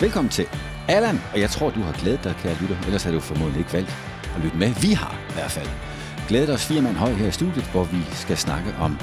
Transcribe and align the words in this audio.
Velkommen 0.00 0.30
til 0.30 0.46
Allan, 0.88 1.18
og 1.32 1.40
jeg 1.40 1.50
tror, 1.50 1.70
du 1.70 1.80
har 1.80 1.92
glædet 1.92 2.24
dig, 2.24 2.34
kære 2.42 2.56
lytter. 2.60 2.76
Ellers 2.86 3.04
har 3.04 3.12
du 3.12 3.20
formodentlig 3.20 3.60
ikke 3.60 3.72
valgt 3.72 3.90
at 4.36 4.40
lytte 4.44 4.56
med. 4.56 4.68
Vi 4.68 4.92
har 4.92 5.14
i 5.30 5.32
hvert 5.32 5.50
fald 5.50 5.68
glædet 6.28 6.50
os 6.50 6.66
fire 6.66 6.82
mand 6.82 6.96
høj 6.96 7.12
her 7.12 7.28
i 7.28 7.30
studiet, 7.30 7.64
hvor 7.72 7.84
vi 7.84 8.00
skal 8.12 8.36
snakke 8.36 8.74
om 8.80 8.98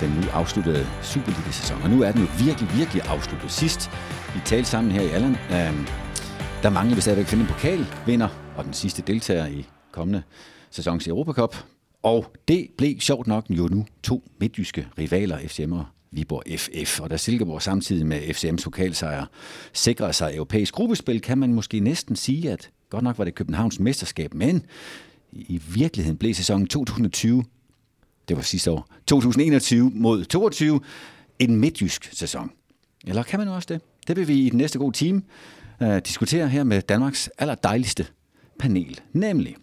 den 0.00 0.10
nu 0.10 0.22
afsluttede 0.32 0.86
Superliga-sæson. 1.02 1.82
Og 1.82 1.90
nu 1.90 2.02
er 2.02 2.12
den 2.12 2.20
jo 2.20 2.28
virkelig, 2.44 2.68
virkelig 2.76 3.02
afsluttet. 3.02 3.50
Sidst 3.50 3.90
vi 4.34 4.40
talte 4.44 4.68
sammen 4.70 4.92
her 4.92 5.02
i 5.02 5.08
Allan, 5.08 5.36
øh, 5.50 5.88
der 6.62 6.70
mangler 6.70 6.94
vi 6.94 7.00
stadigvæk 7.00 7.26
finde 7.26 7.44
en 7.44 7.48
pokalvinder 7.48 8.28
og 8.56 8.64
den 8.64 8.72
sidste 8.72 9.02
deltager 9.02 9.46
i 9.46 9.66
kommende 9.90 10.22
sæsons 10.70 11.06
Europacup. 11.08 11.56
Og 12.02 12.26
det 12.48 12.68
blev 12.78 13.00
sjovt 13.00 13.26
nok 13.26 13.44
jo 13.50 13.68
nu 13.70 13.86
to 14.02 14.22
midtjyske 14.40 14.86
rivaler, 14.98 15.38
FCM 15.38 15.72
og 15.72 15.84
Viborg 16.12 16.42
FF. 16.58 17.00
Og 17.00 17.10
da 17.10 17.16
Silkeborg 17.16 17.62
samtidig 17.62 18.06
med 18.06 18.20
FCM's 18.20 18.64
pokalsejr 18.64 19.26
sikrer 19.72 20.12
sig 20.12 20.36
europæisk 20.36 20.74
gruppespil, 20.74 21.20
kan 21.20 21.38
man 21.38 21.52
måske 21.52 21.80
næsten 21.80 22.16
sige, 22.16 22.50
at 22.50 22.70
godt 22.90 23.04
nok 23.04 23.18
var 23.18 23.24
det 23.24 23.34
Københavns 23.34 23.80
mesterskab, 23.80 24.34
men 24.34 24.66
i 25.32 25.60
virkeligheden 25.74 26.18
blev 26.18 26.34
sæsonen 26.34 26.66
2020, 26.66 27.44
det 28.28 28.36
var 28.36 28.42
sidste 28.42 28.70
år, 28.70 28.88
2021 29.06 29.90
mod 29.94 30.24
22, 30.24 30.80
en 31.38 31.56
midtjysk 31.56 32.08
sæson. 32.12 32.50
Eller 33.06 33.22
kan 33.22 33.38
man 33.38 33.48
også 33.48 33.66
det? 33.74 33.80
Det 34.08 34.16
vil 34.16 34.28
vi 34.28 34.34
i 34.34 34.50
den 34.50 34.58
næste 34.58 34.78
gode 34.78 34.96
time 34.96 35.22
uh, 35.80 35.98
diskutere 35.98 36.48
her 36.48 36.64
med 36.64 36.82
Danmarks 36.82 37.30
allerdejligste 37.38 38.06
panel, 38.58 39.00
nemlig 39.12 39.56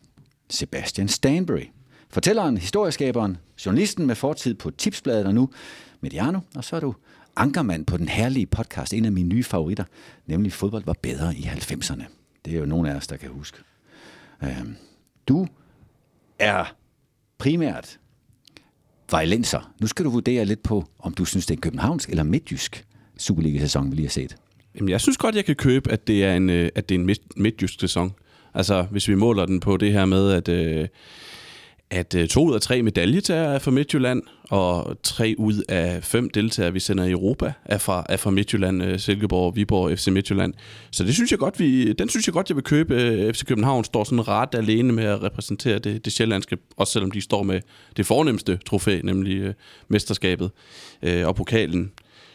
Sebastian 0.49 1.07
Stanbury. 1.07 1.65
Fortælleren, 2.09 2.57
historieskaberen, 2.57 3.37
journalisten 3.65 4.05
med 4.07 4.15
fortid 4.15 4.54
på 4.54 4.71
Tipsbladet 4.71 5.26
og 5.26 5.34
nu 5.34 5.49
Mediano, 6.02 6.40
og 6.55 6.64
så 6.64 6.76
er 6.76 6.80
du 6.80 6.96
ankermand 7.36 7.86
på 7.86 7.98
den 7.98 8.08
herlige 8.08 8.46
podcast, 8.46 8.94
en 8.94 9.05
af 9.05 9.12
mine 9.12 9.30
nye 9.30 9.44
favoritter, 9.44 9.84
nemlig 10.26 10.54
Fodbold 10.54 10.84
var 10.86 10.96
bedre 11.02 11.36
i 11.36 11.42
90'erne. 11.42 12.04
Det 12.46 12.54
er 12.54 12.60
jo 12.60 12.66
nogen 12.66 12.86
af 12.86 12.96
os, 12.96 13.08
der 13.08 13.18
kan 13.18 13.30
huske. 13.30 13.58
Øhm, 14.44 14.76
du 15.27 15.48
er 16.40 16.76
primært 17.38 18.00
vejlenser. 19.12 19.74
Nu 19.82 19.88
skal 19.88 20.05
du 20.05 20.10
vurdere 20.10 20.46
lidt 20.46 20.64
på, 20.64 20.86
om 21.00 21.14
du 21.14 21.26
synes, 21.26 21.46
det 21.46 21.54
er 21.54 21.58
en 21.58 21.62
københavnsk 21.62 22.10
eller 22.10 22.24
midtjysk 22.24 22.86
Superliga-sæson, 23.18 23.92
vi 23.92 23.96
lige 23.96 24.05
har 24.05 24.12
set. 24.12 24.36
Jamen, 24.76 24.90
jeg 24.90 25.02
synes 25.02 25.18
godt, 25.18 25.36
jeg 25.36 25.46
kan 25.46 25.55
købe, 25.55 25.92
at 25.92 26.08
det 26.08 26.26
er 26.26 26.36
en, 26.36 26.50
øh, 26.50 26.70
at 26.76 26.90
det 26.90 26.96
er 26.96 27.00
en 27.00 27.16
midtjysk 27.36 27.80
sæson. 27.80 28.14
Altså, 28.54 28.82
hvis 28.82 29.08
vi 29.08 29.16
måler 29.16 29.46
den 29.46 29.60
på 29.60 29.77
det 29.77 29.92
her 29.92 30.05
med, 30.05 30.32
at, 30.32 30.50
øh, 30.50 30.88
at 31.91 32.15
øh, 32.15 32.27
to 32.27 32.45
ud 32.45 32.55
af 32.55 32.62
tre 32.62 32.82
medaljetagere 32.82 33.55
er 33.55 33.59
fra 33.59 33.71
Midtjylland, 33.71 34.21
og 34.49 34.98
tre 35.04 35.35
ud 35.37 35.63
af 35.70 36.04
fem 36.04 36.29
deltagere, 36.29 36.73
vi 36.73 36.79
sender 36.79 37.04
i 37.04 37.12
Europa, 37.12 37.54
er 37.65 37.77
fra, 37.77 38.05
er 38.09 38.18
fra 38.18 38.29
Midtjylland, 38.29 38.84
øh, 38.84 38.99
Silkeborg, 38.99 39.55
Viborg, 39.55 39.98
FC 39.98 40.07
Midtjylland. 40.07 40.54
Så 40.91 41.04
det 41.04 41.13
synes 41.13 41.31
jeg 41.31 41.40
godt, 41.40 41.59
vi, 41.59 41.93
den 41.93 42.09
synes 42.09 42.27
jeg 42.27 42.34
godt, 42.34 42.49
jeg 42.49 42.55
vil 42.55 42.63
købe. 42.63 42.96
Øh, 42.96 43.34
FC 43.34 43.46
København 43.46 43.84
står 43.84 44.04
sådan 44.04 44.27
ret 44.27 44.55
alene 44.55 44.93
med 44.93 45.04
at 45.04 45.23
repræsentere 45.23 45.79
det, 45.79 46.05
det 46.05 46.13
sjællandske, 46.13 46.57
også 46.77 46.93
selvom 46.93 47.12
de 47.12 47.21
står 47.21 47.43
med 47.43 47.62
det 47.98 48.05
fornemmeste 48.05 48.59
trofæ, 48.65 49.01
nemlig 49.03 49.37
øh, 49.37 49.53
mesterskabet 49.87 50.51
og 51.03 51.35
pokalen. 51.35 51.91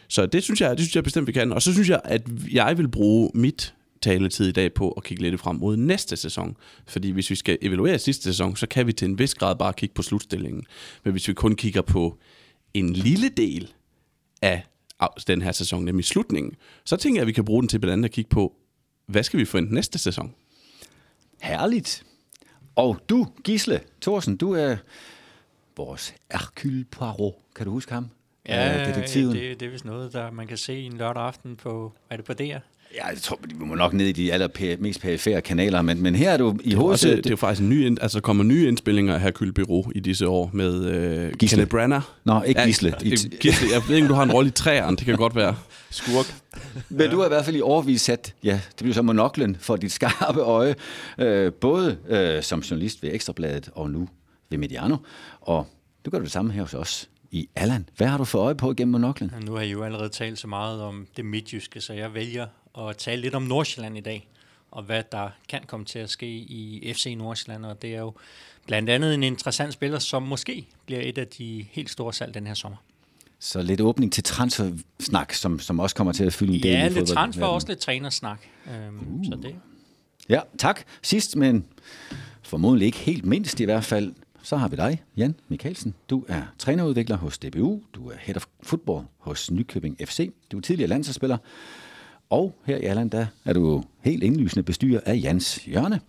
Så 0.07 0.25
det 0.25 0.43
synes 0.43 0.61
jeg, 0.61 0.69
det 0.69 0.79
synes 0.79 0.95
jeg 0.95 1.03
bestemt, 1.03 1.27
vi 1.27 1.31
kan. 1.31 1.53
Og 1.53 1.61
så 1.61 1.73
synes 1.73 1.89
jeg, 1.89 2.01
at 2.03 2.21
jeg 2.51 2.77
vil 2.77 2.87
bruge 2.87 3.31
mit 3.33 3.74
taletid 4.05 4.47
i 4.47 4.51
dag 4.51 4.73
på 4.73 4.91
at 4.91 5.03
kigge 5.03 5.23
lidt 5.23 5.39
frem 5.39 5.55
mod 5.55 5.77
næste 5.77 6.15
sæson. 6.15 6.57
Fordi 6.87 7.09
hvis 7.09 7.29
vi 7.29 7.35
skal 7.35 7.57
evaluere 7.61 7.99
sidste 7.99 8.23
sæson, 8.23 8.55
så 8.55 8.67
kan 8.67 8.87
vi 8.87 8.93
til 8.93 9.09
en 9.09 9.19
vis 9.19 9.35
grad 9.35 9.55
bare 9.55 9.73
kigge 9.73 9.93
på 9.93 10.01
slutstillingen. 10.01 10.63
Men 11.03 11.11
hvis 11.11 11.27
vi 11.27 11.33
kun 11.33 11.55
kigger 11.55 11.81
på 11.81 12.17
en 12.73 12.93
lille 12.93 13.29
del 13.29 13.73
af 14.41 14.63
den 15.27 15.41
her 15.41 15.51
sæson, 15.51 15.85
nemlig 15.85 16.05
slutningen, 16.05 16.55
så 16.85 16.97
tænker 16.97 17.19
jeg, 17.19 17.21
at 17.21 17.27
vi 17.27 17.31
kan 17.31 17.45
bruge 17.45 17.61
den 17.61 17.69
til 17.69 17.79
blandt 17.79 17.93
andet 17.93 18.05
at 18.05 18.11
kigge 18.11 18.29
på, 18.29 18.53
hvad 19.05 19.23
skal 19.23 19.39
vi 19.39 19.45
forvente 19.45 19.73
næste 19.73 19.99
sæson? 19.99 20.33
Herligt. 21.41 22.03
Og 22.75 22.99
du, 23.09 23.27
Gisle 23.43 23.81
Thorsen, 24.01 24.37
du 24.37 24.51
er 24.51 24.75
vores 25.77 26.15
Hercule 26.31 26.83
Poirot. 26.83 27.33
Kan 27.55 27.65
du 27.65 27.71
huske 27.71 27.93
ham? 27.93 28.09
Ja, 28.47 28.89
detektiven. 28.89 29.35
det, 29.35 29.59
det 29.59 29.65
er 29.65 29.69
vist 29.69 29.85
noget, 29.85 30.13
der 30.13 30.31
man 30.31 30.47
kan 30.47 30.57
se 30.57 30.79
en 30.79 30.97
lørdag 30.97 31.23
aften 31.23 31.55
på, 31.55 31.93
er 32.09 32.15
det 32.15 32.25
på 32.25 32.33
DR? 32.33 32.57
Ja, 32.95 33.07
jeg 33.07 33.17
tror, 33.17 33.39
vi 33.43 33.65
må 33.65 33.75
nok 33.75 33.93
ned 33.93 34.05
i 34.05 34.11
de 34.11 34.33
aller 34.33 34.77
mest 34.79 35.01
perifære 35.01 35.41
kanaler, 35.41 35.81
men, 35.81 36.01
men 36.01 36.15
her 36.15 36.31
er 36.31 36.37
du 36.37 36.57
i 36.63 36.73
hovedet... 36.73 37.01
Det, 37.01 37.17
det 37.17 37.25
er 37.25 37.29
jo 37.29 37.35
faktisk 37.35 37.61
en 37.61 37.69
ny, 37.69 37.97
altså 38.01 38.21
kommer 38.21 38.43
nye 38.43 38.67
indspillinger 38.67 39.13
af 39.13 39.21
Hercule 39.21 39.53
Bureau 39.53 39.91
i 39.95 39.99
disse 39.99 40.27
år 40.27 40.49
med 40.53 40.85
øh, 40.85 41.33
Gisle. 41.33 41.55
Kenneth 41.55 41.69
Branagh. 41.69 42.03
Nå, 42.23 42.41
ikke 42.41 42.61
ja, 42.61 42.65
Gisle. 42.65 42.93
Ja, 43.03 43.09
Gisle. 43.39 43.67
Jeg 43.73 43.81
ved 43.87 43.95
ikke, 43.95 44.05
om 44.05 44.09
du 44.09 44.13
har 44.13 44.23
en 44.23 44.31
rolle 44.31 44.47
i 44.47 44.51
træerne, 44.51 44.97
det 44.97 45.05
kan 45.05 45.15
godt 45.15 45.35
være. 45.35 45.55
Skurk. 45.89 46.35
Men 46.89 47.09
du 47.09 47.17
har 47.17 47.25
i 47.25 47.27
hvert 47.27 47.45
fald 47.45 47.55
i 47.55 47.61
overvis 47.61 48.01
sat, 48.01 48.33
ja, 48.43 48.59
det 48.69 48.77
bliver 48.77 48.93
så 48.93 49.01
monoklen 49.01 49.57
for 49.59 49.75
dit 49.75 49.91
skarpe 49.91 50.39
øje, 50.39 50.75
øh, 51.17 51.53
både 51.53 51.97
øh, 52.07 52.43
som 52.43 52.59
journalist 52.59 53.03
ved 53.03 53.13
Ekstrabladet 53.13 53.69
og 53.73 53.91
nu 53.91 54.09
ved 54.49 54.57
Mediano, 54.57 54.97
og 55.41 55.67
du 56.05 56.09
gør 56.09 56.19
det 56.19 56.31
samme 56.31 56.51
her 56.51 56.61
hos 56.61 56.73
os 56.73 57.09
i 57.31 57.49
Allan. 57.55 57.89
Hvad 57.97 58.07
har 58.07 58.17
du 58.17 58.23
for 58.23 58.39
øje 58.39 58.55
på 58.55 58.73
gennem 58.73 58.91
monoklen? 58.91 59.31
Nu 59.45 59.53
har 59.53 59.61
I 59.61 59.71
jo 59.71 59.83
allerede 59.83 60.09
talt 60.09 60.39
så 60.39 60.47
meget 60.47 60.81
om 60.81 61.07
det 61.17 61.25
midtjyske, 61.25 61.81
så 61.81 61.93
jeg 61.93 62.13
vælger 62.13 62.45
at 62.77 62.97
tale 62.97 63.21
lidt 63.21 63.35
om 63.35 63.43
Nordsjælland 63.43 63.97
i 63.97 64.01
dag, 64.01 64.27
og 64.71 64.83
hvad 64.83 65.03
der 65.11 65.29
kan 65.49 65.61
komme 65.67 65.85
til 65.85 65.99
at 65.99 66.09
ske 66.09 66.27
i 66.27 66.93
FC 66.93 67.15
Nordsjælland, 67.17 67.65
og 67.65 67.81
det 67.81 67.95
er 67.95 67.99
jo 67.99 68.13
blandt 68.67 68.89
andet 68.89 69.13
en 69.13 69.23
interessant 69.23 69.73
spiller, 69.73 69.99
som 69.99 70.23
måske 70.23 70.67
bliver 70.85 71.01
et 71.01 71.17
af 71.17 71.27
de 71.27 71.65
helt 71.71 71.89
store 71.89 72.13
salg 72.13 72.33
den 72.33 72.47
her 72.47 72.53
sommer. 72.53 72.77
Så 73.39 73.61
lidt 73.61 73.81
åbning 73.81 74.13
til 74.13 74.23
transfersnak, 74.23 75.33
som, 75.33 75.59
som 75.59 75.79
også 75.79 75.95
kommer 75.95 76.13
til 76.13 76.23
at 76.23 76.33
fylde 76.33 76.55
en 76.55 76.63
del 76.63 76.71
ja, 76.71 76.87
lidt 76.87 77.07
transfer 77.07 77.45
og 77.45 77.53
også 77.53 77.67
lidt 77.67 77.79
trænersnak. 77.79 78.39
Øhm, 78.67 79.19
uh. 79.19 79.25
så 79.25 79.39
det. 79.43 79.55
Ja, 80.29 80.39
tak. 80.57 80.81
Sidst, 81.01 81.35
men 81.35 81.65
formodentlig 82.41 82.85
ikke 82.85 82.97
helt 82.97 83.25
mindst 83.25 83.59
i 83.59 83.63
hvert 83.63 83.83
fald, 83.83 84.13
så 84.43 84.57
har 84.57 84.67
vi 84.67 84.75
dig, 84.75 85.03
Jan 85.17 85.35
Mikkelsen. 85.47 85.93
Du 86.09 86.25
er 86.27 86.41
trænerudvikler 86.59 87.17
hos 87.17 87.37
DBU, 87.37 87.81
du 87.93 88.09
er 88.09 88.15
head 88.19 88.35
of 88.35 88.45
football 88.63 89.05
hos 89.17 89.51
Nykøbing 89.51 89.97
FC, 90.05 90.31
du 90.51 90.57
er 90.57 90.61
tidligere 90.61 90.89
landsholdsspiller, 90.89 91.37
og 92.29 92.55
her 92.65 92.77
i 92.77 92.83
Alland, 92.83 93.11
der 93.11 93.25
er 93.45 93.53
du 93.53 93.83
helt 94.01 94.23
indlysende 94.23 94.63
bestyrer 94.63 95.01
af 95.05 95.19
Jans 95.23 95.55
Hjørne. 95.55 95.99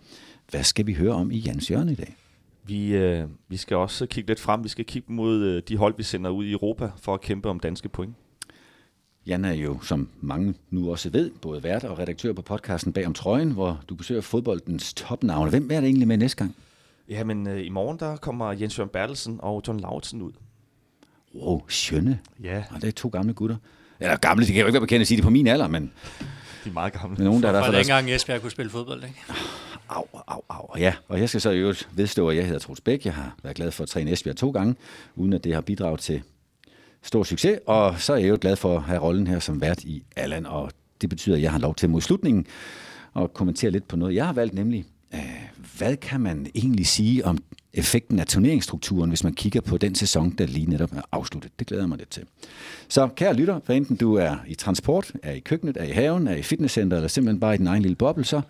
Hvad 0.51 0.63
skal 0.63 0.87
vi 0.87 0.93
høre 0.93 1.13
om 1.13 1.31
i 1.31 1.37
Jans 1.37 1.67
Hjørne 1.67 1.91
i 1.91 1.95
dag? 1.95 2.15
Vi, 2.63 2.95
øh, 2.95 3.27
vi 3.47 3.57
skal 3.57 3.77
også 3.77 4.05
kigge 4.05 4.29
lidt 4.29 4.39
frem. 4.39 4.63
Vi 4.63 4.69
skal 4.69 4.85
kigge 4.85 5.13
mod 5.13 5.41
øh, 5.41 5.61
de 5.67 5.77
hold, 5.77 5.93
vi 5.97 6.03
sender 6.03 6.29
ud 6.29 6.45
i 6.45 6.51
Europa 6.51 6.91
for 7.01 7.13
at 7.13 7.21
kæmpe 7.21 7.49
om 7.49 7.59
danske 7.59 7.89
point. 7.89 8.15
Jan 9.27 9.45
er 9.45 9.53
jo, 9.53 9.79
som 9.81 10.09
mange 10.21 10.53
nu 10.69 10.91
også 10.91 11.09
ved, 11.09 11.31
både 11.41 11.63
vært 11.63 11.83
og 11.83 11.99
redaktør 11.99 12.33
på 12.33 12.41
podcasten 12.41 12.93
Bag 12.93 13.05
om 13.05 13.13
Trøjen, 13.13 13.51
hvor 13.51 13.83
du 13.89 13.95
besøger 13.95 14.21
fodboldens 14.21 14.93
topnavne. 14.93 15.49
Hvem 15.49 15.71
er 15.71 15.79
det 15.79 15.87
egentlig 15.87 16.07
med 16.07 16.17
næste 16.17 16.37
gang? 16.37 16.55
Jamen, 17.09 17.47
øh, 17.47 17.65
i 17.65 17.69
morgen 17.69 17.99
der 17.99 18.15
kommer 18.15 18.51
Jens 18.51 18.77
Jørgen 18.77 18.89
Bertelsen 18.89 19.39
og 19.43 19.63
John 19.67 19.79
Lautzen 19.79 20.21
ud. 20.21 20.31
Wow, 21.35 21.61
skønne. 21.67 22.19
Ja. 22.43 22.63
Og 22.71 22.81
det 22.81 22.87
er 22.87 22.91
to 22.91 23.09
gamle 23.09 23.33
gutter. 23.33 23.55
Eller 23.99 24.17
gamle, 24.17 24.45
det 24.45 24.47
kan 24.47 24.55
jeg 24.55 24.61
jo 24.61 24.67
ikke 24.67 24.73
være 24.73 24.81
bekendt 24.81 25.01
at 25.01 25.07
sige 25.07 25.15
det 25.15 25.23
på 25.23 25.29
min 25.29 25.47
alder, 25.47 25.67
men... 25.67 25.91
De 26.63 26.69
er 26.69 26.73
meget 26.73 26.93
gamle. 26.93 27.15
Men 27.17 27.25
nogen, 27.25 27.43
der 27.43 27.49
er 27.49 27.53
For, 27.53 27.57
der 27.57 27.65
for 27.65 27.71
for 27.71 27.77
dengang 27.77 28.11
Esbjerg 28.11 28.41
kunne 28.41 28.51
spille 28.51 28.69
fodbold, 28.69 29.03
ikke? 29.03 29.23
Au, 29.89 30.05
au, 30.27 30.41
au. 30.49 30.67
Ja, 30.77 30.93
og 31.07 31.19
jeg 31.19 31.29
skal 31.29 31.41
så 31.41 31.49
i 31.49 31.57
øvrigt 31.57 31.89
vedstå, 31.91 32.29
at 32.29 32.35
jeg 32.35 32.45
hedder 32.45 32.59
Troels 32.59 32.81
Bæk. 32.81 33.05
Jeg 33.05 33.13
har 33.13 33.35
været 33.43 33.55
glad 33.55 33.71
for 33.71 33.83
at 33.83 33.89
træne 33.89 34.11
Esbjerg 34.11 34.35
to 34.35 34.51
gange, 34.51 34.75
uden 35.15 35.33
at 35.33 35.43
det 35.43 35.53
har 35.53 35.61
bidraget 35.61 35.99
til 35.99 36.21
stor 37.03 37.23
succes. 37.23 37.59
Og 37.67 37.99
så 37.99 38.13
er 38.13 38.17
jeg 38.17 38.29
jo 38.29 38.37
glad 38.41 38.55
for 38.55 38.75
at 38.77 38.83
have 38.83 39.01
rollen 39.01 39.27
her 39.27 39.39
som 39.39 39.61
vært 39.61 39.83
i 39.83 40.03
Allan, 40.15 40.45
og 40.45 40.71
det 41.01 41.09
betyder, 41.09 41.35
at 41.35 41.41
jeg 41.41 41.51
har 41.51 41.59
lov 41.59 41.75
til 41.75 41.89
mod 41.89 42.01
slutningen 42.01 42.45
at 43.15 43.33
kommentere 43.33 43.71
lidt 43.71 43.87
på 43.87 43.95
noget, 43.95 44.15
jeg 44.15 44.25
har 44.25 44.33
valgt, 44.33 44.53
nemlig 44.53 44.85
Øh, 45.13 45.47
hvad 45.77 45.97
kan 45.97 46.21
man 46.21 46.47
egentlig 46.55 46.87
sige 46.87 47.25
om 47.25 47.37
effekten 47.73 48.19
af 48.19 48.27
turneringsstrukturen, 48.27 49.09
hvis 49.09 49.23
man 49.23 49.33
kigger 49.33 49.61
på 49.61 49.77
den 49.77 49.95
sæson, 49.95 50.31
der 50.31 50.45
lige 50.45 50.65
netop 50.65 50.93
er 50.93 51.01
afsluttet? 51.11 51.51
Det 51.59 51.67
glæder 51.67 51.83
jeg 51.83 51.89
mig 51.89 51.97
lidt 51.97 52.09
til. 52.09 52.23
Så 52.87 53.07
kære 53.07 53.33
lytter, 53.33 53.59
for 53.63 53.73
enten 53.73 53.95
du 53.95 54.15
er 54.15 54.37
i 54.47 54.55
transport, 54.55 55.11
er 55.23 55.31
i 55.31 55.39
køkkenet, 55.39 55.77
er 55.77 55.83
i 55.83 55.91
haven, 55.91 56.27
er 56.27 56.35
i 56.35 56.41
fitnesscenter, 56.41 56.97
eller 56.97 57.07
simpelthen 57.07 57.39
bare 57.39 57.55
i 57.55 57.57
din 57.57 57.67
egen 57.67 57.81
lille 57.81 57.95
boble, 57.95 58.25
så 58.25 58.41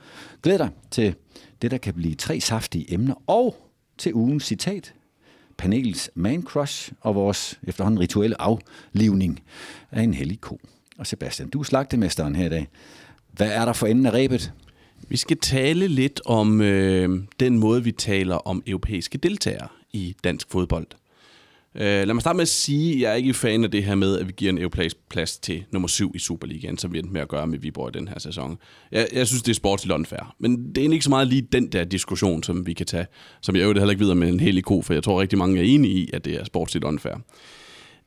glæder 0.43 0.57
dig 0.57 0.69
til 0.91 1.15
det, 1.61 1.71
der 1.71 1.77
kan 1.77 1.93
blive 1.93 2.15
tre 2.15 2.39
saftige 2.39 2.93
emner, 2.93 3.13
og 3.27 3.55
til 3.97 4.13
ugens 4.13 4.43
citat, 4.43 4.93
panelets 5.57 6.11
man 6.15 6.43
crush 6.43 6.91
og 7.01 7.15
vores 7.15 7.59
efterhånden 7.63 7.99
rituelle 7.99 8.41
aflivning 8.41 9.39
af 9.91 10.01
en 10.01 10.13
hellig 10.13 10.41
ko. 10.41 10.59
Og 10.97 11.07
Sebastian, 11.07 11.49
du 11.49 11.59
er 11.59 11.63
slagtemesteren 11.63 12.35
her 12.35 12.45
i 12.45 12.49
dag. 12.49 12.67
Hvad 13.31 13.51
er 13.51 13.65
der 13.65 13.73
for 13.73 13.87
enden 13.87 14.05
af 14.05 14.13
rebet? 14.13 14.53
Vi 15.09 15.17
skal 15.17 15.37
tale 15.37 15.87
lidt 15.87 16.21
om 16.25 16.61
øh, 16.61 17.23
den 17.39 17.59
måde, 17.59 17.83
vi 17.83 17.91
taler 17.91 18.35
om 18.35 18.63
europæiske 18.67 19.17
deltagere 19.17 19.67
i 19.93 20.15
dansk 20.23 20.47
fodbold. 20.51 20.87
Øh, 21.75 21.83
lad 21.83 22.13
mig 22.13 22.21
starte 22.21 22.37
med 22.37 22.41
at 22.41 22.47
sige, 22.47 22.93
at 22.93 23.01
jeg 23.01 23.11
er 23.11 23.15
ikke 23.15 23.33
fan 23.33 23.63
af 23.63 23.71
det 23.71 23.83
her 23.83 23.95
med, 23.95 24.19
at 24.19 24.27
vi 24.27 24.33
giver 24.37 24.51
en 24.51 24.57
europæisk 24.57 24.97
plads 25.09 25.37
til 25.37 25.63
nummer 25.71 25.87
7 25.87 26.11
i 26.15 26.19
Superligaen, 26.19 26.77
som 26.77 26.93
vi 26.93 26.99
endte 26.99 27.13
med 27.13 27.21
at 27.21 27.27
gøre 27.27 27.47
med 27.47 27.59
Viborg 27.59 27.95
i 27.95 27.99
den 27.99 28.07
her 28.07 28.19
sæson. 28.19 28.57
Jeg, 28.91 29.07
jeg 29.13 29.27
synes, 29.27 29.43
det 29.43 29.51
er 29.51 29.55
sportsligt 29.55 29.93
unfair. 29.93 30.35
Men 30.39 30.75
det 30.75 30.85
er 30.85 30.91
ikke 30.91 31.03
så 31.03 31.09
meget 31.09 31.27
lige 31.27 31.41
den 31.41 31.67
der 31.67 31.83
diskussion, 31.83 32.43
som 32.43 32.67
vi 32.67 32.73
kan 32.73 32.85
tage, 32.85 33.05
som 33.41 33.55
jeg 33.55 33.63
jo 33.63 33.73
heller 33.73 33.89
ikke 33.89 33.99
videre 33.99 34.15
med 34.15 34.29
en 34.29 34.39
hel 34.39 34.63
ko, 34.63 34.81
for 34.81 34.93
jeg 34.93 35.03
tror 35.03 35.21
rigtig 35.21 35.37
mange 35.37 35.59
er 35.59 35.63
enige 35.63 35.93
i, 35.93 36.09
at 36.13 36.25
det 36.25 36.33
er 36.33 36.43
sportsligt 36.43 36.85
unfair. 36.85 37.13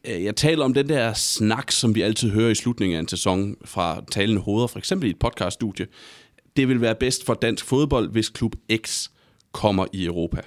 Øh, 0.06 0.24
jeg 0.24 0.36
taler 0.36 0.64
om 0.64 0.74
den 0.74 0.88
der 0.88 1.12
snak, 1.12 1.70
som 1.70 1.94
vi 1.94 2.02
altid 2.02 2.30
hører 2.30 2.50
i 2.50 2.54
slutningen 2.54 2.96
af 2.96 3.00
en 3.00 3.08
sæson 3.08 3.56
fra 3.64 4.04
talende 4.10 4.40
hoveder, 4.40 4.66
for 4.66 4.78
eksempel 4.78 5.06
i 5.06 5.10
et 5.10 5.18
podcaststudie. 5.18 5.86
Det 6.56 6.68
vil 6.68 6.80
være 6.80 6.94
bedst 6.94 7.26
for 7.26 7.34
dansk 7.34 7.64
fodbold, 7.64 8.10
hvis 8.10 8.28
klub 8.28 8.56
X 8.76 9.08
kommer 9.52 9.86
i 9.92 10.04
Europa. 10.04 10.40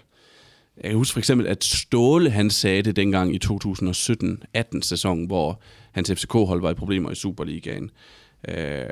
Jeg 0.78 0.90
kan 0.90 0.98
huske 0.98 1.14
for 1.14 1.20
eksempel, 1.20 1.48
at 1.48 1.64
Ståle 1.64 2.30
han 2.30 2.50
sagde 2.50 2.82
det 2.82 2.96
dengang 2.96 3.36
i 3.36 3.40
2017-18 3.46 4.82
sæson, 4.82 5.26
hvor 5.26 5.62
hans 5.92 6.12
FCK-hold 6.12 6.62
var 6.62 6.72
i 6.72 6.74
problemer 6.74 7.12
i 7.12 7.16
Superligaen. 7.16 7.92
Øh, 8.48 8.86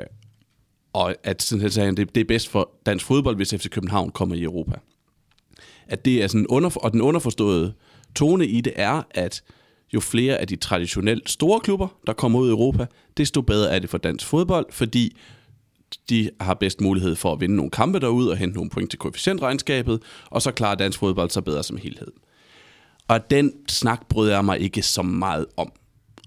og 0.92 1.14
at 1.24 1.42
sådan 1.42 1.70
sagde 1.70 1.86
han, 1.86 1.96
det, 1.96 2.14
det 2.14 2.20
er 2.20 2.24
bedst 2.24 2.48
for 2.48 2.70
dansk 2.86 3.04
fodbold, 3.04 3.36
hvis 3.36 3.54
FC 3.54 3.68
København 3.70 4.10
kommer 4.10 4.34
i 4.34 4.42
Europa. 4.42 4.78
At 5.86 6.04
det 6.04 6.22
er 6.22 6.26
sådan 6.26 6.46
under, 6.46 6.70
og 6.76 6.92
den 6.92 7.00
underforståede 7.00 7.74
tone 8.14 8.46
i 8.46 8.60
det 8.60 8.72
er, 8.76 9.02
at 9.10 9.42
jo 9.94 10.00
flere 10.00 10.38
af 10.38 10.46
de 10.46 10.56
traditionelt 10.56 11.30
store 11.30 11.60
klubber, 11.60 11.88
der 12.06 12.12
kommer 12.12 12.38
ud 12.38 12.48
i 12.48 12.50
Europa, 12.50 12.86
desto 13.16 13.40
bedre 13.40 13.74
er 13.74 13.78
det 13.78 13.90
for 13.90 13.98
dansk 13.98 14.26
fodbold, 14.26 14.66
fordi 14.70 15.16
de 16.10 16.30
har 16.40 16.54
bedst 16.54 16.80
mulighed 16.80 17.16
for 17.16 17.32
at 17.32 17.40
vinde 17.40 17.56
nogle 17.56 17.70
kampe 17.70 18.00
derude 18.00 18.30
og 18.30 18.36
hente 18.36 18.54
nogle 18.54 18.70
point 18.70 18.90
til 18.90 18.98
koefficientregnskabet, 18.98 20.02
og 20.30 20.42
så 20.42 20.50
klarer 20.50 20.74
dansk 20.74 20.98
fodbold 20.98 21.30
sig 21.30 21.44
bedre 21.44 21.62
som 21.62 21.76
helhed. 21.76 22.12
Og 23.08 23.30
den 23.30 23.52
snak 23.68 24.06
bryder 24.08 24.34
jeg 24.34 24.44
mig 24.44 24.60
ikke 24.60 24.82
så 24.82 25.02
meget 25.02 25.46
om. 25.56 25.72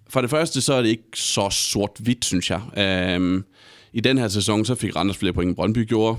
For 0.10 0.22
det 0.22 0.30
første, 0.30 0.62
så 0.62 0.74
er 0.74 0.82
det 0.82 0.90
ikke 0.90 1.04
så 1.14 1.50
sort-hvidt, 1.50 2.26
synes 2.26 2.50
jeg. 2.50 2.62
Øhm, 2.78 3.44
I 3.94 4.00
den 4.00 4.18
her 4.18 4.28
sæson, 4.28 4.66
så 4.66 4.76
fik 4.76 4.96
Randers 4.96 5.18
flere 5.18 5.34
point 5.34 5.48
end 5.48 5.56
Brøndby 5.56 5.88
gjorde. 5.88 6.18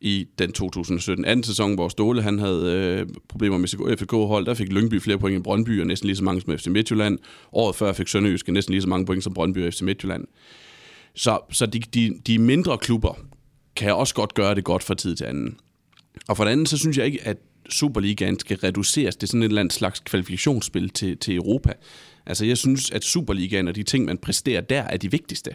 I 0.00 0.26
den 0.38 0.52
2017-18 0.62 1.42
sæson, 1.42 1.74
hvor 1.74 1.88
Ståle 1.88 2.22
han 2.22 2.38
havde 2.38 2.72
øh, 2.72 3.06
problemer 3.28 3.58
med 3.58 3.96
FCK-hold, 3.96 4.46
der 4.46 4.54
fik 4.54 4.72
Lyngby 4.72 5.00
flere 5.00 5.18
point 5.18 5.36
end 5.36 5.44
Brøndby, 5.44 5.80
og 5.80 5.86
næsten 5.86 6.06
lige 6.06 6.16
så 6.16 6.24
mange 6.24 6.40
som 6.40 6.58
FC 6.58 6.66
Midtjylland. 6.66 7.18
Året 7.52 7.76
før 7.76 7.92
fik 7.92 8.08
Sønderjyske 8.08 8.52
næsten 8.52 8.72
lige 8.72 8.82
så 8.82 8.88
mange 8.88 9.06
point 9.06 9.24
som 9.24 9.34
Brøndby 9.34 9.66
og 9.66 9.72
FC 9.72 9.82
Midtjylland. 9.82 10.24
Så, 11.18 11.38
så 11.50 11.66
de, 11.66 11.78
de, 11.78 12.20
de 12.26 12.38
mindre 12.38 12.78
klubber 12.78 13.18
kan 13.76 13.94
også 13.94 14.14
godt 14.14 14.34
gøre 14.34 14.54
det 14.54 14.64
godt 14.64 14.82
fra 14.82 14.94
tid 14.94 15.16
til 15.16 15.24
anden. 15.24 15.56
Og 16.28 16.36
for 16.36 16.44
det 16.44 16.50
andet, 16.50 16.68
så 16.68 16.78
synes 16.78 16.98
jeg 16.98 17.06
ikke, 17.06 17.22
at 17.22 17.36
Superligaen 17.70 18.38
skal 18.38 18.56
reduceres 18.56 19.16
til 19.16 19.28
sådan 19.28 19.42
et 19.42 19.48
eller 19.48 19.60
andet 19.60 19.74
slags 19.74 20.00
kvalifikationsspil 20.00 20.88
til, 20.90 21.16
til 21.16 21.36
Europa. 21.36 21.72
Altså 22.26 22.44
jeg 22.44 22.58
synes, 22.58 22.90
at 22.90 23.04
Superligaen 23.04 23.68
og 23.68 23.76
de 23.76 23.82
ting, 23.82 24.04
man 24.04 24.18
præsterer 24.18 24.60
der, 24.60 24.82
er 24.82 24.96
de 24.96 25.10
vigtigste. 25.10 25.50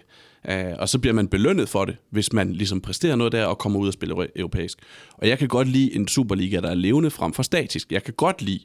Uh, 0.49 0.79
og 0.79 0.89
så 0.89 0.99
bliver 0.99 1.13
man 1.13 1.27
belønnet 1.27 1.69
for 1.69 1.85
det, 1.85 1.97
hvis 2.09 2.33
man 2.33 2.53
ligesom 2.53 2.81
præsterer 2.81 3.15
noget 3.15 3.31
der 3.31 3.45
og 3.45 3.57
kommer 3.57 3.79
ud 3.79 3.87
og 3.87 3.93
spiller 3.93 4.25
europæisk. 4.35 4.77
Og 5.13 5.27
jeg 5.27 5.39
kan 5.39 5.47
godt 5.47 5.67
lide 5.67 5.95
en 5.95 6.07
Superliga, 6.07 6.59
der 6.59 6.69
er 6.69 6.75
levende 6.75 7.09
frem 7.09 7.33
for 7.33 7.43
statisk. 7.43 7.91
Jeg 7.91 8.03
kan 8.03 8.13
godt 8.13 8.41
lide, 8.41 8.59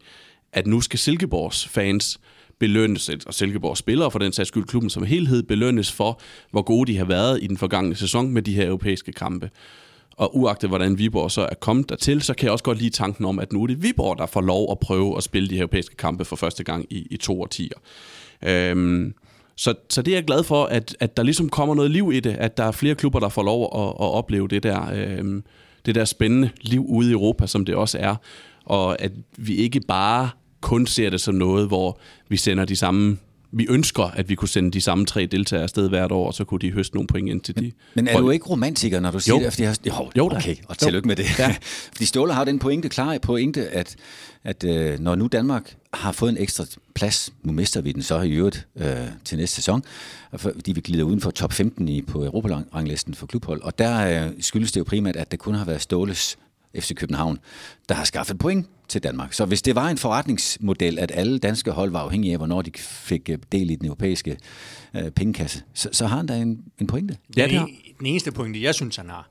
at 0.52 0.66
nu 0.66 0.80
skal 0.80 0.98
Silkeborgs 0.98 1.68
fans 1.68 2.20
belønnes, 2.58 3.10
og 3.26 3.34
Silkeborg 3.34 3.76
spillere 3.76 4.10
for 4.10 4.18
den 4.18 4.32
sags 4.32 4.48
skyld, 4.48 4.64
klubben 4.64 4.90
som 4.90 5.04
helhed 5.04 5.42
belønnes 5.42 5.92
for, 5.92 6.20
hvor 6.50 6.62
gode 6.62 6.92
de 6.92 6.98
har 6.98 7.04
været 7.04 7.38
i 7.42 7.46
den 7.46 7.56
forgangne 7.56 7.94
sæson 7.94 8.30
med 8.30 8.42
de 8.42 8.54
her 8.54 8.66
europæiske 8.66 9.12
kampe. 9.12 9.50
Og 10.16 10.36
uagtet 10.36 10.70
hvordan 10.70 10.98
Viborg 10.98 11.30
så 11.30 11.40
er 11.40 11.54
kommet 11.60 11.88
dertil, 11.88 12.22
så 12.22 12.34
kan 12.34 12.44
jeg 12.44 12.52
også 12.52 12.64
godt 12.64 12.78
lide 12.78 12.90
tanken 12.90 13.24
om, 13.24 13.38
at 13.38 13.52
nu 13.52 13.62
er 13.62 13.66
det 13.66 13.82
Viborg, 13.82 14.18
der 14.18 14.26
får 14.26 14.40
lov 14.40 14.70
at 14.70 14.78
prøve 14.78 15.16
at 15.16 15.22
spille 15.22 15.48
de 15.48 15.54
her 15.54 15.62
europæiske 15.62 15.96
kampe 15.96 16.24
for 16.24 16.36
første 16.36 16.64
gang 16.64 16.86
i, 16.90 17.06
i 17.10 17.16
to 17.16 17.42
årtier. 17.42 17.78
Øhm, 18.46 19.14
så, 19.56 19.74
så 19.90 20.02
det 20.02 20.12
er 20.12 20.16
jeg 20.16 20.24
glad 20.24 20.44
for, 20.44 20.64
at, 20.64 20.96
at 21.00 21.16
der 21.16 21.22
ligesom 21.22 21.48
kommer 21.48 21.74
noget 21.74 21.90
liv 21.90 22.10
i 22.14 22.20
det, 22.20 22.30
at 22.30 22.56
der 22.56 22.64
er 22.64 22.72
flere 22.72 22.94
klubber, 22.94 23.20
der 23.20 23.28
får 23.28 23.42
lov 23.42 23.62
at, 23.74 23.88
at 23.88 24.14
opleve 24.14 24.48
det 24.48 24.62
der, 24.62 24.90
øhm, 24.94 25.44
det 25.86 25.94
der 25.94 26.04
spændende 26.04 26.50
liv 26.60 26.84
ude 26.88 27.10
i 27.10 27.12
Europa, 27.12 27.46
som 27.46 27.64
det 27.64 27.74
også 27.74 27.98
er. 28.00 28.16
Og 28.64 29.02
at 29.02 29.12
vi 29.36 29.54
ikke 29.54 29.80
bare 29.88 30.30
kun 30.60 30.86
ser 30.86 31.10
det 31.10 31.20
som 31.20 31.34
noget, 31.34 31.66
hvor 31.66 32.00
vi 32.28 32.36
sender 32.36 32.64
de 32.64 32.76
samme 32.76 33.18
vi 33.52 33.66
ønsker, 33.70 34.04
at 34.04 34.28
vi 34.28 34.34
kunne 34.34 34.48
sende 34.48 34.70
de 34.70 34.80
samme 34.80 35.06
tre 35.06 35.26
deltagere 35.26 35.62
afsted 35.62 35.88
hvert 35.88 36.12
år, 36.12 36.26
og 36.26 36.34
så 36.34 36.44
kunne 36.44 36.60
de 36.60 36.72
høste 36.72 36.96
nogle 36.96 37.06
point 37.06 37.28
ind 37.28 37.40
til 37.40 37.56
de. 37.56 37.72
Men 37.94 38.08
er 38.08 38.20
du 38.20 38.30
ikke 38.30 38.46
romantiker, 38.46 39.00
når 39.00 39.10
du 39.10 39.20
siger 39.20 39.34
jo. 39.34 39.44
det? 39.44 39.52
Fordi 39.52 39.62
jeg, 39.62 39.76
jo, 39.86 40.10
jo 40.16 40.26
okay, 40.26 40.56
og 40.68 40.78
tillykke 40.78 41.06
jo. 41.06 41.08
med 41.08 41.16
det. 41.16 41.38
Ja. 41.38 41.56
fordi 41.92 42.04
Ståle 42.04 42.32
har 42.32 42.44
den 42.44 42.58
pointe, 42.58 42.88
klar 42.88 43.18
pointe, 43.18 43.68
at, 43.68 43.96
at 44.44 44.64
øh, 44.64 44.98
når 44.98 45.14
nu 45.14 45.26
Danmark 45.26 45.74
har 45.94 46.12
fået 46.12 46.30
en 46.30 46.36
ekstra 46.38 46.64
plads, 46.94 47.32
nu 47.42 47.52
mister 47.52 47.80
vi 47.80 47.92
den 47.92 48.02
så 48.02 48.20
i 48.20 48.32
øvrigt 48.32 48.66
øh, 48.76 48.96
til 49.24 49.38
næste 49.38 49.56
sæson, 49.56 49.84
fordi 50.36 50.72
vi 50.72 50.80
glider 50.80 51.04
uden 51.04 51.20
for 51.20 51.30
top 51.30 51.52
15 51.52 51.88
i, 51.88 52.02
på 52.02 52.24
Europaranglisten 52.24 53.14
for 53.14 53.26
klubhold, 53.26 53.62
og 53.62 53.78
der 53.78 54.24
øh, 54.26 54.32
skyldes 54.40 54.72
det 54.72 54.80
jo 54.80 54.84
primært, 54.84 55.16
at 55.16 55.30
det 55.30 55.38
kun 55.38 55.54
har 55.54 55.64
været 55.64 55.82
Ståles 55.82 56.38
FC 56.76 56.94
København, 56.94 57.38
der 57.88 57.94
har 57.94 58.04
skaffet 58.04 58.38
point 58.38 58.66
til 58.88 59.02
Danmark. 59.02 59.32
Så 59.32 59.44
hvis 59.44 59.62
det 59.62 59.74
var 59.74 59.88
en 59.88 59.98
forretningsmodel, 59.98 60.98
at 60.98 61.12
alle 61.14 61.38
danske 61.38 61.70
hold 61.70 61.90
var 61.90 62.00
afhængige 62.00 62.32
af, 62.32 62.38
hvornår 62.38 62.62
de 62.62 62.70
fik 62.78 63.30
øh, 63.30 63.38
del 63.52 63.70
i 63.70 63.74
den 63.74 63.86
europæiske 63.86 64.38
øh, 64.94 65.10
pengekasse, 65.10 65.62
så, 65.74 65.88
så 65.92 66.06
har 66.06 66.16
han 66.16 66.26
da 66.26 66.36
en, 66.36 66.64
en 66.78 66.86
pointe. 66.86 67.16
Ja, 67.36 67.44
det 67.44 67.52
har. 67.52 67.68
Den 67.98 68.06
eneste 68.06 68.32
pointe, 68.32 68.62
jeg 68.62 68.74
synes, 68.74 68.96
han 68.96 69.08
har, 69.08 69.28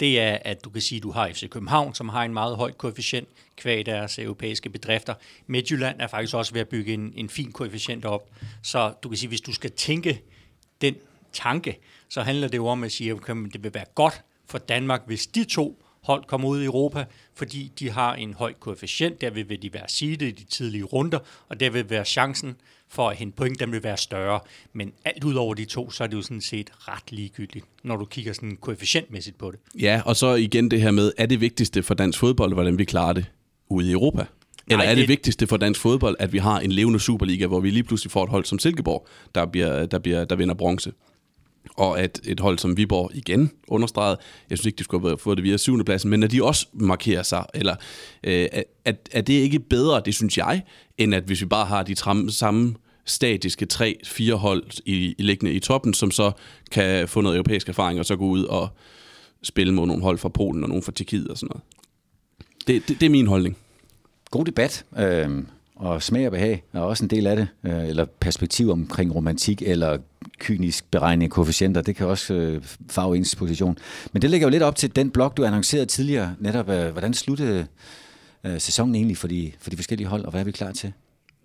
det 0.00 0.20
er, 0.20 0.38
at 0.44 0.64
du 0.64 0.70
kan 0.70 0.82
sige, 0.82 0.96
at 0.96 1.02
du 1.02 1.10
har 1.10 1.28
FC 1.28 1.48
København, 1.48 1.94
som 1.94 2.08
har 2.08 2.24
en 2.24 2.32
meget 2.32 2.56
høj 2.56 2.72
koefficient 2.72 3.28
kvæg 3.56 3.86
deres 3.86 4.18
europæiske 4.18 4.70
bedrifter. 4.70 5.14
Midtjylland 5.46 6.00
er 6.00 6.06
faktisk 6.06 6.34
også 6.34 6.52
ved 6.52 6.60
at 6.60 6.68
bygge 6.68 6.94
en, 6.94 7.12
en 7.16 7.28
fin 7.28 7.52
koefficient 7.52 8.04
op. 8.04 8.30
Så 8.62 8.92
du 9.02 9.08
kan 9.08 9.18
sige, 9.18 9.28
hvis 9.28 9.40
du 9.40 9.52
skal 9.52 9.70
tænke 9.70 10.22
den 10.80 10.94
tanke, 11.32 11.78
så 12.08 12.22
handler 12.22 12.48
det 12.48 12.56
jo 12.56 12.66
om 12.66 12.84
at 12.84 12.92
sige, 12.92 13.10
at 13.10 13.18
det 13.26 13.64
vil 13.64 13.74
være 13.74 13.84
godt 13.94 14.22
for 14.46 14.58
Danmark, 14.58 15.02
hvis 15.06 15.26
de 15.26 15.44
to 15.44 15.82
hold 16.02 16.24
kommer 16.24 16.48
ud 16.48 16.60
i 16.62 16.64
Europa, 16.64 17.04
fordi 17.34 17.72
de 17.78 17.90
har 17.90 18.14
en 18.14 18.34
høj 18.34 18.52
koefficient, 18.52 19.20
derved 19.20 19.44
vil 19.44 19.62
de 19.62 19.72
være 19.72 19.88
seedet 19.88 20.28
i 20.28 20.30
de 20.30 20.44
tidlige 20.44 20.84
runder, 20.84 21.18
og 21.48 21.60
der 21.60 21.70
vil 21.70 21.90
være 21.90 22.04
chancen 22.04 22.56
for 22.88 23.10
at 23.10 23.16
hente 23.16 23.36
point, 23.36 23.60
den 23.60 23.72
vil 23.72 23.82
være 23.82 23.96
større. 23.96 24.40
Men 24.72 24.92
alt 25.04 25.24
ud 25.24 25.34
over 25.34 25.54
de 25.54 25.64
to, 25.64 25.90
så 25.90 26.04
er 26.04 26.08
det 26.08 26.16
jo 26.16 26.22
sådan 26.22 26.40
set 26.40 26.70
ret 26.78 27.12
ligegyldigt, 27.12 27.64
når 27.82 27.96
du 27.96 28.04
kigger 28.04 28.32
sådan 28.32 28.56
koefficientmæssigt 28.60 29.38
på 29.38 29.50
det. 29.50 29.60
Ja, 29.80 30.02
og 30.04 30.16
så 30.16 30.34
igen 30.34 30.70
det 30.70 30.80
her 30.80 30.90
med, 30.90 31.12
er 31.18 31.26
det 31.26 31.40
vigtigste 31.40 31.82
for 31.82 31.94
dansk 31.94 32.18
fodbold, 32.18 32.54
hvordan 32.54 32.78
vi 32.78 32.84
klarer 32.84 33.12
det 33.12 33.26
ude 33.68 33.88
i 33.88 33.92
Europa? 33.92 34.24
Eller 34.66 34.84
Nej, 34.84 34.90
er 34.90 34.94
det, 34.94 35.02
det 35.02 35.08
vigtigste 35.08 35.46
for 35.46 35.56
dansk 35.56 35.80
fodbold, 35.80 36.16
at 36.18 36.32
vi 36.32 36.38
har 36.38 36.60
en 36.60 36.72
levende 36.72 37.00
Superliga, 37.00 37.46
hvor 37.46 37.60
vi 37.60 37.70
lige 37.70 37.82
pludselig 37.82 38.10
får 38.10 38.24
et 38.24 38.30
hold 38.30 38.44
som 38.44 38.58
Silkeborg, 38.58 39.06
der, 39.34 39.46
bliver, 39.46 39.86
der, 39.86 39.98
bliver, 39.98 40.24
der 40.24 40.36
vinder 40.36 40.54
bronze? 40.54 40.92
Og 41.76 42.00
at 42.00 42.20
et 42.24 42.40
hold 42.40 42.58
som 42.58 42.76
Viborg 42.76 43.10
igen 43.14 43.50
understreget, 43.68 44.18
jeg 44.50 44.58
synes 44.58 44.66
ikke, 44.66 44.78
de 44.78 44.84
skulle 44.84 45.08
have 45.08 45.18
fået 45.18 45.36
det 45.36 45.44
via 45.44 45.56
syvende 45.56 45.84
pladsen, 45.84 46.10
men 46.10 46.22
at 46.22 46.30
de 46.30 46.44
også 46.44 46.66
markerer 46.72 47.22
sig, 47.22 47.44
eller 47.54 47.76
øh, 48.24 48.48
at, 48.84 49.08
at 49.12 49.26
det 49.26 49.32
ikke 49.32 49.58
bedre, 49.58 50.02
det 50.04 50.14
synes 50.14 50.38
jeg, 50.38 50.62
end 50.98 51.14
at 51.14 51.22
hvis 51.22 51.40
vi 51.40 51.46
bare 51.46 51.66
har 51.66 51.82
de 51.82 51.94
tram, 51.94 52.28
samme 52.28 52.74
statiske 53.04 53.66
tre-fire 53.66 54.34
hold 54.34 54.64
i, 54.84 55.14
i 55.18 55.22
liggende 55.22 55.52
i 55.52 55.60
toppen, 55.60 55.94
som 55.94 56.10
så 56.10 56.32
kan 56.70 57.08
få 57.08 57.20
noget 57.20 57.36
europæisk 57.36 57.68
erfaring, 57.68 57.98
og 57.98 58.06
så 58.06 58.16
gå 58.16 58.24
ud 58.24 58.44
og 58.44 58.68
spille 59.42 59.74
mod 59.74 59.86
nogle 59.86 60.02
hold 60.02 60.18
fra 60.18 60.28
Polen 60.28 60.62
og 60.62 60.68
nogle 60.68 60.82
fra 60.82 60.92
Tjekkiet 60.92 61.28
og 61.28 61.38
sådan 61.38 61.48
noget. 61.48 61.62
Det, 62.66 62.88
det, 62.88 63.00
det 63.00 63.06
er 63.06 63.10
min 63.10 63.26
holdning. 63.26 63.56
God 64.30 64.44
debat. 64.44 64.84
Øh, 64.98 65.44
og 65.76 66.02
smag 66.02 66.26
og 66.26 66.32
behag 66.32 66.62
er 66.72 66.80
også 66.80 67.04
en 67.04 67.10
del 67.10 67.26
af 67.26 67.36
det, 67.36 67.48
øh, 67.64 67.88
eller 67.88 68.04
perspektiv 68.20 68.70
omkring 68.70 69.14
romantik, 69.14 69.62
eller 69.62 69.98
kynisk 70.38 70.90
beregning 70.90 71.24
af 71.24 71.30
koefficienter, 71.30 71.82
det 71.82 71.96
kan 71.96 72.06
også 72.06 72.34
øh, 72.34 72.62
farve 72.90 73.16
ens 73.16 73.36
position. 73.36 73.78
Men 74.12 74.22
det 74.22 74.30
ligger 74.30 74.46
jo 74.46 74.50
lidt 74.50 74.62
op 74.62 74.76
til 74.76 74.96
den 74.96 75.10
blog, 75.10 75.36
du 75.36 75.44
annoncerede 75.44 75.86
tidligere, 75.86 76.34
netop 76.40 76.68
øh, 76.68 76.90
hvordan 76.90 77.14
sluttede 77.14 77.66
øh, 78.44 78.60
sæsonen 78.60 78.94
egentlig 78.94 79.16
for 79.16 79.28
de, 79.28 79.52
for 79.60 79.70
de 79.70 79.76
forskellige 79.76 80.08
hold, 80.08 80.24
og 80.24 80.30
hvad 80.30 80.40
er 80.40 80.44
vi 80.44 80.52
klar 80.52 80.72
til? 80.72 80.92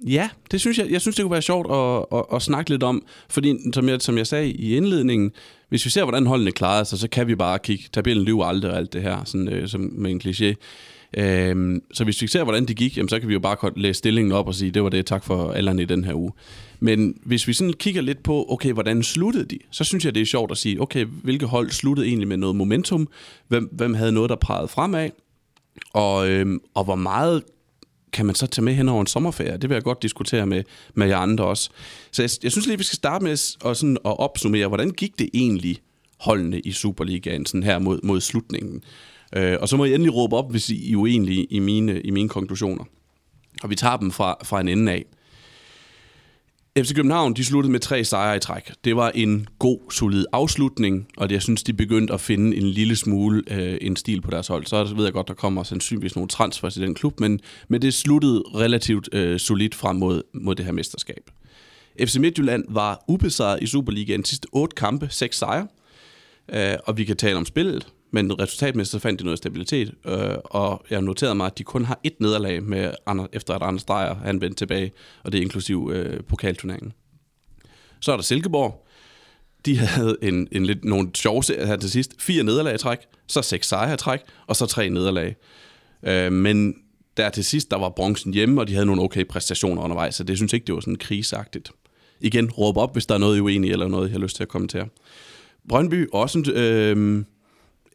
Ja, 0.03 0.29
det 0.51 0.61
synes 0.61 0.77
jeg. 0.77 0.91
Jeg 0.91 1.01
synes, 1.01 1.15
det 1.15 1.23
kunne 1.23 1.31
være 1.31 1.41
sjovt 1.41 1.71
at, 1.71 2.19
at, 2.19 2.25
at 2.35 2.41
snakke 2.41 2.69
lidt 2.69 2.83
om, 2.83 3.03
fordi 3.29 3.55
som 3.73 3.89
jeg, 3.89 4.01
som 4.01 4.17
jeg 4.17 4.27
sagde 4.27 4.51
i 4.51 4.75
indledningen, 4.77 5.31
hvis 5.69 5.85
vi 5.85 5.89
ser, 5.89 6.03
hvordan 6.03 6.25
holdene 6.25 6.51
klarede 6.51 6.85
sig, 6.85 6.99
så 6.99 7.09
kan 7.09 7.27
vi 7.27 7.35
bare 7.35 7.59
kigge, 7.59 7.83
tabellen 7.93 8.25
lyver 8.25 8.45
aldrig 8.45 8.71
og 8.71 8.77
alt 8.77 8.93
det 8.93 9.01
her, 9.01 9.23
sådan, 9.25 9.49
øh, 9.49 9.67
som 9.67 9.81
med 9.81 10.11
en 10.11 10.21
kliché. 10.25 10.55
Øhm, 11.17 11.81
så 11.93 12.03
hvis 12.03 12.21
vi 12.21 12.27
ser, 12.27 12.43
hvordan 12.43 12.65
det 12.65 12.75
gik, 12.75 12.97
jamen, 12.97 13.09
så 13.09 13.19
kan 13.19 13.29
vi 13.29 13.33
jo 13.33 13.39
bare 13.39 13.71
læse 13.75 13.97
stillingen 13.97 14.31
op 14.31 14.47
og 14.47 14.55
sige, 14.55 14.71
det 14.71 14.83
var 14.83 14.89
det, 14.89 15.05
tak 15.05 15.23
for 15.23 15.51
alderen 15.51 15.79
i 15.79 15.85
den 15.85 16.03
her 16.03 16.13
uge. 16.13 16.31
Men 16.79 17.17
hvis 17.23 17.47
vi 17.47 17.53
sådan 17.53 17.73
kigger 17.73 18.01
lidt 18.01 18.23
på, 18.23 18.45
okay, 18.49 18.73
hvordan 18.73 19.03
sluttede 19.03 19.45
de, 19.45 19.59
så 19.71 19.83
synes 19.83 20.05
jeg, 20.05 20.15
det 20.15 20.21
er 20.21 20.25
sjovt 20.25 20.51
at 20.51 20.57
sige, 20.57 20.81
okay, 20.81 21.05
hvilke 21.05 21.45
hold 21.45 21.71
sluttede 21.71 22.07
egentlig 22.07 22.27
med 22.27 22.37
noget 22.37 22.55
momentum? 22.55 23.07
Hvem, 23.47 23.69
hvem 23.71 23.93
havde 23.93 24.11
noget, 24.11 24.29
der 24.29 24.35
pegede 24.35 24.67
fremad? 24.67 25.09
Og, 25.93 26.29
øhm, 26.29 26.59
og 26.73 26.83
hvor 26.83 26.95
meget 26.95 27.43
kan 28.15 28.25
man 28.25 28.35
så 28.35 28.47
tage 28.47 28.65
med 28.65 28.73
hen 28.73 28.89
over 28.89 29.01
en 29.01 29.07
sommerferie? 29.07 29.57
Det 29.57 29.69
vil 29.69 29.75
jeg 29.75 29.83
godt 29.83 30.01
diskutere 30.01 30.45
med, 30.45 30.63
med 30.93 31.07
jer 31.07 31.17
andre 31.17 31.45
også. 31.45 31.69
Så 32.11 32.21
jeg, 32.21 32.29
jeg 32.43 32.51
synes 32.51 32.67
lige, 32.67 32.77
vi 32.77 32.83
skal 32.83 32.95
starte 32.95 33.23
med 33.23 33.31
at, 33.31 33.77
sådan, 33.77 33.97
at 34.05 34.19
opsummere, 34.19 34.67
hvordan 34.67 34.91
gik 34.91 35.19
det 35.19 35.29
egentlig 35.33 35.79
holdene 36.19 36.59
i 36.59 36.71
Superligaen 36.71 37.45
sådan 37.45 37.63
her 37.63 37.79
mod, 37.79 37.99
mod 38.03 38.21
slutningen? 38.21 38.83
Øh, 39.35 39.57
og 39.61 39.69
så 39.69 39.77
må 39.77 39.85
I 39.85 39.93
endelig 39.93 40.15
råbe 40.15 40.35
op, 40.35 40.51
hvis 40.51 40.69
I 40.69 40.93
er 40.93 40.97
uenige 40.97 41.43
i 41.43 41.59
mine, 41.59 42.01
i 42.01 42.11
mine 42.11 42.29
konklusioner. 42.29 42.83
Og 43.63 43.69
vi 43.69 43.75
tager 43.75 43.97
dem 43.97 44.11
fra, 44.11 44.37
fra 44.43 44.61
en 44.61 44.67
ende 44.67 44.91
af. 44.91 45.05
FC 46.77 46.95
København 46.95 47.33
de 47.33 47.45
sluttede 47.45 47.71
med 47.71 47.79
tre 47.79 48.03
sejre 48.03 48.37
i 48.37 48.39
træk. 48.39 48.71
Det 48.83 48.95
var 48.95 49.11
en 49.15 49.47
god, 49.59 49.91
solid 49.91 50.25
afslutning, 50.31 51.07
og 51.17 51.31
jeg 51.31 51.41
synes, 51.41 51.63
de 51.63 51.73
begyndte 51.73 52.13
at 52.13 52.21
finde 52.21 52.57
en 52.57 52.63
lille 52.63 52.95
smule 52.95 53.43
øh, 53.51 53.77
en 53.81 53.95
stil 53.95 54.21
på 54.21 54.31
deres 54.31 54.47
hold. 54.47 54.65
Så 54.65 54.93
ved 54.95 55.03
jeg 55.03 55.13
godt, 55.13 55.27
der 55.27 55.33
kommer 55.33 55.63
sandsynligvis 55.63 56.15
nogle 56.15 56.27
transfers 56.29 56.73
til 56.73 56.83
den 56.83 56.95
klub, 56.95 57.19
men, 57.19 57.39
men 57.67 57.81
det 57.81 57.93
sluttede 57.93 58.43
relativt 58.55 59.09
øh, 59.13 59.39
solidt 59.39 59.75
frem 59.75 59.95
mod, 59.95 60.21
mod 60.33 60.55
det 60.55 60.65
her 60.65 60.71
mesterskab. 60.71 61.29
FC 62.01 62.15
Midtjylland 62.15 62.65
var 62.69 63.03
ubesejret 63.07 63.63
i 63.63 63.67
Superligaen 63.67 64.25
sidste 64.25 64.47
otte 64.51 64.75
kampe, 64.75 65.07
seks 65.11 65.37
sejre. 65.37 65.67
Øh, 66.53 66.77
og 66.85 66.97
vi 66.97 67.03
kan 67.03 67.17
tale 67.17 67.37
om 67.37 67.45
spillet, 67.45 67.87
men 68.15 68.39
resultatmæssigt 68.39 68.91
så 68.91 68.99
fandt 68.99 69.19
de 69.19 69.25
noget 69.25 69.37
stabilitet. 69.37 69.93
Øh, 70.05 70.35
og 70.45 70.85
jeg 70.89 71.01
noterede 71.01 71.35
mig, 71.35 71.45
at 71.45 71.57
de 71.57 71.63
kun 71.63 71.85
har 71.85 71.99
et 72.03 72.13
nederlag 72.19 72.63
med 72.63 72.91
Anders, 73.05 73.27
efter 73.33 73.53
at 73.53 73.63
Anders 73.63 73.83
Dreyer 73.83 74.15
han 74.15 74.41
vendte 74.41 74.57
tilbage, 74.57 74.91
og 75.23 75.31
det 75.31 75.37
er 75.37 75.41
inklusiv 75.41 75.91
øh, 75.93 76.23
pokalturneringen. 76.23 76.93
Så 78.01 78.11
er 78.11 78.15
der 78.15 78.23
Silkeborg. 78.23 78.87
De 79.65 79.77
havde 79.77 80.17
en, 80.21 80.47
en 80.51 80.65
lidt, 80.65 80.85
nogle 80.85 81.09
sjove 81.15 81.43
serier 81.43 81.65
her 81.65 81.75
til 81.75 81.91
sidst. 81.91 82.21
Fire 82.21 82.43
nederlag 82.43 82.75
i 82.75 82.77
træk, 82.77 82.99
så 83.27 83.41
seks 83.41 83.67
sejre 83.67 83.93
i 83.93 83.97
træk, 83.97 84.19
og 84.47 84.55
så 84.55 84.65
tre 84.65 84.89
nederlag. 84.89 85.35
Øh, 86.03 86.31
men 86.31 86.75
der 87.17 87.29
til 87.29 87.45
sidst, 87.45 87.71
der 87.71 87.77
var 87.77 87.89
bronzen 87.89 88.33
hjemme, 88.33 88.61
og 88.61 88.67
de 88.67 88.73
havde 88.73 88.85
nogle 88.85 89.01
okay 89.01 89.27
præstationer 89.27 89.81
undervejs, 89.81 90.15
så 90.15 90.23
det 90.23 90.37
synes 90.37 90.53
ikke, 90.53 90.65
det 90.65 90.75
var 90.75 90.81
sådan 90.81 90.95
krisagtigt. 90.95 91.71
Igen, 92.21 92.51
råb 92.51 92.77
op, 92.77 92.93
hvis 92.93 93.05
der 93.05 93.15
er 93.15 93.19
noget, 93.19 93.49
I 93.49 93.71
eller 93.71 93.87
noget, 93.87 94.07
jeg 94.07 94.13
har 94.13 94.19
lyst 94.19 94.35
til 94.35 94.43
at 94.43 94.49
kommentere. 94.49 94.87
Brøndby, 95.69 96.07
også 96.13 96.39
en, 96.39 96.49
øh, 96.49 97.25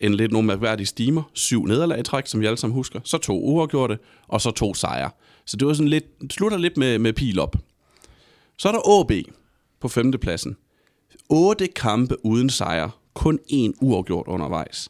en 0.00 0.14
lidt 0.14 0.32
nogle 0.32 0.46
mærkværdige 0.46 0.86
stimer. 0.86 1.22
Syv 1.32 1.66
nederlag 1.66 2.00
i 2.00 2.02
træk, 2.02 2.26
som 2.26 2.40
vi 2.40 2.46
alle 2.46 2.56
sammen 2.56 2.74
husker. 2.74 3.00
Så 3.04 3.18
to 3.18 3.40
uafgjorte, 3.40 3.98
og 4.28 4.40
så 4.40 4.50
to 4.50 4.74
sejre. 4.74 5.10
Så 5.44 5.56
det 5.56 5.68
var 5.68 5.74
sådan 5.74 5.88
lidt, 5.88 6.04
slutter 6.30 6.58
lidt 6.58 6.76
med, 6.76 6.98
med 6.98 7.12
pil 7.12 7.40
op. 7.40 7.56
Så 8.56 8.68
er 8.68 8.72
der 8.72 9.00
AB 9.00 9.12
på 9.80 9.88
femtepladsen. 9.88 10.56
Otte 11.28 11.66
kampe 11.66 12.24
uden 12.24 12.50
sejr. 12.50 12.90
Kun 13.14 13.38
én 13.52 13.72
uafgjort 13.80 14.26
undervejs. 14.26 14.88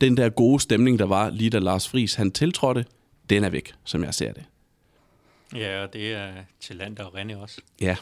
Den 0.00 0.16
der 0.16 0.28
gode 0.28 0.60
stemning, 0.60 0.98
der 0.98 1.06
var 1.06 1.30
lige 1.30 1.50
da 1.50 1.58
Lars 1.58 1.88
Friis 1.88 2.14
han 2.14 2.30
tiltrådte, 2.30 2.84
den 3.30 3.44
er 3.44 3.50
væk, 3.50 3.74
som 3.84 4.04
jeg 4.04 4.14
ser 4.14 4.32
det. 4.32 4.44
Ja, 5.54 5.82
og 5.82 5.92
det 5.92 6.12
er 6.12 6.32
til 6.60 6.76
land 6.76 6.98
og 6.98 7.20
René 7.20 7.36
også. 7.36 7.60
Ja, 7.80 7.96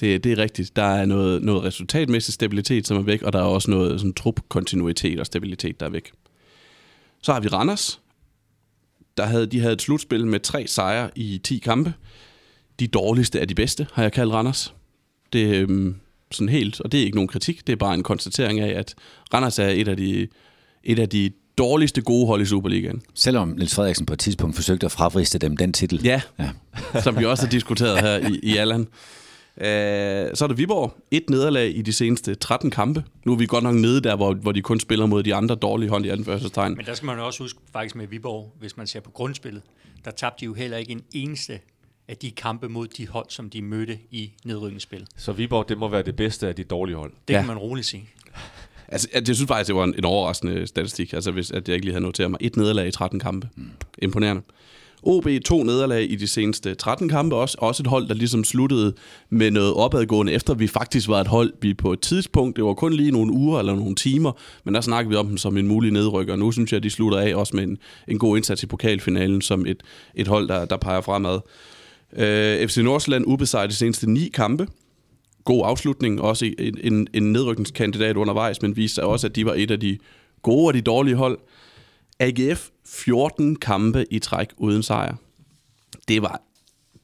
det, 0.00 0.24
det 0.24 0.32
er 0.32 0.38
rigtigt. 0.38 0.76
Der 0.76 0.82
er 0.82 1.06
noget, 1.06 1.42
noget 1.42 1.62
resultatmæssig 1.62 2.34
stabilitet, 2.34 2.86
som 2.86 2.96
er 2.96 3.02
væk, 3.02 3.22
og 3.22 3.32
der 3.32 3.38
er 3.38 3.44
også 3.44 3.70
noget 3.70 4.00
sådan, 4.00 4.14
trup-kontinuitet 4.14 5.20
og 5.20 5.26
stabilitet, 5.26 5.80
der 5.80 5.86
er 5.86 5.90
væk. 5.90 6.12
Så 7.22 7.32
har 7.32 7.40
vi 7.40 7.48
Randers. 7.48 8.00
Der 9.16 9.26
havde, 9.26 9.46
de 9.46 9.60
havde 9.60 9.72
et 9.72 9.82
slutspil 9.82 10.26
med 10.26 10.40
tre 10.40 10.66
sejre 10.66 11.10
i 11.16 11.40
10 11.44 11.58
kampe. 11.58 11.94
De 12.80 12.86
dårligste 12.86 13.40
er 13.40 13.44
de 13.44 13.54
bedste, 13.54 13.86
har 13.92 14.02
jeg 14.02 14.12
kaldt 14.12 14.32
Randers. 14.32 14.74
Det 15.32 15.56
er 15.56 15.62
øhm, 15.62 15.96
sådan 16.30 16.48
helt, 16.48 16.80
og 16.80 16.92
det 16.92 17.00
er 17.00 17.04
ikke 17.04 17.16
nogen 17.16 17.28
kritik, 17.28 17.66
det 17.66 17.72
er 17.72 17.76
bare 17.76 17.94
en 17.94 18.02
konstatering 18.02 18.60
af, 18.60 18.78
at 18.78 18.94
Randers 19.34 19.58
er 19.58 19.68
et 19.68 19.88
af 19.88 19.96
de, 19.96 20.28
et 20.84 20.98
af 20.98 21.08
de 21.08 21.30
dårligste 21.58 22.02
gode 22.02 22.26
hold 22.26 22.42
i 22.42 22.46
Superligaen. 22.46 23.02
Selvom 23.14 23.48
Niels 23.48 23.74
Frederiksen 23.74 24.06
på 24.06 24.12
et 24.12 24.18
tidspunkt 24.18 24.56
forsøgte 24.56 24.86
at 24.86 24.92
fravriste 24.92 25.38
dem 25.38 25.56
den 25.56 25.72
titel. 25.72 26.00
Ja, 26.04 26.20
ja. 26.38 26.50
som 27.04 27.18
vi 27.18 27.24
også 27.24 27.44
har 27.44 27.50
diskuteret 27.50 28.00
her 28.00 28.28
i, 28.28 28.38
i 28.42 28.56
Allan. 28.56 28.86
Uh, 29.56 29.64
så 30.34 30.38
er 30.40 30.46
der 30.46 30.54
Viborg. 30.54 30.94
Et 31.10 31.30
nederlag 31.30 31.76
i 31.76 31.82
de 31.82 31.92
seneste 31.92 32.34
13 32.34 32.70
kampe. 32.70 33.04
Nu 33.24 33.32
er 33.32 33.36
vi 33.36 33.46
godt 33.46 33.64
nok 33.64 33.74
nede 33.74 34.00
der, 34.00 34.16
hvor, 34.16 34.34
hvor 34.34 34.52
de 34.52 34.62
kun 34.62 34.80
spiller 34.80 35.06
mod 35.06 35.22
de 35.22 35.34
andre 35.34 35.54
dårlige 35.54 35.90
hold 35.90 36.04
i 36.04 36.08
anførselstegn. 36.08 36.76
Men 36.76 36.86
der 36.86 36.94
skal 36.94 37.06
man 37.06 37.18
jo 37.18 37.26
også 37.26 37.42
huske 37.42 37.60
faktisk 37.72 37.94
med 37.94 38.06
Viborg, 38.06 38.52
hvis 38.58 38.76
man 38.76 38.86
ser 38.86 39.00
på 39.00 39.10
grundspillet, 39.10 39.62
der 40.04 40.10
tabte 40.10 40.40
de 40.40 40.44
jo 40.44 40.54
heller 40.54 40.76
ikke 40.76 40.92
en 40.92 41.02
eneste 41.14 41.60
af 42.08 42.16
de 42.16 42.30
kampe 42.30 42.68
mod 42.68 42.86
de 42.86 43.08
hold, 43.08 43.26
som 43.28 43.50
de 43.50 43.62
mødte 43.62 43.98
i 44.10 44.32
nedrykningsspil. 44.44 45.06
Så 45.16 45.32
Viborg, 45.32 45.68
det 45.68 45.78
må 45.78 45.88
være 45.88 46.02
det 46.02 46.16
bedste 46.16 46.48
af 46.48 46.54
de 46.54 46.64
dårlige 46.64 46.96
hold. 46.96 47.12
Det 47.28 47.34
ja. 47.34 47.38
kan 47.40 47.46
man 47.46 47.58
roligt 47.58 47.86
sige. 47.86 48.08
Altså, 48.88 49.08
jeg, 49.14 49.28
jeg 49.28 49.36
synes 49.36 49.48
faktisk, 49.48 49.68
det 49.68 49.76
var 49.76 49.84
en, 49.84 49.94
en 49.98 50.04
overraskende 50.04 50.66
statistik, 50.66 51.12
altså 51.12 51.30
hvis 51.30 51.50
at 51.50 51.68
jeg 51.68 51.74
ikke 51.74 51.86
lige 51.86 51.94
havde 51.94 52.04
noteret 52.04 52.30
mig. 52.30 52.38
Et 52.40 52.56
nederlag 52.56 52.88
i 52.88 52.90
13 52.90 53.20
kampe. 53.20 53.48
Mm. 53.56 53.70
Imponerende. 53.98 54.42
OB 55.02 55.28
to 55.44 55.62
nederlag 55.62 56.10
i 56.10 56.16
de 56.16 56.26
seneste 56.26 56.74
13 56.74 57.08
kampe 57.08 57.36
også. 57.36 57.56
Også 57.60 57.82
et 57.82 57.86
hold, 57.86 58.08
der 58.08 58.14
ligesom 58.14 58.44
sluttede 58.44 58.94
med 59.30 59.50
noget 59.50 59.74
opadgående, 59.74 60.32
efter 60.32 60.54
vi 60.54 60.66
faktisk 60.66 61.08
var 61.08 61.20
et 61.20 61.26
hold, 61.26 61.52
vi 61.60 61.74
på 61.74 61.92
et 61.92 62.00
tidspunkt, 62.00 62.56
det 62.56 62.64
var 62.64 62.74
kun 62.74 62.92
lige 62.92 63.10
nogle 63.10 63.32
uger 63.32 63.58
eller 63.58 63.74
nogle 63.74 63.94
timer, 63.94 64.32
men 64.64 64.74
der 64.74 64.80
snakkede 64.80 65.10
vi 65.10 65.16
om 65.16 65.26
dem 65.26 65.36
som 65.36 65.56
en 65.56 65.68
mulig 65.68 65.92
nedrykker. 65.92 66.36
Nu 66.36 66.52
synes 66.52 66.72
jeg, 66.72 66.76
at 66.76 66.82
de 66.82 66.90
slutter 66.90 67.18
af 67.18 67.34
også 67.34 67.56
med 67.56 67.64
en, 67.64 67.78
en 68.08 68.18
god 68.18 68.36
indsats 68.36 68.62
i 68.62 68.66
pokalfinalen, 68.66 69.42
som 69.42 69.66
et, 69.66 69.82
et 70.14 70.28
hold, 70.28 70.48
der, 70.48 70.64
der 70.64 70.76
peger 70.76 71.00
fremad. 71.00 71.40
Øh, 72.16 72.68
FC 72.68 72.76
Nordsjælland 72.76 73.24
ubesejret 73.26 73.70
de 73.70 73.74
seneste 73.74 74.10
ni 74.10 74.28
kampe. 74.34 74.66
God 75.44 75.62
afslutning, 75.64 76.20
også 76.20 76.50
en, 76.58 76.78
en, 76.80 77.08
en 77.14 77.32
nedrykningskandidat 77.32 78.16
undervejs, 78.16 78.62
men 78.62 78.76
viste 78.76 78.94
sig 78.94 79.04
også, 79.04 79.26
at 79.26 79.36
de 79.36 79.46
var 79.46 79.54
et 79.54 79.70
af 79.70 79.80
de 79.80 79.98
gode 80.42 80.66
og 80.66 80.74
de 80.74 80.80
dårlige 80.80 81.16
hold. 81.16 81.38
AGF 82.20 82.68
14 82.92 83.56
kampe 83.56 84.06
i 84.10 84.18
træk 84.18 84.48
uden 84.56 84.82
sejr. 84.82 85.14
Det 86.08 86.22
var 86.22 86.42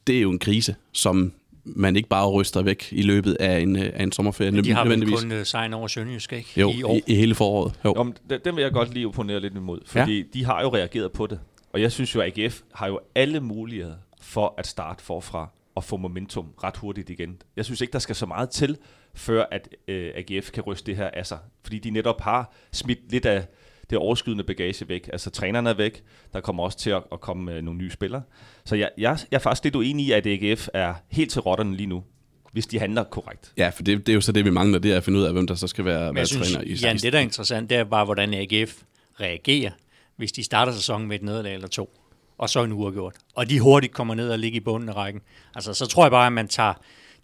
det 0.09 0.16
er 0.16 0.21
jo 0.21 0.30
en 0.30 0.38
krise, 0.38 0.75
som 0.92 1.33
man 1.64 1.97
ikke 1.97 2.09
bare 2.09 2.28
ryster 2.28 2.62
væk 2.62 2.88
i 2.92 3.02
løbet 3.02 3.35
af 3.40 3.61
en, 3.61 3.76
af 3.76 4.02
en 4.02 4.12
sommerferie. 4.12 4.50
Men 4.50 4.64
de 4.64 4.73
har 4.73 4.85
vel 4.85 5.16
kun 5.16 5.33
uh, 5.33 5.42
sejren 5.42 5.75
over 5.75 5.87
Sønderjysk, 5.87 6.33
ikke? 6.33 6.61
Jo, 6.61 6.71
I, 6.71 6.83
år. 6.83 6.95
I, 6.95 7.02
i 7.07 7.14
hele 7.14 7.35
foråret. 7.35 7.80
Jo. 7.85 7.92
Om, 7.92 8.14
den 8.45 8.57
vil 8.57 8.62
jeg 8.62 8.73
godt 8.73 8.95
lige 8.95 9.07
opponere 9.07 9.40
lidt 9.40 9.54
imod, 9.54 9.80
fordi 9.87 10.18
ja. 10.18 10.25
de 10.33 10.45
har 10.45 10.62
jo 10.62 10.75
reageret 10.75 11.12
på 11.12 11.26
det. 11.26 11.40
Og 11.73 11.80
jeg 11.80 11.92
synes 11.92 12.14
jo, 12.14 12.21
at 12.21 12.38
AGF 12.38 12.61
har 12.75 12.87
jo 12.87 13.00
alle 13.14 13.40
muligheder 13.40 13.95
for 14.21 14.54
at 14.59 14.66
starte 14.66 15.04
forfra 15.04 15.49
og 15.75 15.85
få 15.85 15.97
momentum 15.97 16.47
ret 16.64 16.76
hurtigt 16.76 17.11
igen. 17.11 17.42
Jeg 17.57 17.64
synes 17.64 17.80
ikke, 17.80 17.92
der 17.92 17.99
skal 17.99 18.14
så 18.14 18.26
meget 18.26 18.50
til, 18.50 18.76
før 19.14 19.45
at 19.50 19.68
øh, 19.88 20.12
AGF 20.14 20.50
kan 20.50 20.62
ryste 20.62 20.87
det 20.87 20.97
her 20.97 21.11
af 21.12 21.26
sig. 21.26 21.38
Fordi 21.62 21.78
de 21.78 21.90
netop 21.90 22.21
har 22.21 22.52
smidt 22.73 22.99
lidt 23.11 23.26
af 23.26 23.47
det 23.90 23.99
overskydende 23.99 24.45
bagage 24.45 24.88
væk. 24.88 25.09
Altså 25.12 25.30
trænerne 25.30 25.71
er 25.71 25.75
væk. 25.75 26.02
Der 26.33 26.40
kommer 26.40 26.62
også 26.62 26.78
til 26.78 26.90
at, 26.90 27.02
at 27.12 27.21
komme 27.21 27.54
øh, 27.54 27.62
nogle 27.62 27.78
nye 27.78 27.90
spillere. 27.90 28.23
Så 28.64 28.76
jeg, 28.76 28.90
jeg, 28.99 29.18
jeg 29.30 29.37
er 29.37 29.40
faktisk 29.40 29.64
lidt 29.64 29.76
uenig 29.76 30.07
i, 30.07 30.12
at 30.12 30.26
AGF 30.26 30.68
er 30.75 30.95
helt 31.09 31.30
til 31.30 31.40
rotterne 31.40 31.76
lige 31.76 31.87
nu 31.87 32.04
hvis 32.52 32.66
de 32.66 32.78
handler 32.78 33.04
korrekt. 33.04 33.52
Ja, 33.57 33.68
for 33.68 33.83
det, 33.83 34.07
det 34.07 34.12
er 34.12 34.14
jo 34.14 34.21
så 34.21 34.33
det, 34.33 34.45
vi 34.45 34.50
mangler, 34.50 34.78
det 34.78 34.92
er 34.92 34.97
at 34.97 35.04
finde 35.04 35.18
ud 35.18 35.25
af, 35.25 35.33
hvem 35.33 35.47
der 35.47 35.54
så 35.54 35.66
skal 35.66 35.85
være, 35.85 36.14
være 36.14 36.26
synes, 36.26 36.52
træner 36.52 36.71
i 36.71 36.75
Ja, 36.75 36.92
det 36.92 37.12
der 37.12 37.18
er 37.18 37.23
interessant, 37.23 37.71
det 37.71 37.78
er 37.78 37.85
bare, 37.85 38.04
hvordan 38.04 38.35
AGF 38.35 38.83
reagerer, 39.21 39.71
hvis 40.16 40.33
de 40.33 40.45
starter 40.45 40.73
sæsonen 40.73 41.09
med 41.09 41.16
et 41.16 41.23
nederlag 41.23 41.54
eller 41.54 41.68
to 41.68 41.99
og 42.38 42.50
så 42.50 42.64
en 42.64 42.73
uafgjort. 42.73 43.14
Og 43.35 43.50
de 43.50 43.61
hurtigt 43.61 43.92
kommer 43.92 44.14
ned 44.14 44.30
og 44.30 44.38
ligger 44.38 44.57
i 44.57 44.61
bunden 44.61 44.88
af 44.88 44.97
rækken. 44.97 45.23
Altså, 45.54 45.75
så 45.75 45.87
tror 45.87 46.04
jeg 46.04 46.11
bare, 46.11 46.26
at 46.26 46.33
man 46.33 46.49
tager 46.49 46.75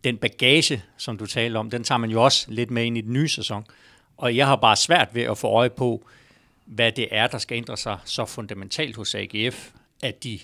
den 0.05 0.17
bagage, 0.17 0.83
som 0.97 1.19
du 1.19 1.27
taler 1.27 1.61
om, 1.61 1.71
den 1.71 1.85
tager 1.85 1.99
man 1.99 2.11
jo 2.11 2.25
også 2.25 2.47
lidt 2.49 2.71
med 2.71 2.85
ind 2.85 2.99
i 2.99 3.01
den 3.01 3.13
nye 3.13 3.29
sæson. 3.29 3.65
Og 4.17 4.37
jeg 4.37 4.47
har 4.47 4.57
bare 4.57 4.77
svært 4.77 5.09
ved 5.13 5.23
at 5.23 5.39
få 5.39 5.47
øje 5.47 5.71
på, 5.71 6.07
hvad 6.67 6.93
det 6.93 7.09
er, 7.11 7.27
der 7.27 7.39
skal 7.39 7.57
ændre 7.57 7.77
sig 7.77 7.99
så 8.05 8.25
fundamentalt 8.25 8.97
hos 8.97 9.15
AGF, 9.15 9.71
at 10.03 10.25
de 10.25 10.39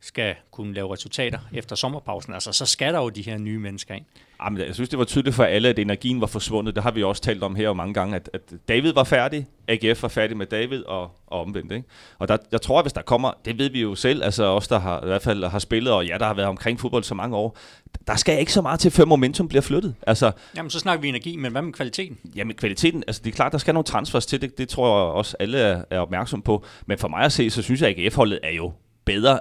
skal 0.00 0.34
kunne 0.50 0.74
lave 0.74 0.92
resultater 0.92 1.38
efter 1.52 1.76
sommerpausen. 1.76 2.34
Altså, 2.34 2.52
så 2.52 2.66
skal 2.66 2.94
der 2.94 3.00
jo 3.00 3.08
de 3.08 3.22
her 3.22 3.38
nye 3.38 3.58
mennesker 3.58 3.94
ind. 3.94 4.04
Jamen, 4.44 4.60
jeg 4.60 4.74
synes, 4.74 4.88
det 4.88 4.98
var 4.98 5.04
tydeligt 5.04 5.36
for 5.36 5.44
alle, 5.44 5.68
at 5.68 5.78
energien 5.78 6.20
var 6.20 6.26
forsvundet. 6.26 6.74
Det 6.74 6.82
har 6.82 6.90
vi 6.90 7.02
også 7.02 7.22
talt 7.22 7.42
om 7.42 7.54
her 7.54 7.72
mange 7.72 7.94
gange, 7.94 8.16
at, 8.16 8.30
at 8.32 8.40
David 8.68 8.92
var 8.92 9.04
færdig, 9.04 9.46
AGF 9.68 10.02
var 10.02 10.08
færdig 10.08 10.36
med 10.36 10.46
David 10.46 10.82
og, 10.82 11.10
og 11.26 11.40
omvendt. 11.40 11.72
Ikke? 11.72 11.88
Og 12.18 12.28
der, 12.28 12.36
jeg 12.52 12.62
tror, 12.62 12.78
at 12.78 12.84
hvis 12.84 12.92
der 12.92 13.02
kommer, 13.02 13.32
det 13.44 13.58
ved 13.58 13.70
vi 13.70 13.80
jo 13.80 13.94
selv, 13.94 14.24
altså 14.24 14.44
os, 14.44 14.68
der 14.68 14.78
har, 14.78 15.02
i 15.02 15.06
hvert 15.06 15.22
fald 15.22 15.44
har 15.44 15.58
spillet, 15.58 15.92
og 15.92 16.06
ja, 16.06 16.18
der 16.18 16.26
har 16.26 16.34
været 16.34 16.48
omkring 16.48 16.80
fodbold 16.80 17.04
så 17.04 17.14
mange 17.14 17.36
år, 17.36 17.58
der 18.06 18.16
skal 18.16 18.40
ikke 18.40 18.52
så 18.52 18.62
meget 18.62 18.80
til, 18.80 18.90
før 18.90 19.04
momentum 19.04 19.48
bliver 19.48 19.62
flyttet. 19.62 19.94
Altså, 20.06 20.32
jamen, 20.56 20.70
så 20.70 20.78
snakker 20.78 21.02
vi 21.02 21.08
energi, 21.08 21.36
men 21.36 21.52
hvad 21.52 21.62
med 21.62 21.72
kvaliteten? 21.72 22.18
Jamen, 22.36 22.56
kvaliteten, 22.56 23.04
altså 23.06 23.22
det 23.24 23.30
er 23.30 23.34
klart, 23.34 23.52
der 23.52 23.58
skal 23.58 23.74
nogle 23.74 23.84
transfers 23.84 24.26
til, 24.26 24.42
det, 24.42 24.58
det 24.58 24.68
tror 24.68 24.86
jeg 24.86 25.14
også 25.14 25.36
alle 25.40 25.58
er, 25.58 25.84
er 25.90 25.98
opmærksom 25.98 26.42
på. 26.42 26.64
Men 26.86 26.98
for 26.98 27.08
mig 27.08 27.20
at 27.20 27.32
se, 27.32 27.50
så 27.50 27.62
synes 27.62 27.80
jeg, 27.80 27.90
at 27.90 27.98
AGF-holdet 27.98 28.38
er 28.42 28.50
jo 28.50 28.72
bedre 29.04 29.40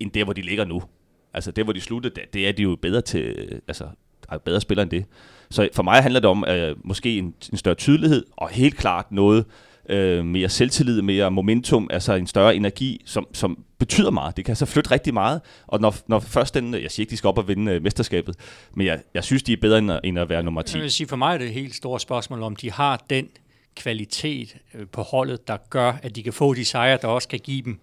end 0.00 0.10
der, 0.10 0.24
hvor 0.24 0.32
de 0.32 0.42
ligger 0.42 0.64
nu. 0.64 0.82
Altså 1.34 1.50
der, 1.50 1.64
hvor 1.64 1.72
de 1.72 1.80
sluttede, 1.80 2.14
det 2.32 2.48
er 2.48 2.52
de 2.52 2.62
jo 2.62 2.76
bedre 2.82 3.00
til, 3.00 3.60
altså 3.68 3.84
er 4.28 4.38
bedre 4.38 4.60
spillere 4.60 4.82
end 4.82 4.90
det. 4.90 5.04
Så 5.50 5.68
for 5.72 5.82
mig 5.82 6.02
handler 6.02 6.20
det 6.20 6.30
om 6.30 6.44
øh, 6.48 6.76
måske 6.84 7.18
en, 7.18 7.34
en 7.52 7.58
større 7.58 7.74
tydelighed, 7.74 8.24
og 8.36 8.48
helt 8.48 8.76
klart 8.76 9.12
noget 9.12 9.44
øh, 9.88 10.24
mere 10.24 10.48
selvtillid, 10.48 11.02
mere 11.02 11.30
momentum, 11.30 11.88
altså 11.92 12.14
en 12.14 12.26
større 12.26 12.56
energi, 12.56 13.02
som, 13.04 13.26
som 13.32 13.64
betyder 13.80 14.10
meget. 14.10 14.36
Det 14.36 14.44
kan 14.44 14.56
så 14.56 14.66
flytte 14.66 14.90
rigtig 14.90 15.14
meget, 15.14 15.40
og 15.66 15.80
når, 15.80 15.94
når 16.06 16.20
først 16.20 16.54
den, 16.54 16.74
jeg 16.74 16.90
siger 16.90 17.02
ikke, 17.02 17.10
de 17.10 17.16
skal 17.16 17.28
op 17.28 17.38
og 17.38 17.48
vinde 17.48 17.72
øh, 17.72 17.82
mesterskabet, 17.82 18.36
men 18.74 18.86
jeg, 18.86 19.02
jeg 19.14 19.24
synes, 19.24 19.42
de 19.42 19.52
er 19.52 19.56
bedre 19.60 19.78
end, 19.78 19.90
end 20.04 20.18
at 20.18 20.28
være 20.28 20.42
nummer 20.42 20.62
10. 20.62 20.76
Jeg 20.76 20.82
vil 20.82 20.90
sige, 20.90 21.06
for 21.06 21.16
mig 21.16 21.34
er 21.34 21.38
det 21.38 21.46
et 21.46 21.52
helt 21.52 21.74
stort 21.74 22.00
spørgsmål, 22.00 22.42
om 22.42 22.56
de 22.56 22.70
har 22.70 23.04
den 23.10 23.28
kvalitet 23.76 24.56
øh, 24.74 24.86
på 24.86 25.02
holdet, 25.02 25.48
der 25.48 25.56
gør, 25.70 25.92
at 26.02 26.16
de 26.16 26.22
kan 26.22 26.32
få 26.32 26.54
de 26.54 26.64
sejre, 26.64 26.98
der 27.02 27.08
også 27.08 27.28
kan 27.28 27.38
give 27.38 27.62
dem 27.62 27.80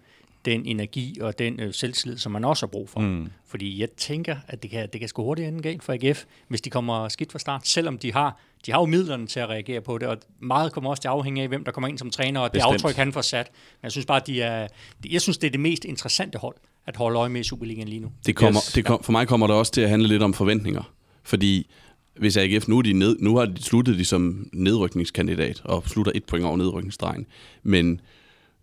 den 0.47 0.65
energi 0.65 1.17
og 1.21 1.39
den 1.39 1.59
øh, 1.59 1.73
selvtillid, 1.73 2.17
som 2.17 2.31
man 2.31 2.45
også 2.45 2.65
har 2.65 2.67
brug 2.67 2.89
for. 2.89 2.99
Mm. 2.99 3.27
Fordi 3.47 3.81
jeg 3.81 3.89
tænker, 3.91 4.35
at 4.47 4.63
det 4.63 4.71
kan, 4.71 4.89
det 4.93 4.99
kan 4.99 5.09
sgu 5.09 5.23
hurtigt 5.23 5.47
ende 5.47 5.61
galt 5.61 5.83
for 5.83 5.93
AGF, 5.93 6.23
hvis 6.47 6.61
de 6.61 6.69
kommer 6.69 7.09
skidt 7.09 7.31
fra 7.31 7.39
start, 7.39 7.67
selvom 7.67 7.97
de 7.97 8.13
har, 8.13 8.39
de 8.65 8.71
har 8.71 8.79
jo 8.79 8.85
midlerne 8.85 9.27
til 9.27 9.39
at 9.39 9.49
reagere 9.49 9.81
på 9.81 9.97
det, 9.97 10.07
og 10.07 10.17
meget 10.39 10.71
kommer 10.71 10.89
også 10.89 11.01
til 11.01 11.07
at 11.07 11.11
afhænge 11.11 11.41
af, 11.41 11.47
hvem 11.47 11.63
der 11.63 11.71
kommer 11.71 11.87
ind 11.87 11.97
som 11.97 12.09
træner, 12.09 12.39
og 12.39 12.51
Bestemt. 12.51 12.69
det 12.69 12.73
aftryk, 12.73 12.95
han 12.95 13.13
får 13.13 13.21
sat. 13.21 13.51
Men 13.53 13.83
jeg 13.83 13.91
synes 13.91 14.05
bare, 14.05 14.21
at 14.21 14.27
de 14.27 14.41
er, 14.41 14.67
jeg 15.09 15.21
synes, 15.21 15.37
det 15.37 15.47
er 15.47 15.51
det 15.51 15.59
mest 15.59 15.85
interessante 15.85 16.37
hold 16.37 16.55
at 16.87 16.95
holde 16.95 17.19
øje 17.19 17.29
med 17.29 17.41
i 17.41 17.43
Superligaen 17.43 17.87
lige 17.87 17.99
nu. 17.99 18.11
Det 18.25 18.35
kommer, 18.35 18.61
yes. 18.67 18.73
det 18.73 18.85
kom, 18.85 19.03
for 19.03 19.11
mig 19.11 19.27
kommer 19.27 19.47
det 19.47 19.55
også 19.55 19.71
til 19.71 19.81
at 19.81 19.89
handle 19.89 20.07
lidt 20.07 20.23
om 20.23 20.33
forventninger, 20.33 20.91
fordi 21.23 21.69
hvis 22.19 22.37
AGF 22.37 22.67
nu, 22.67 22.77
er 22.77 22.81
de 22.81 22.93
ned, 22.93 23.17
nu 23.19 23.37
har 23.37 23.45
de 23.45 23.63
sluttet 23.63 23.97
de 23.97 24.05
som 24.05 24.49
nedrykningskandidat 24.53 25.61
og 25.63 25.83
slutter 25.85 26.11
et 26.15 26.23
point 26.23 26.45
over 26.45 26.57
nedrykningsstregen, 26.57 27.25
men 27.63 28.01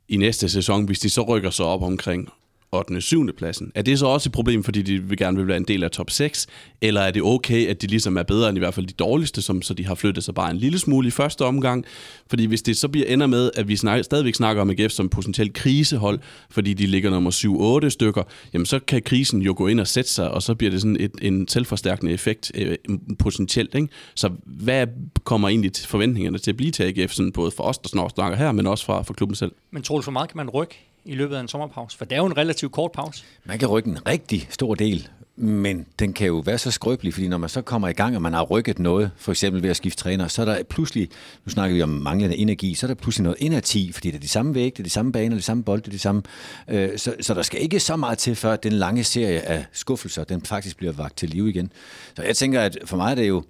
i 0.08 0.16
næste 0.16 0.48
sæson, 0.48 0.84
hvis 0.84 1.00
de 1.00 1.10
så 1.10 1.22
rykker 1.22 1.50
sig 1.50 1.66
op 1.66 1.82
omkring 1.82 2.28
8. 2.74 3.00
7. 3.00 3.32
pladsen. 3.36 3.72
Er 3.74 3.82
det 3.82 3.98
så 3.98 4.06
også 4.06 4.28
et 4.28 4.32
problem, 4.32 4.64
fordi 4.64 4.82
de 4.82 5.02
vil 5.02 5.18
gerne 5.18 5.36
vil 5.36 5.48
være 5.48 5.56
en 5.56 5.64
del 5.64 5.84
af 5.84 5.90
top 5.90 6.10
6? 6.10 6.46
Eller 6.80 7.00
er 7.00 7.10
det 7.10 7.22
okay, 7.22 7.66
at 7.66 7.82
de 7.82 7.86
ligesom 7.86 8.16
er 8.16 8.22
bedre 8.22 8.48
end 8.48 8.58
i 8.58 8.60
hvert 8.60 8.74
fald 8.74 8.86
de 8.86 8.92
dårligste, 8.92 9.42
som, 9.42 9.62
så 9.62 9.74
de 9.74 9.86
har 9.86 9.94
flyttet 9.94 10.24
sig 10.24 10.34
bare 10.34 10.50
en 10.50 10.56
lille 10.56 10.78
smule 10.78 11.08
i 11.08 11.10
første 11.10 11.44
omgang? 11.44 11.84
Fordi 12.26 12.44
hvis 12.44 12.62
det 12.62 12.76
så 12.76 12.88
bliver 12.88 13.06
ender 13.06 13.26
med, 13.26 13.50
at 13.56 13.68
vi 13.68 13.76
snak, 13.76 14.04
stadigvæk 14.04 14.34
snakker 14.34 14.62
om 14.62 14.70
AGF 14.70 14.92
som 14.92 15.08
potentielt 15.08 15.52
krisehold, 15.52 16.18
fordi 16.50 16.74
de 16.74 16.86
ligger 16.86 17.10
nummer 17.10 17.84
7-8 17.84 17.88
stykker, 17.88 18.22
jamen 18.52 18.66
så 18.66 18.78
kan 18.78 19.02
krisen 19.02 19.42
jo 19.42 19.54
gå 19.56 19.66
ind 19.66 19.80
og 19.80 19.86
sætte 19.86 20.10
sig, 20.10 20.30
og 20.30 20.42
så 20.42 20.54
bliver 20.54 20.70
det 20.70 20.80
sådan 20.80 20.96
et, 21.00 21.12
en 21.22 21.48
selvforstærkende 21.48 22.12
effekt 22.12 22.52
øh, 22.54 22.76
potentielt. 23.18 23.74
Ikke? 23.74 23.88
Så 24.14 24.30
hvad 24.44 24.86
kommer 25.24 25.48
egentlig 25.48 25.72
til 25.72 25.88
forventningerne 25.88 26.38
til 26.38 26.50
at 26.50 26.56
blive 26.56 26.70
til 26.70 26.82
AGF, 26.82 27.12
sådan 27.12 27.32
både 27.32 27.50
for 27.50 27.64
os, 27.64 27.78
der 27.78 28.08
snakker 28.14 28.36
her, 28.36 28.52
men 28.52 28.66
også 28.66 28.84
fra, 28.84 29.02
for 29.02 29.14
klubben 29.14 29.34
selv? 29.34 29.52
Men 29.70 29.82
tror 29.82 29.96
du, 29.96 30.02
for 30.02 30.10
meget 30.10 30.28
kan 30.28 30.36
man 30.36 30.50
rykke 30.50 30.93
i 31.04 31.14
løbet 31.14 31.36
af 31.36 31.40
en 31.40 31.48
sommerpause? 31.48 31.98
For 31.98 32.04
det 32.04 32.12
er 32.12 32.20
jo 32.20 32.26
en 32.26 32.36
relativt 32.36 32.72
kort 32.72 32.92
pause. 32.92 33.24
Man 33.44 33.58
kan 33.58 33.68
rykke 33.68 33.90
en 33.90 34.06
rigtig 34.06 34.46
stor 34.50 34.74
del, 34.74 35.08
men 35.36 35.86
den 35.98 36.12
kan 36.12 36.26
jo 36.26 36.42
være 36.46 36.58
så 36.58 36.70
skrøbelig, 36.70 37.14
fordi 37.14 37.28
når 37.28 37.38
man 37.38 37.48
så 37.48 37.62
kommer 37.62 37.88
i 37.88 37.92
gang, 37.92 38.16
og 38.16 38.22
man 38.22 38.32
har 38.32 38.42
rykket 38.42 38.78
noget, 38.78 39.10
for 39.16 39.32
eksempel 39.32 39.62
ved 39.62 39.70
at 39.70 39.76
skifte 39.76 40.02
træner, 40.02 40.28
så 40.28 40.42
er 40.42 40.46
der 40.46 40.62
pludselig, 40.62 41.08
nu 41.44 41.50
snakker 41.50 41.76
vi 41.76 41.82
om 41.82 41.88
manglende 41.88 42.36
energi, 42.36 42.74
så 42.74 42.86
er 42.86 42.88
der 42.88 42.94
pludselig 42.94 43.22
noget 43.22 43.36
inerti, 43.40 43.92
fordi 43.92 44.08
det 44.10 44.16
er 44.16 44.20
de 44.20 44.28
samme 44.28 44.54
vægte, 44.54 44.76
det 44.76 44.82
er 44.82 44.84
de 44.84 44.90
samme 44.90 45.12
baner, 45.12 45.28
det 45.28 45.34
er 45.34 45.38
de 45.38 45.42
samme 45.42 45.64
bolde, 45.64 45.82
det 45.82 45.88
er 45.88 45.92
de 45.92 45.98
samme... 45.98 46.22
Øh, 46.68 46.98
så, 46.98 47.14
så 47.20 47.34
der 47.34 47.42
skal 47.42 47.62
ikke 47.62 47.80
så 47.80 47.96
meget 47.96 48.18
til, 48.18 48.36
før 48.36 48.56
den 48.56 48.72
lange 48.72 49.04
serie 49.04 49.40
af 49.40 49.64
skuffelser, 49.72 50.24
den 50.24 50.42
faktisk 50.42 50.76
bliver 50.76 50.92
vagt 50.92 51.16
til 51.16 51.30
live 51.30 51.50
igen. 51.50 51.72
Så 52.16 52.22
jeg 52.22 52.36
tænker, 52.36 52.60
at 52.60 52.78
for 52.84 52.96
mig 52.96 53.10
er 53.10 53.14
det 53.14 53.28
jo 53.28 53.44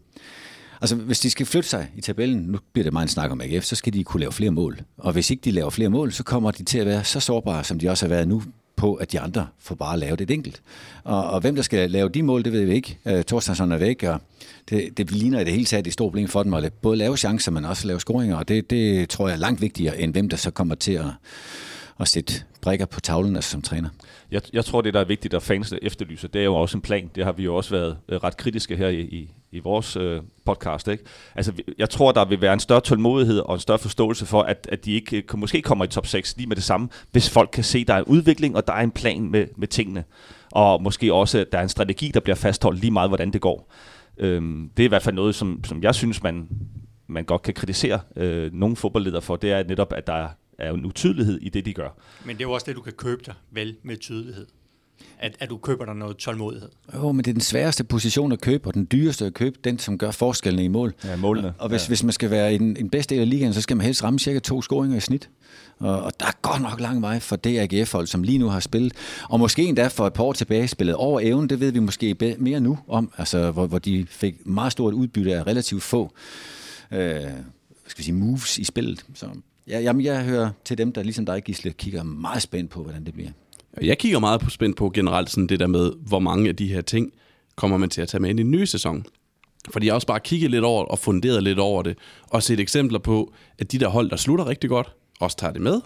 Altså, 0.85 0.97
hvis 0.97 1.21
de 1.21 1.31
skal 1.31 1.47
flytte 1.47 1.69
sig 1.69 1.91
i 1.97 2.01
tabellen, 2.01 2.39
nu 2.39 2.59
bliver 2.73 2.83
det 2.83 2.93
meget 2.93 3.05
en 3.05 3.11
snak 3.11 3.31
om 3.31 3.41
AGF, 3.41 3.65
så 3.65 3.77
skal 3.77 3.93
de 3.93 4.05
kunne 4.05 4.21
lave 4.21 4.33
flere 4.33 4.51
mål. 4.51 4.81
Og 4.99 5.13
hvis 5.13 5.31
ikke 5.31 5.41
de 5.41 5.51
laver 5.51 5.71
flere 5.71 5.89
mål, 5.89 6.13
så 6.13 6.23
kommer 6.23 6.51
de 6.51 6.65
til 6.65 6.79
at 6.79 6.87
være 6.87 7.05
så 7.05 7.21
sårbare, 7.21 7.65
som 7.65 7.79
de 7.79 7.89
også 7.89 8.07
har 8.07 8.09
været 8.09 8.29
nu, 8.29 8.43
på, 8.77 8.95
at 8.95 9.13
de 9.13 9.21
andre 9.21 9.47
får 9.59 9.75
bare 9.75 9.99
lavet 9.99 10.21
et 10.21 10.31
enkelt. 10.31 10.63
Og, 11.05 11.31
og 11.31 11.41
hvem 11.41 11.55
der 11.55 11.63
skal 11.63 11.91
lave 11.91 12.09
de 12.09 12.23
mål, 12.23 12.45
det 12.45 12.53
ved 12.53 12.65
vi 12.65 12.75
ikke. 12.75 12.99
Øh, 13.07 13.25
Torstensson 13.25 13.73
er 13.73 13.77
væk, 13.77 14.03
og 14.03 14.21
det, 14.71 14.99
det 14.99 15.11
ligner 15.11 15.41
i 15.41 15.45
det 15.45 15.53
hele 15.53 15.65
taget 15.65 15.87
et 15.87 15.93
stort 15.93 16.11
problem 16.13 16.29
for 16.29 16.43
dem 16.43 16.55
at 16.55 16.73
både 16.73 16.97
lave 16.97 17.17
chancer, 17.17 17.53
men 17.53 17.65
også 17.65 17.87
lave 17.87 18.01
scoringer, 18.01 18.37
og 18.37 18.49
det, 18.49 18.71
det 18.71 19.09
tror 19.09 19.29
jeg 19.29 19.35
er 19.35 19.39
langt 19.39 19.61
vigtigere, 19.61 20.01
end 20.01 20.13
hvem 20.13 20.29
der 20.29 20.37
så 20.37 20.51
kommer 20.51 20.75
til 20.75 20.93
at, 20.93 21.07
at 22.01 22.09
sætte 22.09 22.35
brikker 22.65 22.87
på 22.87 23.01
tavlen 23.01 23.37
altså 23.37 23.51
som 23.51 23.63
træner. 23.63 23.89
Jeg, 24.31 24.43
jeg 24.53 24.65
tror, 24.65 24.81
det 24.81 24.95
der 24.95 25.01
er 25.01 25.05
vigtigt, 25.05 25.35
at 25.35 25.43
fans 25.43 25.75
efterlyser, 25.83 26.29
det 26.29 26.41
er 26.41 26.45
jo 26.45 26.55
også 26.55 26.77
en 26.77 26.83
plan. 26.83 27.11
Det 27.15 27.25
har 27.25 27.33
vi 27.33 27.45
jo 27.45 27.57
også 27.57 27.71
været 27.71 27.97
øh, 28.09 28.17
ret 28.25 28.37
kritiske 28.37 28.77
her 28.77 28.89
i, 28.89 29.01
i, 29.01 29.33
i 29.53 29.59
vores 29.59 29.97
øh, 29.97 30.23
podcast. 30.45 30.89
Ikke? 30.89 31.05
Altså, 31.35 31.53
jeg 31.79 31.91
tror, 31.91 32.13
der 32.13 32.25
vil 32.25 32.41
være 32.41 32.53
en 32.53 32.61
større 32.61 32.81
tålmodighed 32.81 33.39
og 33.39 33.55
en 33.55 33.61
større 33.61 33.79
forståelse 33.79 34.27
for, 34.27 34.43
at, 34.43 34.69
at 34.73 34.85
de 34.85 34.93
ikke 34.93 35.17
øh, 35.17 35.39
måske 35.39 35.63
kommer 35.63 35.85
i 35.85 35.89
top 35.89 36.07
6 36.07 36.37
lige 36.37 36.47
med 36.47 36.57
det 36.57 36.65
samme, 36.65 36.89
hvis 37.13 37.31
folk 37.31 37.51
kan 37.53 37.65
se, 37.65 37.79
at 37.79 37.89
der 37.89 37.95
er 37.95 37.99
en 37.99 38.05
udvikling, 38.05 38.57
og 38.57 38.67
der 38.67 38.73
er 38.73 38.83
en 38.83 38.91
plan 38.91 39.31
med, 39.31 39.47
med 39.57 39.69
tingene. 39.69 40.05
Og 40.53 40.83
måske 40.83 41.15
også, 41.15 41.39
at 41.39 41.53
der 41.53 41.59
er 41.59 41.63
en 41.63 41.69
strategi, 41.69 42.11
der 42.15 42.21
bliver 42.21 42.37
fastholdt 42.37 42.81
lige 42.81 42.91
meget, 42.91 43.11
hvordan 43.11 43.33
det 43.33 43.41
går. 43.41 43.73
Øhm, 44.19 44.71
det 44.77 44.83
er 44.83 44.85
i 44.85 44.89
hvert 44.89 45.03
fald 45.03 45.15
noget, 45.15 45.35
som, 45.35 45.65
som 45.65 45.83
jeg 45.83 45.95
synes, 45.95 46.23
man, 46.23 46.49
man 47.07 47.25
godt 47.25 47.43
kan 47.43 47.55
kritisere 47.55 48.01
øh, 48.17 48.53
nogle 48.53 48.77
fodboldledere 48.77 49.23
for, 49.23 49.37
det 49.37 49.53
er 49.53 49.65
netop, 49.65 49.93
at 49.93 50.07
der 50.07 50.29
er 50.59 50.73
en 50.73 50.87
utydelighed 50.87 51.39
i 51.41 51.49
det, 51.49 51.65
de 51.65 51.75
gør. 51.75 51.89
Men 52.25 52.37
det 52.37 52.45
er 52.45 52.49
jo 52.49 52.53
også 52.53 52.65
det, 52.67 52.77
du 52.77 52.81
kan 52.81 52.93
købe 52.93 53.23
dig 53.27 53.35
vel 53.51 53.77
med 53.83 53.97
tydelighed. 53.97 54.47
At, 55.19 55.37
at 55.41 55.51
du 55.51 55.57
køber 55.57 55.85
dig 55.85 55.95
noget 55.95 56.17
tålmodighed. 56.17 56.69
Jo, 56.95 57.13
men 57.13 57.25
det 57.25 57.31
er 57.31 57.35
den 57.35 57.41
sværeste 57.41 57.85
position 57.85 58.33
at 58.33 58.41
købe, 58.41 58.67
og 58.67 58.75
den 58.75 58.89
dyreste 58.93 59.27
at 59.27 59.35
købe, 59.35 59.59
den 59.65 59.79
som 59.79 59.99
gør 59.99 60.11
forskellen 60.11 60.65
i 60.65 60.69
mål. 60.69 60.95
Ja, 61.05 61.17
målene. 61.17 61.55
Og, 61.59 61.69
hvis, 61.69 61.83
ja. 61.83 61.89
hvis 61.89 62.03
man 62.03 62.13
skal 62.13 62.31
være 62.31 62.55
i 62.55 62.59
den, 62.59 62.77
en 62.77 62.91
bedste 62.91 63.15
del 63.15 63.21
af 63.21 63.31
ligaen, 63.31 63.55
så 63.55 63.61
skal 63.61 63.77
man 63.77 63.87
helst 63.87 64.05
ramme 64.05 64.19
cirka 64.19 64.39
to 64.39 64.63
scoringer 64.63 64.97
i 64.97 65.01
snit. 65.01 65.31
Og, 65.79 66.03
og 66.03 66.13
der 66.21 66.27
er 66.27 66.39
godt 66.43 66.63
nok 66.63 66.81
lang 66.81 67.03
vej 67.03 67.21
for 67.21 67.37
det 67.37 67.59
AGF-hold, 67.59 68.07
som 68.07 68.23
lige 68.23 68.39
nu 68.39 68.49
har 68.49 68.61
spillet. 68.61 68.93
Og 69.31 69.41
måske 69.41 69.63
endda 69.63 69.87
for 69.87 70.07
et 70.07 70.13
par 70.13 70.25
år 70.25 70.33
tilbage 70.33 70.69
spillet 70.69 70.95
over 70.95 71.21
evnen, 71.23 71.49
det 71.49 71.61
ved 71.61 71.73
vi 71.73 71.79
måske 71.79 72.37
mere 72.39 72.61
nu 72.61 72.79
om, 72.89 73.13
altså 73.19 73.51
hvor, 73.51 73.67
hvor 73.67 73.79
de 73.79 74.07
fik 74.09 74.47
meget 74.47 74.73
stort 74.73 74.95
udbytte 74.95 75.35
af 75.35 75.47
relativt 75.47 75.83
få 75.83 76.13
øh, 76.93 77.21
skal 77.87 77.99
vi 77.99 78.03
sige, 78.03 78.15
moves 78.15 78.59
i 78.59 78.65
spillet. 78.65 79.05
Så 79.15 79.27
Ja, 79.69 79.81
jamen, 79.81 80.05
jeg 80.05 80.25
hører 80.25 80.51
til 80.65 80.79
dem, 80.79 80.93
der 80.93 81.03
ligesom 81.03 81.27
dig, 81.27 81.43
Gisle, 81.43 81.73
kigger 81.73 82.03
meget 82.03 82.43
spændt 82.43 82.71
på, 82.71 82.83
hvordan 82.83 83.05
det 83.05 83.15
bliver. 83.15 83.31
Jeg 83.83 83.99
kigger 83.99 84.19
meget 84.19 84.41
på 84.41 84.51
spændt 84.51 84.77
på 84.77 84.91
generelt 84.91 85.31
sådan 85.31 85.47
det 85.47 85.61
der 85.61 85.67
med, 85.67 85.93
hvor 86.07 86.19
mange 86.19 86.49
af 86.49 86.57
de 86.57 86.69
her 86.69 86.81
ting 86.81 87.13
kommer 87.57 87.77
man 87.77 87.91
til 87.91 88.03
at 88.03 88.09
tage 88.09 88.21
med 88.21 88.31
ind 88.31 88.41
i 88.41 88.43
den 88.43 88.51
nye 88.51 88.67
sæson. 88.67 89.05
Fordi 89.71 89.87
jeg 89.87 89.95
også 89.95 90.07
bare 90.07 90.21
kigget 90.21 90.51
lidt 90.51 90.65
over 90.65 90.85
og 90.85 90.99
funderet 90.99 91.43
lidt 91.43 91.59
over 91.59 91.83
det, 91.83 91.99
og 92.31 92.43
set 92.43 92.61
eksempler 92.61 92.99
på, 92.99 93.33
at 93.59 93.73
de 93.73 93.79
der 93.79 93.89
hold, 93.89 94.11
der 94.11 94.17
slutter 94.17 94.49
rigtig 94.49 94.71
godt, 94.71 94.93
også 95.21 95.37
tager 95.37 95.53
det 95.53 95.63
med, 95.63 95.81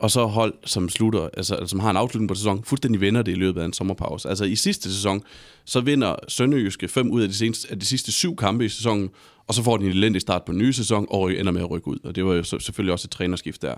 og 0.00 0.10
så 0.10 0.26
hold, 0.26 0.54
som 0.64 0.88
slutter, 0.88 1.28
altså, 1.36 1.66
som 1.66 1.80
har 1.80 1.90
en 1.90 1.96
afslutning 1.96 2.28
på 2.28 2.34
sæsonen, 2.34 2.64
fuldstændig 2.64 3.00
vinder 3.00 3.22
det 3.22 3.32
i 3.32 3.34
løbet 3.34 3.60
af 3.60 3.64
en 3.64 3.72
sommerpause. 3.72 4.28
Altså 4.28 4.44
i 4.44 4.56
sidste 4.56 4.94
sæson, 4.94 5.22
så 5.64 5.80
vinder 5.80 6.16
Sønderjyske 6.28 6.88
fem 6.88 7.10
ud 7.10 7.22
af 7.22 7.28
de, 7.28 7.34
seneste, 7.34 7.70
af 7.70 7.78
de 7.78 7.86
sidste 7.86 8.12
syv 8.12 8.36
kampe 8.36 8.64
i 8.64 8.68
sæsonen, 8.68 9.10
og 9.46 9.54
så 9.54 9.62
får 9.62 9.76
de 9.76 9.84
en 9.84 9.90
elendig 9.90 10.20
start 10.20 10.44
på 10.44 10.52
en 10.52 10.58
ny 10.58 10.70
sæson, 10.70 11.06
og 11.10 11.34
ender 11.34 11.52
med 11.52 11.60
at 11.60 11.70
rykke 11.70 11.88
ud. 11.88 11.98
Og 12.04 12.16
det 12.16 12.24
var 12.24 12.34
jo 12.34 12.42
selvfølgelig 12.42 12.92
også 12.92 13.06
et 13.06 13.10
trænerskift 13.10 13.62
der. 13.62 13.74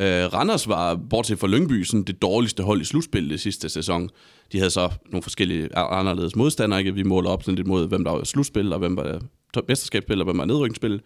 Øh, 0.00 0.32
Randers 0.32 0.68
var, 0.68 0.94
bortset 1.10 1.38
fra 1.38 1.46
Lyngby, 1.46 1.84
sådan 1.84 2.02
det 2.02 2.22
dårligste 2.22 2.62
hold 2.62 2.80
i 2.80 2.84
slutspillet 2.84 3.40
sidste 3.40 3.68
sæson. 3.68 4.10
De 4.52 4.58
havde 4.58 4.70
så 4.70 4.90
nogle 5.10 5.22
forskellige 5.22 5.76
anderledes 5.76 6.36
modstandere, 6.36 6.80
ikke? 6.80 6.94
Vi 6.94 7.02
måler 7.02 7.30
op 7.30 7.42
sådan 7.42 7.56
lidt 7.56 7.66
mod, 7.66 7.88
hvem 7.88 8.04
der 8.04 8.10
var 8.10 8.24
slutspil, 8.24 8.72
og 8.72 8.78
hvem 8.78 8.96
var 8.96 9.20
mesterskabsspil, 9.68 10.20
og 10.20 10.24
hvem 10.24 10.38
var 10.38 10.44
nedrykningsspil. 10.44 11.00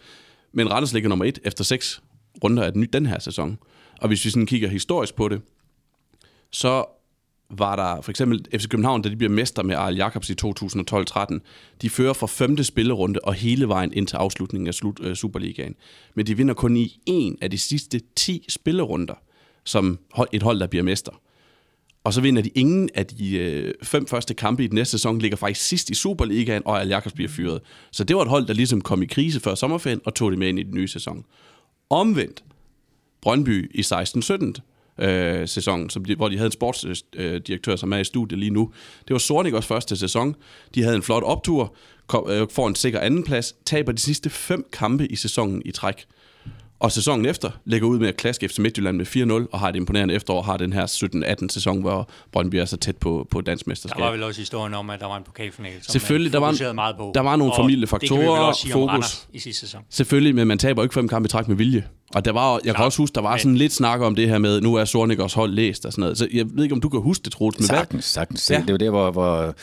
Men 0.53 0.70
Randers 0.72 0.92
ligger 0.92 1.09
nummer 1.09 1.25
et 1.25 1.38
efter 1.44 1.64
seks 1.64 2.03
runder 2.44 2.62
af 2.62 2.72
den, 2.72 2.87
den 2.92 3.07
her 3.07 3.18
sæson. 3.18 3.59
Og 4.00 4.09
hvis 4.09 4.24
vi 4.24 4.30
sådan 4.30 4.46
kigger 4.46 4.68
historisk 4.68 5.14
på 5.14 5.28
det, 5.28 5.40
så 6.50 6.85
var 7.50 7.76
der 7.76 8.00
for 8.02 8.11
eksempel 8.11 8.46
FC 8.54 8.68
København, 8.68 9.02
da 9.02 9.09
de 9.09 9.16
bliver 9.16 9.32
mester 9.32 9.62
med 9.62 9.76
Arl 9.76 9.96
Jacobs 9.96 10.30
i 10.30 10.35
2012-13. 10.44 11.38
De 11.82 11.90
fører 11.90 12.12
fra 12.12 12.26
femte 12.26 12.64
spillerunde 12.64 13.20
og 13.22 13.35
hele 13.35 13.68
vejen 13.68 13.92
ind 13.92 14.06
til 14.06 14.16
afslutningen 14.16 14.68
af 14.68 14.74
slut, 14.74 15.00
øh, 15.02 15.16
Superligaen. 15.16 15.74
Men 16.14 16.26
de 16.26 16.37
vinder 16.37 16.54
kun 16.54 16.76
i 16.76 17.00
en 17.06 17.38
af 17.40 17.50
de 17.50 17.59
sidste 17.59 18.00
10 18.16 18.44
spillerunder, 18.48 19.14
som 19.64 19.98
et 20.32 20.42
hold, 20.42 20.61
der 20.61 20.66
bliver 20.66 20.82
mester. 20.82 21.12
Og 22.04 22.12
så 22.12 22.20
vinder 22.20 22.42
de 22.42 22.48
ingen 22.48 22.90
af 22.94 23.06
de 23.06 23.37
øh, 23.38 23.74
fem 23.82 24.06
første 24.06 24.35
kampe 24.35 24.64
i 24.64 24.66
den 24.66 24.74
næste 24.74 24.90
sæson, 24.90 25.18
ligger 25.18 25.37
faktisk 25.37 25.66
sidst 25.66 25.90
i 25.90 25.94
Superligaen, 25.94 26.62
og 26.64 26.80
Arl 26.80 26.88
Jacobs 26.88 27.12
bliver 27.12 27.28
fyret. 27.28 27.61
Så 27.92 28.04
det 28.04 28.16
var 28.16 28.22
et 28.22 28.28
hold, 28.28 28.46
der 28.46 28.54
ligesom 28.54 28.80
kom 28.80 29.02
i 29.02 29.06
krise 29.06 29.40
før 29.40 29.54
sommerferien, 29.54 30.00
og 30.04 30.14
tog 30.14 30.30
det 30.30 30.38
med 30.38 30.48
ind 30.48 30.59
i 30.59 30.62
den 30.62 30.74
nye 30.74 30.88
sæson. 30.88 31.24
Omvendt, 31.90 32.44
Brøndby 33.22 33.70
i 33.74 33.81
16-17 33.81 35.05
øh, 35.05 35.48
sæson, 35.48 35.90
som 35.90 36.05
de, 36.05 36.14
hvor 36.14 36.29
de 36.29 36.37
havde 36.37 36.46
en 36.46 36.52
sportsdirektør, 36.52 37.76
som 37.76 37.92
er 37.92 37.98
i 37.98 38.05
studiet 38.05 38.38
lige 38.38 38.50
nu. 38.50 38.72
Det 39.09 39.14
var 39.14 39.18
Sornik 39.18 39.55
også 39.55 39.68
første 39.68 39.96
sæson. 39.96 40.35
De 40.74 40.83
havde 40.83 40.96
en 40.96 41.02
flot 41.02 41.22
optur, 41.22 41.74
kom, 42.07 42.31
øh, 42.31 42.46
får 42.52 42.68
en 42.68 42.74
sikker 42.74 43.00
andenplads, 43.00 43.55
taber 43.66 43.92
de 43.92 44.00
sidste 44.00 44.31
fem 44.31 44.66
kampe 44.72 45.07
i 45.07 45.16
sæsonen 45.16 45.62
i 45.64 45.70
træk. 45.70 46.07
Og 46.81 46.92
sæsonen 46.92 47.26
efter 47.26 47.50
lægger 47.64 47.88
ud 47.88 47.98
med 47.98 48.09
at 48.09 48.16
klaske 48.16 48.48
FC 48.48 48.59
Midtjylland 48.59 48.96
med 48.96 49.07
4-0, 49.07 49.48
og 49.52 49.61
har 49.61 49.68
et 49.68 49.76
imponerende 49.76 50.14
efterår, 50.14 50.42
har 50.42 50.57
den 50.57 50.72
her 50.72 50.87
17-18 51.42 51.48
sæson, 51.48 51.81
hvor 51.81 52.09
Brøndby 52.33 52.55
er 52.55 52.64
så 52.64 52.76
tæt 52.76 52.96
på, 52.96 53.26
på 53.31 53.40
dansk 53.40 53.66
mesterskab. 53.66 53.98
Der 53.98 54.05
var 54.05 54.12
vel 54.12 54.22
også 54.22 54.40
historien 54.40 54.74
om, 54.74 54.90
at 54.90 55.00
der 55.00 55.07
var 55.07 55.16
en 55.16 55.24
pokalfinal, 55.24 55.72
som 55.83 55.92
Selvfølgelig, 55.92 56.33
der 56.33 56.38
var, 56.38 56.72
meget 56.72 56.96
på. 56.96 57.12
der 57.14 57.20
var 57.20 57.37
nogle 57.37 57.52
familiefaktorer, 57.57 58.52
fokus. 58.72 59.29
i 59.33 59.38
sidste 59.38 59.61
sæson. 59.61 59.83
Selvfølgelig, 59.90 60.35
men 60.35 60.48
man 60.48 60.59
taber 60.59 60.83
ikke 60.83 60.94
fem 60.94 61.09
kampe 61.09 61.26
i 61.26 61.29
træk 61.29 61.48
med 61.48 61.57
vilje. 61.57 61.85
Og 62.14 62.24
der 62.24 62.32
var, 62.32 62.52
jeg 62.52 62.62
Klar. 62.62 62.72
kan 62.72 62.84
også 62.84 62.98
huske, 62.98 63.14
der 63.14 63.20
var 63.20 63.36
sådan 63.36 63.56
lidt 63.56 63.72
snak 63.72 64.00
om 64.00 64.14
det 64.14 64.28
her 64.28 64.38
med, 64.38 64.60
nu 64.60 64.74
er 64.74 64.84
Sornikers 64.84 65.34
hold 65.34 65.52
læst 65.52 65.86
og 65.86 65.92
sådan 65.92 66.02
noget. 66.02 66.18
Så 66.18 66.28
jeg 66.32 66.46
ved 66.54 66.64
ikke, 66.64 66.74
om 66.74 66.80
du 66.80 66.88
kan 66.88 67.00
huske 67.00 67.22
det, 67.22 67.32
Troels. 67.32 67.58
Men 67.58 67.66
sagtens, 67.66 68.04
sagtens. 68.04 68.50
Ja. 68.50 68.62
Det 68.66 68.72
var 68.72 68.78
der, 68.78 68.90
hvor, 68.90 69.10
hvor, 69.10 69.54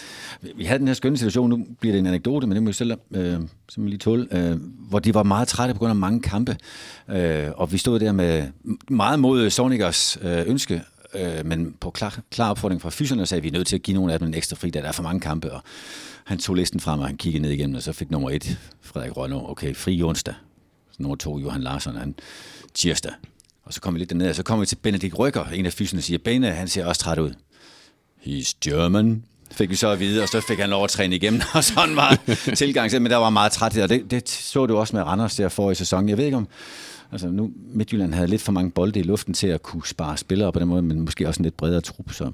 vi 0.55 0.63
havde 0.63 0.79
den 0.79 0.87
her 0.87 0.93
skønne 0.93 1.17
situation, 1.17 1.49
nu 1.49 1.65
bliver 1.79 1.93
det 1.93 1.99
en 1.99 2.07
anekdote, 2.07 2.47
men 2.47 2.55
det 2.55 2.63
må 2.63 2.69
jeg 2.69 2.75
selv 2.75 2.93
øh, 3.15 3.39
lige 3.77 3.97
tåle, 3.97 4.27
øh, 4.31 4.57
hvor 4.89 4.99
de 4.99 5.13
var 5.13 5.23
meget 5.23 5.47
trætte 5.47 5.73
på 5.73 5.79
grund 5.79 5.89
af 5.89 5.95
mange 5.95 6.21
kampe. 6.21 6.57
Øh, 7.09 7.47
og 7.55 7.71
vi 7.71 7.77
stod 7.77 7.99
der 7.99 8.11
med 8.11 8.47
meget 8.89 9.19
mod 9.19 9.49
Sornikers 9.49 10.17
øh, 10.21 10.43
ønske, 10.47 10.81
øh, 11.15 11.45
men 11.45 11.75
på 11.79 11.89
klar, 11.89 12.19
klar 12.31 12.49
opfordring 12.49 12.81
fra 12.81 12.89
fyserne 12.89 13.25
sagde, 13.25 13.39
at 13.39 13.43
vi 13.43 13.47
er 13.47 13.53
nødt 13.53 13.67
til 13.67 13.75
at 13.75 13.81
give 13.81 13.95
nogle 13.95 14.13
af 14.13 14.19
dem 14.19 14.27
en 14.27 14.33
ekstra 14.33 14.55
fri, 14.55 14.69
da 14.69 14.79
der 14.79 14.87
er 14.87 14.91
for 14.91 15.03
mange 15.03 15.19
kampe. 15.19 15.51
Og 15.51 15.61
han 16.23 16.37
tog 16.37 16.55
listen 16.55 16.79
frem, 16.79 16.99
og 16.99 17.07
han 17.07 17.17
kiggede 17.17 17.41
ned 17.41 17.51
igennem, 17.51 17.75
og 17.75 17.81
så 17.81 17.93
fik 17.93 18.11
nummer 18.11 18.29
et, 18.29 18.57
Frederik 18.81 19.17
Rønne, 19.17 19.49
okay, 19.49 19.75
fri 19.75 20.03
onsdag 20.03 20.33
nummer 20.99 21.15
to, 21.15 21.39
Johan 21.39 21.61
Larsson, 21.61 21.95
han 21.95 22.15
tirsdag. 22.73 23.11
Og 23.63 23.73
så 23.73 23.81
kommer 23.81 23.95
vi 23.97 23.99
lidt 23.99 24.09
derned, 24.09 24.29
og 24.29 24.35
så 24.35 24.43
kommer 24.43 24.61
vi 24.61 24.65
til 24.65 24.75
Benedikt 24.75 25.19
Rykker, 25.19 25.45
en 25.45 25.65
af 25.65 25.73
fysene, 25.73 26.01
siger, 26.01 26.17
Bene, 26.17 26.51
han 26.51 26.67
ser 26.67 26.85
også 26.85 27.01
træt 27.01 27.19
ud. 27.19 27.31
He's 28.25 28.53
German, 28.63 29.23
fik 29.51 29.69
vi 29.69 29.75
så 29.75 29.89
at 29.89 29.99
vide, 29.99 30.23
og 30.23 30.29
så 30.29 30.41
fik 30.47 30.59
han 30.59 30.69
lov 30.69 30.83
at 30.83 30.89
træne 30.89 31.15
igennem, 31.15 31.41
og 31.53 31.63
sådan 31.63 31.95
var 31.95 32.19
tilgang 32.55 33.01
men 33.01 33.11
der 33.11 33.17
var 33.17 33.29
meget 33.29 33.51
træt, 33.51 33.77
og 33.77 33.89
det, 33.89 34.11
det 34.11 34.29
så 34.29 34.65
du 34.65 34.77
også 34.77 34.95
med 34.95 35.03
Randers 35.03 35.35
der 35.35 35.49
for 35.49 35.71
i 35.71 35.75
sæsonen. 35.75 36.09
Jeg 36.09 36.17
ved 36.17 36.25
ikke 36.25 36.37
om, 36.37 36.47
altså 37.11 37.27
nu 37.27 37.51
Midtjylland 37.73 38.13
havde 38.13 38.27
lidt 38.27 38.41
for 38.41 38.51
mange 38.51 38.71
bolde 38.71 38.99
i 38.99 39.03
luften 39.03 39.33
til 39.33 39.47
at 39.47 39.63
kunne 39.63 39.87
spare 39.87 40.17
spillere 40.17 40.53
på 40.53 40.59
den 40.59 40.67
måde, 40.67 40.81
men 40.81 41.01
måske 41.01 41.27
også 41.27 41.39
en 41.39 41.43
lidt 41.43 41.57
bredere 41.57 41.81
trup, 41.81 42.11
så 42.11 42.31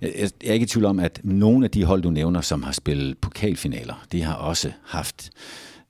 jeg, 0.00 0.12
jeg 0.16 0.30
er 0.44 0.52
ikke 0.52 0.64
i 0.64 0.66
tvivl 0.66 0.84
om, 0.84 1.00
at 1.00 1.20
nogle 1.24 1.64
af 1.64 1.70
de 1.70 1.84
hold, 1.84 2.02
du 2.02 2.10
nævner, 2.10 2.40
som 2.40 2.62
har 2.62 2.72
spillet 2.72 3.18
pokalfinaler, 3.18 4.06
de 4.12 4.22
har 4.22 4.34
også 4.34 4.72
haft 4.84 5.30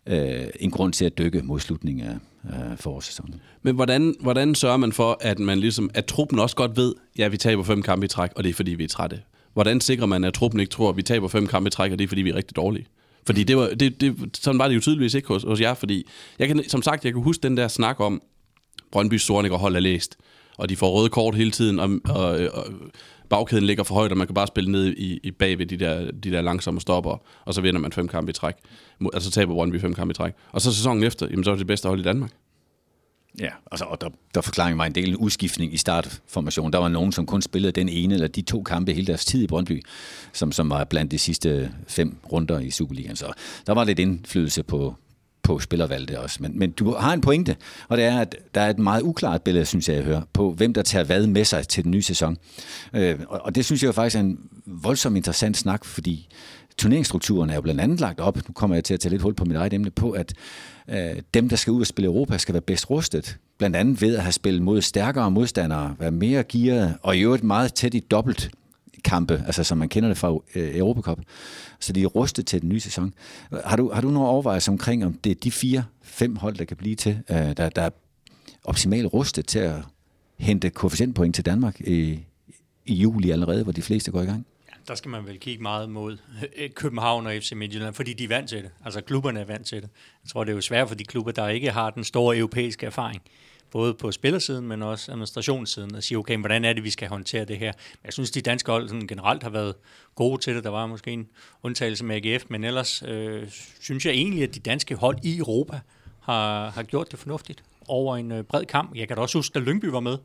øh, 0.07 0.47
en 0.61 0.71
grund 0.71 0.93
til 0.93 1.05
at 1.05 1.19
dykke 1.19 1.43
mod 1.43 1.61
slutningen 1.61 2.07
af, 2.07 2.17
øh, 2.45 2.79
forårssæsonen. 2.79 3.41
Men 3.63 3.75
hvordan, 3.75 4.15
hvordan 4.21 4.55
sørger 4.55 4.77
man 4.77 4.93
for, 4.93 5.19
at 5.21 5.39
man 5.39 5.59
ligesom, 5.59 5.91
at 5.95 6.07
truppen 6.07 6.39
også 6.39 6.57
godt 6.57 6.77
ved, 6.77 6.95
ja, 7.19 7.29
vi 7.29 7.37
taber 7.37 7.63
fem 7.63 7.83
kampe 7.83 8.05
i 8.05 8.09
træk, 8.09 8.31
og 8.37 8.45
det 8.45 8.51
er 8.51 8.55
fordi, 8.55 8.71
vi 8.71 8.85
er 8.85 8.89
trætte? 8.89 9.21
Hvordan 9.53 9.81
sikrer 9.81 10.07
man, 10.07 10.25
at 10.25 10.35
truppen 10.35 10.61
ikke 10.61 10.71
tror, 10.71 10.91
at 10.91 10.97
vi 10.97 11.03
taber 11.03 11.29
fem 11.29 11.47
kampe 11.47 11.69
i 11.69 11.71
træk, 11.71 11.93
og 11.93 11.99
det 11.99 12.05
er 12.05 12.09
fordi, 12.09 12.23
vi 12.23 12.31
er 12.31 12.35
rigtig 12.35 12.57
dårlige? 12.57 12.87
Fordi 13.27 13.45
det 13.45 13.57
var, 13.57 13.69
det, 13.69 14.01
det, 14.01 14.39
sådan 14.41 14.59
var 14.59 14.69
det 14.69 14.75
jo 14.75 14.81
tydeligvis 14.81 15.15
ikke 15.15 15.29
hos, 15.29 15.43
hos 15.43 15.61
jer, 15.61 15.75
fordi 15.75 16.07
jeg 16.39 16.49
kan, 16.49 16.69
som 16.69 16.83
sagt, 16.83 17.05
jeg 17.05 17.13
kan 17.13 17.23
huske 17.23 17.43
den 17.43 17.57
der 17.57 17.69
snak 17.69 18.01
om, 18.01 18.23
Brøndby 18.93 19.15
Sornik 19.15 19.53
og 19.53 19.59
hold 19.59 19.77
er 19.77 19.81
læst, 19.81 20.17
og 20.57 20.69
de 20.69 20.77
får 20.77 20.91
røde 20.91 21.09
kort 21.09 21.35
hele 21.35 21.51
tiden, 21.51 21.79
og, 21.79 21.91
og, 22.05 22.25
og 22.53 22.65
bagkæden 23.31 23.65
ligger 23.65 23.85
for 23.85 23.95
højt, 23.95 24.11
og 24.13 24.19
man 24.19 24.27
kan 24.27 24.35
bare 24.35 24.47
spille 24.47 24.73
ned 24.73 24.87
i, 24.87 25.21
i 25.23 25.31
bag 25.31 25.59
ved 25.59 25.67
de 25.67 25.77
der, 25.77 26.11
de 26.11 26.31
der 26.31 26.41
langsomme 26.41 26.81
stopper, 26.81 27.23
og 27.45 27.55
så 27.55 27.61
vinder 27.61 27.81
man 27.81 27.93
fem 27.93 28.09
kampe 28.09 28.31
i 28.31 28.33
træk. 28.33 28.55
Altså 29.15 29.31
taber 29.31 29.55
Brøndby 29.55 29.81
fem 29.81 29.95
kampe 29.95 30.13
i 30.13 30.15
træk. 30.15 30.33
Og 30.53 30.61
så 30.61 30.73
sæsonen 30.73 31.03
efter, 31.03 31.27
jamen 31.31 31.45
så 31.45 31.51
er 31.51 31.55
det 31.55 31.59
det 31.59 31.67
bedste 31.67 31.89
hold 31.89 32.01
i 32.01 32.03
Danmark. 32.03 32.31
Ja, 33.41 33.51
altså, 33.73 33.85
og 33.85 34.01
der, 34.01 34.09
der 34.35 34.41
forklarer 34.41 34.75
mig 34.75 34.87
en 34.87 34.95
del 34.95 35.17
udskiftning 35.17 35.75
i 35.75 35.77
startformationen. 35.77 36.73
Der 36.73 36.79
var 36.79 36.89
nogen, 36.89 37.13
som 37.13 37.27
kun 37.27 37.43
spillede 37.43 37.73
den 37.73 37.89
ene 37.89 38.15
eller 38.15 38.29
de 38.29 38.43
to 38.43 38.63
kampe 38.63 38.93
hele 38.93 39.07
deres 39.07 39.25
tid 39.25 39.43
i 39.43 39.47
Brøndby, 39.47 39.83
som, 40.33 40.53
som 40.53 40.71
var 40.71 40.85
blandt 40.85 41.13
de 41.13 41.19
sidste 41.19 41.73
fem 41.89 42.17
runder 42.33 42.59
i 42.59 42.71
Superligaen. 42.71 43.17
Så 43.17 43.33
der 43.67 43.73
var 43.73 43.85
lidt 43.85 43.99
indflydelse 43.99 44.63
på, 44.63 44.95
på 45.43 45.59
spillervalget 45.59 46.19
også. 46.19 46.39
Men, 46.41 46.59
men 46.59 46.71
du 46.71 46.95
har 46.95 47.13
en 47.13 47.21
pointe, 47.21 47.57
og 47.89 47.97
det 47.97 48.05
er, 48.05 48.21
at 48.21 48.37
der 48.55 48.61
er 48.61 48.71
et 48.71 48.79
meget 48.79 49.03
uklart 49.03 49.43
billede, 49.43 49.65
synes 49.65 49.89
jeg, 49.89 49.97
jeg 49.97 50.05
hører, 50.05 50.23
på 50.33 50.53
hvem 50.53 50.75
der 50.75 50.83
tager 50.83 51.05
hvad 51.05 51.27
med 51.27 51.45
sig 51.45 51.69
til 51.69 51.85
den 51.85 51.91
nye 51.91 52.03
sæson. 52.03 52.37
Øh, 52.95 53.19
og, 53.29 53.41
og 53.45 53.55
det 53.55 53.65
synes 53.65 53.83
jeg 53.83 53.87
jo 53.87 53.93
faktisk 53.93 54.17
er 54.17 54.21
en 54.21 54.39
voldsomt 54.67 55.17
interessant 55.17 55.57
snak, 55.57 55.85
fordi 55.85 56.29
turneringsstrukturen 56.79 57.51
er 57.51 57.55
jo 57.55 57.61
blandt 57.61 57.81
andet 57.81 58.01
lagt 58.01 58.21
op, 58.21 58.37
nu 58.37 58.53
kommer 58.55 58.77
jeg 58.77 58.85
til 58.85 58.95
at 58.95 59.01
tage 59.01 59.11
lidt 59.11 59.23
hul 59.23 59.35
på 59.35 59.45
mit 59.45 59.57
eget 59.57 59.73
emne, 59.73 59.91
på 59.91 60.11
at 60.11 60.35
øh, 60.89 61.23
dem, 61.35 61.49
der 61.49 61.57
skal 61.57 61.71
ud 61.71 61.81
og 61.81 61.87
spille 61.87 62.07
Europa, 62.07 62.39
skal 62.39 62.53
være 62.53 62.63
bedst 62.63 62.91
rustet. 62.91 63.37
Blandt 63.59 63.77
andet 63.77 64.03
ved 64.03 64.17
at 64.17 64.23
have 64.23 64.33
spillet 64.33 64.63
mod 64.63 64.81
stærkere 64.81 65.31
modstandere, 65.31 65.95
være 65.99 66.11
mere 66.11 66.43
gearet, 66.43 66.95
og 67.03 67.17
i 67.17 67.21
øvrigt 67.21 67.45
meget 67.45 67.75
tæt 67.75 67.95
i 67.95 68.01
dobbelt 68.01 68.51
kampe, 69.05 69.45
altså 69.47 69.65
som 69.65 69.79
man 69.79 69.89
kender 69.89 70.09
det 70.09 70.19
fra 70.19 70.39
øh, 70.55 70.77
Europacup. 70.77 71.19
Så 71.81 71.93
de 71.93 72.03
er 72.03 72.07
rustet 72.07 72.47
til 72.47 72.61
den 72.61 72.69
nye 72.69 72.81
sæson. 72.81 73.15
Har 73.65 73.77
du, 73.77 73.91
har 73.93 74.01
du 74.01 74.11
nogle 74.11 74.29
overvejelser 74.29 74.73
omkring, 74.73 75.07
om 75.07 75.15
det 75.15 75.31
er 75.31 75.35
de 75.35 75.51
fire, 75.51 75.85
fem 76.03 76.37
hold, 76.37 76.57
der 76.57 76.65
kan 76.65 76.77
blive 76.77 76.95
til, 76.95 77.23
øh, 77.31 77.37
der, 77.37 77.69
der 77.69 77.83
er 77.83 77.91
optimalt 78.65 79.13
rustet 79.13 79.47
til 79.47 79.59
at 79.59 79.77
hente 80.39 80.71
koefficientpoint 80.71 81.35
til 81.35 81.45
Danmark 81.45 81.81
i, 81.81 82.25
i 82.87 82.95
juli 82.95 83.31
allerede, 83.31 83.63
hvor 83.63 83.73
de 83.73 83.83
fleste 83.83 84.11
går 84.11 84.23
i 84.23 84.27
gang? 84.27 84.47
der 84.91 84.97
skal 84.97 85.11
man 85.11 85.27
vel 85.27 85.39
kigge 85.39 85.63
meget 85.63 85.91
mod 85.91 86.17
øh, 86.57 86.71
København 86.71 87.27
og 87.27 87.33
FC 87.33 87.53
Midtjylland, 87.53 87.95
fordi 87.95 88.13
de 88.13 88.25
er 88.25 88.29
vant 88.29 88.49
til 88.49 88.63
det. 88.63 88.71
Altså 88.85 89.01
klubberne 89.01 89.41
er 89.41 89.45
vant 89.45 89.67
til 89.67 89.83
det. 89.83 89.91
Jeg 90.25 90.31
tror, 90.31 90.45
det 90.45 90.51
er 90.51 90.55
jo 90.55 90.61
svært 90.61 90.89
for 90.89 90.95
de 90.95 91.05
klubber, 91.05 91.33
der 91.33 91.49
ikke 91.49 91.71
har 91.71 91.91
den 91.91 92.05
store 92.05 92.37
europæiske 92.37 92.87
erfaring, 92.87 93.23
både 93.71 93.95
på 93.95 94.13
spillersiden, 94.13 94.69
men 94.69 94.83
også 94.83 95.13
administrationssiden, 95.13 95.95
at 95.95 96.05
sige, 96.05 96.19
okay, 96.19 96.37
hvordan 96.37 96.65
er 96.65 96.73
det, 96.73 96.85
vi 96.85 96.91
skal 96.91 97.09
håndtere 97.09 97.45
det 97.45 97.59
her. 97.59 97.73
Men 97.93 98.05
jeg 98.05 98.13
synes, 98.13 98.31
de 98.31 98.41
danske 98.41 98.73
hold 98.73 98.89
sådan 98.89 99.07
generelt 99.07 99.43
har 99.43 99.51
været 99.51 99.75
gode 100.15 100.41
til 100.41 100.55
det. 100.55 100.65
Der 100.65 100.71
var 100.71 100.87
måske 100.87 101.11
en 101.11 101.29
undtagelse 101.63 102.05
med 102.05 102.27
AGF, 102.27 102.45
men 102.49 102.65
ellers 102.65 103.03
øh, 103.07 103.49
synes 103.81 104.07
jeg 104.07 104.13
egentlig, 104.13 104.43
at 104.43 104.55
de 104.55 104.61
danske 104.61 104.95
hold 104.95 105.19
i 105.23 105.39
Europa 105.39 105.81
har, 106.21 106.71
har 106.71 106.83
gjort 106.83 107.11
det 107.11 107.19
fornuftigt 107.19 107.65
over 107.89 108.17
en 108.17 108.33
øh, 108.33 108.45
bred 108.45 108.65
kamp. 108.65 108.95
Jeg 108.95 109.09
kan 109.09 109.17
da 109.17 109.23
også 109.23 109.39
huske, 109.39 109.57
at 109.59 109.63
Lyngby 109.63 109.85
var 109.85 110.01
med. 110.01 110.19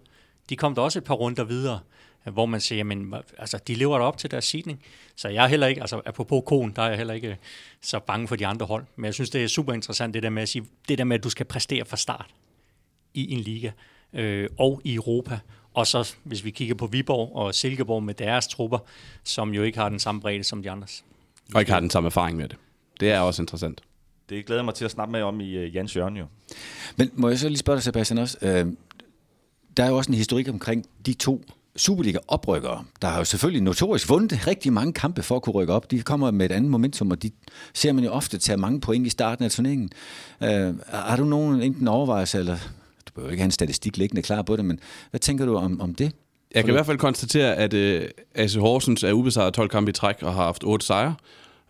De 0.50 0.56
kom 0.56 0.76
der 0.76 0.82
også 0.82 1.00
et 1.00 1.06
par 1.06 1.14
runder 1.14 1.44
videre 1.44 1.80
øh, 2.28 2.34
hvor 2.34 2.46
man 2.46 2.62
siger, 2.62 2.78
jamen, 2.78 3.14
altså, 3.38 3.60
de 3.68 3.76
lever 3.76 4.00
op 4.00 4.18
til 4.18 4.32
deres 4.32 4.46
sidning. 4.46 4.84
Så 5.16 5.30
jeg 5.30 5.44
er 5.44 5.48
heller 5.48 5.68
ikke, 5.68 5.82
altså 5.82 6.02
apropos 6.06 6.44
kon, 6.46 6.72
der 6.76 6.82
er 6.82 6.88
jeg 6.88 6.98
heller 6.98 7.14
ikke 7.14 7.28
øh, 7.28 7.36
så 7.82 8.00
bange 8.00 8.28
for 8.28 8.36
de 8.36 8.48
andre 8.48 8.66
hold. 8.66 8.86
Men 8.96 9.06
jeg 9.06 9.14
synes, 9.14 9.30
det 9.30 9.44
er 9.44 9.48
super 9.48 9.74
interessant, 9.74 10.14
det 10.14 10.24
der 10.24 10.30
med 10.30 10.42
at 10.42 10.50
sige, 10.50 10.66
det 10.88 10.98
der 10.98 11.04
med, 11.04 11.18
at 11.18 11.24
du 11.24 11.30
skal 11.30 11.46
præstere 11.46 11.86
fra 11.86 11.98
start 11.98 12.28
i 13.16 13.34
en 13.34 13.40
liga 13.40 13.72
øh, 14.14 14.50
og 14.60 14.82
i 14.84 14.94
Europa. 14.94 15.40
Og 15.74 15.88
så, 15.88 16.16
hvis 16.24 16.46
vi 16.46 16.52
kigger 16.52 16.76
på 16.76 16.88
Viborg 16.88 17.36
og 17.36 17.56
Silkeborg 17.56 18.04
med 18.04 18.14
deres 18.14 18.48
trupper, 18.48 18.78
som 19.24 19.54
jo 19.54 19.64
ikke 19.64 19.78
har 19.78 19.90
den 19.90 20.00
samme 20.00 20.22
bredde 20.22 20.44
som 20.44 20.64
de 20.64 20.72
andres. 20.72 21.04
Og 21.54 21.62
ikke 21.62 21.72
har 21.72 21.80
den 21.80 21.90
samme 21.90 22.08
erfaring 22.08 22.38
med 22.38 22.50
det. 22.50 22.58
Det 23.00 23.12
er 23.12 23.20
også 23.20 23.42
interessant. 23.42 23.82
Det 24.30 24.46
glæder 24.46 24.64
mig 24.64 24.74
til 24.74 24.86
at 24.86 24.92
snakke 24.92 25.12
med 25.12 25.22
om 25.22 25.42
i 25.42 25.66
uh, 25.66 25.76
Jans 25.76 25.96
Jørgen 25.96 26.18
jo. 26.18 26.26
Men 26.98 27.10
må 27.14 27.30
jeg 27.30 27.40
så 27.40 27.48
lige 27.48 27.58
spørge 27.58 27.76
dig, 27.76 27.84
Sebastian, 27.84 28.18
også? 28.18 28.38
Øh, 28.42 28.66
der 29.78 29.84
er 29.84 29.90
jo 29.90 29.98
også 29.98 30.12
en 30.12 30.18
historik 30.18 30.50
omkring 30.50 30.86
de 31.06 31.14
to 31.14 31.44
Superliga-oprykkere, 31.78 32.84
der 33.02 33.08
har 33.08 33.18
jo 33.18 33.24
selvfølgelig 33.24 33.64
notorisk 33.64 34.10
vundet 34.10 34.48
rigtig 34.48 34.74
mange 34.74 34.94
kampe 34.94 35.24
for 35.24 35.36
at 35.36 35.42
kunne 35.42 35.54
rykke 35.54 35.74
op. 35.74 35.92
De 35.92 36.02
kommer 36.02 36.32
med 36.32 36.46
et 36.46 36.52
andet 36.52 36.72
momentum, 36.72 37.12
og 37.12 37.24
de 37.24 37.32
ser 37.74 37.94
man 37.94 38.04
jo 38.04 38.12
ofte 38.12 38.38
tage 38.38 38.58
mange 38.58 38.82
point 38.82 39.08
i 39.08 39.10
starten 39.10 39.46
af 39.46 39.52
turneringen. 39.52 39.90
Uh, 40.42 40.48
har 40.90 41.16
du 41.18 41.24
nogen 41.24 41.62
enten 41.62 41.88
overvejelse, 41.88 42.40
eller 42.40 42.58
behøver 43.16 43.32
ikke 43.32 43.42
have 43.42 43.46
en 43.46 43.52
statistik 43.52 43.98
liggende 43.98 44.22
klar 44.22 44.42
på 44.42 44.56
det, 44.56 44.66
men 44.66 44.80
hvad 45.10 45.20
tænker 45.20 45.46
du 45.46 45.56
om, 45.56 45.82
om 45.82 45.96
det? 45.96 46.12
Jeg 46.56 46.64
kan 46.64 46.72
i 46.72 46.76
hvert 46.76 46.86
fald 46.86 46.98
konstatere, 46.98 47.56
at 47.56 47.74
øh, 47.74 48.10
AC 48.36 48.56
Horsens 48.56 49.04
er 49.04 49.12
ubesejret 49.12 49.54
12 49.54 49.70
kampe 49.70 49.90
i 49.90 49.94
træk 49.94 50.16
og 50.22 50.34
har 50.34 50.44
haft 50.44 50.64
8 50.64 50.86
sejre 50.86 51.16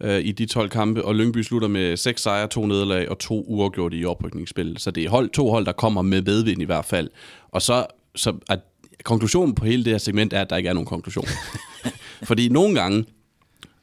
uh, 0.04 0.10
i 0.10 0.32
de 0.32 0.46
12 0.46 0.70
kampe, 0.70 1.06
og 1.06 1.16
Lyngby 1.16 1.42
slutter 1.42 1.68
med 1.68 1.98
6 1.98 2.22
sejre, 2.22 2.48
2 2.48 2.66
nederlag 2.66 3.10
og 3.10 3.20
2 3.20 3.44
uafgjorte 3.48 3.98
i 3.98 4.06
oprykningsspil. 4.06 4.76
Så 4.78 4.92
det 4.92 5.06
er 5.06 5.10
hold, 5.10 5.30
to 5.30 5.50
hold, 5.50 5.66
der 5.66 5.72
kommer 5.72 6.02
med 6.02 6.22
vedvind 6.22 6.62
i 6.62 6.66
hvert 6.66 6.86
fald. 6.86 7.10
Og 7.52 7.62
så, 7.62 7.86
så 8.16 8.34
at 8.50 8.60
konklusionen 9.04 9.56
på 9.56 9.66
hele 9.66 9.84
det 9.84 9.94
her 9.94 9.98
segment 9.98 10.34
er, 10.34 10.42
at 10.42 10.50
der 10.50 10.58
ikke 10.58 10.70
er 10.70 10.74
nogen 10.74 10.88
konklusion. 10.88 11.28
Fordi 12.30 12.50
nogle 12.50 12.76
gange, 12.76 13.06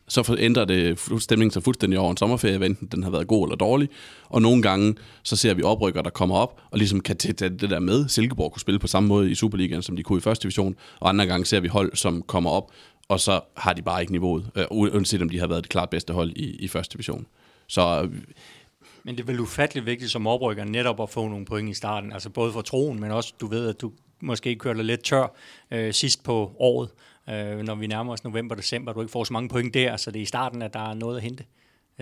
så 0.09 0.37
ændrer 0.39 0.65
det 0.65 1.01
stemningen 1.19 1.51
sig 1.51 1.63
fuldstændig 1.63 1.99
over 1.99 2.11
en 2.11 2.17
sommerferie, 2.17 2.67
enten 2.67 2.89
den 2.93 3.03
har 3.03 3.11
været 3.11 3.27
god 3.27 3.47
eller 3.47 3.57
dårlig. 3.57 3.89
Og 4.29 4.43
nogle 4.43 4.63
gange, 4.63 4.95
så 5.23 5.37
ser 5.37 5.55
vi 5.55 5.63
oprykker, 5.63 6.03
der 6.03 6.11
kommer 6.11 6.37
op, 6.37 6.61
og 6.71 6.79
ligesom 6.79 7.01
kan 7.01 7.17
tage 7.17 7.51
det 7.51 7.71
der 7.71 7.79
med. 7.79 8.09
Silkeborg 8.09 8.53
kunne 8.53 8.61
spille 8.61 8.79
på 8.79 8.87
samme 8.87 9.09
måde 9.09 9.31
i 9.31 9.35
Superligaen, 9.35 9.83
som 9.83 9.97
de 9.97 10.03
kunne 10.03 10.19
i 10.19 10.21
første 10.21 10.43
division. 10.43 10.77
Og 11.01 11.09
andre 11.09 11.27
gange 11.27 11.47
ser 11.47 11.61
vi 11.61 11.69
hold, 11.69 11.97
som 11.97 12.23
kommer 12.23 12.51
op, 12.51 12.71
og 13.09 13.21
så 13.21 13.41
har 13.57 13.73
de 13.73 13.83
bare 13.83 14.01
ikke 14.01 14.13
niveauet, 14.13 14.51
øh, 14.57 14.65
uanset 14.71 15.23
om 15.23 15.29
de 15.29 15.39
har 15.39 15.47
været 15.47 15.63
det 15.63 15.71
klart 15.71 15.91
bedste 15.91 16.13
hold 16.13 16.31
i, 16.31 16.57
i 16.57 16.69
første 16.69 16.93
division. 16.93 17.27
Så 17.67 18.03
øh, 18.03 18.19
men 19.05 19.17
det 19.17 19.23
er 19.23 19.27
vel 19.27 19.41
ufatteligt 19.41 19.87
vigtigt 19.87 20.11
som 20.11 20.27
oprykker 20.27 20.65
netop 20.65 21.01
at 21.01 21.11
få 21.11 21.29
nogle 21.29 21.45
point 21.45 21.71
i 21.71 21.75
starten, 21.75 22.13
altså 22.13 22.31
både 22.31 22.53
for 22.53 22.61
troen, 22.61 23.01
men 23.01 23.11
også 23.11 23.33
du 23.41 23.47
ved, 23.47 23.69
at 23.69 23.81
du 23.81 23.93
måske 24.21 24.57
kører 24.57 24.83
lidt 24.83 25.03
tør 25.03 25.37
øh, 25.71 25.93
sidst 25.93 26.23
på 26.25 26.53
året, 26.59 26.89
øh, 27.29 27.59
når 27.59 27.75
vi 27.75 27.87
nærmer 27.87 28.13
os 28.13 28.25
november-december, 28.25 28.93
du 28.93 29.01
ikke 29.01 29.13
får 29.13 29.25
så 29.25 29.33
mange 29.33 29.49
point 29.49 29.75
der, 29.75 29.97
så 29.97 30.11
det 30.11 30.19
er 30.19 30.23
i 30.23 30.27
starten, 30.27 30.63
at 30.63 30.73
der 30.75 30.91
er 30.91 30.95
noget 30.95 31.17
at 31.17 31.23
hente. 31.23 31.45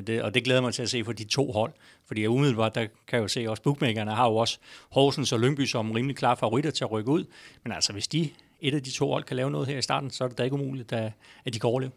Det, 0.07 0.23
og 0.23 0.35
det 0.35 0.45
glæder 0.45 0.61
mig 0.61 0.75
til 0.75 0.83
at 0.83 0.91
se 0.91 1.05
for 1.05 1.13
de 1.13 1.25
to 1.25 1.53
hold. 1.53 1.73
Fordi 2.07 2.27
umiddelbart, 2.27 2.75
der 2.75 2.81
kan 2.81 3.17
jeg 3.17 3.23
jo 3.23 3.29
se, 3.29 3.41
at 3.41 3.49
også 3.49 3.63
bookmakerne 3.63 4.11
har 4.11 4.29
jo 4.29 4.37
også 4.37 4.59
Horsens 4.91 5.33
og 5.33 5.41
Lyngby 5.41 5.67
som 5.67 5.91
rimelig 5.91 6.17
klare 6.17 6.37
favoritter 6.37 6.71
til 6.71 6.85
at 6.85 6.93
rykke 6.93 7.11
ud. 7.11 7.25
Men 7.63 7.73
altså, 7.73 7.93
hvis 7.93 8.09
de, 8.09 8.31
et 8.61 8.75
af 8.75 8.83
de 8.83 8.91
to 8.91 9.11
hold 9.11 9.25
kan 9.25 9.37
lave 9.37 9.51
noget 9.51 9.69
her 9.69 9.79
i 9.79 9.83
starten, 9.83 10.11
så 10.11 10.25
er 10.25 10.29
det 10.29 10.39
da 10.39 10.43
ikke 10.43 10.55
umuligt, 10.55 10.93
at, 10.93 11.13
at 11.45 11.55
de 11.55 11.59
kan 11.59 11.69
overleve. 11.71 11.93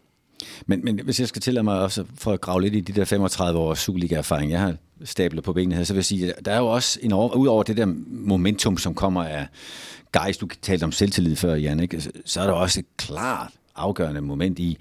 Men, 0.66 0.80
men 0.84 1.00
hvis 1.04 1.20
jeg 1.20 1.28
skal 1.28 1.42
tillade 1.42 1.64
mig 1.64 1.80
også 1.80 2.04
for 2.14 2.32
at 2.32 2.40
grave 2.40 2.62
lidt 2.62 2.74
i 2.74 2.80
de 2.80 2.92
der 2.92 3.04
35 3.04 3.58
års 3.58 3.78
Superliga-erfaring, 3.78 4.50
jeg 4.50 4.60
har 4.60 4.74
stablet 5.04 5.44
på 5.44 5.52
benene 5.52 5.76
her, 5.76 5.84
så 5.84 5.92
vil 5.92 5.98
jeg 5.98 6.04
sige, 6.04 6.34
at 6.34 6.44
der 6.44 6.52
er 6.52 6.58
jo 6.58 6.66
også 6.66 6.98
en 7.02 7.12
over, 7.12 7.34
ud 7.34 7.46
over 7.46 7.62
det 7.62 7.76
der 7.76 7.94
momentum, 8.06 8.78
som 8.78 8.94
kommer 8.94 9.24
af 9.24 9.46
Geist, 10.12 10.40
du 10.40 10.48
talte 10.62 10.84
om 10.84 10.92
selvtillid 10.92 11.36
før, 11.36 11.54
Jan, 11.54 11.80
ikke? 11.80 11.94
Altså, 11.94 12.10
så 12.24 12.40
er 12.40 12.46
der 12.46 12.52
også 12.52 12.80
et 12.80 12.86
klart 12.96 13.52
afgørende 13.76 14.20
moment 14.20 14.58
i, 14.58 14.78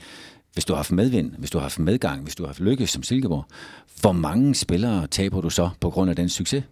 hvis 0.54 0.66
du 0.66 0.74
har 0.74 0.78
haft 0.78 0.92
medvind, 0.92 1.32
hvis 1.38 1.50
du 1.50 1.58
har 1.58 1.64
haft 1.64 1.80
medgang, 1.80 2.24
hvis 2.24 2.36
du 2.36 2.44
har 2.44 2.48
haft 2.48 2.60
lykke 2.60 2.88
som 2.88 3.04
Silkeborg, 3.04 3.46
hvor 4.02 4.12
mange 4.12 4.56
spillere 4.56 5.08
taber 5.08 5.42
du 5.42 5.50
så 5.50 5.70
på 5.80 5.90
grund 5.90 6.10
af 6.10 6.16
den 6.16 6.30
succes? 6.30 6.64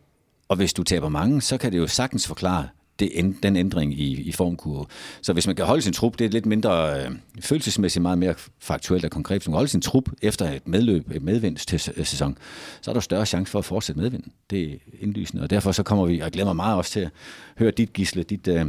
Og 0.47 0.55
hvis 0.55 0.73
du 0.73 0.83
taber 0.83 1.09
mange, 1.09 1.41
så 1.41 1.57
kan 1.57 1.71
det 1.71 1.77
jo 1.77 1.87
sagtens 1.87 2.27
forklare 2.27 2.67
det, 3.01 3.35
den 3.43 3.55
ændring 3.55 3.93
i, 3.93 4.21
i 4.21 4.31
formkurve. 4.31 4.85
Så 5.21 5.33
hvis 5.33 5.47
man 5.47 5.55
kan 5.55 5.65
holde 5.65 5.81
sin 5.81 5.93
trup, 5.93 6.19
det 6.19 6.25
er 6.25 6.29
lidt 6.29 6.45
mindre 6.45 6.99
øh, 6.99 7.11
følelsesmæssigt 7.41 8.01
meget 8.01 8.17
mere 8.17 8.33
faktuelt 8.59 9.05
og 9.05 9.11
konkret. 9.11 9.41
Hvis 9.41 9.47
man 9.47 9.51
kan 9.51 9.57
holde 9.57 9.71
sin 9.71 9.81
trup 9.81 10.09
efter 10.21 10.51
et 10.51 10.67
medløb, 10.67 11.11
et 11.11 11.23
medvinds 11.23 11.65
til 11.65 11.81
øh, 11.97 12.05
sæson, 12.05 12.37
så 12.81 12.91
er 12.91 12.93
der 12.93 13.01
større 13.01 13.25
chance 13.25 13.51
for 13.51 13.59
at 13.59 13.65
fortsætte 13.65 14.01
medvinden. 14.01 14.31
Det 14.49 14.63
er 14.63 14.75
indlysende, 14.99 15.43
og 15.43 15.49
derfor 15.49 15.71
så 15.71 15.83
kommer 15.83 16.05
vi, 16.05 16.19
og 16.19 16.23
jeg 16.23 16.31
glemmer 16.31 16.53
meget 16.53 16.77
også 16.77 16.91
til 16.91 16.99
at 16.99 17.09
høre 17.57 17.71
dit 17.71 17.93
gisle, 17.93 18.23
dit 18.23 18.47
øh, 18.47 18.65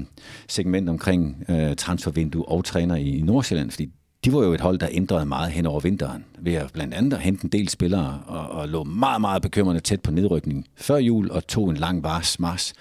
segment 0.48 0.88
omkring 0.88 1.44
øh, 1.48 1.76
transfervindue 1.76 2.48
og 2.48 2.64
træner 2.64 2.96
i, 2.96 3.18
i 3.18 3.22
Nordsjælland, 3.22 3.70
fordi 3.70 3.90
de 4.24 4.32
var 4.32 4.44
jo 4.44 4.52
et 4.52 4.60
hold, 4.60 4.78
der 4.78 4.88
ændrede 4.90 5.26
meget 5.26 5.52
hen 5.52 5.66
over 5.66 5.80
vinteren, 5.80 6.24
ved 6.38 6.54
at 6.54 6.72
blandt 6.72 6.94
andet 6.94 7.12
at 7.12 7.22
hente 7.22 7.44
en 7.44 7.50
del 7.50 7.68
spillere, 7.68 8.22
og, 8.26 8.48
og 8.48 8.68
lå 8.68 8.84
meget, 8.84 9.20
meget 9.20 9.42
bekymrende 9.42 9.80
tæt 9.80 10.00
på 10.00 10.10
nedrykning 10.10 10.66
før 10.76 10.96
jul, 10.96 11.30
og 11.30 11.46
tog 11.46 11.70
en 11.70 11.76
lang 11.76 12.02
vars 12.02 12.38
mars 12.38 12.72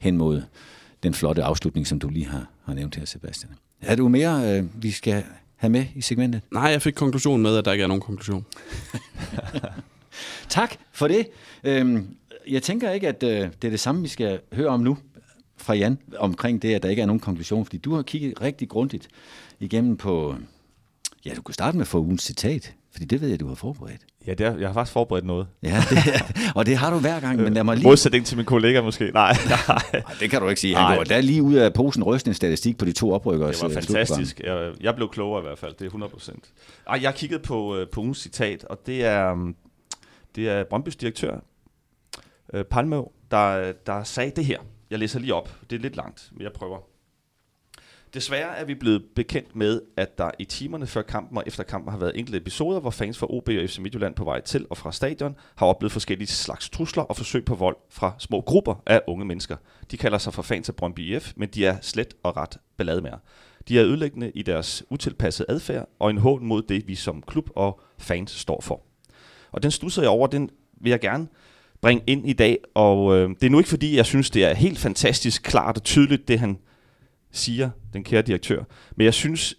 hen 0.00 0.16
mod 0.16 0.42
den 1.02 1.14
flotte 1.14 1.42
afslutning, 1.42 1.86
som 1.86 1.98
du 1.98 2.08
lige 2.08 2.26
har, 2.26 2.46
har 2.64 2.74
nævnt 2.74 2.96
her, 2.96 3.04
Sebastian. 3.04 3.52
Er 3.80 3.96
du 3.96 4.08
mere, 4.08 4.58
øh, 4.58 4.82
vi 4.82 4.90
skal 4.90 5.24
have 5.56 5.70
med 5.70 5.84
i 5.94 6.00
segmentet? 6.00 6.42
Nej, 6.52 6.62
jeg 6.62 6.82
fik 6.82 6.94
konklusionen 6.94 7.42
med, 7.42 7.56
at 7.56 7.64
der 7.64 7.72
ikke 7.72 7.82
er 7.82 7.88
nogen 7.88 8.02
konklusion. 8.02 8.46
tak 10.48 10.74
for 10.92 11.08
det. 11.08 11.28
Øhm, 11.64 12.16
jeg 12.48 12.62
tænker 12.62 12.90
ikke, 12.90 13.08
at 13.08 13.22
øh, 13.22 13.30
det 13.30 13.64
er 13.64 13.70
det 13.70 13.80
samme, 13.80 14.02
vi 14.02 14.08
skal 14.08 14.40
høre 14.52 14.68
om 14.68 14.80
nu 14.80 14.98
fra 15.56 15.74
Jan, 15.74 15.98
omkring 16.18 16.62
det, 16.62 16.74
at 16.74 16.82
der 16.82 16.88
ikke 16.88 17.02
er 17.02 17.06
nogen 17.06 17.20
konklusion, 17.20 17.64
fordi 17.64 17.78
du 17.78 17.94
har 17.94 18.02
kigget 18.02 18.42
rigtig 18.42 18.68
grundigt 18.68 19.08
igennem 19.60 19.96
på, 19.96 20.34
ja, 21.24 21.34
du 21.34 21.42
kan 21.42 21.54
starte 21.54 21.76
med 21.76 21.82
at 21.82 21.88
få 21.88 22.00
ugens 22.00 22.22
citat. 22.22 22.74
Fordi 22.92 23.04
det 23.04 23.20
ved 23.20 23.28
jeg, 23.28 23.40
du 23.40 23.48
har 23.48 23.54
forberedt. 23.54 24.02
Ja, 24.26 24.34
det 24.34 24.46
er, 24.46 24.56
jeg 24.58 24.68
har 24.68 24.74
faktisk 24.74 24.92
forberedt 24.92 25.24
noget. 25.24 25.46
Ja, 25.62 25.82
det, 25.90 25.98
og 26.54 26.66
det 26.66 26.76
har 26.76 26.90
du 26.90 26.98
hver 26.98 27.20
gang, 27.20 27.42
men 27.42 27.54
lad 27.54 27.64
mig 27.64 27.76
lige... 27.76 27.86
Modsætning 27.88 28.26
til 28.26 28.36
min 28.36 28.46
kollega 28.46 28.82
måske. 28.82 29.10
Nej, 29.14 29.36
nej. 29.68 30.02
Det 30.20 30.30
kan 30.30 30.40
du 30.40 30.48
ikke 30.48 30.60
sige. 30.60 30.74
Han 30.76 30.84
Nej. 30.84 30.96
går 30.96 31.04
der 31.04 31.20
lige 31.20 31.42
ud 31.42 31.54
af 31.54 31.72
posen 31.72 32.04
ryste 32.04 32.28
en 32.28 32.34
statistik 32.34 32.78
på 32.78 32.84
de 32.84 32.92
to 32.92 33.12
oprykkere. 33.12 33.52
Det 33.52 33.62
var 33.62 33.68
fantastisk. 33.68 34.40
Jeg, 34.40 34.72
jeg 34.80 34.94
blev 34.94 35.08
klogere 35.10 35.42
i 35.42 35.46
hvert 35.46 35.58
fald, 35.58 35.72
det 35.72 35.80
er 35.80 35.86
100 35.86 36.10
procent. 36.12 36.44
Jeg 36.86 37.00
har 37.00 37.12
kigget 37.12 37.42
på, 37.42 37.76
øh, 37.76 37.88
på 37.88 38.00
ugens 38.00 38.18
citat, 38.18 38.64
og 38.64 38.78
det 38.86 39.04
er, 39.04 39.32
um, 39.32 39.56
det 40.36 40.48
er 40.48 40.64
Brøndbys 40.64 40.96
direktør, 40.96 41.38
øh, 42.54 42.64
Palmø, 42.64 43.00
der, 43.30 43.72
der 43.86 44.04
sagde 44.04 44.32
det 44.36 44.44
her. 44.44 44.58
Jeg 44.90 44.98
læser 44.98 45.18
lige 45.20 45.34
op. 45.34 45.54
Det 45.70 45.76
er 45.76 45.80
lidt 45.80 45.96
langt, 45.96 46.28
men 46.32 46.42
jeg 46.42 46.52
prøver. 46.52 46.78
Desværre 48.14 48.56
er 48.56 48.64
vi 48.64 48.74
blevet 48.74 49.02
bekendt 49.14 49.56
med, 49.56 49.80
at 49.96 50.18
der 50.18 50.30
i 50.38 50.44
timerne 50.44 50.86
før 50.86 51.02
kampen 51.02 51.38
og 51.38 51.44
efter 51.46 51.62
kampen 51.62 51.90
har 51.90 51.98
været 51.98 52.18
enkelte 52.18 52.38
episoder, 52.38 52.80
hvor 52.80 52.90
fans 52.90 53.18
fra 53.18 53.26
OB 53.30 53.48
og 53.48 53.68
FC 53.68 53.78
Midtjylland 53.78 54.14
på 54.14 54.24
vej 54.24 54.40
til 54.40 54.66
og 54.70 54.76
fra 54.76 54.92
stadion 54.92 55.36
har 55.54 55.66
oplevet 55.66 55.92
forskellige 55.92 56.28
slags 56.28 56.70
trusler 56.70 57.02
og 57.02 57.16
forsøg 57.16 57.44
på 57.44 57.54
vold 57.54 57.76
fra 57.90 58.14
små 58.18 58.40
grupper 58.40 58.82
af 58.86 59.00
unge 59.06 59.24
mennesker. 59.24 59.56
De 59.90 59.96
kalder 59.96 60.18
sig 60.18 60.34
for 60.34 60.42
fans 60.42 60.68
af 60.68 60.74
Brøndby 60.74 61.16
IF, 61.16 61.32
men 61.36 61.48
de 61.48 61.66
er 61.66 61.76
slet 61.82 62.14
og 62.22 62.36
ret 62.36 62.56
ballademær. 62.76 63.22
De 63.68 63.78
er 63.78 63.84
ødelæggende 63.84 64.30
i 64.30 64.42
deres 64.42 64.84
utilpassede 64.90 65.50
adfærd 65.50 65.88
og 65.98 66.10
en 66.10 66.18
hån 66.18 66.46
mod 66.46 66.62
det, 66.62 66.88
vi 66.88 66.94
som 66.94 67.22
klub 67.22 67.50
og 67.56 67.80
fans 67.98 68.30
står 68.30 68.60
for. 68.60 68.82
Og 69.52 69.62
den 69.62 69.70
stusser 69.70 70.02
jeg 70.02 70.10
over, 70.10 70.26
den 70.26 70.50
vil 70.80 70.90
jeg 70.90 71.00
gerne 71.00 71.28
bringe 71.80 72.04
ind 72.06 72.28
i 72.28 72.32
dag, 72.32 72.58
og 72.74 73.16
øh, 73.16 73.28
det 73.28 73.46
er 73.46 73.50
nu 73.50 73.58
ikke 73.58 73.70
fordi, 73.70 73.96
jeg 73.96 74.06
synes, 74.06 74.30
det 74.30 74.44
er 74.44 74.54
helt 74.54 74.78
fantastisk 74.78 75.42
klart 75.42 75.76
og 75.76 75.84
tydeligt, 75.84 76.28
det 76.28 76.38
han 76.38 76.58
siger, 77.32 77.70
den 77.92 78.04
kære 78.04 78.22
direktør. 78.22 78.64
Men 78.96 79.04
jeg 79.04 79.14
synes, 79.14 79.54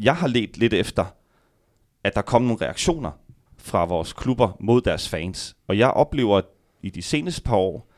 jeg 0.00 0.16
har 0.16 0.28
let 0.28 0.56
lidt 0.56 0.74
efter, 0.74 1.04
at 2.04 2.14
der 2.14 2.22
kommer 2.22 2.48
nogle 2.48 2.66
reaktioner 2.66 3.10
fra 3.58 3.84
vores 3.84 4.12
klubber 4.12 4.56
mod 4.60 4.80
deres 4.80 5.08
fans. 5.08 5.56
Og 5.68 5.78
jeg 5.78 5.90
oplever 5.90 6.40
i 6.82 6.90
de 6.90 7.02
seneste 7.02 7.42
par 7.42 7.56
år, 7.56 7.92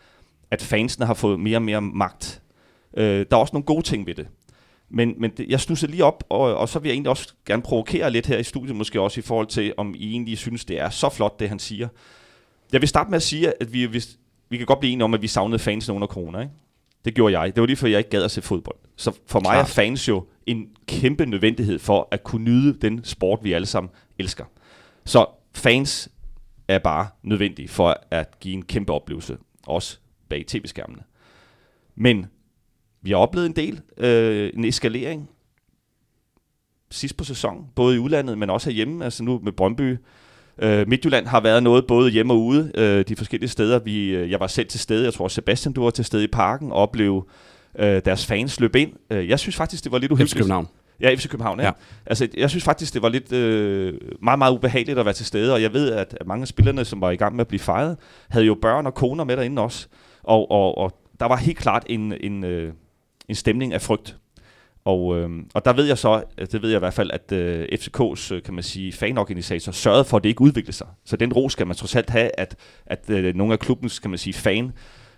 at 0.51 0.63
fansene 0.63 1.07
har 1.07 1.15
fået 1.15 1.41
mere 1.41 1.57
og 1.57 1.63
mere 1.63 1.81
magt. 1.81 2.43
Øh, 2.97 3.27
der 3.31 3.37
er 3.37 3.41
også 3.41 3.53
nogle 3.53 3.67
gode 3.67 3.83
ting 3.83 4.07
ved 4.07 4.15
det. 4.15 4.29
Men, 4.89 5.15
men 5.19 5.31
det, 5.31 5.49
jeg 5.49 5.61
snuser 5.61 5.89
lige 5.89 6.05
op, 6.05 6.25
og, 6.29 6.57
og 6.57 6.69
så 6.69 6.79
vil 6.79 6.89
jeg 6.89 6.95
egentlig 6.95 7.11
også 7.11 7.35
gerne 7.47 7.63
provokere 7.63 8.11
lidt 8.11 8.27
her 8.27 8.39
i 8.39 8.43
studiet, 8.43 8.77
måske 8.77 9.01
også 9.01 9.21
i 9.21 9.23
forhold 9.23 9.47
til, 9.47 9.75
om 9.77 9.95
I 9.97 10.11
egentlig 10.11 10.39
synes, 10.39 10.65
det 10.65 10.81
er 10.81 10.91
så 10.91 11.09
flot, 11.09 11.41
det 11.41 11.49
han 11.49 11.59
siger. 11.59 11.89
Jeg 12.73 12.81
vil 12.81 12.89
starte 12.89 13.11
med 13.11 13.17
at 13.17 13.23
sige, 13.23 13.63
at 13.63 13.73
vi, 13.73 13.85
hvis, 13.85 14.19
vi 14.49 14.57
kan 14.57 14.67
godt 14.67 14.81
blive 14.81 14.93
enige 14.93 15.05
om, 15.05 15.15
at 15.15 15.23
vi 15.23 15.27
savnede 15.27 15.59
fansene 15.59 15.95
under 15.95 16.07
corona, 16.07 16.41
ikke? 16.41 16.53
Det 17.05 17.15
gjorde 17.15 17.41
jeg. 17.41 17.55
Det 17.57 17.61
var 17.61 17.67
lige 17.67 17.77
før, 17.77 17.89
jeg 17.89 17.99
ikke 17.99 18.11
gad 18.11 18.23
at 18.23 18.31
se 18.31 18.43
fodbold. 18.43 18.77
Så 18.97 19.13
for 19.27 19.41
mig 19.41 19.51
er 19.51 19.55
Klart. 19.55 19.69
fans 19.69 20.09
jo 20.09 20.27
en 20.47 20.69
kæmpe 20.87 21.27
nødvendighed 21.27 21.79
for 21.79 22.09
at 22.11 22.25
kunne 22.25 22.45
nyde 22.45 22.79
den 22.81 23.05
sport, 23.05 23.39
vi 23.43 23.53
alle 23.53 23.67
sammen 23.67 23.91
elsker. 24.19 24.45
Så 25.05 25.27
fans 25.55 26.09
er 26.69 26.79
bare 26.79 27.09
nødvendige 27.23 27.69
for 27.69 27.97
at 28.11 28.41
give 28.41 28.55
en 28.55 28.65
kæmpe 28.65 28.93
oplevelse, 28.93 29.39
også 29.67 29.99
bag 30.29 30.45
tv-skærmene. 30.47 31.03
Men 31.95 32.27
vi 33.03 33.11
har 33.11 33.17
oplevet 33.17 33.47
en 33.47 33.57
del, 33.57 33.81
øh, 33.97 34.51
en 34.55 34.65
eskalering 34.65 35.31
sidst 36.91 37.17
på 37.17 37.25
sæsonen, 37.25 37.67
både 37.75 37.97
i 37.97 37.99
udlandet, 37.99 38.39
men 38.39 38.51
også 38.51 38.71
herhjemme, 38.71 39.05
altså 39.05 39.25
nu 39.25 39.41
med 39.43 39.53
Brøndby. 39.53 39.97
Øh, 40.63 40.89
Midtjylland 40.89 41.27
har 41.27 41.41
været 41.41 41.63
noget 41.63 41.87
både 41.87 42.11
hjemme 42.11 42.33
og 42.33 42.41
ude, 42.41 42.73
øh, 42.75 43.05
de 43.09 43.17
forskellige 43.17 43.51
steder. 43.51 43.79
Vi, 43.79 44.09
øh, 44.09 44.31
jeg 44.31 44.41
var 44.41 44.47
selv 44.47 44.69
til 44.69 44.81
stede, 44.81 45.05
jeg 45.05 45.15
tror 45.15 45.29
Sebastian, 45.29 45.73
du 45.73 45.83
var 45.85 45.91
til 45.91 46.05
stede 46.05 46.25
i 46.25 46.27
parken, 46.27 46.73
og 46.73 46.79
oplevede 46.79 47.25
øh, 47.79 48.03
deres 48.05 48.27
fans 48.27 48.61
løbe 48.61 48.81
ind. 48.81 48.93
Øh, 49.11 49.29
jeg 49.29 49.39
synes 49.39 49.57
faktisk, 49.57 49.85
det 49.85 49.93
var 49.93 49.99
lidt 49.99 50.09
FC 50.09 50.13
uhyggeligt. 50.13 50.37
København. 50.37 50.69
Ja, 51.01 51.15
FC 51.15 51.29
København, 51.29 51.61
ja. 51.61 51.67
Ja. 51.67 51.73
Altså, 52.07 52.29
jeg 52.37 52.51
synes 52.51 52.65
faktisk, 52.65 52.95
det 52.95 53.03
var 53.03 53.09
lidt 53.09 53.33
øh, 53.33 53.95
meget, 54.23 54.39
meget 54.39 54.53
ubehageligt 54.53 54.99
at 54.99 55.05
være 55.05 55.15
til 55.15 55.27
stede, 55.27 55.55
og 55.55 55.63
jeg 55.63 55.73
ved, 55.73 55.93
at 55.93 56.17
at 56.21 56.27
mange 56.27 56.43
af 56.43 56.49
spillerne, 56.49 56.85
som 56.85 57.01
var 57.01 57.11
i 57.11 57.17
gang 57.17 57.37
med 57.37 57.41
at 57.41 57.49
blive 57.49 57.61
fejret, 57.61 57.97
havde 58.29 58.47
jo 58.47 58.57
børn 58.63 58.87
og 58.87 58.95
koner 58.95 59.25
med 59.25 59.37
derinde 59.37 59.63
også. 59.63 59.87
Og, 60.23 60.51
og, 60.51 60.79
og 60.79 61.01
der 61.21 61.27
var 61.27 61.37
helt 61.37 61.59
klart 61.59 61.83
en, 61.87 62.15
en, 62.21 62.45
øh, 62.45 62.73
en 63.29 63.35
stemning 63.35 63.75
af 63.75 63.83
frygt. 63.83 64.17
Og, 64.85 65.19
øh, 65.19 65.31
og 65.55 65.65
der 65.65 65.73
ved 65.73 65.85
jeg 65.85 65.99
så, 65.99 66.25
øh, 66.39 66.47
det 66.53 66.63
ved 66.63 66.71
jeg 66.71 66.77
i 66.77 66.79
hvert 66.79 66.95
fald, 66.95 67.11
at 67.11 67.33
øh, 67.33 67.69
FCK's, 67.73 68.35
øh, 68.35 68.43
kan 68.43 68.55
man 68.55 68.63
sige, 68.63 68.93
fanorganisator 68.93 69.73
sørgede 69.73 70.05
for, 70.05 70.17
at 70.17 70.23
det 70.23 70.29
ikke 70.29 70.41
udviklede 70.41 70.77
sig. 70.77 70.87
Så 71.05 71.17
den 71.17 71.33
ro 71.33 71.49
skal 71.49 71.67
man 71.67 71.77
trods 71.77 71.97
alt 71.97 72.11
have, 72.11 72.31
at, 72.39 72.57
at 72.87 73.11
øh, 73.11 73.35
nogle 73.35 73.53
af 73.53 73.59
klubbens, 73.59 73.99
kan 73.99 74.11
man 74.11 74.19
sige, 74.19 74.35
fan, 74.35 74.73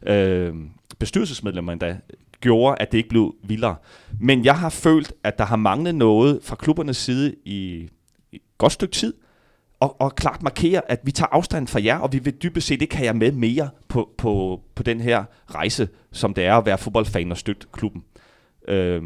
øh, 0.06 0.54
bestyrelsesmedlemmer 0.98 1.72
endda, 1.72 1.96
gjorde, 2.40 2.76
at 2.80 2.92
det 2.92 2.98
ikke 2.98 3.08
blev 3.08 3.34
vildere. 3.44 3.76
Men 4.20 4.44
jeg 4.44 4.58
har 4.58 4.68
følt, 4.68 5.12
at 5.22 5.38
der 5.38 5.44
har 5.44 5.56
manglet 5.56 5.94
noget 5.94 6.40
fra 6.42 6.56
klubbernes 6.56 6.96
side 6.96 7.34
i, 7.44 7.88
i 8.32 8.36
et 8.36 8.42
godt 8.58 8.72
stykke 8.72 8.92
tid, 8.92 9.14
og, 9.80 10.00
og 10.00 10.14
klart 10.14 10.42
markere, 10.42 10.90
at 10.90 11.00
vi 11.04 11.10
tager 11.10 11.28
afstand 11.32 11.66
fra 11.68 11.80
jer, 11.84 11.98
og 11.98 12.12
vi 12.12 12.18
vil 12.18 12.34
dybest 12.42 12.66
set 12.66 12.82
ikke 12.82 12.96
have 12.96 13.06
jer 13.06 13.12
med 13.12 13.32
mere 13.32 13.70
på, 13.88 14.10
på, 14.18 14.60
på 14.74 14.82
den 14.82 15.00
her 15.00 15.24
rejse, 15.54 15.88
som 16.12 16.34
det 16.34 16.44
er 16.44 16.54
at 16.54 16.66
være 16.66 16.78
fodboldfan 16.78 17.30
og 17.30 17.38
støtte 17.38 17.66
klubben. 17.72 18.04
Øh, 18.68 19.02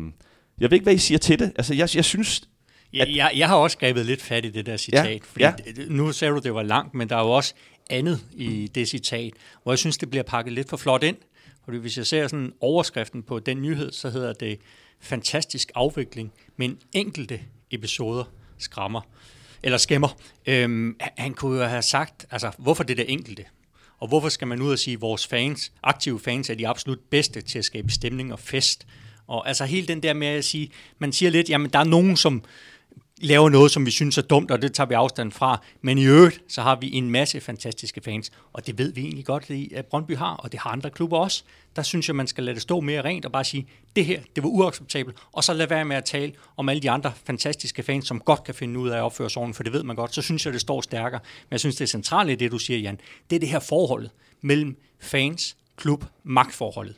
jeg 0.61 0.71
ved 0.71 0.77
ikke, 0.77 0.85
hvad 0.85 0.95
I 0.95 0.99
siger 0.99 1.19
til 1.19 1.39
det. 1.39 1.53
Altså, 1.57 1.75
jeg, 1.75 1.89
jeg 1.95 2.05
synes... 2.05 2.43
Ja, 2.93 3.05
jeg, 3.15 3.33
jeg 3.37 3.49
har 3.49 3.57
også 3.57 3.79
grebet 3.79 4.07
lidt 4.07 4.23
fat 4.23 4.45
i 4.45 4.51
det 4.51 4.67
der 4.67 4.77
citat, 4.77 5.07
Ja, 5.11 5.19
fordi 5.23 5.45
ja. 5.45 5.53
nu 5.89 6.13
sagde 6.13 6.35
du, 6.35 6.39
det 6.39 6.55
var 6.55 6.63
langt, 6.63 6.95
men 6.95 7.09
der 7.09 7.17
er 7.17 7.21
jo 7.21 7.31
også 7.31 7.55
andet 7.91 8.21
i 8.35 8.71
det 8.75 8.89
citat, 8.89 9.33
hvor 9.63 9.73
jeg 9.73 9.79
synes, 9.79 9.99
det 9.99 10.11
bliver 10.11 10.23
pakket 10.23 10.53
lidt 10.53 10.69
for 10.69 10.77
flot 10.77 11.03
ind. 11.03 11.17
Fordi 11.65 11.79
hvis 11.79 11.97
jeg 11.97 12.07
ser 12.07 12.29
sådan 12.29 12.53
overskriften 12.61 13.23
på 13.23 13.39
den 13.39 13.63
nyhed, 13.63 13.93
så 13.93 14.11
hedder 14.11 14.33
det 14.33 14.59
fantastisk 15.01 15.71
afvikling, 15.75 16.33
men 16.57 16.79
enkelte 16.93 17.41
episoder 17.71 18.25
skræmmer, 18.59 19.01
eller 19.63 19.79
skæmmer. 19.79 20.09
Øhm, 20.47 20.97
han- 21.01 21.13
han 21.19 21.35
kunne 21.35 21.59
jo 21.61 21.65
have 21.67 21.83
sagt, 21.83 22.27
altså, 22.31 22.51
hvorfor 22.59 22.83
det 22.85 22.97
der 22.97 23.05
enkelte? 23.05 23.45
Og 23.99 24.09
hvorfor 24.09 24.29
skal 24.29 24.47
man 24.49 24.63
ud 24.63 24.73
og 24.73 24.79
sige, 24.79 24.95
at 24.95 25.01
vores 25.01 25.27
fans, 25.27 25.73
aktive 25.83 26.21
fans, 26.21 26.51
er 26.51 26.55
de 26.55 26.69
absolut 26.69 26.99
bedste 27.11 27.41
til 27.41 27.59
at 27.59 27.65
skabe 27.65 27.91
stemning 27.93 28.33
og 28.33 28.39
fest? 28.39 28.87
Og 29.29 29.49
altså 29.49 29.65
hele 29.65 29.87
den 29.87 30.03
der 30.03 30.13
med 30.13 30.27
at 30.27 30.45
sige, 30.45 30.71
man 30.99 31.13
siger 31.13 31.31
lidt, 31.31 31.49
jamen 31.51 31.71
der 31.71 31.79
er 31.79 31.85
nogen, 31.85 32.17
som 32.17 32.43
laver 33.21 33.49
noget, 33.49 33.71
som 33.71 33.87
vi 33.87 33.91
synes 33.91 34.19
er 34.19 34.23
dumt, 34.23 34.51
og 34.51 34.63
det 34.63 34.73
tager 34.75 34.87
vi 34.89 34.95
afstand 34.95 35.33
fra. 35.33 35.63
Men 35.83 35.99
i 35.99 36.05
øvrigt, 36.05 36.41
så 36.49 36.63
har 36.63 36.77
vi 36.77 36.93
en 36.93 37.11
masse 37.11 37.41
fantastiske 37.41 38.01
fans, 38.05 38.31
og 38.53 38.67
det 38.67 38.79
ved 38.79 38.93
vi 38.93 39.01
egentlig 39.01 39.25
godt, 39.25 39.51
i- 39.51 39.73
at 39.75 39.87
Brøndby 39.87 40.17
har, 40.17 40.35
og 40.35 40.53
det 40.53 40.61
har 40.61 40.71
andre 40.71 40.91
klubber 40.91 41.19
også. 41.19 41.43
Der 41.77 41.83
synes 41.83 42.09
jeg, 42.09 42.17
man 42.17 42.27
skal 42.27 42.45
lade 42.45 42.55
det 42.55 42.63
stå 42.63 42.81
mere 42.81 43.05
rent 43.05 43.25
og 43.27 43.33
bare 43.33 43.45
sige, 43.45 43.67
det 43.97 44.05
her, 44.05 44.21
det 44.37 44.43
var 44.43 44.49
uacceptabelt, 44.49 45.17
og 45.33 45.45
så 45.45 45.53
lad 45.55 45.67
være 45.67 45.85
med 45.85 45.97
at 45.97 46.05
tale 46.05 46.33
om 46.57 46.69
alle 46.69 46.83
de 46.83 46.91
andre 46.91 47.13
fantastiske 47.25 47.83
fans, 47.83 48.07
som 48.07 48.21
godt 48.21 48.45
kan 48.45 48.55
finde 48.55 48.79
ud 48.81 48.89
af 48.89 48.97
at 48.97 49.03
opføre 49.03 49.31
sig 49.31 49.43
for 49.55 49.63
det 49.63 49.73
ved 49.73 49.83
man 49.83 49.97
godt. 49.97 50.15
Så 50.15 50.23
synes 50.23 50.45
jeg, 50.47 50.53
det 50.53 50.61
står 50.61 50.81
stærkere. 50.81 51.21
Men 51.23 51.51
jeg 51.51 51.61
synes, 51.61 51.77
det 51.77 51.83
er 51.83 51.89
i 52.33 52.35
det, 52.35 52.51
du 52.53 52.59
siger, 52.59 52.79
Jan, 52.79 53.01
det 53.31 53.37
er 53.37 53.41
det 53.41 53.49
her 53.49 53.61
forhold 53.61 54.09
mellem 54.41 54.77
fans, 55.01 55.57
klub, 55.77 56.05
magtforholdet 56.25 56.97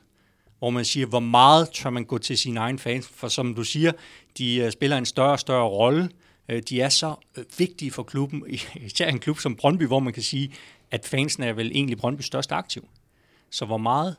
hvor 0.60 0.70
man 0.70 0.84
siger, 0.84 1.06
hvor 1.06 1.20
meget 1.20 1.70
tør 1.70 1.90
man 1.90 2.04
gå 2.04 2.18
til 2.18 2.38
sine 2.38 2.60
egne 2.60 2.78
fans, 2.78 3.08
for 3.14 3.28
som 3.28 3.54
du 3.54 3.64
siger, 3.64 3.92
de 4.38 4.56
øh, 4.56 4.72
spiller 4.72 4.98
en 4.98 5.06
større 5.06 5.32
og 5.32 5.40
større 5.40 5.68
rolle. 5.68 6.10
Øh, 6.48 6.62
de 6.68 6.80
er 6.80 6.88
så 6.88 7.14
øh, 7.36 7.44
vigtige 7.58 7.90
for 7.90 8.02
klubben, 8.02 8.44
især 8.86 9.08
en 9.08 9.18
klub 9.18 9.38
som 9.38 9.56
Brøndby, 9.56 9.86
hvor 9.86 10.00
man 10.00 10.12
kan 10.12 10.22
sige, 10.22 10.52
at 10.90 11.06
fansen 11.06 11.42
er 11.42 11.52
vel 11.52 11.70
egentlig 11.74 11.98
Brøndbys 11.98 12.26
største 12.26 12.54
aktiv. 12.54 12.88
Så 13.50 13.64
hvor 13.64 13.78
meget 13.78 14.16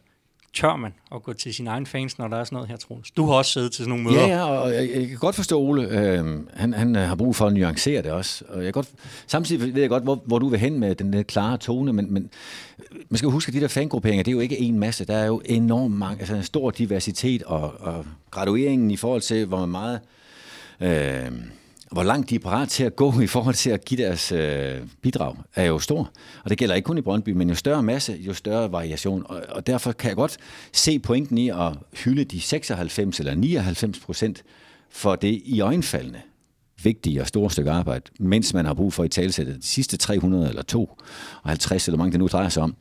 tør 0.53 0.75
man 0.75 0.93
at 1.15 1.23
gå 1.23 1.33
til 1.33 1.53
sine 1.53 1.69
egne 1.69 1.85
fans, 1.85 2.17
når 2.17 2.27
der 2.27 2.37
er 2.37 2.43
sådan 2.43 2.55
noget 2.55 2.69
her, 2.69 2.77
Troels? 2.77 3.11
Du 3.11 3.25
har 3.25 3.33
også 3.33 3.51
siddet 3.51 3.71
til 3.71 3.85
sådan 3.85 3.89
nogle 3.89 4.03
møder. 4.03 4.27
Ja, 4.27 4.37
ja, 4.37 4.43
og 4.43 4.73
jeg, 4.73 4.89
jeg 4.95 5.07
kan 5.07 5.17
godt 5.17 5.35
forstå, 5.35 5.59
Ole, 5.59 5.83
øh, 5.83 6.25
han, 6.53 6.73
han 6.73 6.95
øh, 6.95 7.01
har 7.01 7.15
brug 7.15 7.35
for 7.35 7.47
at 7.47 7.53
nuancere 7.53 8.01
det 8.01 8.11
også. 8.11 8.45
Og 8.49 8.65
jeg 8.65 8.73
godt, 8.73 8.89
samtidig 9.27 9.73
ved 9.73 9.81
jeg 9.81 9.89
godt, 9.89 10.03
hvor, 10.03 10.21
hvor 10.25 10.39
du 10.39 10.49
vil 10.49 10.59
hen 10.59 10.79
med 10.79 10.95
den 10.95 11.13
der 11.13 11.23
klare 11.23 11.57
tone, 11.57 11.93
men, 11.93 12.13
men 12.13 12.29
øh, 12.79 12.99
man 13.09 13.17
skal 13.17 13.27
jo 13.27 13.31
huske, 13.31 13.49
at 13.49 13.53
de 13.53 13.61
der 13.61 13.67
fangrupperinger, 13.67 14.23
det 14.23 14.31
er 14.31 14.35
jo 14.35 14.39
ikke 14.39 14.59
en 14.59 14.79
masse. 14.79 15.05
Der 15.05 15.15
er 15.15 15.25
jo 15.25 15.41
enormt 15.45 15.95
mange, 15.95 16.19
altså 16.19 16.35
en 16.35 16.43
stor 16.43 16.71
diversitet, 16.71 17.43
og, 17.43 17.73
og 17.79 18.05
gradueringen 18.31 18.91
i 18.91 18.97
forhold 18.97 19.21
til, 19.21 19.45
hvor 19.45 19.65
meget... 19.65 19.99
Øh, 20.81 21.31
hvor 21.91 22.03
langt 22.03 22.29
de 22.29 22.35
er 22.35 22.39
parat 22.39 22.69
til 22.69 22.83
at 22.83 22.95
gå 22.95 23.19
i 23.19 23.27
forhold 23.27 23.55
til 23.55 23.69
at 23.69 23.85
give 23.85 24.03
deres 24.03 24.31
øh, 24.31 24.81
bidrag, 25.01 25.35
er 25.55 25.63
jo 25.63 25.79
stor. 25.79 26.11
Og 26.43 26.49
det 26.49 26.57
gælder 26.57 26.75
ikke 26.75 26.85
kun 26.85 26.97
i 26.97 27.01
Brøndby, 27.01 27.29
men 27.29 27.49
jo 27.49 27.55
større 27.55 27.83
masse, 27.83 28.17
jo 28.19 28.33
større 28.33 28.71
variation. 28.71 29.23
Og, 29.25 29.41
og 29.49 29.67
derfor 29.67 29.91
kan 29.91 30.09
jeg 30.09 30.15
godt 30.15 30.37
se 30.73 30.99
pointen 30.99 31.37
i 31.37 31.49
at 31.49 31.73
hylde 31.93 32.23
de 32.23 32.41
96 32.41 33.19
eller 33.19 33.35
99 33.35 33.99
procent 33.99 34.43
for 34.89 35.15
det 35.15 35.41
i 35.45 35.61
øjenfaldende 35.61 36.21
vigtige 36.83 37.21
og 37.21 37.27
store 37.27 37.51
stykke 37.51 37.71
arbejde, 37.71 38.11
mens 38.19 38.53
man 38.53 38.65
har 38.65 38.73
brug 38.73 38.93
for 38.93 39.03
i 39.03 39.09
talsættet 39.09 39.55
de 39.55 39.67
sidste 39.67 39.97
300 39.97 40.49
eller 40.49 40.61
250, 40.61 41.87
eller 41.87 41.97
mange 41.97 42.11
det 42.11 42.19
nu 42.19 42.27
drejer 42.27 42.49
sig 42.49 42.63
om, 42.63 42.75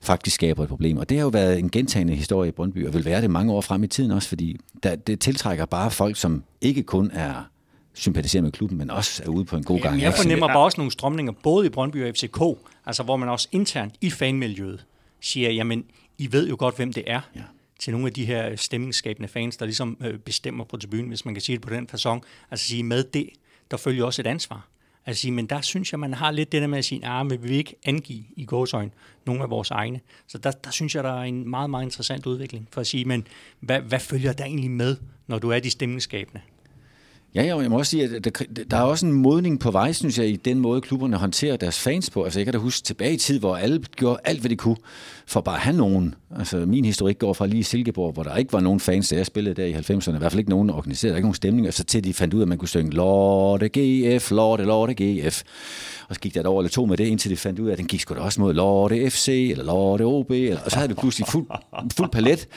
faktisk 0.00 0.34
skaber 0.34 0.62
et 0.62 0.68
problem. 0.68 0.96
Og 0.98 1.08
det 1.08 1.16
har 1.18 1.22
jo 1.22 1.28
været 1.28 1.58
en 1.58 1.70
gentagende 1.70 2.14
historie 2.14 2.48
i 2.48 2.52
Brøndby, 2.52 2.86
og 2.86 2.94
vil 2.94 3.04
være 3.04 3.20
det 3.20 3.30
mange 3.30 3.52
år 3.52 3.60
frem 3.60 3.84
i 3.84 3.86
tiden 3.86 4.10
også, 4.10 4.28
fordi 4.28 4.56
der, 4.82 4.96
det 4.96 5.20
tiltrækker 5.20 5.66
bare 5.66 5.90
folk, 5.90 6.16
som 6.16 6.44
ikke 6.60 6.82
kun 6.82 7.10
er 7.14 7.50
sympatiserer 7.96 8.42
med 8.42 8.52
klubben, 8.52 8.78
men 8.78 8.90
også 8.90 9.22
er 9.22 9.28
ude 9.28 9.44
på 9.44 9.56
en 9.56 9.64
god 9.64 9.80
gang. 9.80 10.00
Jeg 10.00 10.14
fornemmer 10.14 10.46
bare 10.46 10.64
også 10.64 10.80
nogle 10.80 10.92
strømninger, 10.92 11.32
både 11.42 11.66
i 11.66 11.68
Brøndby 11.68 12.08
og 12.08 12.14
FCK, 12.14 12.40
altså 12.86 13.02
hvor 13.02 13.16
man 13.16 13.28
også 13.28 13.48
internt 13.52 13.94
i 14.00 14.10
fanmiljøet 14.10 14.84
siger, 15.20 15.50
jamen, 15.50 15.84
I 16.18 16.32
ved 16.32 16.48
jo 16.48 16.56
godt, 16.58 16.76
hvem 16.76 16.92
det 16.92 17.04
er. 17.06 17.20
Ja. 17.34 17.40
til 17.78 17.92
nogle 17.92 18.06
af 18.06 18.12
de 18.12 18.24
her 18.24 18.56
stemningsskabende 18.56 19.28
fans, 19.28 19.56
der 19.56 19.64
ligesom 19.64 19.96
øh, 20.00 20.18
bestemmer 20.18 20.64
på 20.64 20.76
tribunen, 20.76 21.08
hvis 21.08 21.24
man 21.24 21.34
kan 21.34 21.40
sige 21.40 21.56
det 21.56 21.66
på 21.66 21.74
den 21.74 21.88
façon. 21.94 22.20
Altså 22.50 22.66
sige, 22.66 22.82
med 22.82 23.04
det, 23.04 23.28
der 23.70 23.76
følger 23.76 24.04
også 24.04 24.22
et 24.22 24.26
ansvar. 24.26 24.68
Altså, 25.06 25.20
sige, 25.20 25.32
men 25.32 25.46
der 25.46 25.60
synes 25.60 25.92
jeg, 25.92 26.00
man 26.00 26.14
har 26.14 26.30
lidt 26.30 26.52
det 26.52 26.60
der 26.60 26.66
med 26.66 26.78
at 26.78 26.84
sige, 26.84 27.06
ah, 27.06 27.26
men 27.26 27.42
vi 27.42 27.48
vil 27.48 27.56
ikke 27.56 27.74
angive 27.84 28.24
i 28.36 28.44
gåsøjne 28.44 28.90
nogle 29.26 29.42
af 29.42 29.50
vores 29.50 29.70
egne. 29.70 30.00
Så 30.26 30.38
der, 30.38 30.50
der 30.50 30.70
synes 30.70 30.94
jeg, 30.94 31.04
der 31.04 31.12
er 31.12 31.22
en 31.22 31.50
meget, 31.50 31.70
meget 31.70 31.84
interessant 31.84 32.26
udvikling 32.26 32.68
for 32.72 32.80
at 32.80 32.86
sige, 32.86 33.04
men 33.04 33.26
hvad, 33.60 33.80
hvad 33.80 34.00
følger 34.00 34.32
der 34.32 34.44
egentlig 34.44 34.70
med, 34.70 34.96
når 35.26 35.38
du 35.38 35.50
er 35.50 35.60
de 35.60 35.70
stemningsskabende? 35.70 36.40
Ja, 37.36 37.42
ja, 37.42 37.58
jeg 37.58 37.70
må 37.70 37.78
også 37.78 37.90
sige, 37.90 38.04
at 38.04 38.24
der, 38.24 38.30
der 38.70 38.76
er 38.76 38.82
også 38.82 39.06
en 39.06 39.12
modning 39.12 39.60
på 39.60 39.70
vej, 39.70 39.92
synes 39.92 40.18
jeg, 40.18 40.28
i 40.28 40.36
den 40.36 40.58
måde, 40.58 40.80
klubberne 40.80 41.16
håndterer 41.16 41.56
deres 41.56 41.78
fans 41.80 42.10
på. 42.10 42.24
Altså, 42.24 42.38
jeg 42.38 42.46
kan 42.46 42.52
da 42.52 42.58
huske 42.58 42.84
tilbage 42.84 43.14
i 43.14 43.16
tid, 43.16 43.38
hvor 43.38 43.56
alle 43.56 43.82
gjorde 43.96 44.20
alt, 44.24 44.40
hvad 44.40 44.50
de 44.50 44.56
kunne, 44.56 44.76
for 45.26 45.40
bare 45.40 45.54
at 45.54 45.60
have 45.60 45.76
nogen. 45.76 46.14
Altså, 46.38 46.56
min 46.56 46.84
historik 46.84 47.18
går 47.18 47.32
fra 47.32 47.46
lige 47.46 47.64
Silkeborg, 47.64 48.12
hvor 48.12 48.22
der 48.22 48.36
ikke 48.36 48.52
var 48.52 48.60
nogen 48.60 48.80
fans, 48.80 49.08
da 49.08 49.16
jeg 49.16 49.26
spillede 49.26 49.54
der 49.54 49.64
i 49.64 49.72
90'erne. 49.72 50.14
I 50.14 50.18
hvert 50.18 50.32
fald 50.32 50.38
ikke 50.38 50.50
nogen 50.50 50.70
organiseret, 50.70 51.10
der 51.10 51.16
ikke 51.16 51.26
nogen 51.26 51.34
stemning. 51.34 51.66
Og 51.66 51.74
så 51.74 51.84
til 51.84 52.04
de 52.04 52.14
fandt 52.14 52.34
ud 52.34 52.40
af, 52.40 52.44
at 52.44 52.48
man 52.48 52.58
kunne 52.58 52.68
synge 52.68 52.90
Lorte 52.90 53.68
GF, 53.68 54.30
Lorte, 54.30 54.64
Lorte 54.64 54.94
GF. 54.94 55.42
Og 56.08 56.14
så 56.14 56.20
gik 56.20 56.34
der 56.34 56.40
et 56.40 56.46
år 56.46 56.60
eller 56.60 56.70
to 56.70 56.86
med 56.86 56.96
det, 56.96 57.06
indtil 57.06 57.30
de 57.30 57.36
fandt 57.36 57.58
ud 57.58 57.68
af, 57.68 57.72
at 57.72 57.78
den 57.78 57.86
gik 57.86 58.00
sgu 58.00 58.14
da 58.14 58.20
også 58.20 58.40
mod 58.40 58.54
Lorte 58.54 59.10
FC, 59.10 59.48
eller 59.50 59.64
Lorte 59.64 60.02
OB, 60.02 60.30
eller, 60.30 60.60
og 60.64 60.70
så 60.70 60.76
havde 60.76 60.88
det 60.88 60.96
pludselig 60.96 61.28
fuld, 61.28 61.46
fuld 61.96 62.10
palet 62.10 62.48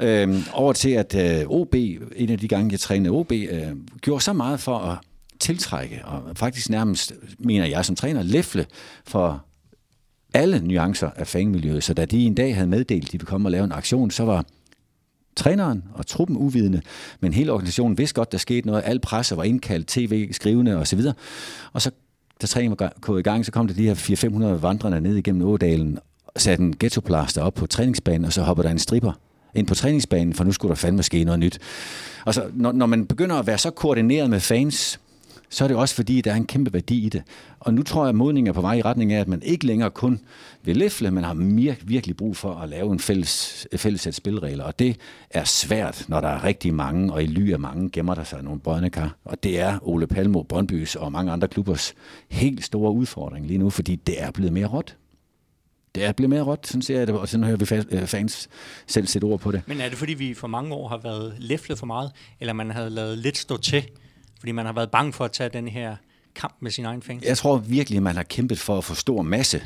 øhm, 0.00 0.42
over 0.52 0.72
til, 0.72 0.90
at 0.90 1.14
øh, 1.14 1.46
OB, 1.48 1.74
en 1.74 2.30
af 2.30 2.38
de 2.38 2.48
gange, 2.48 2.72
jeg 2.72 2.80
trænede 2.80 3.10
OB, 3.10 3.32
øh, 3.32 3.62
gjorde 4.00 4.24
så 4.28 4.32
meget 4.32 4.60
for 4.60 4.78
at 4.78 4.98
tiltrække, 5.40 6.00
og 6.04 6.36
faktisk 6.36 6.70
nærmest, 6.70 7.12
mener 7.38 7.66
jeg 7.66 7.84
som 7.84 7.96
træner, 7.96 8.22
læfle 8.22 8.66
for 9.04 9.44
alle 10.34 10.60
nuancer 10.60 11.10
af 11.16 11.26
fangmiljøet. 11.26 11.84
Så 11.84 11.94
da 11.94 12.04
de 12.04 12.24
en 12.24 12.34
dag 12.34 12.54
havde 12.54 12.68
meddelt, 12.68 13.04
at 13.04 13.12
de 13.12 13.18
ville 13.18 13.26
komme 13.26 13.48
og 13.48 13.52
lave 13.52 13.64
en 13.64 13.72
aktion, 13.72 14.10
så 14.10 14.24
var 14.24 14.44
træneren 15.36 15.84
og 15.94 16.06
truppen 16.06 16.36
uvidende, 16.36 16.82
men 17.20 17.32
hele 17.32 17.52
organisationen 17.52 17.98
vidste 17.98 18.14
godt, 18.14 18.32
der 18.32 18.38
skete 18.38 18.66
noget. 18.66 18.82
Al 18.84 19.00
presse 19.00 19.36
var 19.36 19.44
indkaldt, 19.44 19.86
tv, 19.86 20.32
skrivende 20.32 20.76
osv. 20.76 21.00
Og 21.72 21.82
så 21.82 21.90
da 22.42 22.46
træningen 22.46 22.76
var 22.80 22.92
gået 23.00 23.20
i 23.20 23.22
gang, 23.22 23.44
så 23.44 23.52
kom 23.52 23.66
der 23.66 23.74
de 23.74 23.82
her 23.82 23.94
400-500 23.94 24.44
vandrende 24.44 25.00
ned 25.00 25.16
igennem 25.16 25.48
Ådalen, 25.48 25.98
satte 26.36 26.64
en 26.64 26.76
ghettoplaster 26.80 27.42
op 27.42 27.54
på 27.54 27.66
træningsbanen, 27.66 28.24
og 28.24 28.32
så 28.32 28.42
hopper 28.42 28.62
der 28.62 28.70
en 28.70 28.78
stripper 28.78 29.12
ind 29.58 29.66
på 29.66 29.74
træningsbanen, 29.74 30.34
for 30.34 30.44
nu 30.44 30.52
skulle 30.52 30.70
der 30.70 30.76
fandme 30.76 31.02
ske 31.02 31.24
noget 31.24 31.40
nyt. 31.40 31.58
Og 32.24 32.34
så, 32.34 32.44
når, 32.54 32.72
når 32.72 32.86
man 32.86 33.06
begynder 33.06 33.36
at 33.36 33.46
være 33.46 33.58
så 33.58 33.70
koordineret 33.70 34.30
med 34.30 34.40
fans, 34.40 35.00
så 35.50 35.64
er 35.64 35.68
det 35.68 35.76
også 35.76 35.94
fordi, 35.94 36.20
der 36.20 36.32
er 36.32 36.36
en 36.36 36.46
kæmpe 36.46 36.72
værdi 36.72 37.06
i 37.06 37.08
det. 37.08 37.22
Og 37.60 37.74
nu 37.74 37.82
tror 37.82 38.02
jeg, 38.02 38.08
at 38.08 38.14
modningen 38.14 38.48
er 38.48 38.52
på 38.52 38.60
vej 38.60 38.74
i 38.74 38.82
retning 38.82 39.12
af, 39.12 39.20
at 39.20 39.28
man 39.28 39.42
ikke 39.42 39.66
længere 39.66 39.90
kun 39.90 40.20
vil 40.64 40.76
læfle, 40.76 41.10
men 41.10 41.24
har 41.24 41.34
virkelig 41.84 42.16
brug 42.16 42.36
for 42.36 42.54
at 42.54 42.68
lave 42.68 42.92
en 42.92 43.00
fælles, 43.00 43.66
fælles 43.76 44.00
sæt 44.00 44.14
spilregler. 44.14 44.64
Og 44.64 44.78
det 44.78 44.96
er 45.30 45.44
svært, 45.44 46.04
når 46.08 46.20
der 46.20 46.28
er 46.28 46.44
rigtig 46.44 46.74
mange, 46.74 47.12
og 47.12 47.22
i 47.22 47.26
ly 47.26 47.52
af 47.52 47.58
mange 47.58 47.90
gemmer 47.90 48.14
der 48.14 48.24
sig 48.24 48.42
nogle 48.42 48.60
brødnekar. 48.60 49.16
Og 49.24 49.42
det 49.42 49.60
er 49.60 49.78
Ole 49.82 50.06
Palmo, 50.06 50.42
Brøndbys 50.42 50.96
og 50.96 51.12
mange 51.12 51.32
andre 51.32 51.48
klubbers 51.48 51.94
helt 52.28 52.64
store 52.64 52.92
udfordring 52.92 53.46
lige 53.46 53.58
nu, 53.58 53.70
fordi 53.70 53.96
det 53.96 54.22
er 54.22 54.30
blevet 54.30 54.52
mere 54.52 54.66
råt. 54.66 54.96
Det 55.98 56.06
er 56.06 56.12
blevet 56.12 56.30
mere 56.30 56.42
råt, 56.42 56.66
sådan 56.66 56.82
ser 56.82 56.98
jeg 56.98 57.06
det, 57.06 57.14
og 57.14 57.28
sådan 57.28 57.44
hører 57.44 57.56
vi 57.56 57.96
øh, 57.96 58.06
fans 58.06 58.48
selv 58.86 59.06
sætte 59.06 59.24
ord 59.24 59.40
på 59.40 59.52
det. 59.52 59.62
Men 59.66 59.80
er 59.80 59.88
det 59.88 59.98
fordi, 59.98 60.14
vi 60.14 60.34
for 60.34 60.48
mange 60.48 60.74
år 60.74 60.88
har 60.88 60.96
været 60.96 61.34
læflet 61.38 61.78
for 61.78 61.86
meget, 61.86 62.12
eller 62.40 62.52
man 62.52 62.70
havde 62.70 62.90
lavet 62.90 63.18
lidt 63.18 63.38
stå 63.38 63.56
til, 63.56 63.88
fordi 64.38 64.52
man 64.52 64.66
har 64.66 64.72
været 64.72 64.90
bange 64.90 65.12
for 65.12 65.24
at 65.24 65.32
tage 65.32 65.50
den 65.52 65.68
her 65.68 65.96
kamp 66.34 66.56
med 66.60 66.70
sin 66.70 66.84
egen 66.84 67.02
fans? 67.02 67.24
Jeg 67.24 67.38
tror 67.38 67.56
virkelig, 67.56 67.96
at 67.96 68.02
man 68.02 68.16
har 68.16 68.22
kæmpet 68.22 68.58
for 68.58 68.78
at 68.78 68.84
få 68.84 68.94
stor 68.94 69.22
masse, 69.22 69.62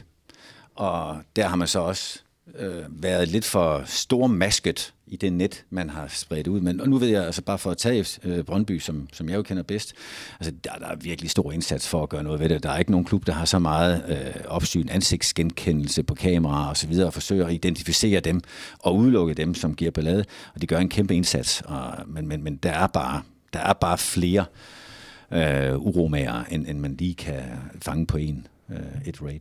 og 0.74 1.18
der 1.36 1.48
har 1.48 1.56
man 1.56 1.68
så 1.68 1.78
også 1.78 2.18
øh, 2.58 3.02
været 3.02 3.28
lidt 3.28 3.44
for 3.44 3.82
stor 3.86 4.26
masket 4.26 4.94
i 5.12 5.16
det 5.16 5.32
net, 5.32 5.64
man 5.70 5.90
har 5.90 6.08
spredt 6.08 6.48
ud. 6.48 6.60
Men 6.60 6.80
og 6.80 6.88
nu 6.88 6.98
ved 6.98 7.08
jeg, 7.08 7.24
altså 7.24 7.42
bare 7.42 7.58
for 7.58 7.70
at 7.70 7.78
tage 7.78 8.06
øh, 8.24 8.44
Brøndby, 8.44 8.78
som, 8.78 9.08
som 9.12 9.28
jeg 9.28 9.36
jo 9.36 9.42
kender 9.42 9.62
bedst, 9.62 9.94
altså 10.40 10.54
der, 10.64 10.70
der 10.78 10.86
er 10.86 10.96
virkelig 10.96 11.30
stor 11.30 11.52
indsats 11.52 11.88
for 11.88 12.02
at 12.02 12.08
gøre 12.08 12.22
noget 12.22 12.40
ved 12.40 12.48
det. 12.48 12.62
Der 12.62 12.70
er 12.70 12.78
ikke 12.78 12.90
nogen 12.90 13.04
klub, 13.04 13.26
der 13.26 13.32
har 13.32 13.44
så 13.44 13.58
meget 13.58 14.04
øh, 14.08 14.44
opsyn, 14.48 14.88
ansigtsgenkendelse 14.88 16.02
på 16.02 16.14
kamera 16.14 16.68
og 16.68 16.76
så 16.76 16.86
videre, 16.86 17.06
og 17.06 17.12
forsøger 17.12 17.46
at 17.46 17.52
identificere 17.52 18.20
dem 18.20 18.40
og 18.78 18.96
udelukke 18.96 19.34
dem, 19.34 19.54
som 19.54 19.74
giver 19.74 19.90
ballade. 19.90 20.24
Og 20.54 20.62
de 20.62 20.66
gør 20.66 20.78
en 20.78 20.88
kæmpe 20.88 21.14
indsats, 21.14 21.62
og, 21.64 21.92
men, 22.06 22.28
men, 22.28 22.44
men 22.44 22.56
der 22.56 22.70
er 22.70 22.86
bare 22.86 23.22
der 23.52 23.60
er 23.60 23.72
bare 23.72 23.98
flere 23.98 24.44
øh, 25.30 25.78
uromager, 25.78 26.44
end, 26.44 26.66
end 26.66 26.78
man 26.78 26.96
lige 26.96 27.14
kan 27.14 27.42
fange 27.82 28.06
på 28.06 28.16
en 28.16 28.46
øh, 28.70 28.78
et 29.06 29.22
raid. 29.22 29.40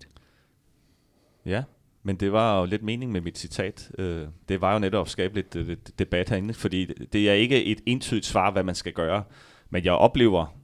Ja, 1.46 1.64
men 2.04 2.16
det 2.16 2.32
var 2.32 2.60
jo 2.60 2.66
lidt 2.66 2.84
mening 2.84 3.12
med 3.12 3.22
mit 3.22 3.38
citat. 3.38 3.92
Øh, 3.98 4.28
det 4.50 4.62
var 4.62 4.74
jo 4.74 4.80
netop 4.80 5.06
at 5.06 5.12
skabe 5.12 5.44
øh, 5.56 5.68
lidt 5.68 6.00
debat 6.00 6.30
herinde, 6.30 6.54
fordi 6.54 6.86
det 7.14 7.30
er 7.30 7.34
ikke 7.34 7.66
et 7.66 7.82
entydigt 7.86 8.26
svar, 8.26 8.52
hvad 8.52 8.64
man 8.64 8.76
skal 8.76 8.94
gøre. 8.94 9.24
Men 9.70 9.86
jeg 9.86 9.94
oplever, 9.94 10.56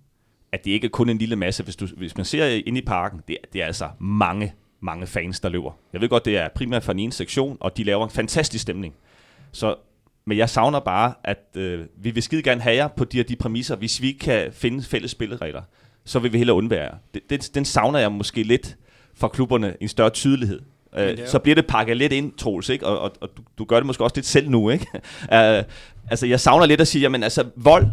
at 0.51 0.65
det 0.65 0.71
ikke 0.71 0.85
er 0.85 0.91
kun 0.91 1.09
en 1.09 1.17
lille 1.17 1.35
masse. 1.35 1.63
Hvis, 1.63 1.75
du, 1.75 1.87
hvis 1.97 2.17
man 2.17 2.25
ser 2.25 2.61
ind 2.65 2.77
i 2.77 2.81
parken, 2.81 3.21
det, 3.27 3.37
det 3.53 3.61
er 3.61 3.65
altså 3.65 3.89
mange, 3.99 4.53
mange 4.79 5.07
fans, 5.07 5.39
der 5.39 5.49
løber. 5.49 5.71
Jeg 5.93 6.01
ved 6.01 6.09
godt, 6.09 6.25
det 6.25 6.37
er 6.37 6.47
primært 6.55 6.83
fra 6.83 6.93
en 6.93 6.99
ene 6.99 7.11
sektion, 7.11 7.57
og 7.59 7.77
de 7.77 7.83
laver 7.83 8.03
en 8.03 8.11
fantastisk 8.11 8.61
stemning. 8.61 8.93
Så 9.51 9.75
men 10.27 10.37
jeg 10.37 10.49
savner 10.49 10.79
bare, 10.79 11.13
at 11.23 11.43
øh, 11.55 11.85
vi 11.97 12.11
vil 12.11 12.23
skide 12.23 12.43
gerne 12.43 12.61
have 12.61 12.75
jer 12.75 12.87
på 12.87 13.05
de 13.05 13.17
her 13.17 13.23
de 13.23 13.35
præmisser. 13.35 13.75
Hvis 13.75 14.01
vi 14.01 14.07
ikke 14.07 14.19
kan 14.19 14.53
finde 14.53 14.83
fælles 14.83 15.11
spilleregler, 15.11 15.61
så 16.05 16.19
vil 16.19 16.33
vi 16.33 16.37
hellere 16.37 16.57
undvære 16.57 16.83
jer. 16.83 16.95
Det, 17.13 17.29
det, 17.29 17.55
den 17.55 17.65
savner 17.65 17.99
jeg 17.99 18.11
måske 18.11 18.43
lidt 18.43 18.77
fra 19.15 19.27
klubberne, 19.27 19.75
en 19.81 19.87
større 19.87 20.09
tydelighed. 20.09 20.61
Øh, 20.95 21.17
så 21.25 21.39
bliver 21.39 21.55
det 21.55 21.67
pakket 21.67 21.97
lidt 21.97 22.13
ind, 22.13 22.31
Troels, 22.37 22.69
ikke? 22.69 22.87
Og, 22.87 22.99
og, 22.99 23.11
og 23.21 23.29
du, 23.37 23.41
du 23.57 23.65
gør 23.65 23.75
det 23.75 23.85
måske 23.85 24.03
også 24.03 24.15
lidt 24.15 24.25
selv 24.25 24.49
nu, 24.49 24.69
ikke? 24.69 24.87
uh, 24.93 24.99
altså, 26.11 26.27
jeg 26.27 26.39
savner 26.39 26.65
lidt 26.65 26.81
at 26.81 26.87
sige, 26.87 27.01
jamen 27.01 27.23
altså, 27.23 27.43
vold 27.55 27.85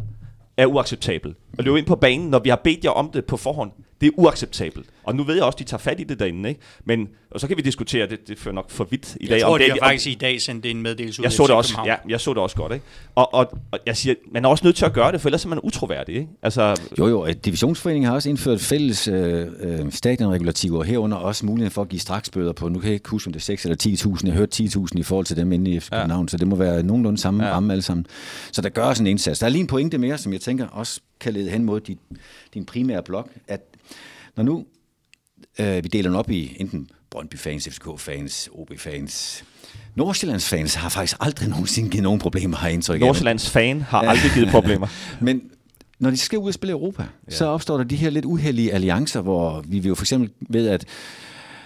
er 0.57 0.67
uacceptabel. 0.67 1.35
At 1.59 1.65
løbe 1.65 1.79
ind 1.79 1.87
på 1.87 1.97
banen, 1.97 2.31
når 2.31 2.39
vi 2.39 2.49
har 2.49 2.61
bedt 2.65 2.85
jer 2.85 2.91
om 2.91 3.11
det 3.11 3.25
på 3.25 3.37
forhånd, 3.37 3.71
det 4.05 4.11
er 4.11 4.19
uacceptabelt. 4.19 4.87
Og 5.05 5.17
nu 5.17 5.23
ved 5.23 5.35
jeg 5.35 5.45
også, 5.45 5.57
at 5.57 5.59
de 5.59 5.65
tager 5.65 5.79
fat 5.79 6.01
i 6.01 6.05
det 6.05 6.19
derinde, 6.19 6.49
ikke? 6.49 6.61
Men, 6.85 7.09
og 7.31 7.41
så 7.41 7.49
kan 7.49 7.57
vi 7.57 7.63
diskutere, 7.63 8.07
det, 8.07 8.29
det 8.29 8.39
fører 8.39 8.55
nok 8.55 8.71
for 8.71 8.85
vidt 8.85 9.17
i 9.21 9.27
dag. 9.27 9.35
Jeg 9.35 9.43
tror, 9.43 9.53
om 9.53 9.59
de 9.59 9.71
har 9.71 9.79
faktisk 9.83 10.07
i 10.07 10.15
dag 10.15 10.41
sendt 10.41 10.67
en 10.67 10.83
meddelelse 10.83 11.23
ud 11.23 11.25
jeg 11.25 11.33
så 11.33 11.43
det 11.43 11.51
også, 11.51 11.81
ja, 11.87 11.95
jeg 12.09 12.21
så 12.21 12.31
det 12.31 12.43
også 12.43 12.57
godt, 12.57 12.73
ikke? 12.73 12.85
Og, 13.15 13.35
og, 13.35 13.53
og, 13.73 13.79
jeg 13.87 13.97
siger, 13.97 14.15
man 14.33 14.45
er 14.45 14.49
også 14.49 14.65
nødt 14.65 14.77
til 14.77 14.85
at 14.85 14.93
gøre 14.93 15.13
det, 15.13 15.21
for 15.21 15.29
ellers 15.29 15.45
er 15.45 15.49
man 15.49 15.61
utroværdig, 15.63 16.15
ikke? 16.15 16.29
Altså, 16.43 16.81
jo, 16.99 17.07
jo, 17.07 17.27
Divisionsforeningen 17.45 18.09
har 18.09 18.15
også 18.15 18.29
indført 18.29 18.61
fælles 18.61 19.09
øh, 19.09 19.47
øh, 19.61 19.93
stadionregulativer, 19.93 20.83
herunder 20.83 21.17
også 21.17 21.47
muligheden 21.47 21.73
for 21.73 21.83
at 21.83 21.89
give 21.89 22.01
straksbøder 22.01 22.53
på, 22.53 22.69
nu 22.69 22.79
kan 22.79 22.87
jeg 22.87 22.95
ikke 22.95 23.09
huske, 23.09 23.29
om 23.29 23.33
det 23.33 23.41
er 23.41 23.45
6 23.45 23.65
eller 23.65 23.77
10.000, 24.17 24.21
jeg 24.25 24.33
har 24.33 24.39
hørt 24.39 24.61
10.000 24.61 24.99
i 24.99 25.03
forhold 25.03 25.27
til 25.27 25.37
dem 25.37 25.53
inde 25.53 25.71
i 25.71 25.81
FC 25.81 25.91
København, 25.91 26.25
ja. 26.25 26.29
så 26.29 26.37
det 26.37 26.49
må 26.49 26.57
være 26.57 26.83
nogenlunde 26.83 27.19
samme 27.19 27.47
ja. 27.47 27.53
ramme 27.53 27.73
alle 27.73 27.83
sammen. 27.83 28.07
Så 28.53 28.63
der 28.63 28.69
gør 28.69 28.83
også 28.83 29.03
en 29.03 29.07
indsats. 29.07 29.39
Der 29.39 29.47
er 29.47 29.51
lige 29.51 29.61
en 29.61 29.67
pointe 29.67 29.99
mere, 29.99 30.19
som 30.19 30.33
jeg 30.33 30.41
tænker 30.41 30.67
også 30.67 31.01
kan 31.21 31.33
lede 31.33 31.51
hen 31.51 31.65
mod 31.65 31.81
din, 31.81 31.99
din 32.55 32.65
primære 32.65 33.03
blok, 33.03 33.29
at 33.49 33.61
når 34.37 34.43
nu 34.45 34.67
øh, 35.59 35.85
vi 35.85 35.89
deler 35.89 36.11
den 36.11 36.19
op 36.19 36.31
i 36.31 36.57
enten 36.61 36.89
Brøndby-fans, 37.11 37.69
FCK-fans, 37.69 38.49
OB-fans, 38.53 39.45
Nordsjællands 39.95 40.49
fans 40.49 40.75
har 40.75 40.89
faktisk 40.89 41.17
aldrig 41.21 41.49
nogensinde 41.49 41.91
givet 41.91 42.03
nogen 42.03 42.21
problemer, 42.21 42.57
har 42.57 42.69
indtryk 42.69 43.01
Nordsjællands 43.01 43.51
fan 43.51 43.81
har 43.81 44.01
aldrig 44.01 44.31
givet 44.35 44.49
problemer. 44.49 44.87
Men 45.21 45.43
når 45.99 46.11
de 46.11 46.17
skal 46.17 46.39
ud 46.39 46.49
og 46.49 46.55
spille 46.55 46.73
Europa, 46.73 47.03
ja. 47.03 47.35
så 47.35 47.47
opstår 47.47 47.77
der 47.77 47.85
de 47.85 47.97
her 47.97 48.11
lidt 48.11 48.25
uheldige 48.25 48.73
alliancer, 48.73 49.21
hvor 49.21 49.65
vi 49.67 49.79
jo 49.79 49.95
for 49.95 50.03
eksempel 50.03 50.31
ved, 50.41 50.69
at 50.69 50.85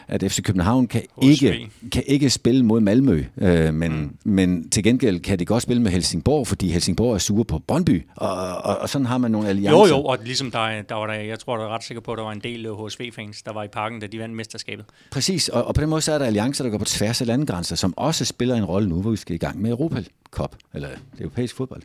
at 0.09 0.25
FC 0.33 0.43
København 0.43 0.87
kan 0.87 1.03
ikke, 1.23 1.71
kan 1.93 2.03
ikke 2.07 2.31
spille 2.31 2.65
mod 2.65 2.81
Malmø, 2.81 3.25
øh, 3.39 3.75
men, 3.75 3.93
mm. 3.93 4.33
men 4.33 4.71
til 4.71 4.83
gengæld 4.83 5.21
kan 5.21 5.39
det 5.39 5.47
godt 5.47 5.63
spille 5.63 5.83
med 5.83 5.91
Helsingborg, 5.91 6.47
fordi 6.47 6.71
Helsingborg 6.71 7.15
er 7.15 7.19
sure 7.19 7.45
på 7.45 7.59
Brøndby, 7.67 8.07
og, 8.17 8.31
og, 8.57 8.79
og 8.79 8.89
sådan 8.89 9.07
har 9.07 9.19
man 9.19 9.31
nogle 9.31 9.49
alliancer. 9.49 9.79
Jo, 9.79 9.87
jo, 9.87 10.05
og 10.05 10.19
ligesom 10.25 10.51
der, 10.51 10.83
der 10.83 10.95
var 10.95 11.07
der, 11.07 11.15
jeg 11.15 11.39
tror, 11.39 11.57
der 11.57 11.65
er 11.65 11.69
ret 11.69 11.85
sikker 11.85 12.01
på, 12.01 12.13
at 12.13 12.19
der 12.19 12.25
var 12.25 12.33
en 12.33 12.41
del 12.41 12.67
HSV-fans, 12.67 13.43
der 13.43 13.53
var 13.53 13.65
i 13.65 13.69
parken, 13.69 14.01
da 14.01 14.07
de 14.07 14.19
vandt 14.19 14.35
mesterskabet. 14.35 14.85
Præcis, 15.11 15.49
og, 15.49 15.65
og 15.65 15.75
på 15.75 15.81
den 15.81 15.91
måde 15.91 16.01
så 16.01 16.13
er 16.13 16.19
der 16.19 16.27
alliancer, 16.27 16.65
der 16.65 16.71
går 16.71 16.79
på 16.79 16.85
tværs 16.85 17.21
af 17.21 17.27
landegrænser, 17.27 17.77
som 17.77 17.95
også 17.97 18.25
spiller 18.25 18.55
en 18.55 18.65
rolle 18.65 18.89
nu, 18.89 19.01
hvor 19.01 19.11
vi 19.11 19.17
skal 19.17 19.35
i 19.35 19.39
gang 19.39 19.63
med 19.63 19.71
Europa 19.71 20.03
Cup, 20.31 20.57
eller 20.75 20.89
det 20.89 21.21
europæiske 21.21 21.57
fodbold. 21.57 21.83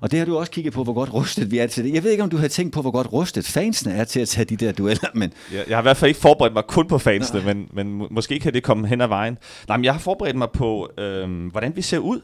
Og 0.00 0.10
det 0.10 0.18
har 0.18 0.26
du 0.26 0.38
også 0.38 0.52
kigget 0.52 0.74
på, 0.74 0.84
hvor 0.84 0.92
godt 0.92 1.14
rustet 1.14 1.50
vi 1.50 1.58
er 1.58 1.66
til 1.66 1.84
det. 1.84 1.94
Jeg 1.94 2.04
ved 2.04 2.10
ikke, 2.10 2.22
om 2.22 2.30
du 2.30 2.36
har 2.36 2.48
tænkt 2.48 2.72
på, 2.72 2.80
hvor 2.80 2.90
godt 2.90 3.12
rustet 3.12 3.46
fansene 3.46 3.94
er 3.94 4.04
til 4.04 4.20
at 4.20 4.28
tage 4.28 4.44
de 4.44 4.56
der 4.56 4.72
dueller, 4.72 5.08
men... 5.14 5.32
Jeg, 5.52 5.64
jeg 5.68 5.76
har 5.76 5.82
i 5.82 5.84
hvert 5.84 5.96
fald 5.96 6.08
ikke 6.08 6.20
forberedt 6.20 6.54
mig 6.54 6.64
kun 6.68 6.88
på 6.88 6.98
fansene, 6.98 7.42
men, 7.54 7.63
men 7.72 8.06
måske 8.10 8.38
kan 8.38 8.54
det 8.54 8.62
komme 8.62 8.86
hen 8.86 9.00
ad 9.00 9.08
vejen. 9.08 9.38
Nej, 9.68 9.76
men 9.76 9.84
jeg 9.84 9.92
har 9.94 10.00
forberedt 10.00 10.36
mig 10.36 10.50
på, 10.50 10.90
øh, 10.98 11.46
hvordan 11.46 11.76
vi 11.76 11.82
ser 11.82 11.98
ud. 11.98 12.20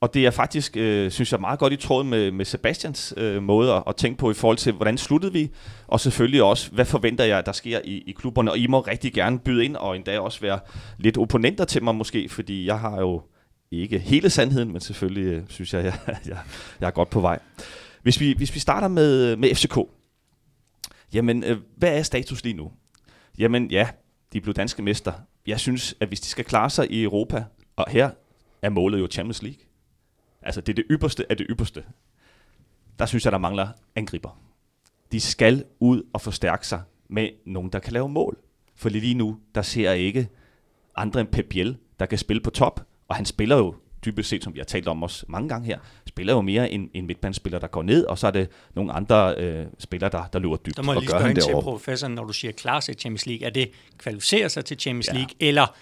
Og 0.00 0.14
det 0.14 0.26
er 0.26 0.30
faktisk, 0.30 0.76
øh, 0.76 1.10
synes 1.10 1.32
jeg, 1.32 1.40
meget 1.40 1.58
godt 1.58 1.72
i 1.72 1.76
tråd 1.76 2.04
med, 2.04 2.30
med 2.30 2.44
Sebastians 2.44 3.14
øh, 3.16 3.42
måde 3.42 3.72
at, 3.72 3.82
at 3.86 3.96
tænke 3.96 4.18
på 4.18 4.30
i 4.30 4.34
forhold 4.34 4.56
til, 4.56 4.72
hvordan 4.72 4.98
sluttede 4.98 5.32
vi, 5.32 5.50
og 5.86 6.00
selvfølgelig 6.00 6.42
også, 6.42 6.70
hvad 6.70 6.84
forventer 6.84 7.24
jeg, 7.24 7.46
der 7.46 7.52
sker 7.52 7.80
i, 7.84 8.02
i 8.06 8.12
klubberne. 8.12 8.50
Og 8.50 8.58
I 8.58 8.66
må 8.66 8.80
rigtig 8.80 9.12
gerne 9.12 9.38
byde 9.38 9.64
ind, 9.64 9.76
og 9.76 9.96
endda 9.96 10.20
også 10.20 10.40
være 10.40 10.58
lidt 10.98 11.18
opponenter 11.18 11.64
til 11.64 11.84
mig 11.84 11.94
måske, 11.94 12.28
fordi 12.28 12.66
jeg 12.66 12.80
har 12.80 13.00
jo 13.00 13.22
ikke 13.70 13.98
hele 13.98 14.30
sandheden, 14.30 14.72
men 14.72 14.80
selvfølgelig 14.80 15.32
øh, 15.32 15.42
synes 15.48 15.74
jeg, 15.74 15.84
jeg, 16.06 16.16
jeg, 16.26 16.38
jeg 16.80 16.86
er 16.86 16.90
godt 16.90 17.10
på 17.10 17.20
vej. 17.20 17.38
Hvis 18.02 18.20
vi, 18.20 18.34
hvis 18.36 18.54
vi 18.54 18.60
starter 18.60 18.88
med, 18.88 19.36
med 19.36 19.54
FCK, 19.54 19.78
jamen, 21.12 21.44
øh, 21.44 21.56
hvad 21.76 21.98
er 21.98 22.02
status 22.02 22.44
lige 22.44 22.56
nu? 22.56 22.72
Jamen 23.38 23.70
ja, 23.70 23.88
de 24.36 24.40
blev 24.40 24.54
danske 24.54 24.82
mester. 24.82 25.12
Jeg 25.46 25.60
synes, 25.60 25.94
at 26.00 26.08
hvis 26.08 26.20
de 26.20 26.26
skal 26.26 26.44
klare 26.44 26.70
sig 26.70 26.90
i 26.90 27.02
Europa, 27.02 27.44
og 27.76 27.90
her 27.90 28.10
er 28.62 28.68
målet 28.68 28.98
jo 28.98 29.08
Champions 29.10 29.42
League, 29.42 29.60
altså 30.42 30.60
det 30.60 30.72
er 30.72 30.74
det 30.74 30.84
ypperste 30.90 31.30
af 31.30 31.36
det 31.36 31.46
ypperste, 31.50 31.84
der 32.98 33.06
synes 33.06 33.24
jeg, 33.24 33.32
der 33.32 33.38
mangler 33.38 33.68
angriber. 33.94 34.40
De 35.12 35.20
skal 35.20 35.64
ud 35.80 36.02
og 36.12 36.20
forstærke 36.20 36.66
sig 36.66 36.82
med 37.08 37.28
nogen, 37.46 37.70
der 37.72 37.78
kan 37.78 37.92
lave 37.92 38.08
mål. 38.08 38.38
For 38.74 38.88
lige 38.88 39.14
nu, 39.14 39.38
der 39.54 39.62
ser 39.62 39.90
jeg 39.90 39.98
ikke 39.98 40.28
andre 40.96 41.20
end 41.20 41.28
Pep 41.28 41.46
Biel, 41.48 41.78
der 41.98 42.06
kan 42.06 42.18
spille 42.18 42.42
på 42.42 42.50
top, 42.50 42.86
og 43.08 43.16
han 43.16 43.24
spiller 43.24 43.56
jo 43.56 43.74
dybest 44.06 44.28
set, 44.28 44.44
som 44.44 44.54
vi 44.54 44.58
har 44.58 44.64
talt 44.64 44.88
om 44.88 45.02
også 45.02 45.24
mange 45.28 45.48
gange 45.48 45.66
her, 45.66 45.78
spiller 46.06 46.32
jo 46.32 46.40
mere 46.40 46.70
en, 46.70 46.90
en 46.94 47.06
midtbanespiller, 47.06 47.58
der 47.58 47.66
går 47.66 47.82
ned, 47.82 48.04
og 48.04 48.18
så 48.18 48.26
er 48.26 48.30
det 48.30 48.48
nogle 48.74 48.92
andre 48.92 49.34
øh, 49.34 49.66
spillere, 49.78 50.10
der, 50.10 50.24
der 50.32 50.38
løber 50.38 50.56
dybt. 50.56 50.76
Der 50.76 50.82
må 50.82 50.92
jeg 50.92 51.00
lige 51.00 51.10
spørge 51.10 51.30
ind 51.30 51.40
til 51.40 51.52
professoren, 51.52 52.14
når 52.14 52.24
du 52.24 52.32
siger 52.32 52.52
klar 52.52 52.80
til 52.80 52.94
Champions 52.94 53.26
League. 53.26 53.46
Er 53.46 53.50
det 53.50 53.70
kvalificere 53.98 54.48
sig 54.48 54.64
til 54.64 54.80
Champions 54.80 55.08
Ja. 55.08 55.12
League, 55.12 55.30
eller 55.40 55.76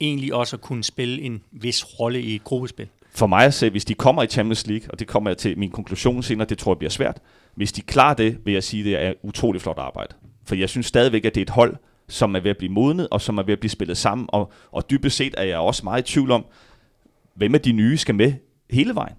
egentlig 0.00 0.34
også 0.34 0.56
at 0.56 0.60
kunne 0.60 0.84
spille 0.84 1.22
en 1.22 1.42
vis 1.52 2.00
rolle 2.00 2.22
i 2.22 2.34
et 2.34 2.44
gruppespil? 2.44 2.88
For 3.12 3.26
mig 3.26 3.44
at 3.44 3.54
se, 3.54 3.70
hvis 3.70 3.84
de 3.84 3.94
kommer 3.94 4.22
i 4.22 4.26
Champions 4.26 4.66
League, 4.66 4.90
og 4.90 4.98
det 4.98 5.06
kommer 5.06 5.30
jeg 5.30 5.36
til 5.36 5.58
min 5.58 5.70
konklusion 5.70 6.22
senere, 6.22 6.48
det 6.48 6.58
tror 6.58 6.72
jeg 6.72 6.78
bliver 6.78 6.90
svært. 6.90 7.20
Hvis 7.54 7.72
de 7.72 7.80
klarer 7.80 8.14
det, 8.14 8.38
vil 8.44 8.54
jeg 8.54 8.64
sige, 8.64 8.84
det 8.84 9.02
er 9.02 9.12
utrolig 9.22 9.62
flot 9.62 9.78
arbejde. 9.78 10.14
For 10.44 10.54
jeg 10.54 10.68
synes 10.68 10.86
stadigvæk, 10.86 11.24
at 11.24 11.34
det 11.34 11.40
er 11.40 11.44
et 11.44 11.50
hold, 11.50 11.76
som 12.08 12.36
er 12.36 12.40
ved 12.40 12.50
at 12.50 12.58
blive 12.58 12.72
modnet, 12.72 13.08
og 13.10 13.20
som 13.20 13.38
er 13.38 13.42
ved 13.42 13.52
at 13.52 13.60
blive 13.60 13.70
spillet 13.70 13.96
sammen. 13.96 14.26
Og, 14.28 14.52
og 14.72 14.90
dybest 14.90 15.16
set 15.16 15.34
er 15.38 15.42
jeg 15.44 15.58
også 15.58 15.84
meget 15.84 16.08
i 16.08 16.12
tvivl 16.12 16.30
om, 16.30 16.44
hvem 17.40 17.54
af 17.54 17.60
de 17.60 17.72
nye 17.72 17.96
skal 17.98 18.14
med 18.14 18.32
hele 18.70 18.94
vejen. 18.94 19.14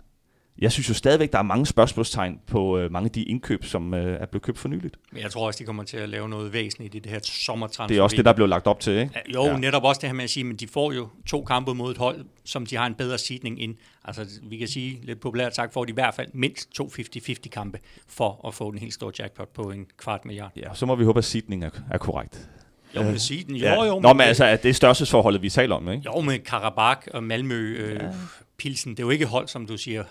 Jeg 0.59 0.71
synes 0.71 0.89
jo 0.89 0.93
stadigvæk, 0.93 1.31
der 1.31 1.37
er 1.37 1.43
mange 1.43 1.65
spørgsmålstegn 1.65 2.39
på 2.47 2.77
øh, 2.77 2.91
mange 2.91 3.05
af 3.05 3.11
de 3.11 3.23
indkøb, 3.23 3.65
som 3.65 3.93
øh, 3.93 4.21
er 4.21 4.25
blevet 4.25 4.43
købt 4.43 4.57
for 4.59 4.67
nyligt. 4.69 4.97
Men 5.11 5.21
jeg 5.21 5.31
tror 5.31 5.47
også, 5.47 5.57
de 5.59 5.63
kommer 5.65 5.83
til 5.83 5.97
at 5.97 6.09
lave 6.09 6.29
noget 6.29 6.53
væsentligt 6.53 6.95
i 6.95 6.99
det 6.99 7.11
her 7.11 7.19
sommertransfer. 7.23 7.87
Det 7.87 7.97
er 7.97 8.01
også 8.01 8.15
det, 8.15 8.25
der 8.25 8.33
blev 8.33 8.47
lagt 8.47 8.67
op 8.67 8.79
til, 8.79 8.93
ikke? 8.93 9.11
Ja, 9.15 9.33
Jo, 9.33 9.45
Ja. 9.45 9.57
netop 9.57 9.83
også 9.83 10.01
det 10.01 10.09
her 10.09 10.13
med 10.13 10.23
at 10.23 10.29
sige, 10.29 10.43
men 10.43 10.55
de 10.55 10.67
får 10.67 10.91
jo 10.93 11.07
to 11.27 11.43
kampe 11.43 11.73
mod 11.73 11.91
et 11.91 11.97
hold, 11.97 12.25
som 12.45 12.65
de 12.65 12.75
har 12.75 12.85
en 12.87 12.93
bedre 12.93 13.17
sidning 13.17 13.61
ind. 13.61 13.75
Altså, 14.05 14.25
vi 14.43 14.57
kan 14.57 14.67
sige 14.67 14.99
lidt 15.03 15.19
populært 15.19 15.55
sagt, 15.55 15.73
får 15.73 15.85
de 15.85 15.89
i 15.89 15.93
hvert 15.93 16.13
fald 16.13 16.27
mindst 16.33 16.71
to 16.73 16.87
50-50 17.17 17.33
kampe 17.49 17.79
for 18.07 18.47
at 18.47 18.53
få 18.53 18.71
den 18.71 18.79
helt 18.79 18.93
store 18.93 19.11
jackpot 19.19 19.49
på 19.53 19.61
en 19.71 19.85
kvart 19.97 20.25
milliard. 20.25 20.51
Ja, 20.57 20.73
så 20.73 20.85
må 20.85 20.95
vi 20.95 21.03
håbe, 21.03 21.17
at 21.17 21.25
sidningen 21.25 21.63
er, 21.75 21.81
er 21.91 21.97
korrekt. 21.97 22.49
Jo, 22.95 23.03
men 23.03 23.19
sige 23.19 23.43
den. 23.43 23.55
Jo, 23.55 23.65
ja. 23.65 23.85
jo, 23.85 23.99
Nå, 23.99 24.13
men 24.13 24.21
altså, 24.21 24.45
at 24.45 24.63
det 24.63 24.69
er 24.69 24.73
størrelsesforholdet, 24.73 25.41
vi 25.41 25.49
taler 25.49 25.75
om, 25.75 25.91
ikke? 25.91 26.03
Jo, 26.05 26.21
med 26.21 26.39
Karabakh 26.39 27.07
og 27.13 27.23
Malmø, 27.23 27.75
øh, 27.77 27.95
ja. 27.95 28.09
Pilsen, 28.57 28.91
det 28.91 28.99
er 28.99 29.03
jo 29.03 29.09
ikke 29.09 29.25
hold, 29.25 29.47
som 29.47 29.67
du 29.67 29.77
siger, 29.77 30.03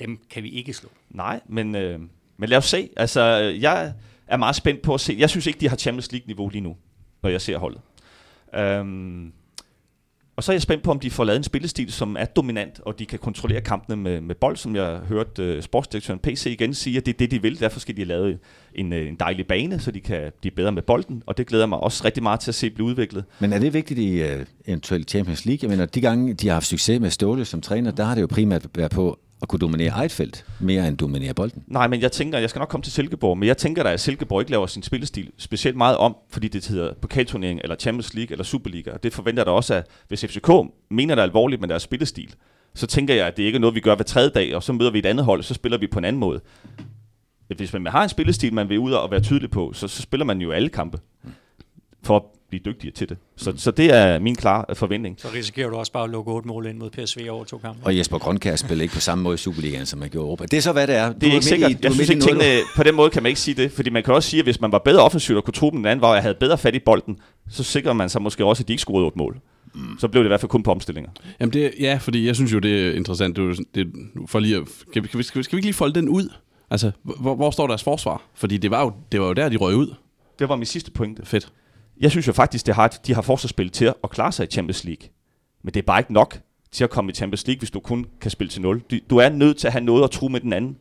dem 0.00 0.18
kan 0.30 0.42
vi 0.42 0.48
ikke 0.48 0.72
slå. 0.72 0.88
Nej, 1.10 1.40
men, 1.48 1.74
øh, 1.74 2.00
men 2.36 2.48
lad 2.48 2.58
os 2.58 2.64
se. 2.64 2.88
Altså, 2.96 3.20
jeg 3.60 3.92
er 4.26 4.36
meget 4.36 4.56
spændt 4.56 4.82
på 4.82 4.94
at 4.94 5.00
se. 5.00 5.16
Jeg 5.18 5.30
synes 5.30 5.46
ikke, 5.46 5.60
de 5.60 5.68
har 5.68 5.76
Champions 5.76 6.12
League-niveau 6.12 6.48
lige 6.48 6.60
nu, 6.60 6.76
når 7.22 7.30
jeg 7.30 7.40
ser 7.40 7.58
holdet. 7.58 7.80
Øhm, 8.54 9.32
og 10.36 10.44
så 10.44 10.52
er 10.52 10.54
jeg 10.54 10.62
spændt 10.62 10.82
på, 10.82 10.90
om 10.90 10.98
de 10.98 11.10
får 11.10 11.24
lavet 11.24 11.36
en 11.36 11.44
spillestil, 11.44 11.92
som 11.92 12.16
er 12.18 12.24
dominant, 12.24 12.80
og 12.80 12.98
de 12.98 13.06
kan 13.06 13.18
kontrollere 13.18 13.60
kampene 13.60 13.96
med, 13.96 14.20
med 14.20 14.34
bold, 14.34 14.56
som 14.56 14.76
jeg 14.76 14.98
hørte 14.98 15.56
uh, 15.56 15.62
sportsdirektøren 15.62 16.20
PC 16.20 16.46
igen 16.46 16.74
sige, 16.74 16.96
at 16.96 17.06
det 17.06 17.14
er 17.14 17.18
det, 17.18 17.30
de 17.30 17.42
vil. 17.42 17.60
Derfor 17.60 17.80
skal 17.80 17.96
de 17.96 18.04
lave 18.04 18.38
en, 18.74 18.92
øh, 18.92 19.08
en 19.08 19.16
dejlig 19.20 19.46
bane, 19.46 19.80
så 19.80 19.90
de 19.90 20.00
kan 20.00 20.32
blive 20.40 20.52
bedre 20.52 20.72
med 20.72 20.82
bolden, 20.82 21.22
og 21.26 21.36
det 21.36 21.46
glæder 21.46 21.66
mig 21.66 21.78
også 21.78 22.04
rigtig 22.04 22.22
meget 22.22 22.40
til 22.40 22.50
at 22.50 22.54
se 22.54 22.70
blive 22.70 22.86
udviklet. 22.86 23.24
Men 23.40 23.52
er 23.52 23.58
det 23.58 23.74
vigtigt 23.74 24.00
i 24.00 24.22
uh, 24.22 24.40
eventuelt 24.66 25.10
Champions 25.10 25.44
League? 25.44 25.58
Jeg 25.62 25.70
mener, 25.70 25.86
de 25.86 26.00
gange, 26.00 26.34
de 26.34 26.46
har 26.46 26.54
haft 26.54 26.66
succes 26.66 27.00
med 27.00 27.10
Ståle 27.10 27.44
som 27.44 27.60
træner, 27.60 27.90
der 27.90 28.04
har 28.04 28.14
det 28.14 28.22
jo 28.22 28.26
primært 28.26 28.66
været 28.74 28.90
på 28.90 29.18
at 29.42 29.48
kunne 29.48 29.58
dominere 29.58 29.88
eget 29.88 30.12
felt, 30.12 30.46
mere 30.60 30.88
end 30.88 30.98
dominere 30.98 31.34
bolden. 31.34 31.64
Nej, 31.66 31.88
men 31.88 32.00
jeg 32.00 32.12
tænker, 32.12 32.38
jeg 32.38 32.50
skal 32.50 32.60
nok 32.60 32.68
komme 32.68 32.82
til 32.82 32.92
Silkeborg, 32.92 33.38
men 33.38 33.46
jeg 33.48 33.56
tænker 33.56 33.82
da, 33.82 33.92
at 33.92 34.00
Silkeborg 34.00 34.40
ikke 34.40 34.50
laver 34.50 34.66
sin 34.66 34.82
spillestil 34.82 35.30
specielt 35.38 35.76
meget 35.76 35.96
om, 35.96 36.16
fordi 36.30 36.48
det 36.48 36.66
hedder 36.66 36.94
pokalturnering, 36.94 37.60
eller 37.62 37.76
Champions 37.76 38.14
League, 38.14 38.32
eller 38.32 38.44
Superliga, 38.44 38.92
og 38.92 39.02
det 39.02 39.12
forventer 39.12 39.40
jeg 39.40 39.46
da 39.46 39.50
også, 39.50 39.74
at 39.74 39.86
hvis 40.08 40.24
FCK 40.24 40.50
mener 40.90 41.14
det 41.14 41.22
alvorligt 41.22 41.60
med 41.60 41.68
deres 41.68 41.82
spillestil, 41.82 42.34
så 42.74 42.86
tænker 42.86 43.14
jeg, 43.14 43.26
at 43.26 43.36
det 43.36 43.42
ikke 43.42 43.56
er 43.56 43.60
noget, 43.60 43.74
vi 43.74 43.80
gør 43.80 43.94
hver 43.94 44.04
tredje 44.04 44.30
dag, 44.30 44.54
og 44.54 44.62
så 44.62 44.72
møder 44.72 44.90
vi 44.90 44.98
et 44.98 45.06
andet 45.06 45.24
hold, 45.24 45.42
så 45.42 45.54
spiller 45.54 45.78
vi 45.78 45.86
på 45.86 45.98
en 45.98 46.04
anden 46.04 46.20
måde. 46.20 46.40
Hvis 47.56 47.72
man 47.72 47.86
har 47.86 48.02
en 48.02 48.08
spillestil, 48.08 48.54
man 48.54 48.68
vil 48.68 48.78
ud 48.78 48.92
og 48.92 49.10
være 49.10 49.20
tydelig 49.20 49.50
på, 49.50 49.72
så, 49.72 49.88
så 49.88 50.02
spiller 50.02 50.24
man 50.24 50.40
jo 50.40 50.50
alle 50.50 50.68
kampe, 50.68 50.98
for 52.02 52.16
at 52.16 52.22
blive 52.48 52.60
dygtigere 52.64 52.94
til 52.94 53.08
det. 53.08 53.16
Så, 53.36 53.52
så 53.56 53.70
det 53.70 53.94
er 53.94 54.18
min 54.18 54.36
klare 54.36 54.74
forventning. 54.74 55.16
Så 55.18 55.28
risikerer 55.34 55.70
du 55.70 55.76
også 55.76 55.92
bare 55.92 56.04
at 56.04 56.10
lukke 56.10 56.32
otte 56.32 56.48
mål 56.48 56.66
ind 56.66 56.78
mod 56.78 56.90
PSV 56.90 57.26
over 57.30 57.44
to 57.44 57.58
kampe. 57.58 57.86
Og 57.86 57.96
Jesper 57.96 58.18
Grønkær 58.18 58.56
spiller 58.56 58.82
ikke 58.82 58.94
på 58.94 59.00
samme 59.00 59.24
måde 59.24 59.34
i 59.34 59.38
Superligaen, 59.38 59.86
som 59.86 60.00
han 60.00 60.10
gjorde 60.10 60.24
i 60.24 60.26
Europa. 60.26 60.44
Det 60.44 60.56
er 60.56 60.60
så, 60.60 60.72
hvad 60.72 60.86
det 60.86 60.94
er. 60.94 61.12
Det 61.12 61.28
er 61.28 61.32
ikke 61.32 61.46
sikkert. 61.46 61.84
Jeg 61.84 61.92
synes 61.92 62.08
ikke, 62.08 62.22
tingene, 62.22 62.60
på 62.76 62.82
den 62.82 62.94
måde 62.94 63.10
kan 63.10 63.22
man 63.22 63.30
ikke 63.30 63.40
sige 63.40 63.62
det. 63.62 63.72
Fordi 63.72 63.90
man 63.90 64.02
kan 64.02 64.14
også 64.14 64.30
sige, 64.30 64.40
at 64.40 64.46
hvis 64.46 64.60
man 64.60 64.72
var 64.72 64.78
bedre 64.78 65.02
offensivt 65.02 65.36
og 65.36 65.44
kunne 65.44 65.54
tro 65.54 65.70
dem 65.70 65.78
den 65.78 65.86
anden 65.86 66.02
var, 66.02 66.08
og 66.08 66.14
jeg 66.14 66.22
havde 66.22 66.34
bedre 66.40 66.58
fat 66.58 66.74
i 66.74 66.78
bolden, 66.78 67.18
så 67.50 67.62
sikrer 67.62 67.92
man 67.92 68.08
sig 68.08 68.22
måske 68.22 68.44
også, 68.44 68.62
at 68.62 68.68
de 68.68 68.72
ikke 68.72 68.80
scorede 68.80 69.04
otte 69.04 69.18
mål. 69.18 69.40
Mm. 69.74 69.98
Så 69.98 70.08
blev 70.08 70.22
det 70.22 70.26
i 70.26 70.30
hvert 70.30 70.40
fald 70.40 70.50
kun 70.50 70.62
på 70.62 70.70
omstillinger. 70.70 71.10
Jamen 71.40 71.52
det, 71.52 71.72
ja, 71.80 71.98
fordi 72.00 72.26
jeg 72.26 72.36
synes 72.36 72.52
jo, 72.52 72.58
det 72.58 72.86
er 72.86 72.92
interessant. 72.92 73.36
Det, 73.36 73.58
er 73.58 73.64
det, 73.74 73.92
for 74.26 74.38
lige 74.38 74.56
at, 74.56 74.62
kan, 74.92 75.02
vi, 75.02 75.08
kan, 75.08 75.18
vi, 75.18 75.22
skal, 75.22 75.38
vi, 75.38 75.42
skal 75.42 75.56
vi 75.56 75.58
ikke 75.58 75.66
lige 75.66 75.74
folde 75.74 75.94
den 75.94 76.08
ud? 76.08 76.28
Altså, 76.70 76.90
hvor, 77.02 77.34
hvor 77.34 77.50
står 77.50 77.66
deres 77.66 77.82
forsvar? 77.82 78.22
Fordi 78.34 78.56
det 78.56 78.70
var, 78.70 78.82
jo, 78.82 78.92
det 79.12 79.20
var 79.20 79.26
jo 79.26 79.32
der, 79.32 79.48
de 79.48 79.56
røg 79.56 79.76
ud. 79.76 79.94
Det 80.38 80.48
var 80.48 80.56
min 80.56 80.66
sidste 80.66 80.90
pointe. 80.90 81.26
Fedt. 81.26 81.52
Jeg 82.00 82.10
synes 82.10 82.26
jo 82.26 82.32
faktisk, 82.32 82.66
det 82.66 82.74
har, 82.74 82.88
de 82.88 83.14
har 83.14 83.22
forsvarsspil 83.22 83.70
til 83.70 83.92
at 84.04 84.10
klare 84.10 84.32
sig 84.32 84.44
i 84.44 84.50
Champions 84.50 84.84
League. 84.84 85.08
Men 85.62 85.74
det 85.74 85.80
er 85.80 85.86
bare 85.86 86.00
ikke 86.00 86.12
nok 86.12 86.38
til 86.72 86.84
at 86.84 86.90
komme 86.90 87.10
i 87.12 87.14
Champions 87.14 87.46
League, 87.46 87.58
hvis 87.58 87.70
du 87.70 87.80
kun 87.80 88.06
kan 88.20 88.30
spille 88.30 88.50
til 88.50 88.62
0. 88.62 88.80
Du, 88.90 88.96
du 89.10 89.16
er 89.16 89.28
nødt 89.28 89.56
til 89.56 89.66
at 89.66 89.72
have 89.72 89.84
noget 89.84 90.04
at 90.04 90.10
tro 90.10 90.28
med 90.28 90.40
den 90.40 90.52
anden. 90.52 90.76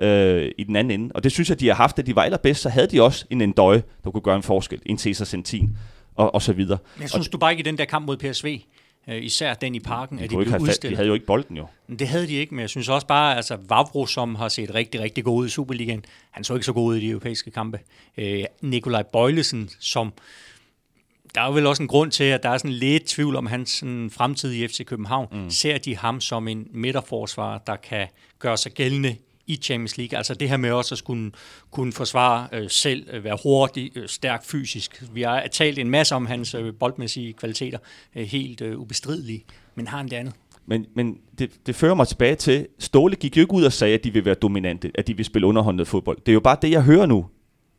Øh, 0.00 0.50
i 0.58 0.64
den 0.64 0.76
anden 0.76 1.00
ende. 1.00 1.12
Og 1.14 1.24
det 1.24 1.32
synes 1.32 1.48
jeg, 1.50 1.60
de 1.60 1.66
har 1.66 1.74
haft, 1.74 1.98
at 1.98 2.06
de 2.06 2.16
var 2.16 2.22
allerbedst, 2.22 2.62
så 2.62 2.68
havde 2.68 2.86
de 2.86 3.02
også 3.02 3.24
en 3.30 3.40
Endøje, 3.40 3.82
der 4.04 4.10
kunne 4.10 4.20
gøre 4.20 4.36
en 4.36 4.42
forskel. 4.42 4.80
En 4.86 4.98
Cesar 4.98 5.24
Centin 5.24 5.76
og, 6.14 6.34
og 6.34 6.42
så 6.42 6.52
videre. 6.52 6.78
Men 6.96 7.02
jeg 7.02 7.10
synes 7.10 7.28
du 7.28 7.38
bare 7.38 7.50
ikke 7.50 7.60
i 7.60 7.64
den 7.64 7.78
der 7.78 7.84
kamp 7.84 8.06
mod 8.06 8.16
PSV, 8.16 8.60
øh, 9.08 9.24
især 9.24 9.54
den 9.54 9.74
i 9.74 9.80
parken, 9.80 10.18
De, 10.18 10.24
at 10.24 10.30
de 10.30 10.36
blev 10.36 10.48
fat, 10.50 10.60
de 10.60 10.64
udstillet. 10.64 10.96
havde 10.96 11.06
jo 11.08 11.14
ikke 11.14 11.26
bolden 11.26 11.56
jo. 11.56 11.66
Men 11.86 11.98
Det 11.98 12.08
havde 12.08 12.26
de 12.26 12.34
ikke, 12.34 12.54
men 12.54 12.62
jeg 12.62 12.68
synes 12.70 12.88
også 12.88 13.06
bare, 13.06 13.36
altså 13.36 13.58
Vavro, 13.68 14.06
som 14.06 14.34
har 14.34 14.48
set 14.48 14.74
rigtig, 14.74 15.00
rigtig 15.00 15.24
god 15.24 15.40
ud 15.40 15.46
i 15.46 15.50
Superligaen, 15.50 16.04
han 16.30 16.44
så 16.44 16.54
ikke 16.54 16.66
så 16.66 16.72
god 16.72 16.86
ud 16.86 16.96
i 16.96 17.00
de 17.00 17.08
europæiske 17.10 17.50
kampe. 17.50 17.78
Øh, 18.18 18.44
Nikolaj 18.62 19.02
Bøjlesen, 19.02 19.70
som 19.80 20.12
der 21.38 21.44
er 21.44 21.48
jo 21.48 21.52
vel 21.52 21.66
også 21.66 21.82
en 21.82 21.88
grund 21.88 22.10
til, 22.10 22.24
at 22.24 22.42
der 22.42 22.48
er 22.48 22.58
sådan 22.58 22.70
lidt 22.70 23.04
tvivl 23.04 23.36
om 23.36 23.46
hans 23.46 23.70
sådan, 23.70 24.10
fremtid 24.10 24.52
i 24.52 24.68
FC 24.68 24.84
København. 24.84 25.28
Mm. 25.32 25.50
Ser 25.50 25.78
de 25.78 25.96
ham 25.96 26.20
som 26.20 26.48
en 26.48 26.66
midterforsvar, 26.72 27.58
der 27.58 27.76
kan 27.76 28.06
gøre 28.38 28.56
sig 28.56 28.72
gældende 28.72 29.16
i 29.46 29.56
Champions 29.56 29.98
League? 29.98 30.16
Altså 30.18 30.34
det 30.34 30.48
her 30.48 30.56
med 30.56 30.70
også 30.70 30.94
at 30.94 30.98
skulle 30.98 31.32
kunne 31.70 31.92
forsvare 31.92 32.48
øh, 32.52 32.70
selv, 32.70 33.06
øh, 33.12 33.24
være 33.24 33.38
hurtig, 33.42 33.92
øh, 33.96 34.08
stærk 34.08 34.44
fysisk. 34.44 35.04
Vi 35.12 35.22
har 35.22 35.46
talt 35.52 35.78
en 35.78 35.90
masse 35.90 36.14
om 36.14 36.26
hans 36.26 36.54
øh, 36.54 36.74
boldmæssige 36.74 37.32
kvaliteter, 37.32 37.78
øh, 38.16 38.26
helt 38.26 38.60
øh, 38.60 38.78
ubestridelige, 38.78 39.44
men 39.74 39.86
har 39.86 39.96
han 39.96 40.08
det 40.08 40.16
andet? 40.16 40.34
Men, 40.66 40.86
men 40.94 41.18
det, 41.38 41.50
det 41.66 41.74
fører 41.74 41.94
mig 41.94 42.08
tilbage 42.08 42.34
til, 42.34 42.66
Ståle 42.78 43.16
gik 43.16 43.36
jo 43.36 43.40
ikke 43.40 43.54
ud 43.54 43.64
og 43.64 43.72
sagde, 43.72 43.94
at 43.94 44.04
de 44.04 44.12
vil 44.12 44.24
være 44.24 44.34
dominante, 44.34 44.90
at 44.94 45.06
de 45.06 45.16
vil 45.16 45.24
spille 45.24 45.46
underhåndet 45.46 45.88
fodbold. 45.88 46.18
Det 46.18 46.28
er 46.28 46.34
jo 46.34 46.40
bare 46.40 46.56
det, 46.62 46.70
jeg 46.70 46.82
hører 46.82 47.06
nu 47.06 47.26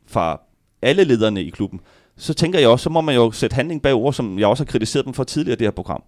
fra 0.06 0.40
alle 0.82 1.04
lederne 1.04 1.44
i 1.44 1.50
klubben. 1.50 1.80
Så 2.20 2.34
tænker 2.34 2.58
jeg 2.58 2.68
også, 2.68 2.82
så 2.82 2.90
må 2.90 3.00
man 3.00 3.14
jo 3.14 3.32
sætte 3.32 3.54
handling 3.54 3.82
bag 3.82 3.94
ord, 3.94 4.12
som 4.12 4.38
jeg 4.38 4.46
også 4.48 4.64
har 4.64 4.66
kritiseret 4.70 5.04
dem 5.04 5.14
for 5.14 5.24
tidligere 5.24 5.52
i 5.56 5.58
det 5.58 5.66
her 5.66 5.70
program. 5.70 6.02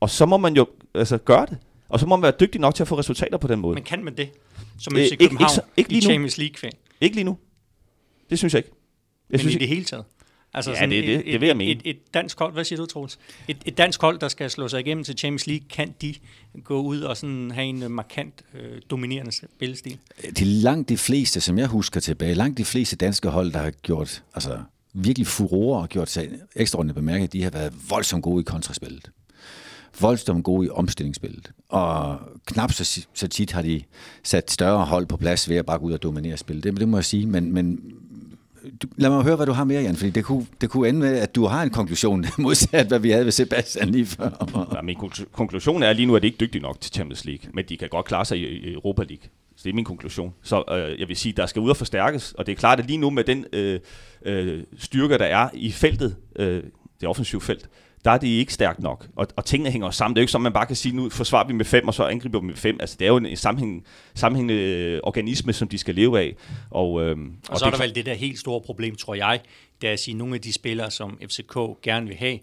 Og 0.00 0.10
så 0.10 0.26
må 0.26 0.36
man 0.36 0.56
jo 0.56 0.66
altså, 0.94 1.18
gøre 1.18 1.46
det. 1.46 1.58
Og 1.88 2.00
så 2.00 2.06
må 2.06 2.16
man 2.16 2.22
være 2.22 2.32
dygtig 2.40 2.60
nok 2.60 2.74
til 2.74 2.82
at 2.82 2.88
få 2.88 2.98
resultater 2.98 3.38
på 3.38 3.48
den 3.48 3.58
måde. 3.60 3.74
Men 3.74 3.84
kan 3.84 4.04
man 4.04 4.16
det? 4.16 4.28
Som 4.80 4.96
Øh, 4.96 5.02
ikke- 5.02 5.16
København 5.16 5.42
ikke 5.42 5.54
så- 5.54 5.62
ikke 5.76 5.90
i 5.90 5.94
lige 5.94 6.00
nu. 6.06 6.10
Champions 6.10 6.38
League-fan? 6.38 6.72
Ikke 7.00 7.16
lige 7.16 7.24
nu. 7.24 7.38
Det 8.30 8.38
synes 8.38 8.54
jeg 8.54 8.58
ikke. 8.58 8.70
Jeg 8.70 9.34
Men 9.34 9.38
synes 9.40 9.52
i 9.52 9.56
ikke. 9.56 9.60
det 9.60 9.68
hele 9.68 9.84
taget? 9.84 10.04
Altså 10.54 10.70
Ja, 10.70 10.76
sådan 10.76 10.90
det- 10.90 11.04
det- 11.04 11.14
et, 11.18 11.24
det 11.26 11.40
vil 11.40 11.46
jeg 11.46 11.50
et, 11.50 11.56
mene. 11.56 11.70
Et, 11.70 11.80
et 11.84 12.14
dansk 12.14 12.38
hold, 12.38 12.52
hvad 12.52 12.64
siger 12.64 12.76
du, 12.78 12.86
Troels? 12.86 13.18
Et, 13.48 13.56
et 13.66 13.78
dansk 13.78 14.00
hold, 14.00 14.18
der 14.18 14.28
skal 14.28 14.50
slå 14.50 14.68
sig 14.68 14.80
igennem 14.80 15.04
til 15.04 15.18
Champions 15.18 15.46
League, 15.46 15.66
kan 15.68 15.94
de 16.02 16.14
gå 16.64 16.80
ud 16.82 17.00
og 17.00 17.16
sådan 17.16 17.50
have 17.50 17.66
en 17.66 17.82
øh, 17.82 17.90
markant 17.90 18.42
øh, 18.54 18.80
dominerende 18.90 19.32
spillestil? 19.32 19.98
De 20.38 20.44
langt 20.44 20.88
de 20.88 20.96
fleste, 20.98 21.40
som 21.40 21.58
jeg 21.58 21.66
husker 21.66 22.00
tilbage, 22.00 22.34
langt 22.34 22.58
de 22.58 22.64
fleste 22.64 22.96
danske 22.96 23.28
hold, 23.28 23.52
der 23.52 23.58
har 23.58 23.70
gjort 23.70 24.22
altså, 24.34 24.58
virkelig 24.92 25.26
furore 25.26 25.82
og 25.82 25.88
gjort 25.88 26.10
sig 26.10 26.28
ekstraordinært 26.56 26.94
bemærket, 26.94 27.32
de 27.32 27.42
har 27.42 27.50
været 27.50 27.72
voldsomt 27.90 28.22
gode 28.22 28.40
i 28.40 28.44
kontraspillet. 28.44 29.10
Voldsomt 30.00 30.44
gode 30.44 30.66
i 30.66 30.70
omstillingsspillet. 30.70 31.50
Og 31.68 32.18
knap 32.46 32.72
så, 32.72 33.06
så 33.14 33.28
tit 33.28 33.52
har 33.52 33.62
de 33.62 33.82
sat 34.22 34.50
større 34.50 34.84
hold 34.84 35.06
på 35.06 35.16
plads 35.16 35.48
ved 35.48 35.56
at 35.56 35.66
bare 35.66 35.78
gå 35.78 35.84
ud 35.84 35.92
og 35.92 36.02
dominere 36.02 36.36
spillet. 36.36 36.64
Det, 36.64 36.76
det 36.76 36.88
må 36.88 36.96
jeg 36.96 37.04
sige, 37.04 37.26
men, 37.26 37.52
men 37.52 37.80
du, 38.82 38.88
lad 38.96 39.10
mig 39.10 39.22
høre, 39.22 39.36
hvad 39.36 39.46
du 39.46 39.52
har 39.52 39.64
mere, 39.64 39.82
Jan, 39.82 39.96
fordi 39.96 40.10
det 40.10 40.24
kunne, 40.24 40.46
det 40.60 40.70
kunne 40.70 40.88
ende 40.88 41.00
med, 41.00 41.16
at 41.16 41.34
du 41.34 41.46
har 41.46 41.62
en 41.62 41.70
konklusion 41.70 42.24
modsat, 42.38 42.86
hvad 42.86 42.98
vi 42.98 43.10
havde 43.10 43.24
ved 43.24 43.32
Sebastian 43.32 43.88
lige 43.88 44.06
før. 44.06 44.66
Ja, 44.74 44.82
min 44.82 44.96
konklusion 45.32 45.82
er, 45.82 45.92
lige 45.92 46.06
nu 46.06 46.16
at 46.16 46.22
det 46.22 46.28
ikke 46.28 46.36
er 46.36 46.46
dygtigt 46.46 46.62
nok 46.62 46.80
til 46.80 46.92
Champions 46.92 47.24
League, 47.24 47.50
men 47.54 47.64
de 47.68 47.76
kan 47.76 47.88
godt 47.88 48.06
klare 48.06 48.24
sig 48.24 48.38
i 48.38 48.72
Europa 48.72 49.02
League. 49.02 49.28
Så 49.58 49.62
det 49.64 49.70
er 49.70 49.74
min 49.74 49.84
konklusion. 49.84 50.34
Så 50.42 50.64
øh, 50.70 51.00
jeg 51.00 51.08
vil 51.08 51.16
sige, 51.16 51.32
der 51.32 51.46
skal 51.46 51.60
ud 51.60 51.70
og 51.70 51.76
forstærkes, 51.76 52.32
og 52.32 52.46
det 52.46 52.52
er 52.52 52.56
klart, 52.56 52.78
at 52.80 52.86
lige 52.86 52.96
nu 52.96 53.10
med 53.10 53.24
den 53.24 53.44
øh, 53.52 53.80
øh, 54.24 54.64
styrke, 54.78 55.18
der 55.18 55.24
er 55.24 55.48
i 55.54 55.72
feltet, 55.72 56.16
øh, 56.36 56.62
det 57.00 57.08
offensive 57.08 57.40
felt, 57.40 57.68
der 58.04 58.10
er 58.10 58.18
det 58.18 58.28
ikke 58.28 58.52
stærkt 58.52 58.80
nok. 58.80 59.06
Og, 59.16 59.26
og 59.36 59.44
tingene 59.44 59.70
hænger 59.70 59.90
sammen. 59.90 60.14
Det 60.14 60.18
er 60.18 60.22
jo 60.22 60.24
ikke 60.24 60.32
som, 60.32 60.40
man 60.40 60.52
bare 60.52 60.66
kan 60.66 60.76
sige, 60.76 60.96
nu 60.96 61.10
forsvarer 61.10 61.46
vi 61.46 61.52
med 61.52 61.64
fem, 61.64 61.88
og 61.88 61.94
så 61.94 62.04
angriber 62.04 62.40
vi 62.40 62.46
med 62.46 62.54
fem. 62.54 62.76
Altså, 62.80 62.96
det 62.98 63.04
er 63.04 63.08
jo 63.08 63.16
en 63.16 63.36
sammenhæng, 63.36 63.84
sammenhængende 64.14 64.62
øh, 64.62 65.00
organisme, 65.02 65.52
som 65.52 65.68
de 65.68 65.78
skal 65.78 65.94
leve 65.94 66.20
af. 66.20 66.34
Og, 66.70 67.02
øh, 67.02 67.16
Og, 67.18 67.26
og 67.48 67.58
så 67.58 67.64
det 67.64 67.72
er 67.72 67.76
der 67.76 67.84
vel 67.84 67.94
det 67.94 68.06
der 68.06 68.14
helt 68.14 68.38
store 68.38 68.60
problem, 68.60 68.96
tror 68.96 69.14
jeg, 69.14 69.40
det 69.80 69.88
er 69.88 69.92
at 69.92 70.00
sige, 70.00 70.12
at 70.12 70.18
nogle 70.18 70.34
af 70.34 70.40
de 70.40 70.52
spillere, 70.52 70.90
som 70.90 71.18
FCK 71.22 71.56
gerne 71.82 72.06
vil 72.06 72.16
have, 72.16 72.38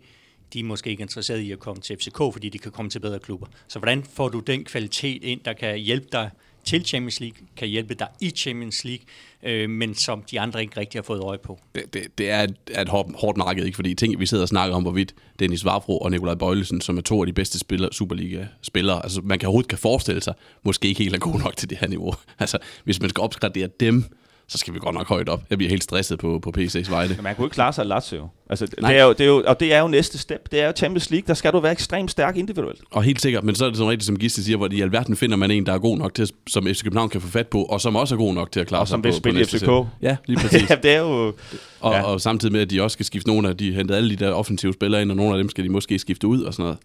de 0.53 0.59
er 0.59 0.63
måske 0.63 0.89
ikke 0.89 1.01
interesseret 1.01 1.39
i 1.39 1.51
at 1.51 1.59
komme 1.59 1.81
til 1.81 1.97
FCK, 1.97 2.17
fordi 2.17 2.49
de 2.49 2.59
kan 2.59 2.71
komme 2.71 2.91
til 2.91 2.99
bedre 2.99 3.19
klubber. 3.19 3.47
Så 3.67 3.79
hvordan 3.79 4.03
får 4.03 4.29
du 4.29 4.39
den 4.39 4.63
kvalitet 4.63 5.23
ind, 5.23 5.39
der 5.45 5.53
kan 5.53 5.77
hjælpe 5.77 6.07
dig 6.11 6.29
til 6.65 6.85
Champions 6.85 7.19
League, 7.19 7.37
kan 7.57 7.67
hjælpe 7.67 7.93
dig 7.93 8.07
i 8.21 8.29
Champions 8.29 8.83
League, 8.83 9.05
øh, 9.43 9.69
men 9.69 9.95
som 9.95 10.23
de 10.31 10.39
andre 10.39 10.61
ikke 10.61 10.79
rigtig 10.79 10.97
har 10.97 11.03
fået 11.03 11.19
øje 11.19 11.37
på. 11.37 11.59
Det, 11.75 11.93
det, 11.93 12.17
det 12.17 12.29
er 12.29 12.43
et, 12.43 12.55
et 12.81 12.89
hårdt, 12.89 13.09
hårdt 13.15 13.37
marked, 13.37 13.65
ikke? 13.65 13.75
fordi 13.75 13.93
ting, 13.93 14.19
vi 14.19 14.25
sidder 14.25 14.43
og 14.43 14.47
snakker 14.47 14.75
om, 14.75 14.81
hvorvidt 14.81 15.15
Dennis 15.39 15.65
Vavro 15.65 15.97
og 15.99 16.11
Nikolaj 16.11 16.35
Bøjlesen, 16.35 16.81
som 16.81 16.97
er 16.97 17.01
to 17.01 17.21
af 17.21 17.27
de 17.27 17.33
bedste 17.33 17.59
spillere, 17.59 17.93
Superliga-spillere, 17.93 19.03
altså 19.03 19.21
man 19.23 19.39
kan 19.39 19.47
overhovedet 19.47 19.69
kan 19.69 19.77
forestille 19.77 20.21
sig, 20.21 20.33
måske 20.63 20.87
ikke 20.87 21.03
helt 21.03 21.15
er 21.15 21.19
gode 21.19 21.37
nok 21.37 21.57
til 21.57 21.69
det 21.69 21.77
her 21.77 21.87
niveau. 21.87 22.13
Altså, 22.39 22.57
hvis 22.83 23.01
man 23.01 23.09
skal 23.09 23.21
opgradere 23.21 23.69
dem, 23.79 24.05
så 24.47 24.57
skal 24.57 24.73
vi 24.73 24.79
godt 24.79 24.95
nok 24.95 25.07
højt 25.07 25.29
op. 25.29 25.41
Jeg 25.49 25.57
bliver 25.57 25.69
helt 25.69 25.83
stresset 25.83 26.19
på, 26.19 26.39
på 26.39 26.53
P6 26.57 26.91
vegne. 26.91 27.15
Men 27.15 27.23
man 27.23 27.35
kunne 27.35 27.45
ikke 27.45 27.53
klare 27.53 27.73
sig 27.73 27.81
af 27.81 27.87
Lazio. 27.87 28.27
Altså, 28.49 28.65
det 28.65 28.83
er 28.83 29.03
jo, 29.03 29.09
det 29.09 29.21
er 29.21 29.25
jo, 29.25 29.43
og 29.47 29.59
det 29.59 29.73
er 29.73 29.79
jo 29.79 29.87
næste 29.87 30.17
step. 30.17 30.51
Det 30.51 30.61
er 30.61 30.67
jo 30.67 30.73
Champions 30.75 31.09
League. 31.09 31.27
Der 31.27 31.33
skal 31.33 31.53
du 31.53 31.59
være 31.59 31.71
ekstremt 31.71 32.11
stærk 32.11 32.37
individuelt. 32.37 32.81
Og 32.91 33.03
helt 33.03 33.21
sikkert, 33.21 33.43
men 33.43 33.55
så 33.55 33.65
er 33.65 33.69
det 33.69 33.77
som 33.77 33.87
rigtigt, 33.87 34.05
som 34.05 34.19
Gisle 34.19 34.43
siger, 34.43 34.57
hvor 34.57 34.69
i 34.71 34.81
alverden 34.81 35.15
finder 35.15 35.37
man 35.37 35.51
en, 35.51 35.65
der 35.65 35.73
er 35.73 35.77
god 35.77 35.97
nok 35.97 36.13
til, 36.13 36.31
som 36.47 36.65
FC 36.65 36.83
København 36.83 37.09
kan 37.09 37.21
få 37.21 37.27
fat 37.27 37.47
på, 37.47 37.63
og 37.63 37.81
som 37.81 37.95
også 37.95 38.15
er 38.15 38.19
god 38.19 38.33
nok 38.33 38.51
til 38.51 38.59
at 38.59 38.67
klare 38.67 38.81
Og 38.81 38.87
som 38.87 38.99
sig 38.99 39.03
vil 39.03 39.11
på, 39.11 39.17
spille 39.17 39.33
på 39.33 39.37
i 39.37 39.41
næste 39.41 39.57
FCK. 39.57 39.65
sæt. 39.65 39.85
Ja, 40.01 40.17
lige 40.25 40.39
præcis. 40.39 40.69
ja, 40.69 40.75
det 40.75 40.91
er 40.91 40.99
jo... 40.99 41.33
og, 41.79 41.93
ja. 41.93 42.01
og, 42.01 42.21
samtidig 42.21 42.51
med, 42.51 42.61
at 42.61 42.69
de 42.69 42.81
også 42.81 42.93
skal 42.93 43.05
skifte 43.05 43.29
nogle 43.29 43.49
af 43.49 43.57
de 43.57 43.73
hentede 43.73 43.97
alle 43.97 44.09
de 44.09 44.25
der 44.25 44.31
offensive 44.31 44.73
spillere 44.73 45.01
ind, 45.01 45.11
og 45.11 45.17
nogle 45.17 45.31
af 45.31 45.37
dem 45.37 45.49
skal 45.49 45.63
de 45.63 45.69
måske 45.69 45.99
skifte 45.99 46.27
ud 46.27 46.41
og 46.41 46.53
sådan 46.53 46.63
noget. 46.63 46.77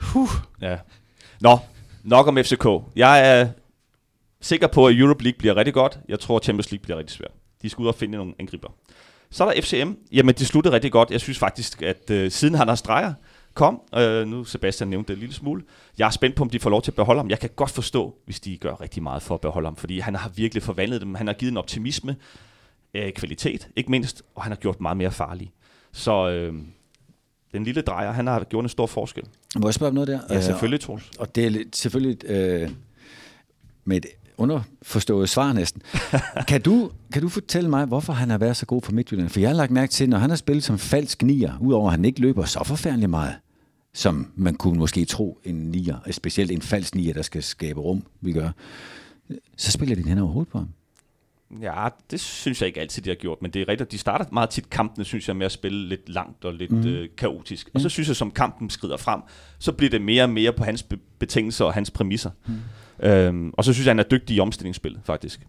Huh. 0.00 0.30
Ja. 0.60 0.76
Nå, 1.40 1.58
nok 2.04 2.26
om 2.26 2.36
FCK. 2.36 2.66
Jeg 2.96 3.40
er 3.40 3.48
sikker 4.42 4.66
på, 4.66 4.86
at 4.86 4.96
Europe 4.98 5.24
League 5.24 5.38
bliver 5.38 5.56
rigtig 5.56 5.74
godt. 5.74 5.98
Jeg 6.08 6.20
tror, 6.20 6.36
at 6.36 6.44
Champions 6.44 6.70
League 6.70 6.82
bliver 6.82 6.98
rigtig 6.98 7.16
svært. 7.16 7.32
De 7.62 7.68
skal 7.68 7.82
ud 7.82 7.88
og 7.88 7.94
finde 7.94 8.18
nogle 8.18 8.34
angriber. 8.38 8.68
Så 9.30 9.44
er 9.44 9.52
der 9.52 9.62
FCM. 9.62 9.92
Jamen, 10.12 10.34
de 10.34 10.46
sluttede 10.46 10.74
rigtig 10.74 10.92
godt. 10.92 11.10
Jeg 11.10 11.20
synes 11.20 11.38
faktisk, 11.38 11.82
at 11.82 12.10
øh, 12.10 12.30
siden 12.30 12.54
han 12.54 12.68
har 12.68 12.74
streger 12.74 13.14
kom, 13.54 13.80
øh, 13.96 14.26
nu 14.26 14.44
Sebastian 14.44 14.88
nævnte 14.88 15.08
det 15.08 15.14
en 15.14 15.20
lille 15.20 15.34
smule, 15.34 15.62
jeg 15.98 16.06
er 16.06 16.10
spændt 16.10 16.36
på, 16.36 16.42
om 16.42 16.50
de 16.50 16.60
får 16.60 16.70
lov 16.70 16.82
til 16.82 16.90
at 16.90 16.94
beholde 16.94 17.18
ham. 17.18 17.30
Jeg 17.30 17.38
kan 17.38 17.50
godt 17.56 17.70
forstå, 17.70 18.16
hvis 18.24 18.40
de 18.40 18.56
gør 18.56 18.80
rigtig 18.80 19.02
meget 19.02 19.22
for 19.22 19.34
at 19.34 19.40
beholde 19.40 19.66
ham, 19.66 19.76
fordi 19.76 19.98
han 19.98 20.14
har 20.14 20.28
virkelig 20.28 20.62
forvandlet 20.62 21.00
dem. 21.00 21.14
Han 21.14 21.26
har 21.26 21.34
givet 21.34 21.50
en 21.50 21.56
optimisme, 21.56 22.16
øh, 22.94 23.12
kvalitet, 23.12 23.68
ikke 23.76 23.90
mindst, 23.90 24.22
og 24.34 24.42
han 24.42 24.52
har 24.52 24.56
gjort 24.56 24.80
meget 24.80 24.96
mere 24.96 25.10
farlig. 25.10 25.52
Så 25.92 26.30
øh, 26.30 26.54
den 27.52 27.64
lille 27.64 27.82
drejer, 27.82 28.12
han 28.12 28.26
har 28.26 28.44
gjort 28.44 28.64
en 28.64 28.68
stor 28.68 28.86
forskel. 28.86 29.24
Må 29.56 29.68
jeg 29.68 29.74
spørge 29.74 29.88
om 29.88 29.94
noget 29.94 30.08
der? 30.08 30.20
Ja, 30.30 30.40
selvfølgelig, 30.40 30.80
Troels. 30.80 31.04
Øh, 31.04 31.10
og 31.18 31.34
det 31.34 31.46
er 31.46 31.64
selvfølgelig 31.72 32.24
øh, 32.24 32.70
med 33.84 33.96
et 33.96 34.06
underforstået 34.42 35.28
svar 35.28 35.52
næsten. 35.52 35.82
kan, 36.48 36.62
du, 36.62 36.90
kan 37.12 37.22
du 37.22 37.28
fortælle 37.28 37.70
mig, 37.70 37.84
hvorfor 37.84 38.12
han 38.12 38.30
har 38.30 38.38
været 38.38 38.56
så 38.56 38.66
god 38.66 38.82
for 38.82 38.92
Midtjylland? 38.92 39.28
For 39.28 39.40
jeg 39.40 39.48
har 39.48 39.56
lagt 39.56 39.70
mærke 39.70 39.90
til, 39.90 40.08
når 40.08 40.18
han 40.18 40.30
har 40.30 40.36
spillet 40.36 40.64
som 40.64 40.78
falsk 40.78 41.22
nier, 41.22 41.58
udover 41.60 41.86
at 41.86 41.92
han 41.92 42.04
ikke 42.04 42.20
løber 42.20 42.44
så 42.44 42.64
forfærdeligt 42.64 43.10
meget, 43.10 43.34
som 43.94 44.32
man 44.36 44.54
kunne 44.54 44.78
måske 44.78 45.04
tro 45.04 45.38
en 45.44 45.54
nier, 45.54 45.96
specielt 46.10 46.50
en 46.50 46.62
falsk 46.62 46.94
nier, 46.94 47.14
der 47.14 47.22
skal 47.22 47.42
skabe 47.42 47.80
rum, 47.80 48.02
vi 48.20 48.32
gør, 48.32 48.50
så 49.56 49.70
spiller 49.70 49.94
de 49.94 50.02
den 50.02 50.08
hen 50.08 50.18
over 50.18 50.32
hovedet 50.32 50.52
på 50.52 50.58
ham. 50.58 50.68
Ja, 51.60 51.88
det 52.10 52.20
synes 52.20 52.60
jeg 52.60 52.66
ikke 52.66 52.80
altid, 52.80 53.02
de 53.02 53.10
har 53.10 53.14
gjort, 53.14 53.42
men 53.42 53.50
det 53.50 53.62
er 53.62 53.68
rigtigt. 53.68 53.92
De 53.92 53.98
starter 53.98 54.24
meget 54.32 54.50
tit 54.50 54.70
kampene, 54.70 55.04
synes 55.04 55.28
jeg, 55.28 55.36
med 55.36 55.46
at 55.46 55.52
spille 55.52 55.88
lidt 55.88 56.08
langt 56.08 56.44
og 56.44 56.54
lidt 56.54 56.72
mm. 56.72 56.86
øh, 56.86 57.08
kaotisk. 57.16 57.70
Og 57.74 57.80
så 57.80 57.88
synes 57.88 58.08
jeg, 58.08 58.16
som 58.16 58.30
kampen 58.30 58.70
skrider 58.70 58.96
frem, 58.96 59.20
så 59.58 59.72
bliver 59.72 59.90
det 59.90 60.02
mere 60.02 60.22
og 60.22 60.30
mere 60.30 60.52
på 60.52 60.64
hans 60.64 60.82
be- 60.82 60.98
betingelser 61.18 61.64
og 61.64 61.74
hans 61.74 61.90
præmisser. 61.90 62.30
Mm. 62.46 62.54
Øhm, 63.02 63.52
og 63.52 63.64
så 63.64 63.72
synes 63.72 63.86
jeg, 63.86 63.90
han 63.90 63.98
er 63.98 64.02
dygtig 64.02 64.36
i 64.36 64.40
omstillingsspil, 64.40 64.98
faktisk. 65.04 65.40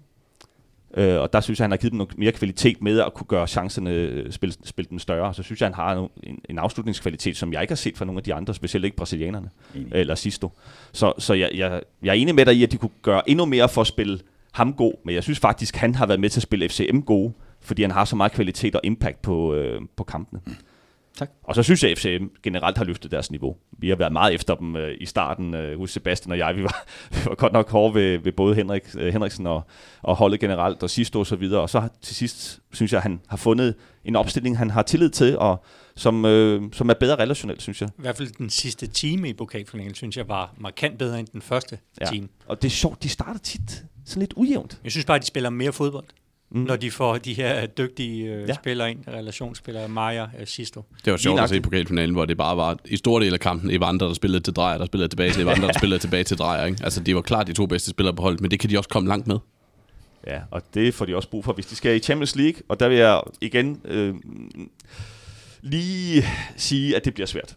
Øh, 0.97 1.19
og 1.21 1.33
der 1.33 1.41
synes 1.41 1.59
jeg, 1.59 1.63
han 1.63 1.71
har 1.71 1.77
givet 1.77 1.91
dem 1.91 1.97
noget 1.97 2.17
mere 2.17 2.31
kvalitet 2.31 2.81
med 2.81 2.99
at 2.99 3.13
kunne 3.13 3.27
gøre 3.27 3.47
chancerne, 3.47 3.89
øh, 3.89 4.31
spille, 4.31 4.55
spille 4.63 4.89
dem 4.89 4.99
større. 4.99 5.33
Så 5.33 5.43
synes 5.43 5.61
jeg, 5.61 5.67
han 5.67 5.73
har 5.73 6.09
en, 6.23 6.39
en 6.49 6.59
afslutningskvalitet, 6.59 7.37
som 7.37 7.53
jeg 7.53 7.61
ikke 7.61 7.71
har 7.71 7.75
set 7.75 7.97
fra 7.97 8.05
nogle 8.05 8.19
af 8.19 8.23
de 8.23 8.33
andre, 8.33 8.53
specielt 8.53 8.85
ikke 8.85 8.97
brasilianerne 8.97 9.49
Enig. 9.75 9.91
eller 9.91 10.15
Sisto. 10.15 10.51
Så, 10.91 11.13
så 11.17 11.33
jeg, 11.33 11.49
jeg, 11.53 11.81
jeg 12.03 12.09
er 12.09 12.13
enig 12.13 12.35
med 12.35 12.45
dig 12.45 12.55
i, 12.55 12.63
at 12.63 12.71
de 12.71 12.77
kunne 12.77 12.91
gøre 13.01 13.29
endnu 13.29 13.45
mere 13.45 13.69
for 13.69 13.81
at 13.81 13.87
spille 13.87 14.19
ham 14.51 14.73
god, 14.73 14.93
men 15.05 15.15
jeg 15.15 15.23
synes 15.23 15.39
faktisk, 15.39 15.75
han 15.75 15.95
har 15.95 16.05
været 16.05 16.19
med 16.19 16.29
til 16.29 16.39
at 16.39 16.43
spille 16.43 16.69
FCM 16.69 16.99
gode, 16.99 17.33
fordi 17.61 17.81
han 17.81 17.91
har 17.91 18.05
så 18.05 18.15
meget 18.15 18.31
kvalitet 18.31 18.75
og 18.75 18.81
impact 18.83 19.21
på, 19.21 19.53
øh, 19.53 19.81
på 19.95 20.03
kampene. 20.03 20.41
Tak. 21.17 21.29
Og 21.43 21.55
så 21.55 21.63
synes 21.63 21.83
jeg, 21.83 21.91
at 21.91 21.97
FCM 21.99 22.25
generelt 22.43 22.77
har 22.77 22.85
løftet 22.85 23.11
deres 23.11 23.31
niveau. 23.31 23.55
Vi 23.77 23.89
har 23.89 23.95
været 23.95 24.11
meget 24.13 24.33
efter 24.33 24.55
dem 24.55 24.75
øh, 24.75 24.97
i 25.01 25.05
starten 25.05 25.53
øh, 25.53 25.77
hos 25.79 25.91
Sebastian 25.91 26.31
og 26.31 26.37
jeg. 26.37 26.55
Vi 26.55 26.63
var, 26.63 26.85
vi 27.11 27.17
var 27.25 27.35
godt 27.35 27.53
nok 27.53 27.69
hårde 27.69 27.93
ved, 27.93 28.17
ved 28.17 28.31
både 28.31 28.55
Henrik, 28.55 28.83
øh, 28.97 29.13
Henriksen 29.13 29.47
og, 29.47 29.61
og 30.01 30.15
holdet 30.15 30.39
generelt, 30.39 30.83
og 30.83 30.89
sidst 30.89 31.15
og 31.15 31.27
så 31.27 31.35
videre. 31.35 31.61
Og 31.61 31.69
så 31.69 31.79
har- 31.79 31.91
til 32.01 32.15
sidst 32.15 32.59
synes 32.73 32.91
jeg, 32.91 32.97
at 32.97 33.03
han 33.03 33.21
har 33.27 33.37
fundet 33.37 33.75
en 34.05 34.15
opstilling, 34.15 34.57
han 34.57 34.69
har 34.69 34.81
tillid 34.81 35.09
til, 35.09 35.37
og 35.37 35.63
som, 35.95 36.25
øh, 36.25 36.61
som 36.73 36.89
er 36.89 36.93
bedre 36.93 37.15
relationelt, 37.15 37.61
synes 37.61 37.81
jeg. 37.81 37.89
I 37.97 38.01
hvert 38.01 38.17
fald 38.17 38.27
den 38.37 38.49
sidste 38.49 38.87
time 38.87 39.29
i 39.29 39.33
pokalfinalen, 39.33 39.93
synes 39.95 40.17
jeg 40.17 40.27
var 40.29 40.53
markant 40.57 40.97
bedre 40.97 41.19
end 41.19 41.27
den 41.27 41.41
første 41.41 41.77
ja. 42.01 42.05
time. 42.05 42.27
Og 42.45 42.61
det 42.61 42.67
er 42.67 42.71
sjovt, 42.71 43.03
de 43.03 43.09
starter 43.09 43.39
tit 43.39 43.83
sådan 44.05 44.19
lidt 44.21 44.33
ujævnt. 44.35 44.79
Jeg 44.83 44.91
synes 44.91 45.05
bare, 45.05 45.15
at 45.15 45.21
de 45.21 45.27
spiller 45.27 45.49
mere 45.49 45.73
fodbold, 45.73 46.05
Mm. 46.53 46.59
når 46.61 46.75
de 46.75 46.91
får 46.91 47.17
de 47.17 47.33
her 47.33 47.65
dygtige 47.65 48.33
øh, 48.33 48.49
Ja. 48.49 48.53
spillere 48.53 48.91
ind, 48.91 48.99
relationsspillere, 49.07 49.87
Maja, 49.87 50.25
øh, 50.39 50.47
Sisto. 50.47 50.83
Det 51.05 51.11
var 51.11 51.17
sjovt 51.17 51.39
at 51.39 51.49
se 51.49 51.55
i 51.57 51.59
pokalfinalen, 51.59 52.15
hvor 52.15 52.25
det 52.25 52.37
bare 52.37 52.57
var 52.57 52.77
i 52.85 52.97
store 52.97 53.23
del 53.25 53.33
af 53.33 53.39
kampen 53.39 53.71
Evander, 53.71 54.07
der 54.07 54.13
spillede 54.13 54.43
til 54.43 54.53
drejer, 54.53 54.77
der 54.77 54.85
spillede 54.85 55.09
tilbage 55.09 55.31
til 55.31 55.41
Evander, 55.41 55.67
der 55.67 55.73
spillede 55.79 55.99
tilbage 55.99 56.23
til 56.23 56.37
drejer. 56.37 56.65
Ikke? 56.65 56.77
Altså, 56.83 56.99
de 57.03 57.15
var 57.15 57.21
klart 57.21 57.47
de 57.47 57.53
to 57.53 57.65
bedste 57.65 57.89
spillere 57.89 58.15
på 58.15 58.21
holdet, 58.21 58.41
men 58.41 58.51
det 58.51 58.59
kan 58.59 58.69
de 58.69 58.77
også 58.77 58.89
komme 58.89 59.09
langt 59.09 59.27
med. 59.27 59.37
Ja, 60.27 60.39
og 60.51 60.61
det 60.73 60.93
får 60.93 61.05
de 61.05 61.15
også 61.15 61.29
brug 61.29 61.45
for, 61.45 61.53
hvis 61.53 61.65
de 61.65 61.75
skal 61.75 61.95
i 61.95 61.99
Champions 61.99 62.35
League. 62.35 62.61
Og 62.69 62.79
der 62.79 62.87
vil 62.89 62.97
jeg 62.97 63.21
igen 63.41 63.81
øh, 63.85 64.15
lige 65.61 66.23
sige, 66.55 66.95
at 66.95 67.05
det 67.05 67.13
bliver 67.13 67.27
svært. 67.27 67.55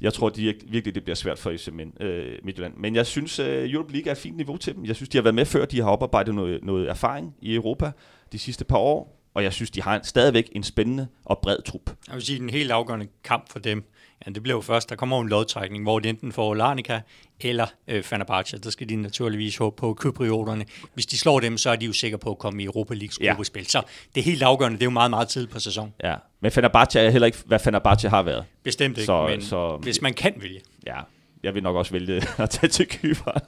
Jeg 0.00 0.12
tror 0.12 0.28
de, 0.28 0.54
virkelig, 0.68 0.94
det 0.94 1.02
bliver 1.04 1.16
svært 1.16 1.38
for 1.38 1.52
FC 1.56 1.68
øh, 2.00 2.26
Midtjylland. 2.44 2.74
Men 2.76 2.94
jeg 2.94 3.06
synes, 3.06 3.38
øh, 3.38 3.70
Europe 3.72 3.92
League 3.92 4.08
er 4.08 4.12
et 4.12 4.18
fint 4.18 4.36
niveau 4.36 4.56
til 4.56 4.74
dem. 4.74 4.84
Jeg 4.84 4.96
synes, 4.96 5.08
de 5.08 5.18
har 5.18 5.22
været 5.22 5.34
med 5.34 5.44
før. 5.44 5.64
De 5.64 5.80
har 5.80 5.88
oparbejdet 5.90 6.34
noget, 6.34 6.64
noget 6.64 6.88
erfaring 6.88 7.34
i 7.42 7.54
Europa 7.54 7.90
de 8.32 8.38
sidste 8.38 8.64
par 8.64 8.78
år. 8.78 9.18
Og 9.34 9.42
jeg 9.42 9.52
synes, 9.52 9.70
de 9.70 9.82
har 9.82 9.96
en, 9.96 10.04
stadigvæk 10.04 10.48
en 10.52 10.62
spændende 10.62 11.06
og 11.24 11.38
bred 11.42 11.62
trup. 11.62 11.90
Jeg 12.08 12.14
vil 12.14 12.22
sige, 12.22 12.38
den 12.38 12.50
helt 12.50 12.70
afgørende 12.70 13.06
kamp 13.24 13.52
for 13.52 13.58
dem, 13.58 13.84
ja, 14.26 14.30
det 14.32 14.42
bliver 14.42 14.56
jo 14.56 14.60
først, 14.60 14.90
der 14.90 14.96
kommer 14.96 15.20
en 15.20 15.28
lodtrækning, 15.28 15.82
hvor 15.84 15.98
de 15.98 16.08
enten 16.08 16.32
får 16.32 16.54
Larnica 16.54 17.00
eller 17.40 17.66
øh, 17.88 18.02
Fenerbahce. 18.02 18.58
Der 18.58 18.70
skal 18.70 18.88
de 18.88 18.96
naturligvis 18.96 19.56
håbe 19.56 19.76
på 19.76 19.94
kyprioterne. 20.00 20.64
Hvis 20.94 21.06
de 21.06 21.18
slår 21.18 21.40
dem, 21.40 21.58
så 21.58 21.70
er 21.70 21.76
de 21.76 21.86
jo 21.86 21.92
sikre 21.92 22.18
på 22.18 22.30
at 22.30 22.38
komme 22.38 22.62
i 22.62 22.66
Europa 22.66 22.94
Leagues 22.94 23.18
Ja. 23.20 23.30
gruppespil. 23.32 23.66
Så 23.66 23.82
det 24.14 24.24
helt 24.24 24.42
afgørende, 24.42 24.78
det 24.78 24.82
er 24.82 24.86
jo 24.86 24.90
meget, 24.90 25.10
meget 25.10 25.28
tidligt 25.28 25.52
på 25.52 25.60
sæsonen. 25.60 25.94
Ja. 26.04 26.14
Men 26.40 26.50
Fenerbahce 26.52 27.00
er 27.00 27.10
heller 27.10 27.26
ikke, 27.26 27.38
hvad 27.46 27.58
Fenerbahce 27.58 28.08
har 28.08 28.22
været. 28.22 28.44
Bestemt 28.62 28.98
ikke, 28.98 29.06
Så- 29.06 29.26
men 29.28 29.42
så- 29.42 29.76
hvis 29.82 30.02
man 30.02 30.14
kan 30.14 30.34
vælge. 30.40 30.60
Ja, 30.86 30.96
jeg 31.42 31.54
vil 31.54 31.62
nok 31.62 31.76
også 31.76 31.92
vælge 31.92 32.22
at 32.38 32.50
tage 32.50 32.68
til 32.70 32.86
Kypern. 32.88 33.40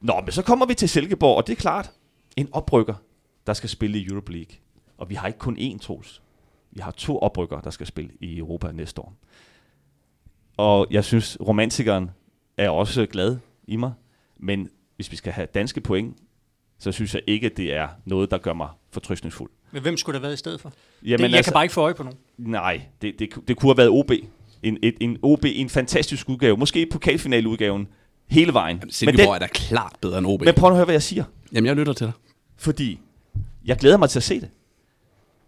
Nå, 0.00 0.20
men 0.24 0.32
så 0.32 0.42
kommer 0.42 0.66
vi 0.66 0.74
til 0.74 0.88
Silkeborg, 0.88 1.36
og 1.36 1.46
det 1.46 1.52
er 1.52 1.56
klart, 1.60 1.90
en 2.36 2.48
oprykker, 2.52 2.94
der 3.48 3.54
skal 3.54 3.68
spille 3.68 3.98
i 3.98 4.06
Europe 4.06 4.32
League. 4.32 4.56
Og 4.98 5.10
vi 5.10 5.14
har 5.14 5.26
ikke 5.26 5.38
kun 5.38 5.56
én, 5.58 5.78
Troels. 5.78 6.22
Vi 6.70 6.80
har 6.80 6.90
to 6.90 7.18
oprykker, 7.18 7.60
der 7.60 7.70
skal 7.70 7.86
spille 7.86 8.10
i 8.20 8.38
Europa 8.38 8.72
næste 8.72 9.00
år. 9.00 9.14
Og 10.56 10.86
jeg 10.90 11.04
synes, 11.04 11.36
romantikeren 11.40 12.10
er 12.56 12.70
også 12.70 13.06
glad 13.06 13.36
i 13.66 13.76
mig. 13.76 13.92
Men 14.36 14.68
hvis 14.96 15.10
vi 15.10 15.16
skal 15.16 15.32
have 15.32 15.46
danske 15.54 15.80
point, 15.80 16.16
så 16.78 16.92
synes 16.92 17.14
jeg 17.14 17.22
ikke, 17.26 17.48
det 17.48 17.74
er 17.74 17.88
noget, 18.04 18.30
der 18.30 18.38
gør 18.38 18.52
mig 18.52 18.68
fortrystningsfuld. 18.90 19.50
Men 19.72 19.82
hvem 19.82 19.96
skulle 19.96 20.14
der 20.14 20.18
have 20.18 20.22
været 20.22 20.34
i 20.34 20.38
stedet 20.38 20.60
for? 20.60 20.72
Jamen, 21.02 21.10
Jamen, 21.10 21.24
det, 21.24 21.30
jeg 21.30 21.36
altså, 21.36 21.50
kan 21.50 21.54
bare 21.54 21.64
ikke 21.64 21.74
få 21.74 21.80
øje 21.80 21.94
på 21.94 22.02
nogen. 22.02 22.18
Nej, 22.38 22.82
det, 23.02 23.18
det, 23.18 23.28
det 23.48 23.56
kunne 23.56 23.70
have 23.70 23.76
været 23.76 23.90
OB. 23.90 24.10
En, 24.62 24.78
et, 24.82 24.94
en 25.00 25.18
OB 25.22 25.44
i 25.44 25.58
en 25.58 25.68
fantastisk 25.68 26.28
udgave. 26.28 26.56
Måske 26.56 26.86
pokalfinaleudgaven 26.86 27.88
hele 28.26 28.52
vejen. 28.52 28.90
Silkeborg 28.90 29.34
er 29.34 29.38
da 29.38 29.46
klart 29.46 29.96
bedre 30.00 30.18
end 30.18 30.26
OB. 30.26 30.44
men 30.44 30.54
prøv 30.54 30.70
at 30.70 30.76
høre, 30.76 30.84
hvad 30.84 30.94
jeg 30.94 31.02
siger. 31.02 31.24
Jamen, 31.52 31.66
jeg 31.66 31.76
lytter 31.76 31.92
til 31.92 32.06
dig. 32.06 32.14
Fordi 32.56 33.00
jeg 33.68 33.76
glæder 33.76 33.96
mig 33.96 34.10
til 34.10 34.18
at 34.18 34.22
se 34.22 34.40
det. 34.40 34.48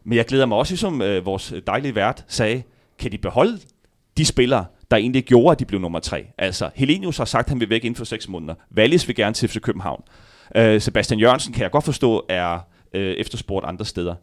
Men 0.05 0.17
jeg 0.17 0.27
glæder 0.27 0.47
mig 0.47 0.59
også, 0.59 0.77
som 0.77 1.03
øh, 1.03 1.27
vores 1.27 1.55
dejlige 1.67 1.95
vært 1.95 2.25
sagde, 2.29 2.63
kan 2.99 3.13
de 3.13 3.19
beholde 3.19 3.59
de 4.17 4.25
spillere, 4.25 4.65
der 4.91 4.97
egentlig 4.97 5.25
gjorde, 5.25 5.53
at 5.53 5.59
de 5.59 5.65
blev 5.65 5.81
nummer 5.81 5.99
tre. 5.99 6.27
Altså, 6.39 6.71
Helenius 6.75 7.17
har 7.17 7.25
sagt, 7.25 7.47
at 7.47 7.49
han 7.51 7.61
vil 7.61 7.71
væk 7.71 7.85
inden 7.85 7.97
for 7.97 8.05
seks 8.05 8.29
måneder. 8.29 8.55
Wallis 8.77 9.09
vil 9.09 9.17
gerne 9.17 9.35
til 9.35 9.49
FC 9.49 9.61
København. 9.61 10.03
Øh, 10.57 10.81
Sebastian 10.81 11.21
Jørgensen 11.21 11.53
kan 11.53 11.63
jeg 11.63 11.71
godt 11.71 11.85
forstå, 11.85 12.27
er 12.29 12.59
øh, 12.95 13.15
efterspurgt 13.15 13.67
andre 13.67 13.85
steder. 13.85 14.15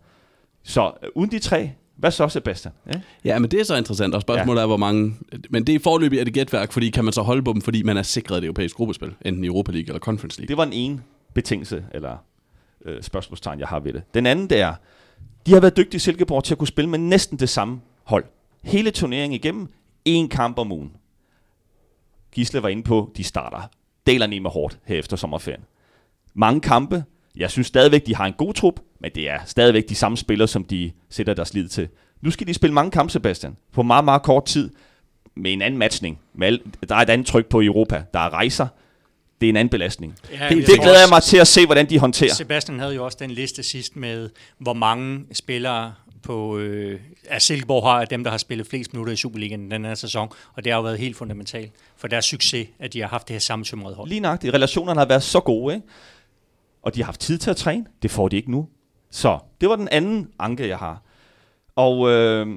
Så 0.64 0.92
øh, 1.04 1.10
uden 1.16 1.32
de 1.32 1.40
tre, 1.40 1.72
hvad 1.98 2.12
så, 2.12 2.30
Sebastian? 2.30 2.74
Ja? 2.88 3.00
Ja, 3.26 3.40
men 3.40 3.52
det 3.52 3.60
er 3.60 3.64
så 3.64 3.76
interessant, 3.76 4.16
og 4.16 4.22
spørgsmålet 4.22 4.60
ja. 4.60 4.64
er, 4.64 4.68
hvor 4.68 4.78
mange... 4.78 5.16
Men 5.50 5.64
det 5.64 5.76
er 5.76 5.80
forløbig 5.80 6.20
af 6.20 6.26
det 6.26 6.34
gætværk, 6.34 6.72
fordi 6.72 6.90
kan 6.90 7.04
man 7.04 7.14
så 7.14 7.22
holde 7.22 7.44
på 7.44 7.54
dem, 7.54 7.62
fordi 7.62 7.84
man 7.84 7.98
er 7.98 8.02
sikret 8.02 8.38
et 8.38 8.44
europæisk 8.44 8.76
gruppespil, 8.76 9.14
enten 9.26 9.44
i 9.44 9.48
Europa 9.48 9.72
League 9.72 9.88
eller 9.88 10.00
Conference 10.00 10.40
League. 10.40 10.48
Det 10.48 10.58
var 10.58 10.64
en 10.64 10.74
ene 10.74 11.02
betingelse, 11.34 11.86
eller 11.92 12.18
øh, 12.88 13.04
spørgsmålstegn, 13.04 13.60
jeg 13.60 13.68
har 13.68 13.80
ved 13.80 13.94
det. 13.94 14.04
Den 14.14 14.26
anden, 14.26 14.50
det 14.50 14.60
er, 14.60 14.76
de 15.46 15.54
har 15.54 15.60
været 15.60 15.78
dygtige 15.78 15.96
i 15.96 16.00
Silkeborg 16.00 16.44
til 16.44 16.54
at 16.54 16.58
kunne 16.58 16.68
spille 16.68 16.90
med 16.90 17.00
næsten 17.00 17.40
det 17.40 17.50
samme 17.50 17.82
hold. 18.04 18.26
Hele 18.64 18.92
turneringen 18.92 19.36
igennem, 19.36 19.70
én 20.10 20.28
kamp 20.28 20.60
om 20.60 20.72
ugen. 20.72 20.92
Gisle 22.32 22.64
var 22.64 22.70
inde 22.70 22.84
på, 22.84 23.12
de 23.18 23.24
starter 23.24 23.62
deler 24.08 24.42
med 24.42 24.52
hårdt 24.52 24.80
her 24.86 25.00
efter 25.00 25.18
sommerferien. 25.18 25.64
Mange 26.34 26.62
kampe. 26.62 27.04
Jeg 27.36 27.52
synes 27.52 27.68
stadigvæk, 27.68 28.06
de 28.06 28.16
har 28.16 28.26
en 28.26 28.34
god 28.34 28.54
trup, 28.54 28.80
men 29.00 29.12
det 29.16 29.30
er 29.30 29.40
stadigvæk 29.46 29.90
de 29.90 29.96
samme 29.96 30.18
spillere, 30.18 30.48
som 30.48 30.64
de 30.64 30.92
sætter 31.10 31.34
deres 31.34 31.54
lid 31.54 31.68
til. 31.68 31.88
Nu 32.22 32.32
skal 32.32 32.48
de 32.48 32.54
spille 32.54 32.74
mange 32.74 32.92
kampe, 32.92 33.12
Sebastian, 33.12 33.58
på 33.74 33.84
meget, 33.84 34.06
meget 34.06 34.24
kort 34.24 34.46
tid, 34.46 34.70
med 35.36 35.54
en 35.54 35.62
anden 35.62 35.78
matchning. 35.78 36.20
Med 36.34 36.48
al, 36.48 36.62
der 36.90 36.96
er 36.96 37.00
et 37.00 37.10
andet 37.10 37.28
tryk 37.28 37.46
på 37.46 37.62
Europa. 37.62 38.04
Der 38.14 38.20
er 38.20 38.30
rejser, 38.30 38.68
det 39.42 39.48
er 39.48 39.50
en 39.50 39.56
anden 39.56 39.70
belastning. 39.70 40.16
Ja, 40.32 40.50
det, 40.50 40.68
det 40.68 40.82
glæder 40.82 41.00
jeg 41.00 41.10
mig 41.10 41.24
til 41.24 41.38
at 41.38 41.48
se, 41.48 41.66
hvordan 41.66 41.90
de 41.90 42.00
håndterer. 42.00 42.34
Sebastian 42.34 42.80
havde 42.80 42.96
jo 42.96 43.06
også 43.06 43.18
den 43.22 43.32
liste 43.32 43.64
sidst 43.64 43.96
med, 43.96 44.30
hvor 44.58 44.74
mange 44.74 45.26
spillere 45.34 45.94
på, 46.24 46.58
øh, 46.58 47.00
af 47.30 47.42
Silkeborg 47.42 47.84
har 47.84 48.02
af 48.02 48.08
dem, 48.08 48.24
der 48.24 48.32
har 48.32 48.38
spillet 48.38 48.68
flest 48.68 48.94
minutter 48.94 49.14
i 49.14 49.16
Superligaen 49.16 49.72
den 49.72 49.86
her 49.86 49.96
sæson, 49.96 50.30
og 50.54 50.64
det 50.64 50.72
har 50.72 50.78
jo 50.80 50.84
været 50.84 51.00
helt 51.00 51.18
fundamentalt 51.18 51.72
for 51.98 52.08
deres 52.08 52.26
succes, 52.26 52.68
at 52.80 52.94
de 52.94 53.02
har 53.02 53.08
haft 53.08 53.28
det 53.28 53.34
her 53.34 53.40
sammensømrede 53.40 53.96
hold. 53.96 54.10
Lige 54.10 54.20
nøjagtigt. 54.20 54.54
Relationerne 54.54 55.00
har 55.00 55.08
været 55.08 55.24
så 55.24 55.40
gode, 55.40 55.76
ikke? 55.76 55.88
Og 56.82 56.96
de 56.96 57.00
har 57.00 57.06
haft 57.06 57.20
tid 57.20 57.38
til 57.38 57.50
at 57.50 57.58
træne. 57.58 57.86
Det 58.02 58.12
får 58.12 58.28
de 58.28 58.36
ikke 58.36 58.52
nu. 58.52 58.68
Så 59.12 59.40
det 59.62 59.70
var 59.70 59.76
den 59.76 59.88
anden 59.88 60.28
anke, 60.40 60.68
jeg 60.68 60.78
har. 60.78 61.02
Og 61.76 62.10
øh, 62.10 62.48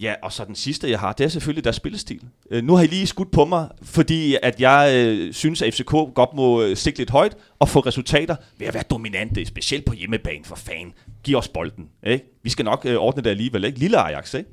ja, 0.00 0.14
og 0.22 0.32
så 0.32 0.44
den 0.44 0.54
sidste, 0.54 0.90
jeg 0.90 1.00
har, 1.00 1.12
det 1.12 1.24
er 1.24 1.28
selvfølgelig 1.28 1.64
deres 1.64 1.76
spillestil. 1.76 2.20
Øh, 2.50 2.64
nu 2.64 2.74
har 2.74 2.82
I 2.82 2.86
lige 2.86 3.06
skudt 3.06 3.30
på 3.30 3.44
mig, 3.44 3.68
fordi 3.82 4.36
at 4.42 4.60
jeg 4.60 4.92
øh, 4.94 5.32
synes, 5.32 5.62
at 5.62 5.74
FCK 5.74 5.90
godt 5.90 6.34
må 6.34 6.62
øh, 6.62 6.76
sigte 6.76 6.98
lidt 6.98 7.10
højt 7.10 7.36
og 7.58 7.68
få 7.68 7.80
resultater 7.80 8.36
ved 8.58 8.66
at 8.66 8.74
være 8.74 8.82
dominante, 8.90 9.46
specielt 9.46 9.84
på 9.84 9.94
hjemmebane 9.94 10.44
for 10.44 10.56
fan. 10.56 10.92
Giv 11.24 11.36
os 11.36 11.48
bolden. 11.48 11.88
Ikke? 12.06 12.24
Vi 12.42 12.50
skal 12.50 12.64
nok 12.64 12.86
øh, 12.86 12.96
ordne 12.96 13.22
det 13.22 13.30
alligevel. 13.30 13.64
Ikke? 13.64 13.78
Lille 13.78 13.98
Ajax, 13.98 14.34
ikke? 14.34 14.50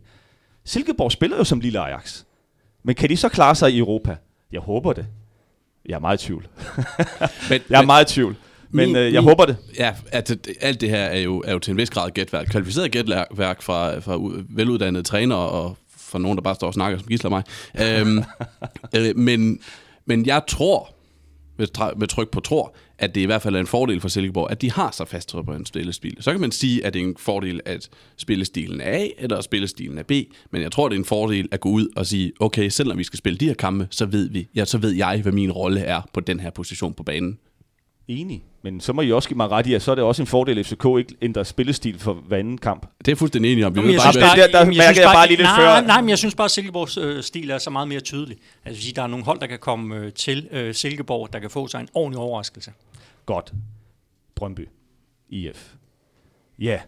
Silkeborg 0.63 1.11
spiller 1.11 1.37
jo 1.37 1.43
som 1.43 1.59
lille 1.59 1.79
Ajax. 1.79 2.23
Men 2.83 2.95
kan 2.95 3.09
de 3.09 3.17
så 3.17 3.29
klare 3.29 3.55
sig 3.55 3.71
i 3.73 3.77
Europa? 3.77 4.15
Jeg 4.51 4.61
håber 4.61 4.93
det. 4.93 5.05
Jeg 5.85 5.95
er 5.95 5.99
meget 5.99 6.21
i 6.23 6.25
tvivl. 6.25 6.47
Men, 7.49 7.61
Jeg 7.69 7.81
er 7.81 7.85
meget 7.85 8.11
i 8.11 8.13
tvivl. 8.13 8.35
Men 8.73 8.87
Min- 8.87 8.95
øh, 8.95 9.13
jeg 9.13 9.21
min- 9.21 9.29
håber 9.29 9.45
det. 9.45 9.57
Ja, 9.79 9.93
det- 10.27 10.47
alt 10.61 10.81
det 10.81 10.89
her 10.89 10.97
er 11.03 11.19
jo, 11.19 11.43
er 11.45 11.51
jo 11.53 11.59
til 11.59 11.71
en 11.71 11.77
vis 11.77 11.89
grad 11.89 12.09
gætværk. 12.11 12.47
Kvalificeret 12.47 12.91
gætværk 12.91 13.61
fra, 13.61 13.99
fra 13.99 14.19
veluddannede 14.49 15.03
trænere 15.03 15.39
og 15.49 15.77
fra 15.97 16.19
nogen, 16.19 16.37
der 16.37 16.41
bare 16.41 16.55
står 16.55 16.67
og 16.67 16.73
snakker 16.73 16.99
som 16.99 17.07
gisler 17.07 17.29
mig. 17.29 17.43
Øhm, 17.81 18.23
øh, 18.97 19.17
men, 19.17 19.59
men 20.05 20.25
jeg 20.25 20.41
tror, 20.47 20.95
med, 21.57 21.97
med 21.97 22.07
tryk 22.07 22.29
på 22.29 22.39
tror, 22.39 22.75
at 22.99 23.15
det 23.15 23.21
i 23.21 23.25
hvert 23.25 23.41
fald 23.41 23.55
er 23.55 23.59
en 23.59 23.67
fordel 23.67 24.01
for 24.01 24.07
Silkeborg, 24.07 24.51
at 24.51 24.61
de 24.61 24.71
har 24.71 24.91
så 24.91 25.05
fast 25.05 25.31
på 25.45 25.53
en 25.53 25.65
spillestil. 25.65 26.17
Så 26.19 26.31
kan 26.31 26.41
man 26.41 26.51
sige, 26.51 26.85
at 26.85 26.93
det 26.93 27.01
er 27.01 27.05
en 27.05 27.15
fordel, 27.19 27.61
at 27.65 27.89
spillestilen 28.17 28.81
er 28.81 28.97
A, 28.97 29.07
eller 29.17 29.37
at 29.37 29.43
spillestilen 29.43 29.97
er 29.97 30.03
B, 30.03 30.11
men 30.51 30.61
jeg 30.61 30.71
tror, 30.71 30.89
det 30.89 30.95
er 30.95 30.99
en 30.99 31.05
fordel 31.05 31.47
at 31.51 31.59
gå 31.59 31.69
ud 31.69 31.87
og 31.95 32.05
sige, 32.05 32.31
okay, 32.39 32.69
selvom 32.69 32.97
vi 32.97 33.03
skal 33.03 33.17
spille 33.17 33.37
de 33.39 33.45
her 33.47 33.53
kampe, 33.53 33.87
så 33.91 34.05
ved 34.05 34.29
vi, 34.29 34.47
ja, 34.55 34.65
så 34.65 34.77
ved 34.77 34.91
jeg, 34.91 35.19
hvad 35.21 35.31
min 35.31 35.51
rolle 35.51 35.79
er 35.79 36.01
på 36.13 36.19
den 36.19 36.39
her 36.39 36.49
position 36.49 36.93
på 36.93 37.03
banen. 37.03 37.37
Enig. 38.07 38.43
Men 38.61 38.79
så 38.81 38.93
må 38.93 39.01
I 39.01 39.11
også 39.11 39.29
give 39.29 39.37
mig 39.37 39.49
ret 39.51 39.67
i, 39.67 39.73
at 39.73 39.81
så 39.81 39.91
er 39.91 39.95
det 39.95 40.03
også 40.03 40.21
en 40.21 40.27
fordel, 40.27 40.57
at 40.59 40.65
FCK 40.65 40.85
ikke 40.99 41.15
ændrer 41.21 41.43
spillestil 41.43 41.99
for 41.99 42.13
hver 42.13 42.37
anden 42.37 42.57
kamp. 42.57 42.81
Det 42.81 43.07
er 43.07 43.11
jeg 43.11 43.17
fuldstændig 43.17 43.51
enig 43.53 43.65
om. 43.65 43.75
Vi 43.75 43.81
Nå, 43.81 43.87
jeg 43.87 43.99
bare 44.03 44.13
bare, 44.21 44.37
der- 44.37 44.47
der 44.47 44.65
mærker 44.65 44.83
synes 44.83 44.97
jeg 44.97 45.11
bare 45.13 45.27
lige 45.27 45.37
lidt 45.37 45.45
nej, 45.47 45.55
før- 45.81 45.87
Nej, 45.87 46.01
men 46.01 46.09
jeg 46.09 46.17
synes 46.17 46.35
bare, 46.35 46.45
at 46.45 46.51
Silkeborgs 46.51 46.97
øh, 46.97 47.23
stil 47.23 47.49
er 47.49 47.57
så 47.57 47.69
meget 47.69 47.87
mere 47.87 47.99
tydelig. 47.99 48.37
Altså, 48.65 48.81
sige, 48.81 48.93
der 48.95 49.01
er 49.03 49.07
nogle 49.07 49.25
hold, 49.25 49.39
der 49.39 49.47
kan 49.47 49.59
komme 49.59 49.95
øh, 49.95 50.11
til 50.13 50.47
øh, 50.51 50.73
Silkeborg, 50.73 51.29
der 51.33 51.39
kan 51.39 51.49
få 51.49 51.67
sig 51.67 51.79
en 51.79 51.87
ordentlig 51.93 52.19
overraskelse. 52.19 52.71
Godt. 53.25 53.53
Brøndby. 54.35 54.67
IF. 55.29 55.73
Ja. 56.59 56.79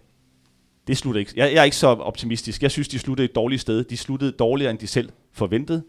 Det 0.87 0.97
slutter 0.97 1.19
ikke. 1.19 1.31
Jeg, 1.35 1.53
jeg 1.53 1.59
er 1.59 1.63
ikke 1.63 1.77
så 1.77 1.87
optimistisk. 1.87 2.61
Jeg 2.63 2.71
synes, 2.71 2.87
de 2.87 2.99
sluttede 2.99 3.25
et 3.29 3.35
dårligt 3.35 3.61
sted. 3.61 3.83
De 3.83 3.97
sluttede 3.97 4.31
dårligere, 4.31 4.71
end 4.71 4.79
de 4.79 4.87
selv 4.87 5.09
forventede. 5.33 5.83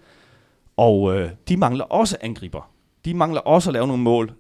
Og 0.77 1.16
øh, 1.16 1.31
de 1.49 1.57
mangler 1.57 1.85
også 1.85 2.16
angriber. 2.20 2.70
De 3.05 3.14
mangler 3.14 3.41
også 3.41 3.70
at 3.70 3.72
lave 3.74 3.87
nogle 3.87 4.03
mål. 4.03 4.33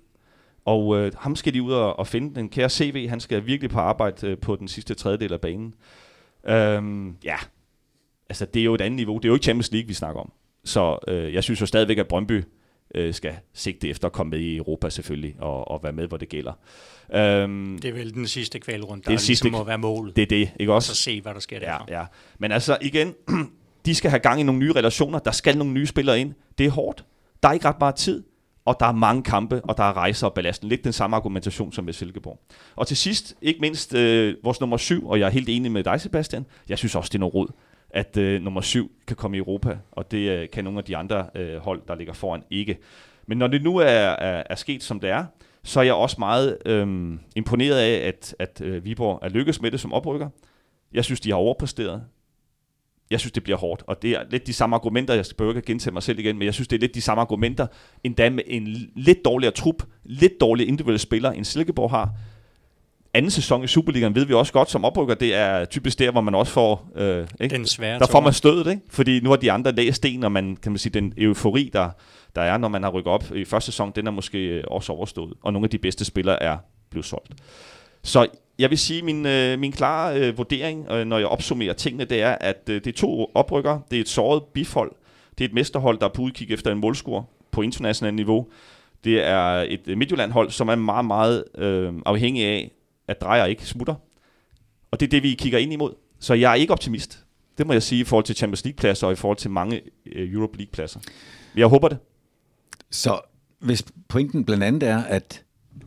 Og 0.66 0.96
øh, 0.98 1.12
ham 1.18 1.36
skal 1.36 1.54
de 1.54 1.62
ud 1.62 1.72
og, 1.72 1.98
og 1.98 2.06
finde. 2.06 2.34
Den 2.34 2.48
kære 2.48 2.70
CV, 2.70 3.08
han 3.08 3.20
skal 3.20 3.46
virkelig 3.46 3.70
på 3.70 3.78
arbejde 3.80 4.26
øh, 4.26 4.38
på 4.38 4.56
den 4.56 4.68
sidste 4.68 4.94
tredjedel 4.94 5.32
af 5.32 5.40
banen. 5.40 5.74
Øhm, 6.48 7.16
ja, 7.24 7.36
altså 8.28 8.44
det 8.46 8.60
er 8.60 8.64
jo 8.64 8.74
et 8.74 8.80
andet 8.80 8.96
niveau. 8.96 9.16
Det 9.18 9.24
er 9.24 9.28
jo 9.28 9.34
ikke 9.34 9.44
Champions 9.44 9.72
League, 9.72 9.88
vi 9.88 9.94
snakker 9.94 10.20
om. 10.20 10.32
Så 10.64 10.98
øh, 11.08 11.34
jeg 11.34 11.44
synes 11.44 11.60
jo 11.60 11.66
stadigvæk, 11.66 11.98
at 11.98 12.08
Brøndby 12.08 12.44
øh, 12.94 13.14
skal 13.14 13.34
sigte 13.54 13.88
efter 13.88 14.06
at 14.06 14.12
komme 14.12 14.30
med 14.30 14.38
i 14.38 14.56
Europa 14.56 14.88
selvfølgelig, 14.90 15.36
og, 15.38 15.68
og 15.70 15.82
være 15.82 15.92
med, 15.92 16.06
hvor 16.08 16.16
det 16.16 16.28
gælder. 16.28 16.52
Øhm, 17.14 17.78
Det 17.82 17.88
er 17.88 17.92
vel 17.94 18.14
den 18.14 18.26
sidste 18.26 18.58
kvalrunde, 18.58 19.00
Det 19.00 19.04
der 19.06 19.10
er 19.10 19.14
er 19.14 19.18
sidste- 19.18 19.44
ligesom 19.44 19.60
må 19.60 19.64
være 19.64 19.78
målet. 19.78 20.16
det 20.16 20.22
er 20.22 20.26
det, 20.26 20.50
ikke 20.60 20.72
og 20.72 20.76
også? 20.76 20.94
så 20.94 21.02
se, 21.02 21.20
hvad 21.20 21.34
der 21.34 21.40
sker 21.40 21.58
Ja, 21.60 21.66
derfra. 21.66 21.84
ja. 21.88 22.04
Men 22.38 22.52
altså 22.52 22.78
igen, 22.82 23.14
de 23.86 23.94
skal 23.94 24.10
have 24.10 24.20
gang 24.20 24.40
i 24.40 24.42
nogle 24.42 24.58
nye 24.60 24.72
relationer. 24.72 25.18
Der 25.18 25.30
skal 25.30 25.58
nogle 25.58 25.72
nye 25.72 25.86
spillere 25.86 26.20
ind. 26.20 26.34
Det 26.58 26.66
er 26.66 26.70
hårdt. 26.70 27.04
Der 27.42 27.48
er 27.48 27.52
ikke 27.52 27.68
ret 27.68 27.78
meget 27.80 27.94
tid. 27.94 28.22
Og 28.66 28.76
der 28.80 28.86
er 28.86 28.92
mange 28.92 29.22
kampe, 29.22 29.60
og 29.64 29.76
der 29.76 29.84
er 29.84 29.96
rejser 29.96 30.26
og 30.26 30.34
belasten. 30.34 30.68
Lidt 30.68 30.84
den 30.84 30.92
samme 30.92 31.16
argumentation 31.16 31.72
som 31.72 31.84
med 31.84 31.92
Silkeborg. 31.92 32.40
Og 32.76 32.86
til 32.86 32.96
sidst, 32.96 33.34
ikke 33.42 33.60
mindst 33.60 33.94
øh, 33.94 34.34
vores 34.44 34.60
nummer 34.60 34.76
syv, 34.76 35.08
og 35.08 35.20
jeg 35.20 35.26
er 35.26 35.30
helt 35.30 35.48
enig 35.48 35.72
med 35.72 35.84
dig, 35.84 36.00
Sebastian. 36.00 36.46
Jeg 36.68 36.78
synes 36.78 36.94
også, 36.94 37.08
det 37.08 37.14
er 37.14 37.20
noget 37.20 37.34
råd, 37.34 37.48
at 37.90 38.16
øh, 38.16 38.42
nummer 38.42 38.60
syv 38.60 38.90
kan 39.06 39.16
komme 39.16 39.36
i 39.36 39.38
Europa, 39.38 39.78
og 39.92 40.10
det 40.10 40.30
øh, 40.30 40.48
kan 40.50 40.64
nogle 40.64 40.78
af 40.78 40.84
de 40.84 40.96
andre 40.96 41.26
øh, 41.34 41.56
hold, 41.56 41.82
der 41.88 41.94
ligger 41.94 42.12
foran, 42.12 42.42
ikke. 42.50 42.78
Men 43.26 43.38
når 43.38 43.46
det 43.46 43.62
nu 43.62 43.76
er, 43.76 43.84
er, 43.86 44.42
er 44.50 44.54
sket, 44.54 44.82
som 44.82 45.00
det 45.00 45.10
er, 45.10 45.24
så 45.64 45.80
er 45.80 45.84
jeg 45.84 45.94
også 45.94 46.16
meget 46.18 46.58
øh, 46.66 47.18
imponeret 47.36 47.78
af, 47.78 48.08
at, 48.08 48.34
at 48.38 48.60
øh, 48.60 48.84
Viborg 48.84 49.18
er 49.22 49.28
lykkedes 49.28 49.62
med 49.62 49.70
det 49.70 49.80
som 49.80 49.92
oprykker. 49.92 50.28
Jeg 50.92 51.04
synes, 51.04 51.20
de 51.20 51.30
har 51.30 51.36
overpræsteret. 51.36 52.02
Jeg 53.10 53.20
synes, 53.20 53.32
det 53.32 53.42
bliver 53.42 53.56
hårdt. 53.56 53.82
Og 53.86 54.02
det 54.02 54.10
er 54.10 54.22
lidt 54.30 54.46
de 54.46 54.52
samme 54.52 54.76
argumenter, 54.76 55.14
jeg 55.14 55.26
skal 55.26 55.48
ikke 55.48 55.62
gentage 55.62 55.92
mig 55.92 56.02
selv 56.02 56.18
igen, 56.18 56.38
men 56.38 56.46
jeg 56.46 56.54
synes, 56.54 56.68
det 56.68 56.76
er 56.76 56.80
lidt 56.80 56.94
de 56.94 57.00
samme 57.00 57.20
argumenter, 57.20 57.66
endda 58.04 58.30
med 58.30 58.42
en 58.46 58.90
lidt 58.96 59.24
dårligere 59.24 59.54
trup, 59.54 59.82
lidt 60.04 60.32
dårligere 60.40 60.68
individuelle 60.68 60.98
spiller, 60.98 61.30
end 61.30 61.44
Silkeborg 61.44 61.90
har. 61.90 62.10
Anden 63.14 63.30
sæson 63.30 63.64
i 63.64 63.66
Superligaen 63.66 64.14
ved 64.14 64.24
vi 64.24 64.34
også 64.34 64.52
godt 64.52 64.70
som 64.70 64.84
oprykker, 64.84 65.14
det 65.14 65.34
er 65.34 65.64
typisk 65.64 65.98
der, 65.98 66.10
hvor 66.10 66.20
man 66.20 66.34
også 66.34 66.52
får... 66.52 66.90
Øh, 66.96 67.26
ikke? 67.40 67.56
Den 67.56 67.66
svære 67.66 67.98
Der 67.98 68.06
får 68.06 68.20
man 68.20 68.32
stødet, 68.32 68.70
ikke? 68.70 68.82
Fordi 68.90 69.20
nu 69.20 69.30
har 69.30 69.36
de 69.36 69.52
andre 69.52 69.72
læst 69.72 69.96
sten, 69.96 70.24
og 70.24 70.32
man 70.32 70.56
kan 70.56 70.72
man 70.72 70.78
sige, 70.78 70.92
den 70.92 71.12
eufori, 71.16 71.70
der, 71.72 71.90
der 72.34 72.42
er, 72.42 72.58
når 72.58 72.68
man 72.68 72.82
har 72.82 72.90
rykket 72.90 73.12
op 73.12 73.24
i 73.34 73.44
første 73.44 73.72
sæson, 73.72 73.92
den 73.96 74.06
er 74.06 74.10
måske 74.10 74.38
øh, 74.38 74.64
også 74.66 74.92
overstået. 74.92 75.34
Og 75.42 75.52
nogle 75.52 75.66
af 75.66 75.70
de 75.70 75.78
bedste 75.78 76.04
spillere 76.04 76.42
er 76.42 76.56
blevet 76.90 77.04
solgt. 77.04 77.32
Så 78.02 78.26
jeg 78.58 78.70
vil 78.70 78.78
sige, 78.78 79.02
min, 79.02 79.26
øh, 79.26 79.58
min 79.58 79.72
klare 79.72 80.20
øh, 80.20 80.38
vurdering, 80.38 80.90
øh, 80.90 81.04
når 81.06 81.18
jeg 81.18 81.26
opsummerer 81.26 81.72
tingene, 81.72 82.04
det 82.04 82.22
er, 82.22 82.36
at 82.40 82.62
øh, 82.68 82.74
det 82.74 82.86
er 82.86 82.96
to 82.96 83.30
oprykker. 83.34 83.80
Det 83.90 83.96
er 83.96 84.00
et 84.00 84.08
såret 84.08 84.42
bifold, 84.42 84.92
Det 85.38 85.44
er 85.44 85.48
et 85.48 85.54
mesterhold, 85.54 85.98
der 85.98 86.04
er 86.06 86.12
på 86.14 86.22
udkig 86.22 86.50
efter 86.50 86.72
en 86.72 86.78
målscore 86.78 87.24
på 87.50 87.62
internationalt 87.62 88.14
niveau. 88.14 88.46
Det 89.04 89.26
er 89.26 89.42
et 89.68 89.80
øh, 89.86 89.98
Midtjylland-hold, 89.98 90.50
som 90.50 90.68
er 90.68 90.74
meget, 90.74 91.04
meget 91.04 91.44
øh, 91.58 91.92
afhængig 92.06 92.44
af, 92.44 92.70
at 93.08 93.20
drejer 93.20 93.44
ikke 93.44 93.66
smutter. 93.66 93.94
Og 94.90 95.00
det 95.00 95.06
er 95.06 95.10
det, 95.10 95.22
vi 95.22 95.34
kigger 95.34 95.58
ind 95.58 95.72
imod. 95.72 95.94
Så 96.20 96.34
jeg 96.34 96.50
er 96.50 96.54
ikke 96.54 96.72
optimist. 96.72 97.24
Det 97.58 97.66
må 97.66 97.72
jeg 97.72 97.82
sige 97.82 98.00
i 98.00 98.04
forhold 98.04 98.24
til 98.24 98.36
Champions 98.36 98.64
League-pladser 98.64 99.06
og 99.06 99.12
i 99.12 99.16
forhold 99.16 99.36
til 99.36 99.50
mange 99.50 99.80
øh, 100.06 100.32
Europe 100.32 100.58
League-pladser. 100.58 101.00
Jeg 101.56 101.66
håber 101.66 101.88
det. 101.88 101.98
Så 102.90 103.20
hvis 103.58 103.84
pointen 104.08 104.44
blandt 104.44 104.64
andet 104.64 104.88
er, 104.88 105.02
at 105.02 105.44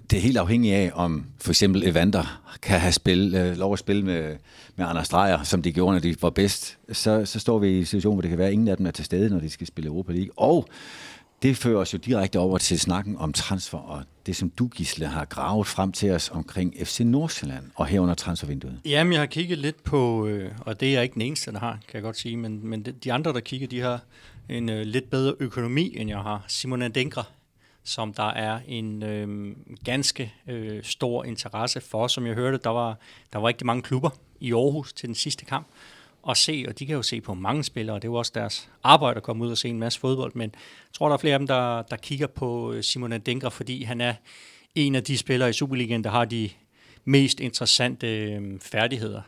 det 0.10 0.18
er 0.18 0.22
helt 0.22 0.38
afhængigt 0.38 0.76
af, 0.76 0.92
om 0.94 1.26
for 1.42 1.52
eksempel 1.52 1.88
Evander 1.88 2.42
kan 2.62 2.80
have 2.80 2.92
spil, 2.94 3.36
øh, 3.36 3.58
lov 3.58 3.74
at 3.74 3.80
spille 3.80 4.04
med, 4.06 4.36
med 4.76 4.86
Anders 4.86 5.10
Dreyer, 5.10 5.44
som 5.44 5.62
de 5.62 5.72
gjorde, 5.72 5.94
når 5.94 6.00
de 6.00 6.16
var 6.22 6.30
bedst, 6.30 6.78
så, 6.92 7.26
så 7.26 7.40
står 7.40 7.60
vi 7.60 7.68
i 7.70 7.80
en 7.80 7.86
situation, 7.86 8.16
hvor 8.16 8.22
det 8.22 8.30
kan 8.30 8.38
være, 8.38 8.48
at 8.48 8.54
ingen 8.54 8.68
af 8.68 8.78
dem 8.78 8.86
er 8.86 8.92
til 8.92 9.06
stede, 9.06 9.30
når 9.30 9.40
de 9.40 9.50
skal 9.50 9.68
spille 9.68 9.88
Europa 9.88 10.12
League. 10.14 10.30
Og 10.38 10.68
det 11.42 11.58
fører 11.58 11.78
os 11.80 11.94
jo 11.94 11.98
direkte 11.98 12.40
over 12.40 12.58
til 12.58 12.80
snakken 12.80 13.18
om 13.18 13.34
transfer, 13.34 13.78
og 13.78 14.04
det 14.26 14.36
som 14.36 14.50
du, 14.50 14.68
Gisle, 14.68 15.06
har 15.08 15.26
gravet 15.26 15.68
frem 15.68 15.92
til 15.92 16.12
os 16.12 16.30
omkring 16.34 16.74
FC 16.84 17.00
Nordsjælland 17.00 17.64
og 17.76 17.86
herunder 17.88 18.14
transfervinduet. 18.16 18.80
Jamen, 18.86 19.14
jeg 19.14 19.22
har 19.22 19.26
kigget 19.26 19.58
lidt 19.58 19.84
på, 19.84 20.28
øh, 20.28 20.52
og 20.60 20.80
det 20.80 20.88
er 20.90 20.94
jeg 20.94 21.04
ikke 21.04 21.14
den 21.14 21.22
eneste, 21.22 21.52
der 21.52 21.60
har, 21.60 21.72
kan 21.72 21.94
jeg 21.94 22.02
godt 22.04 22.18
sige, 22.18 22.38
men, 22.38 22.68
men 22.68 22.82
de- 22.86 22.92
de 22.92 23.14
andre, 23.14 23.34
der 23.34 23.40
kigger, 23.40 23.68
de 23.68 23.80
har 23.82 24.00
en 24.50 24.70
øh, 24.70 24.82
lidt 24.86 25.10
bedre 25.10 25.34
økonomi, 25.40 25.94
end 25.98 26.10
jeg 26.10 26.20
har. 26.20 26.46
Simon 26.48 26.82
Adengra, 26.82 27.24
som 27.84 28.14
der 28.14 28.32
er 28.32 28.60
en 28.68 29.04
øh, 29.04 29.56
ganske 29.86 30.34
øh, 30.48 30.84
stor 30.84 31.24
interesse 31.24 31.82
for. 31.82 32.08
Som 32.08 32.26
jeg 32.28 32.36
hørte, 32.36 32.58
der 32.58 32.70
var, 32.70 32.98
der 33.34 33.40
var 33.40 33.48
rigtig 33.48 33.66
mange 33.66 33.82
klubber 33.82 34.10
i 34.40 34.54
Aarhus 34.54 34.94
til 34.94 35.08
den 35.08 35.16
sidste 35.16 35.46
kamp 35.46 35.68
at 36.30 36.38
se, 36.38 36.66
og 36.68 36.80
de 36.80 36.86
kan 36.86 36.96
jo 36.96 37.02
se 37.02 37.22
på 37.22 37.34
mange 37.34 37.64
spillere, 37.64 37.96
og 37.96 38.02
det 38.02 38.08
er 38.08 38.12
jo 38.12 38.16
også 38.16 38.32
deres 38.36 38.70
arbejde 38.84 39.18
at 39.18 39.24
komme 39.24 39.46
ud 39.46 39.52
og 39.52 39.58
se 39.58 39.70
en 39.70 39.80
masse 39.80 40.00
fodbold, 40.00 40.32
men 40.36 40.50
jeg 40.54 40.94
tror, 40.94 41.08
der 41.08 41.14
er 41.14 41.18
flere 41.18 41.34
af 41.34 41.40
dem, 41.40 41.48
der, 41.48 41.82
der 41.82 41.96
kigger 41.96 42.28
på 42.28 42.74
øh, 42.74 42.84
Simon 42.84 43.14
Adengra, 43.14 43.50
fordi 43.50 43.84
han 43.84 44.02
er 44.02 44.14
en 44.76 44.96
af 44.96 45.04
de 45.04 45.18
spillere 45.18 45.50
i 45.50 45.54
Superligaen, 45.54 46.04
der 46.04 46.10
har 46.10 46.26
de 46.26 46.50
mest 47.06 47.40
interessante 47.40 48.08
øh, 48.08 48.60
færdigheder. 48.60 49.22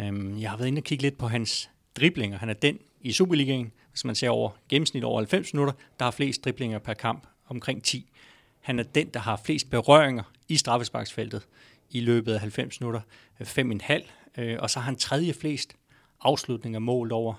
Øhm, 0.00 0.38
jeg 0.38 0.50
har 0.50 0.56
været 0.56 0.68
inde 0.68 0.80
og 0.80 0.84
kigge 0.84 1.02
lidt 1.02 1.18
på 1.18 1.28
hans 1.28 1.70
driblinger. 1.96 2.38
Han 2.38 2.48
er 2.48 2.54
den 2.54 2.78
i 3.00 3.12
Superligaen, 3.12 3.72
hvis 3.90 4.04
man 4.04 4.14
ser 4.14 4.30
over 4.30 4.50
gennemsnit 4.68 5.04
over 5.04 5.18
90 5.18 5.54
minutter, 5.54 5.74
der 5.98 6.04
har 6.04 6.10
flest 6.10 6.44
driblinger 6.44 6.78
per 6.78 6.94
kamp, 6.94 7.26
omkring 7.48 7.82
10. 7.82 8.10
Han 8.60 8.78
er 8.78 8.82
den, 8.82 9.06
der 9.06 9.20
har 9.20 9.40
flest 9.44 9.70
berøringer 9.70 10.22
i 10.48 10.56
straffesparksfeltet 10.56 11.42
i 11.90 12.00
løbet 12.00 12.34
af 12.34 12.40
90 12.40 12.80
minutter, 12.80 13.00
øh, 13.40 13.46
5,5. 13.46 14.06
Øh, 14.38 14.56
og 14.58 14.70
så 14.70 14.78
har 14.78 14.84
han 14.84 14.96
tredje 14.96 15.32
flest 15.32 15.76
afslutninger 16.20 16.78
målt 16.78 17.12
over 17.12 17.34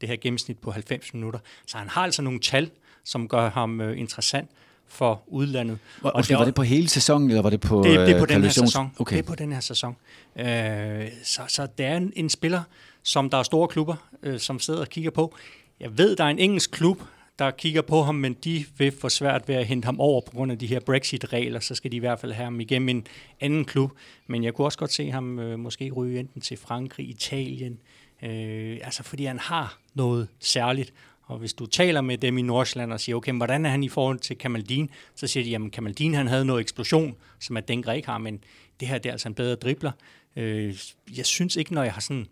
det 0.00 0.08
her 0.08 0.16
gennemsnit 0.16 0.58
på 0.58 0.70
90 0.70 1.14
minutter. 1.14 1.38
Så 1.66 1.78
han 1.78 1.88
har 1.88 2.02
altså 2.02 2.22
nogle 2.22 2.40
tal, 2.40 2.70
som 3.04 3.28
gør 3.28 3.50
ham 3.50 3.80
øh, 3.80 3.98
interessant 3.98 4.50
for 4.86 5.22
udlandet. 5.26 5.78
Og 6.02 6.16
Og 6.16 6.28
det, 6.28 6.38
var 6.38 6.44
det 6.44 6.54
på 6.54 6.62
hele 6.62 6.88
sæsonen, 6.88 7.28
eller 7.30 7.42
var 7.42 7.50
det 7.50 7.60
på 7.60 7.82
det, 7.84 7.98
det 7.98 8.10
er 8.14 8.18
på 8.18 8.24
øh, 8.24 8.28
den 8.28 8.42
her 8.42 8.50
sæson. 8.50 8.92
Okay. 8.98 9.16
Det 9.16 9.22
er 9.22 9.26
på 9.26 9.34
den 9.34 9.52
her 9.52 9.60
sæson. 9.60 9.96
Øh, 10.36 11.08
så, 11.24 11.42
så 11.48 11.68
det 11.78 11.86
er 11.86 11.96
en, 11.96 12.12
en 12.16 12.30
spiller, 12.30 12.62
som 13.02 13.30
der 13.30 13.38
er 13.38 13.42
store 13.42 13.68
klubber, 13.68 13.96
øh, 14.22 14.40
som 14.40 14.60
sidder 14.60 14.80
og 14.80 14.88
kigger 14.88 15.10
på. 15.10 15.36
Jeg 15.80 15.98
ved, 15.98 16.16
der 16.16 16.24
er 16.24 16.28
en 16.28 16.38
engelsk 16.38 16.70
klub, 16.70 17.02
der 17.44 17.50
kigger 17.50 17.82
på 17.82 18.02
ham, 18.02 18.14
men 18.14 18.32
de 18.32 18.64
vil 18.78 18.92
få 19.00 19.08
svært 19.08 19.48
ved 19.48 19.54
at 19.54 19.66
hente 19.66 19.86
ham 19.86 20.00
over 20.00 20.20
på 20.20 20.30
grund 20.30 20.52
af 20.52 20.58
de 20.58 20.66
her 20.66 20.80
Brexit-regler, 20.80 21.60
så 21.60 21.74
skal 21.74 21.92
de 21.92 21.96
i 21.96 22.00
hvert 22.00 22.20
fald 22.20 22.32
have 22.32 22.44
ham 22.44 22.60
igennem 22.60 22.88
en 22.88 23.06
anden 23.40 23.64
klub. 23.64 23.90
Men 24.26 24.44
jeg 24.44 24.54
kunne 24.54 24.66
også 24.66 24.78
godt 24.78 24.92
se 24.92 25.10
ham 25.10 25.38
øh, 25.38 25.58
måske 25.58 25.90
ryge 25.90 26.20
enten 26.20 26.40
til 26.40 26.56
Frankrig, 26.56 27.08
Italien, 27.08 27.78
øh, 28.22 28.78
altså 28.82 29.02
fordi 29.02 29.24
han 29.24 29.38
har 29.38 29.78
noget 29.94 30.28
særligt. 30.40 30.92
Og 31.22 31.38
hvis 31.38 31.52
du 31.52 31.66
taler 31.66 32.00
med 32.00 32.18
dem 32.18 32.38
i 32.38 32.42
Nordsjælland 32.42 32.92
og 32.92 33.00
siger, 33.00 33.16
okay, 33.16 33.32
hvordan 33.32 33.66
er 33.66 33.70
han 33.70 33.84
i 33.84 33.88
forhold 33.88 34.18
til 34.18 34.38
Kamaldin, 34.38 34.90
så 35.14 35.26
siger 35.26 35.44
de, 35.44 35.50
jamen 35.50 35.70
Kamaldin 35.70 36.14
han 36.14 36.26
havde 36.26 36.44
noget 36.44 36.60
eksplosion, 36.60 37.16
som 37.40 37.56
at 37.56 37.68
Denkra 37.68 37.92
ikke 37.92 38.08
har, 38.08 38.18
men 38.18 38.44
det 38.80 38.88
her 38.88 38.98
det 38.98 39.08
er 39.08 39.12
altså 39.12 39.28
en 39.28 39.34
bedre 39.34 39.54
dribler. 39.54 39.92
Øh, 40.36 40.74
jeg 41.16 41.26
synes 41.26 41.56
ikke, 41.56 41.74
når 41.74 41.82
jeg 41.82 41.92
har 41.92 42.00
sådan 42.00 42.26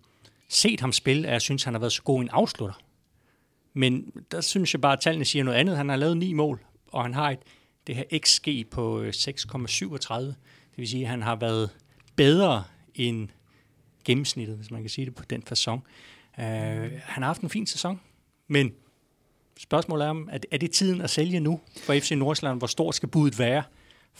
set 0.49 0.81
ham 0.81 0.93
spille, 0.93 1.29
at 1.29 1.33
jeg 1.33 1.41
synes, 1.41 1.65
han 1.65 1.75
har 1.75 1.79
været 1.79 1.93
så 1.93 2.03
god 2.03 2.21
en 2.21 2.29
afslutter. 2.33 2.75
Men 3.75 4.13
der 4.31 4.41
synes 4.41 4.75
jeg 4.75 4.81
bare, 4.81 4.93
at 4.93 5.01
tallene 5.01 5.25
siger 5.25 5.45
noget 5.45 5.59
andet. 5.59 5.77
Han 5.77 5.89
har 5.89 5.97
lavet 5.97 6.17
ni 6.17 6.33
mål, 6.33 6.61
og 6.87 7.03
han 7.03 7.15
har 7.15 7.31
et, 7.31 7.39
det 7.87 7.97
her 7.97 8.05
XG 8.19 8.71
på 8.71 9.01
øh, 9.01 9.13
6,37. 9.17 10.15
Det 10.21 10.37
vil 10.77 10.89
sige, 10.89 11.03
at 11.03 11.11
han 11.11 11.23
har 11.23 11.37
været 11.37 11.71
bedre 12.17 12.65
end 12.95 13.29
gennemsnittet, 14.05 14.57
hvis 14.57 14.71
man 14.71 14.81
kan 14.81 14.91
sige 14.91 15.05
det 15.05 15.15
på 15.15 15.25
den 15.31 15.43
façon. 15.51 15.81
Uh, 16.39 16.45
øh, 16.45 16.91
han 17.05 17.23
har 17.23 17.27
haft 17.27 17.41
en 17.41 17.51
fin 17.51 17.67
sæson, 17.67 18.01
men 18.49 18.73
spørgsmålet 19.59 20.05
er, 20.05 20.11
om, 20.11 20.29
er 20.51 20.59
det 20.59 20.71
tiden 20.71 21.01
at 21.01 21.11
sælge 21.11 21.41
nu 21.41 21.61
for 21.83 21.95
FC 21.95 22.11
Nordsjælland? 22.11 22.59
Hvor 22.59 22.67
stort 22.67 22.95
skal 22.95 23.09
budet 23.09 23.39
være? 23.39 23.63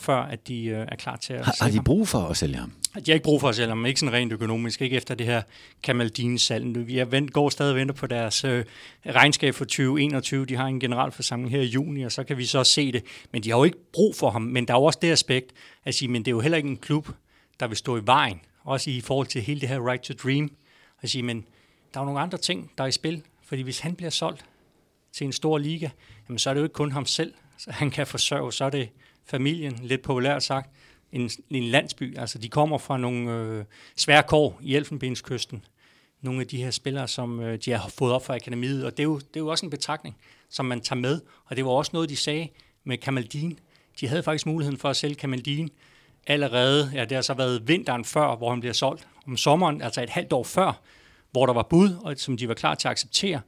Før 0.01 0.17
at 0.17 0.47
de 0.47 0.65
øh, 0.65 0.87
er 0.91 0.95
klar 0.95 1.15
til 1.15 1.33
at 1.33 1.45
har, 1.45 1.55
har 1.61 1.71
de 1.71 1.81
brug 1.81 2.07
for 2.07 2.19
at 2.19 2.37
sælge 2.37 2.55
ham? 2.55 2.71
De 2.95 3.01
har 3.07 3.13
ikke 3.13 3.23
brug 3.23 3.41
for 3.41 3.49
at 3.49 3.55
sælge 3.55 3.67
ham, 3.67 3.85
ikke 3.85 3.99
sådan 3.99 4.13
rent 4.13 4.33
økonomisk, 4.33 4.81
ikke 4.81 4.95
efter 4.95 5.15
det 5.15 5.25
her 5.25 5.41
Kamaldin-salg. 5.83 6.87
Vi 6.87 6.97
er 6.97 7.05
vent, 7.05 7.33
går 7.33 7.49
stadig 7.49 7.71
og 7.71 7.77
venter 7.77 7.95
på 7.95 8.07
deres 8.07 8.43
øh, 8.43 8.65
regnskab 9.05 9.55
for 9.55 9.65
2021. 9.65 10.45
De 10.45 10.55
har 10.55 10.65
en 10.65 10.79
generalforsamling 10.79 11.51
her 11.51 11.61
i 11.61 11.65
juni, 11.65 12.03
og 12.03 12.11
så 12.11 12.23
kan 12.23 12.37
vi 12.37 12.45
så 12.45 12.63
se 12.63 12.91
det. 12.91 13.03
Men 13.31 13.43
de 13.43 13.49
har 13.49 13.57
jo 13.57 13.63
ikke 13.63 13.91
brug 13.93 14.15
for 14.15 14.29
ham. 14.29 14.41
Men 14.41 14.67
der 14.67 14.73
er 14.73 14.77
jo 14.77 14.83
også 14.83 14.99
det 15.01 15.11
aspekt 15.11 15.51
at 15.85 15.95
sige, 15.95 16.09
men 16.09 16.25
det 16.25 16.27
er 16.27 16.35
jo 16.35 16.39
heller 16.39 16.57
ikke 16.57 16.69
en 16.69 16.77
klub, 16.77 17.09
der 17.59 17.67
vil 17.67 17.77
stå 17.77 17.97
i 17.97 18.01
vejen. 18.05 18.41
Også 18.63 18.89
i 18.89 19.01
forhold 19.01 19.27
til 19.27 19.41
hele 19.41 19.61
det 19.61 19.69
her 19.69 19.89
right 19.89 20.03
to 20.03 20.13
dream. 20.13 20.51
At 21.01 21.09
sige, 21.09 21.23
men 21.23 21.45
der 21.93 21.99
er 21.99 22.03
jo 22.03 22.05
nogle 22.05 22.19
andre 22.19 22.37
ting, 22.37 22.71
der 22.77 22.83
er 22.83 22.87
i 22.87 22.91
spil. 22.91 23.21
Fordi 23.45 23.61
hvis 23.61 23.79
han 23.79 23.95
bliver 23.95 24.09
solgt 24.09 24.45
til 25.13 25.25
en 25.25 25.33
stor 25.33 25.57
liga, 25.57 25.89
jamen 26.27 26.39
så 26.39 26.49
er 26.49 26.53
det 26.53 26.61
jo 26.61 26.65
ikke 26.65 26.73
kun 26.73 26.91
ham 26.91 27.05
selv, 27.05 27.33
så 27.57 27.71
han 27.71 27.91
kan 27.91 28.07
forsørge. 28.07 28.53
Så 28.53 28.65
er 28.65 28.69
det 28.69 28.89
familien, 29.25 29.79
lidt 29.83 30.01
populært 30.01 30.43
sagt, 30.43 30.69
en, 31.11 31.29
en 31.49 31.63
landsby. 31.63 32.17
Altså, 32.17 32.37
de 32.37 32.49
kommer 32.49 32.77
fra 32.77 32.97
nogle 32.97 33.31
øh, 33.31 33.65
svære 33.95 34.23
kår 34.23 34.59
i 34.61 34.75
Elfenbenskysten. 34.75 35.65
Nogle 36.21 36.41
af 36.41 36.47
de 36.47 36.63
her 36.63 36.71
spillere, 36.71 37.07
som 37.07 37.39
øh, 37.39 37.59
de 37.65 37.71
har 37.71 37.89
fået 37.89 38.13
op 38.13 38.25
fra 38.25 38.35
akademiet, 38.35 38.85
og 38.85 38.91
det 38.91 38.99
er, 38.99 39.07
jo, 39.07 39.17
det 39.17 39.35
er 39.35 39.39
jo 39.39 39.47
også 39.47 39.65
en 39.65 39.69
betragtning, 39.69 40.17
som 40.49 40.65
man 40.65 40.81
tager 40.81 40.99
med. 40.99 41.21
Og 41.45 41.55
det 41.55 41.65
var 41.65 41.71
også 41.71 41.89
noget, 41.93 42.09
de 42.09 42.15
sagde 42.15 42.49
med 42.83 42.97
Kamaldin. 42.97 43.59
De 43.99 44.07
havde 44.07 44.23
faktisk 44.23 44.45
muligheden 44.45 44.79
for 44.79 44.89
at 44.89 44.95
sælge 44.95 45.15
Kamaldin 45.15 45.69
allerede, 46.27 46.91
ja, 46.93 47.05
det 47.05 47.11
har 47.11 47.21
så 47.21 47.33
været 47.33 47.67
vinteren 47.67 48.05
før, 48.05 48.35
hvor 48.35 48.49
han 48.49 48.59
bliver 48.59 48.73
solgt. 48.73 49.07
Om 49.27 49.37
sommeren, 49.37 49.81
altså 49.81 50.03
et 50.03 50.09
halvt 50.09 50.33
år 50.33 50.43
før, 50.43 50.81
hvor 51.31 51.45
der 51.45 51.53
var 51.53 51.63
bud, 51.69 51.95
og 52.03 52.13
som 52.17 52.37
de 52.37 52.47
var 52.47 52.53
klar 52.53 52.75
til 52.75 52.87
at 52.87 52.91
acceptere, 52.91 53.41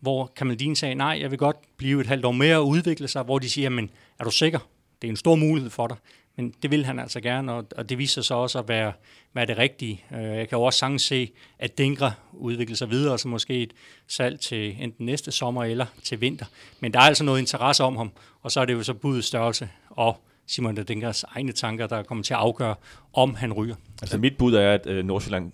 hvor 0.00 0.32
Kamaldin 0.36 0.76
sagde, 0.76 0.94
nej, 0.94 1.18
jeg 1.20 1.30
vil 1.30 1.38
godt 1.38 1.56
blive 1.76 2.00
et 2.00 2.06
halvt 2.06 2.24
år 2.24 2.32
mere 2.32 2.56
og 2.56 2.68
udvikle 2.68 3.08
sig, 3.08 3.22
hvor 3.22 3.38
de 3.38 3.50
siger, 3.50 3.68
men 3.68 3.90
er 4.18 4.24
du 4.24 4.30
sikker? 4.30 4.58
Det 5.02 5.08
er 5.08 5.12
en 5.12 5.16
stor 5.16 5.34
mulighed 5.34 5.70
for 5.70 5.86
dig. 5.86 5.96
Men 6.36 6.54
det 6.62 6.70
vil 6.70 6.84
han 6.84 6.98
altså 6.98 7.20
gerne, 7.20 7.52
og, 7.52 7.66
og 7.76 7.88
det 7.88 7.98
viser 7.98 8.22
sig 8.22 8.36
også 8.36 8.58
at 8.58 8.68
være, 8.68 8.92
være 9.34 9.46
det 9.46 9.58
rigtige. 9.58 10.04
Øh, 10.14 10.22
jeg 10.22 10.48
kan 10.48 10.58
jo 10.58 10.62
også 10.62 10.78
sagtens 10.78 11.02
se, 11.02 11.30
at 11.58 11.78
Dinkra 11.78 12.12
udvikler 12.32 12.76
sig 12.76 12.90
videre, 12.90 13.18
så 13.18 13.28
måske 13.28 13.62
et 13.62 13.72
salg 14.06 14.40
til 14.40 14.76
enten 14.80 15.06
næste 15.06 15.32
sommer 15.32 15.64
eller 15.64 15.86
til 16.02 16.20
vinter. 16.20 16.46
Men 16.80 16.92
der 16.92 16.98
er 16.98 17.04
altså 17.04 17.24
noget 17.24 17.40
interesse 17.40 17.84
om 17.84 17.96
ham, 17.96 18.10
og 18.42 18.50
så 18.50 18.60
er 18.60 18.64
det 18.64 18.72
jo 18.72 18.82
så 18.82 18.94
budets 18.94 19.26
størrelse 19.26 19.68
og 19.90 20.16
Simon 20.46 20.76
de 20.76 21.12
egne 21.28 21.52
tanker, 21.52 21.86
der 21.86 22.02
kommer 22.02 22.24
til 22.24 22.34
at 22.34 22.40
afgøre, 22.40 22.74
om 23.12 23.34
han 23.34 23.52
ryger. 23.52 23.74
Altså 24.02 24.18
mit 24.18 24.36
bud 24.36 24.54
er, 24.54 24.72
at 24.74 24.86
øh, 24.86 25.04
Nordsjælland 25.04 25.52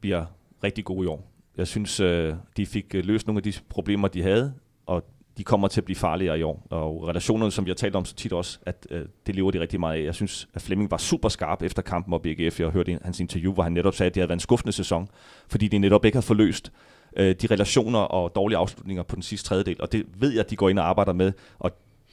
bliver 0.00 0.24
rigtig 0.64 0.84
god 0.84 1.04
i 1.04 1.06
år. 1.06 1.32
Jeg 1.56 1.66
synes, 1.66 2.00
øh, 2.00 2.34
de 2.56 2.66
fik 2.66 2.94
øh, 2.94 3.04
løst 3.04 3.26
nogle 3.26 3.38
af 3.38 3.42
de 3.42 3.52
problemer, 3.68 4.08
de 4.08 4.22
havde, 4.22 4.54
og 4.86 5.04
de 5.38 5.44
kommer 5.44 5.68
til 5.68 5.80
at 5.80 5.84
blive 5.84 5.96
farligere 5.96 6.38
i 6.38 6.42
år. 6.42 6.66
Og 6.70 7.08
relationerne, 7.08 7.52
som 7.52 7.64
vi 7.64 7.70
har 7.70 7.74
talt 7.74 7.96
om 7.96 8.04
så 8.04 8.14
tit 8.14 8.32
også, 8.32 8.58
at 8.66 8.86
øh, 8.90 9.04
det 9.26 9.34
lever 9.34 9.50
de 9.50 9.60
rigtig 9.60 9.80
meget 9.80 10.00
af. 10.00 10.04
Jeg 10.04 10.14
synes, 10.14 10.48
at 10.54 10.62
Flemming 10.62 10.90
var 10.90 10.96
super 10.96 11.28
skarp 11.28 11.62
efter 11.62 11.82
kampen 11.82 12.14
op 12.14 12.22
BGF. 12.22 12.60
Jeg 12.60 12.68
hørte 12.68 12.98
hans 13.02 13.20
interview, 13.20 13.52
hvor 13.52 13.62
han 13.62 13.72
netop 13.72 13.94
sagde, 13.94 14.08
at 14.08 14.14
det 14.14 14.20
havde 14.20 14.28
været 14.28 14.36
en 14.36 14.40
skuffende 14.40 14.72
sæson, 14.72 15.08
fordi 15.48 15.68
de 15.68 15.78
netop 15.78 16.04
ikke 16.04 16.16
har 16.16 16.22
forløst 16.22 16.72
øh, 17.16 17.34
de 17.34 17.46
relationer 17.46 17.98
og 17.98 18.34
dårlige 18.34 18.58
afslutninger 18.58 19.02
på 19.02 19.14
den 19.14 19.22
sidste 19.22 19.48
tredjedel. 19.48 19.76
Og 19.80 19.92
det 19.92 20.06
ved 20.16 20.30
jeg, 20.30 20.40
at 20.40 20.50
de 20.50 20.56
går 20.56 20.68
ind 20.68 20.78
og 20.78 20.88
arbejder 20.88 21.12
med. 21.12 21.32
Og 21.58 21.70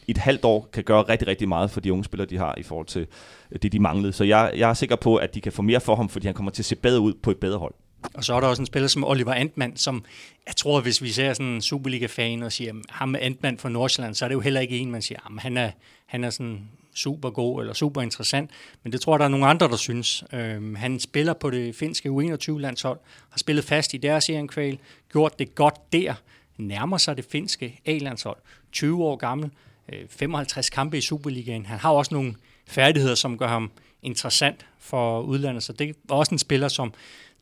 et 0.08 0.18
halvt 0.18 0.46
år 0.46 0.70
kan 0.74 0.84
gøre 0.84 1.02
rigtig, 1.02 1.28
rigtig 1.28 1.50
meget 1.50 1.72
for 1.72 1.80
de 1.80 1.94
unge 1.94 2.04
spillere, 2.04 2.30
de 2.30 2.38
har 2.38 2.56
i 2.58 2.64
forhold 2.64 2.86
til 2.86 3.08
øh, 3.52 3.60
det, 3.62 3.72
de 3.72 3.80
manglede. 3.80 4.14
Så 4.14 4.24
jeg, 4.24 4.52
jeg 4.56 4.70
er 4.70 4.74
sikker 4.74 4.96
på, 4.96 5.16
at 5.16 5.36
de 5.36 5.42
kan 5.42 5.52
få 5.52 5.62
mere 5.62 5.80
for 5.80 5.96
ham, 5.96 6.10
fordi 6.10 6.28
han 6.28 6.36
kommer 6.36 6.52
til 6.52 6.62
at 6.62 6.66
se 6.66 6.76
bedre 6.76 7.00
ud 7.00 7.14
på 7.14 7.32
et 7.32 7.38
bedre 7.38 7.58
hold. 7.58 7.74
Og 8.14 8.24
så 8.24 8.34
er 8.34 8.40
der 8.40 8.48
også 8.48 8.62
en 8.62 8.66
spiller 8.66 8.88
som 8.88 9.04
Oliver 9.04 9.34
Antmann, 9.34 9.78
som 9.78 10.06
jeg 10.48 10.56
tror, 10.56 10.82
hvis 10.82 11.02
vi 11.02 11.12
ser 11.12 11.34
sådan 11.34 11.46
en 11.46 11.62
Superliga-fan 11.62 12.44
og 12.44 12.52
siger, 12.52 12.74
ham 12.90 13.10
med 13.10 13.20
Antmann 13.22 13.58
fra 13.58 13.70
Nordsjælland, 13.70 14.16
så 14.16 14.26
er 14.26 14.30
det 14.30 14.34
jo 14.34 14.40
heller 14.40 14.62
ikke 14.62 14.78
en, 14.78 14.92
man 14.92 15.02
siger, 15.02 15.20
at 15.26 15.42
han 15.42 15.58
er, 15.58 15.72
han 16.06 16.24
er 16.24 16.30
sådan 16.30 16.70
super 16.96 17.30
god 17.30 17.62
eller 17.62 17.74
super 17.74 18.02
interessant. 18.02 18.52
Men 18.84 18.92
det 18.92 19.02
tror 19.02 19.14
jeg, 19.14 19.20
der 19.20 19.26
er 19.26 19.30
nogle 19.30 19.48
andre, 19.48 19.68
der 19.68 19.76
synes. 19.76 20.24
Øhm, 20.34 20.76
han 20.76 21.00
spiller 21.00 21.34
på 21.34 21.50
det 21.50 21.76
finske 21.76 22.10
U21-landshold, 22.10 23.00
har 23.30 23.38
spillet 23.38 23.66
fast 23.66 23.94
i 23.94 23.98
deres 23.98 24.24
serienkval, 24.24 24.80
gjort 25.12 25.40
det 25.40 25.56
godt 25.56 25.94
der, 25.94 26.14
nærmer 26.58 26.98
sig 26.98 27.18
det 27.18 27.26
finske 27.26 27.82
A-landshold, 27.86 28.38
20 28.72 29.04
år 29.04 29.16
gammel, 29.16 29.52
øh, 29.94 30.00
55 30.10 30.70
kampe 30.70 30.98
i 30.98 31.02
Superligaen. 31.02 31.66
Han 31.66 31.80
har 31.80 31.92
også 31.92 32.14
nogle 32.14 32.36
færdigheder, 32.68 33.16
som 33.16 33.38
gør 33.38 33.48
ham 33.48 33.72
interessant 34.02 34.66
for 34.80 35.22
udlandet, 35.22 35.64
så 35.64 35.74
det 35.74 35.90
er 35.90 36.14
også 36.14 36.36
en 36.36 36.40
spiller, 36.40 36.68
som 36.68 36.94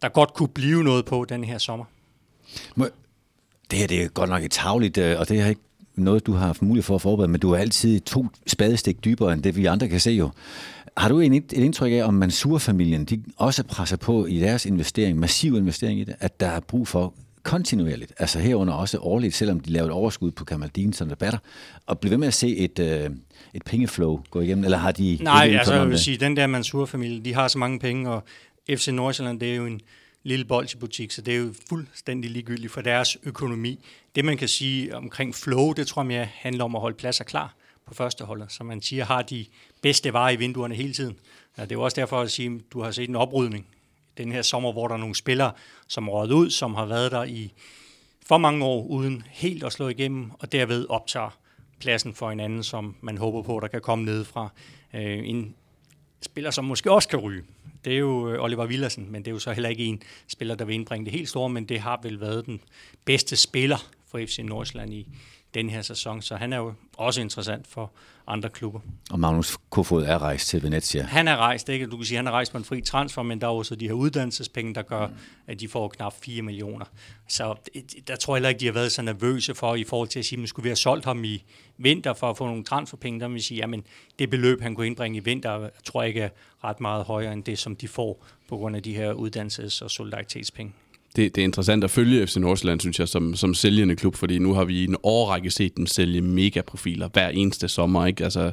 der 0.01 0.09
godt 0.09 0.33
kunne 0.33 0.49
blive 0.49 0.83
noget 0.83 1.05
på 1.05 1.25
den 1.29 1.43
her 1.43 1.57
sommer. 1.57 1.85
Det 3.71 3.79
her 3.79 3.87
det 3.87 4.03
er 4.03 4.07
godt 4.07 4.29
nok 4.29 4.43
et 4.43 4.51
tavligt, 4.51 4.97
øh, 4.97 5.19
og 5.19 5.29
det 5.29 5.39
er 5.39 5.47
ikke 5.47 5.61
noget, 5.95 6.25
du 6.25 6.33
har 6.33 6.45
haft 6.45 6.61
mulighed 6.61 6.83
for 6.83 6.95
at 6.95 7.01
forberede, 7.01 7.31
men 7.31 7.41
du 7.41 7.51
er 7.51 7.57
altid 7.57 7.99
to 7.99 8.25
spadestik 8.47 9.05
dybere 9.05 9.33
end 9.33 9.43
det, 9.43 9.55
vi 9.55 9.65
andre 9.65 9.87
kan 9.89 9.99
se 9.99 10.11
jo. 10.11 10.29
Har 10.97 11.09
du 11.09 11.19
et, 11.19 11.33
et 11.33 11.53
indtryk 11.53 11.91
af, 11.91 12.03
om 12.03 12.13
Mansur-familien 12.13 13.05
de 13.05 13.23
også 13.37 13.63
presser 13.63 13.97
på 13.97 14.25
i 14.25 14.39
deres 14.39 14.65
investering, 14.65 15.19
massiv 15.19 15.55
investering 15.55 15.99
i 15.99 16.03
det, 16.03 16.15
at 16.19 16.39
der 16.39 16.47
er 16.47 16.59
brug 16.59 16.87
for 16.87 17.13
kontinuerligt, 17.43 18.13
altså 18.19 18.39
herunder 18.39 18.73
også 18.73 18.97
årligt, 18.97 19.35
selvom 19.35 19.59
de 19.59 19.71
laver 19.71 19.85
et 19.85 19.91
overskud 19.91 20.31
på 20.31 20.45
Kamaldin 20.45 20.93
som 20.93 21.09
batter, 21.19 21.39
og 21.85 21.99
blive 21.99 22.11
ved 22.11 22.17
med 22.17 22.27
at 22.27 22.33
se 22.33 22.57
et, 22.57 22.79
øh, 22.79 23.09
et 23.53 23.63
pengeflow 23.65 24.21
gå 24.31 24.41
igennem, 24.41 24.63
eller 24.63 24.77
har 24.77 24.91
de... 24.91 25.17
Nej, 25.21 25.55
altså 25.59 25.73
jeg 25.73 25.89
vil 25.89 25.99
sige, 25.99 26.17
den 26.17 26.37
der 26.37 26.47
Mansur-familie, 26.47 27.21
de 27.25 27.33
har 27.33 27.47
så 27.47 27.57
mange 27.57 27.79
penge, 27.79 28.09
og 28.09 28.23
FC 28.69 28.87
Nordsjælland, 28.87 29.39
det 29.39 29.51
er 29.51 29.55
jo 29.55 29.65
en 29.65 29.81
lille 30.23 30.45
bolsjebutik, 30.45 31.11
så 31.11 31.21
det 31.21 31.33
er 31.33 31.37
jo 31.37 31.53
fuldstændig 31.69 32.31
ligegyldigt 32.31 32.73
for 32.73 32.81
deres 32.81 33.17
økonomi. 33.23 33.85
Det, 34.15 34.25
man 34.25 34.37
kan 34.37 34.47
sige 34.47 34.95
omkring 34.95 35.35
flow, 35.35 35.73
det 35.73 35.87
tror 35.87 36.11
jeg 36.11 36.29
handler 36.33 36.63
om 36.63 36.75
at 36.75 36.81
holde 36.81 36.97
pladser 36.97 37.23
klar 37.23 37.55
på 37.85 37.93
førsteholdet, 37.93 38.51
så 38.51 38.63
man 38.63 38.81
siger, 38.81 39.05
har 39.05 39.21
de 39.21 39.45
bedste 39.81 40.13
varer 40.13 40.31
i 40.31 40.35
vinduerne 40.35 40.75
hele 40.75 40.93
tiden. 40.93 41.19
Ja, 41.57 41.63
det 41.63 41.71
er 41.71 41.75
jo 41.75 41.81
også 41.81 41.95
derfor 41.95 42.21
at 42.21 42.31
sige, 42.31 42.55
at 42.55 42.61
du 42.73 42.81
har 42.81 42.91
set 42.91 43.09
en 43.09 43.15
oprydning 43.15 43.67
den 44.17 44.31
her 44.31 44.41
sommer, 44.41 44.71
hvor 44.71 44.87
der 44.87 44.95
er 44.95 44.99
nogle 44.99 45.15
spillere, 45.15 45.51
som 45.87 46.07
er 46.07 46.33
ud, 46.33 46.49
som 46.49 46.75
har 46.75 46.85
været 46.85 47.11
der 47.11 47.23
i 47.23 47.53
for 48.25 48.37
mange 48.37 48.65
år, 48.65 48.85
uden 48.85 49.23
helt 49.29 49.63
at 49.63 49.73
slå 49.73 49.87
igennem, 49.87 50.31
og 50.39 50.51
derved 50.51 50.85
optager 50.89 51.37
pladsen 51.79 52.13
for 52.13 52.31
en 52.31 52.39
anden, 52.39 52.63
som 52.63 52.95
man 53.01 53.17
håber 53.17 53.41
på, 53.41 53.59
der 53.59 53.67
kan 53.67 53.81
komme 53.81 54.05
ned 54.05 54.25
fra. 54.25 54.49
Øh, 54.93 55.29
en 55.29 55.55
spiller, 56.21 56.51
som 56.51 56.65
måske 56.65 56.91
også 56.91 57.09
kan 57.09 57.19
ryge 57.19 57.43
det 57.85 57.93
er 57.93 57.97
jo 57.97 58.29
øh, 58.29 58.43
Oliver 58.43 58.65
Villersen, 58.65 59.11
men 59.11 59.21
det 59.21 59.31
er 59.31 59.35
jo 59.35 59.39
så 59.39 59.51
heller 59.51 59.69
ikke 59.69 59.85
en 59.85 60.01
spiller, 60.27 60.55
der 60.55 60.65
vil 60.65 60.73
indbringe 60.73 61.05
det 61.05 61.13
helt 61.13 61.29
store, 61.29 61.49
men 61.49 61.65
det 61.65 61.79
har 61.79 61.99
vel 62.03 62.19
været 62.19 62.45
den 62.45 62.61
bedste 63.05 63.35
spiller 63.35 63.89
for 64.07 64.19
FC 64.25 64.39
Nordsjælland 64.39 64.93
i 64.93 65.07
den 65.53 65.69
her 65.69 65.81
sæson, 65.81 66.21
så 66.21 66.35
han 66.35 66.53
er 66.53 66.57
jo 66.57 66.73
også 66.97 67.21
interessant 67.21 67.67
for 67.67 67.91
andre 68.27 68.49
klubber. 68.49 68.79
Og 69.11 69.19
Magnus 69.19 69.57
Kofod 69.69 70.03
er 70.03 70.21
rejst 70.21 70.47
til 70.47 70.63
Venezia. 70.63 71.03
Han 71.03 71.27
er 71.27 71.37
rejst, 71.37 71.69
ikke? 71.69 71.85
Du 71.87 71.97
kan 71.97 72.05
sige, 72.05 72.17
at 72.17 72.19
han 72.19 72.27
er 72.27 72.31
rejst 72.31 72.51
på 72.51 72.57
en 72.57 72.63
fri 72.63 72.81
transfer, 72.81 73.23
men 73.23 73.41
der 73.41 73.47
er 73.47 73.51
også 73.51 73.75
de 73.75 73.87
her 73.87 73.93
uddannelsespenge, 73.93 74.75
der 74.75 74.81
gør, 74.81 75.07
mm. 75.07 75.13
at 75.47 75.59
de 75.59 75.67
får 75.67 75.87
knap 75.87 76.13
4 76.23 76.41
millioner. 76.41 76.85
Så 77.27 77.55
der 78.07 78.15
tror 78.15 78.35
jeg 78.35 78.37
heller 78.37 78.49
ikke, 78.49 78.59
de 78.59 78.65
har 78.65 78.73
været 78.73 78.91
så 78.91 79.01
nervøse 79.01 79.55
for, 79.55 79.75
i 79.75 79.83
forhold 79.83 80.09
til 80.09 80.19
at 80.19 80.25
sige, 80.25 80.43
at 80.43 80.49
skulle 80.49 80.63
vi 80.63 80.69
have 80.69 80.75
solgt 80.75 81.05
ham 81.05 81.23
i 81.23 81.43
vinter 81.77 82.13
for 82.13 82.29
at 82.29 82.37
få 82.37 82.45
nogle 82.45 82.63
transferpenge, 82.63 83.19
der 83.19 83.27
vil 83.27 83.43
sige, 83.43 83.63
at 83.63 83.69
det 84.19 84.29
beløb, 84.29 84.61
han 84.61 84.75
kunne 84.75 84.87
indbringe 84.87 85.17
i 85.17 85.23
vinter, 85.23 85.69
tror 85.83 86.01
jeg 86.01 86.07
ikke 86.07 86.21
er 86.21 86.29
ret 86.63 86.79
meget 86.79 87.05
højere 87.05 87.33
end 87.33 87.43
det, 87.43 87.59
som 87.59 87.75
de 87.75 87.87
får 87.87 88.25
på 88.49 88.57
grund 88.57 88.75
af 88.75 88.83
de 88.83 88.95
her 88.95 89.13
uddannelses- 89.13 89.83
og 89.83 89.91
solidaritetspenge 89.91 90.73
det, 91.15 91.35
det 91.35 91.41
er 91.41 91.45
interessant 91.45 91.83
at 91.83 91.91
følge 91.91 92.27
FC 92.27 92.35
Nordsjælland, 92.35 92.79
synes 92.79 92.99
jeg, 92.99 93.07
som, 93.07 93.35
som 93.35 93.53
sælgende 93.53 93.95
klub, 93.95 94.15
fordi 94.15 94.39
nu 94.39 94.53
har 94.53 94.65
vi 94.65 94.81
i 94.81 94.83
en 94.83 94.95
årrække 95.03 95.51
set 95.51 95.77
dem 95.77 95.85
sælge 95.85 96.21
megaprofiler 96.21 97.09
hver 97.13 97.29
eneste 97.29 97.67
sommer, 97.67 98.05
ikke? 98.05 98.23
Altså, 98.23 98.51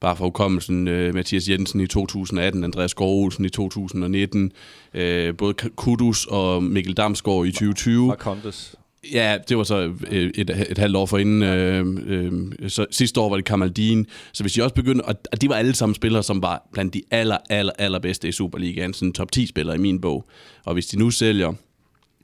bare 0.00 0.16
for 0.16 0.24
hukommelsen, 0.24 0.88
uh, 0.88 1.14
Mathias 1.14 1.48
Jensen 1.48 1.80
i 1.80 1.86
2018, 1.86 2.64
Andreas 2.64 2.94
Gård 2.94 3.24
Olsen 3.24 3.44
i 3.44 3.48
2019, 3.48 4.52
uh, 4.94 5.00
øh, 5.00 5.36
både 5.36 5.54
Kudus 5.54 6.26
og 6.26 6.62
Mikkel 6.62 6.94
Damsgaard 6.94 7.46
i 7.46 7.50
2020. 7.50 8.12
Og 8.12 8.18
Kontes. 8.18 8.74
Ja, 9.12 9.38
det 9.48 9.56
var 9.56 9.64
så 9.64 9.92
øh, 10.10 10.30
et, 10.34 10.50
et 10.70 10.78
halvt 10.78 10.96
år 10.96 11.06
forinden. 11.06 11.42
Øh, 11.42 11.86
øh, 12.06 12.70
så 12.70 12.86
sidste 12.90 13.20
år 13.20 13.28
var 13.28 13.36
det 13.36 13.44
Kamaldin. 13.44 14.06
Så 14.32 14.42
hvis 14.42 14.52
de 14.52 14.62
også 14.62 14.74
begynder... 14.74 15.04
Og 15.32 15.40
de 15.40 15.48
var 15.48 15.54
alle 15.54 15.74
sammen 15.74 15.94
spillere, 15.94 16.22
som 16.22 16.42
var 16.42 16.68
blandt 16.72 16.94
de 16.94 17.02
aller, 17.10 17.36
aller, 17.50 17.72
allerbedste 17.78 18.28
i 18.28 18.32
Superligaen. 18.32 18.94
Sådan 18.94 19.12
top 19.12 19.32
10 19.32 19.46
spillere 19.46 19.76
i 19.76 19.78
min 19.78 20.00
bog. 20.00 20.24
Og 20.64 20.74
hvis 20.74 20.86
de 20.86 20.98
nu 20.98 21.10
sælger... 21.10 21.54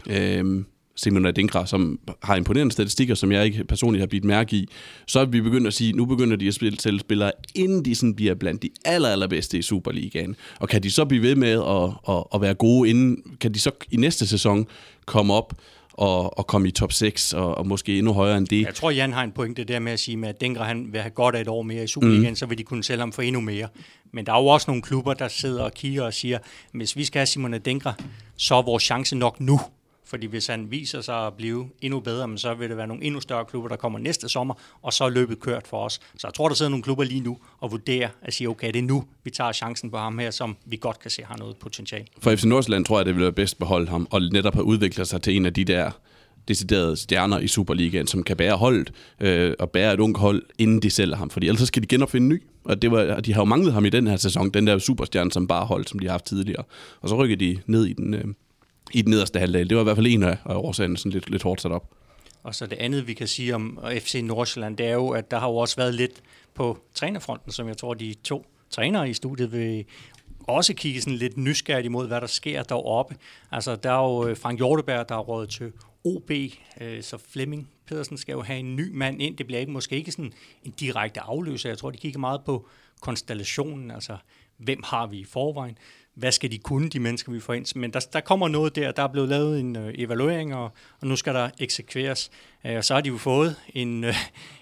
Øh, 0.06 0.64
Simon 0.98 1.26
Adinkra, 1.26 1.66
som 1.66 1.98
har 2.22 2.36
imponerende 2.36 2.72
statistikker, 2.72 3.14
som 3.14 3.32
jeg 3.32 3.44
ikke 3.44 3.64
personligt 3.64 4.02
har 4.02 4.06
blivet 4.06 4.24
mærke 4.24 4.56
i, 4.56 4.68
så 5.06 5.20
er 5.20 5.24
vi 5.24 5.40
begyndt 5.40 5.66
at 5.66 5.74
sige, 5.74 5.92
nu 5.92 6.04
begynder 6.04 6.36
de 6.36 6.48
at 6.48 6.54
spille 6.54 6.76
til 6.76 7.00
spillere, 7.00 7.32
inden 7.54 7.84
de 7.84 7.94
sådan 7.94 8.14
bliver 8.14 8.34
blandt 8.34 8.62
de 8.62 8.70
aller, 8.84 9.08
allerbedste 9.08 9.58
i 9.58 9.62
Superligaen. 9.62 10.36
Og 10.60 10.68
kan 10.68 10.82
de 10.82 10.90
så 10.90 11.04
blive 11.04 11.22
ved 11.22 11.36
med 11.36 11.52
at, 11.52 12.14
at, 12.14 12.24
at 12.34 12.40
være 12.40 12.54
gode 12.54 12.90
inden, 12.90 13.22
kan 13.40 13.54
de 13.54 13.58
så 13.58 13.70
i 13.90 13.96
næste 13.96 14.26
sæson 14.26 14.66
komme 15.06 15.34
op 15.34 15.54
og, 15.92 16.38
og 16.38 16.46
komme 16.46 16.68
i 16.68 16.70
top 16.70 16.92
6, 16.92 17.32
og, 17.32 17.58
og 17.58 17.66
måske 17.66 17.98
endnu 17.98 18.12
højere 18.12 18.38
end 18.38 18.46
det. 18.46 18.66
Jeg 18.66 18.74
tror, 18.74 18.90
Jan 18.90 19.12
har 19.12 19.24
en 19.24 19.32
pointe 19.32 19.64
der 19.64 19.78
med 19.78 19.92
at 19.92 20.00
sige, 20.00 20.26
at 20.26 20.40
Denker 20.40 20.62
han 20.62 20.92
vil 20.92 21.00
have 21.00 21.10
godt 21.10 21.34
af 21.34 21.40
et 21.40 21.48
år 21.48 21.62
mere 21.62 21.84
i 21.84 21.86
Superligaen, 21.86 22.28
mm. 22.28 22.36
så 22.36 22.46
vil 22.46 22.58
de 22.58 22.62
kunne 22.62 22.84
sælge 22.84 23.00
ham 23.00 23.12
for 23.12 23.22
endnu 23.22 23.40
mere. 23.40 23.68
Men 24.12 24.26
der 24.26 24.32
er 24.32 24.40
jo 24.40 24.46
også 24.46 24.70
nogle 24.70 24.82
klubber, 24.82 25.14
der 25.14 25.28
sidder 25.28 25.62
og 25.62 25.74
kigger 25.74 26.02
og 26.02 26.14
siger, 26.14 26.38
hvis 26.72 26.96
vi 26.96 27.04
skal 27.04 27.18
have 27.18 27.26
Simon 27.26 27.52
Denker, 27.52 27.92
så 28.36 28.54
er 28.54 28.62
vores 28.62 28.82
chance 28.82 29.16
nok 29.16 29.40
nu. 29.40 29.60
Fordi 30.08 30.26
hvis 30.26 30.46
han 30.46 30.70
viser 30.70 31.00
sig 31.00 31.26
at 31.26 31.34
blive 31.34 31.68
endnu 31.80 32.00
bedre, 32.00 32.28
men 32.28 32.38
så 32.38 32.54
vil 32.54 32.68
det 32.68 32.76
være 32.76 32.86
nogle 32.86 33.04
endnu 33.04 33.20
større 33.20 33.44
klubber, 33.44 33.68
der 33.68 33.76
kommer 33.76 33.98
næste 33.98 34.28
sommer, 34.28 34.54
og 34.82 34.92
så 34.92 35.04
er 35.04 35.08
løbet 35.08 35.40
kørt 35.40 35.66
for 35.66 35.84
os. 35.84 35.92
Så 35.92 36.26
jeg 36.26 36.34
tror, 36.34 36.48
der 36.48 36.54
sidder 36.54 36.70
nogle 36.70 36.82
klubber 36.82 37.04
lige 37.04 37.20
nu 37.20 37.38
og 37.58 37.70
vurderer 37.70 38.08
at 38.22 38.34
sige, 38.34 38.48
okay, 38.48 38.72
det 38.72 38.78
er 38.78 38.82
nu, 38.82 39.04
vi 39.24 39.30
tager 39.30 39.52
chancen 39.52 39.90
på 39.90 39.96
ham 39.96 40.18
her, 40.18 40.30
som 40.30 40.56
vi 40.66 40.76
godt 40.76 40.98
kan 40.98 41.10
se 41.10 41.22
har 41.22 41.36
noget 41.36 41.56
potentiale. 41.56 42.06
For 42.18 42.36
FC 42.36 42.44
Nordsjælland 42.44 42.84
tror 42.84 42.98
jeg, 42.98 43.06
det 43.06 43.14
ville 43.14 43.24
være 43.24 43.32
bedst 43.32 43.58
beholde 43.58 43.88
ham, 43.88 44.08
og 44.10 44.20
netop 44.20 44.54
have 44.54 44.64
udviklet 44.64 45.08
sig 45.08 45.22
til 45.22 45.36
en 45.36 45.46
af 45.46 45.54
de 45.54 45.64
der 45.64 45.90
deciderede 46.48 46.96
stjerner 46.96 47.38
i 47.38 47.48
Superligaen, 47.48 48.06
som 48.06 48.22
kan 48.22 48.36
bære 48.36 48.56
holdet 48.56 48.92
øh, 49.20 49.54
og 49.58 49.70
bære 49.70 49.94
et 49.94 50.00
ungt 50.00 50.18
hold, 50.18 50.42
inden 50.58 50.82
de 50.82 50.90
sælger 50.90 51.16
ham. 51.16 51.30
Fordi 51.30 51.48
ellers 51.48 51.68
skal 51.68 51.82
de 51.82 51.86
genopfinde 51.86 52.24
en 52.24 52.28
ny. 52.28 52.42
Og 52.64 52.82
det 52.82 52.90
var, 52.90 53.20
de 53.20 53.34
har 53.34 53.40
jo 53.40 53.44
manglet 53.44 53.72
ham 53.72 53.84
i 53.84 53.88
den 53.88 54.06
her 54.06 54.16
sæson, 54.16 54.50
den 54.50 54.66
der 54.66 54.78
superstjerne, 54.78 55.32
som 55.32 55.46
bare 55.46 55.66
holdt, 55.66 55.88
som 55.88 55.98
de 55.98 56.06
har 56.06 56.12
haft 56.12 56.24
tidligere. 56.24 56.64
Og 57.00 57.08
så 57.08 57.16
rykker 57.16 57.36
de 57.36 57.58
ned 57.66 57.86
i 57.86 57.92
den, 57.92 58.14
øh, 58.14 58.24
i 58.94 59.02
den 59.02 59.10
nederste 59.10 59.38
halvdel. 59.38 59.68
Det 59.68 59.76
var 59.76 59.82
i 59.82 59.84
hvert 59.84 59.96
fald 59.96 60.06
en 60.06 60.22
af 60.22 60.36
årsagerne, 60.46 60.96
sådan 60.96 61.12
lidt, 61.12 61.30
lidt 61.30 61.42
hårdt 61.42 61.60
sat 61.60 61.72
op. 61.72 61.94
Og 62.42 62.54
så 62.54 62.66
det 62.66 62.76
andet, 62.76 63.06
vi 63.06 63.14
kan 63.14 63.28
sige 63.28 63.54
om 63.54 63.78
FC 64.00 64.20
Nordsjælland, 64.24 64.76
det 64.76 64.86
er 64.86 64.92
jo, 64.92 65.08
at 65.08 65.30
der 65.30 65.38
har 65.38 65.48
jo 65.48 65.56
også 65.56 65.76
været 65.76 65.94
lidt 65.94 66.22
på 66.54 66.78
trænerfronten, 66.94 67.52
som 67.52 67.68
jeg 67.68 67.76
tror, 67.76 67.94
de 67.94 68.14
to 68.24 68.46
trænere 68.70 69.10
i 69.10 69.14
studiet 69.14 69.52
vil 69.52 69.84
også 70.48 70.74
kigge 70.74 71.00
sådan 71.00 71.16
lidt 71.16 71.36
nysgerrigt 71.36 71.86
imod, 71.86 72.06
hvad 72.06 72.20
der 72.20 72.26
sker 72.26 72.62
deroppe. 72.62 73.16
Altså, 73.50 73.76
der 73.76 73.90
er 73.90 74.04
jo 74.04 74.28
øh, 74.28 74.36
Frank 74.36 74.58
Hjorteberg, 74.58 75.08
der 75.08 75.14
er 75.14 75.18
rådet 75.20 75.50
til 75.50 75.72
OB, 76.04 76.30
øh, 76.80 77.02
så 77.02 77.18
Flemming 77.30 77.68
Pedersen 77.86 78.18
skal 78.18 78.32
jo 78.32 78.42
have 78.42 78.58
en 78.58 78.76
ny 78.76 78.90
mand 78.94 79.22
ind. 79.22 79.36
Det 79.36 79.46
bliver 79.46 79.60
ikke, 79.60 79.72
måske 79.72 79.96
ikke 79.96 80.12
sådan 80.12 80.32
en 80.64 80.74
direkte 80.80 81.20
afløser. 81.20 81.68
Jeg 81.68 81.78
tror, 81.78 81.90
de 81.90 81.98
kigger 81.98 82.18
meget 82.18 82.40
på 82.44 82.68
konstellationen, 83.00 83.90
altså 83.90 84.16
hvem 84.56 84.82
har 84.84 85.06
vi 85.06 85.18
i 85.18 85.24
forvejen 85.24 85.78
hvad 86.18 86.32
skal 86.32 86.50
de 86.50 86.58
kunne, 86.58 86.88
de 86.88 87.00
mennesker, 87.00 87.32
vi 87.32 87.40
får 87.40 87.54
ind. 87.54 87.78
Men 87.78 87.92
der, 87.92 88.00
der 88.12 88.20
kommer 88.20 88.48
noget 88.48 88.76
der, 88.76 88.92
der 88.92 89.02
er 89.02 89.08
blevet 89.08 89.28
lavet 89.28 89.60
en 89.60 89.76
øh, 89.76 89.94
evaluering, 89.98 90.54
og, 90.54 90.72
og 91.00 91.06
nu 91.06 91.16
skal 91.16 91.34
der 91.34 91.50
eksekveres. 91.58 92.30
Øh, 92.66 92.76
og 92.76 92.84
så 92.84 92.94
har 92.94 93.00
de 93.00 93.08
jo 93.08 93.18
fået 93.18 93.56
en, 93.74 94.04
øh, 94.04 94.14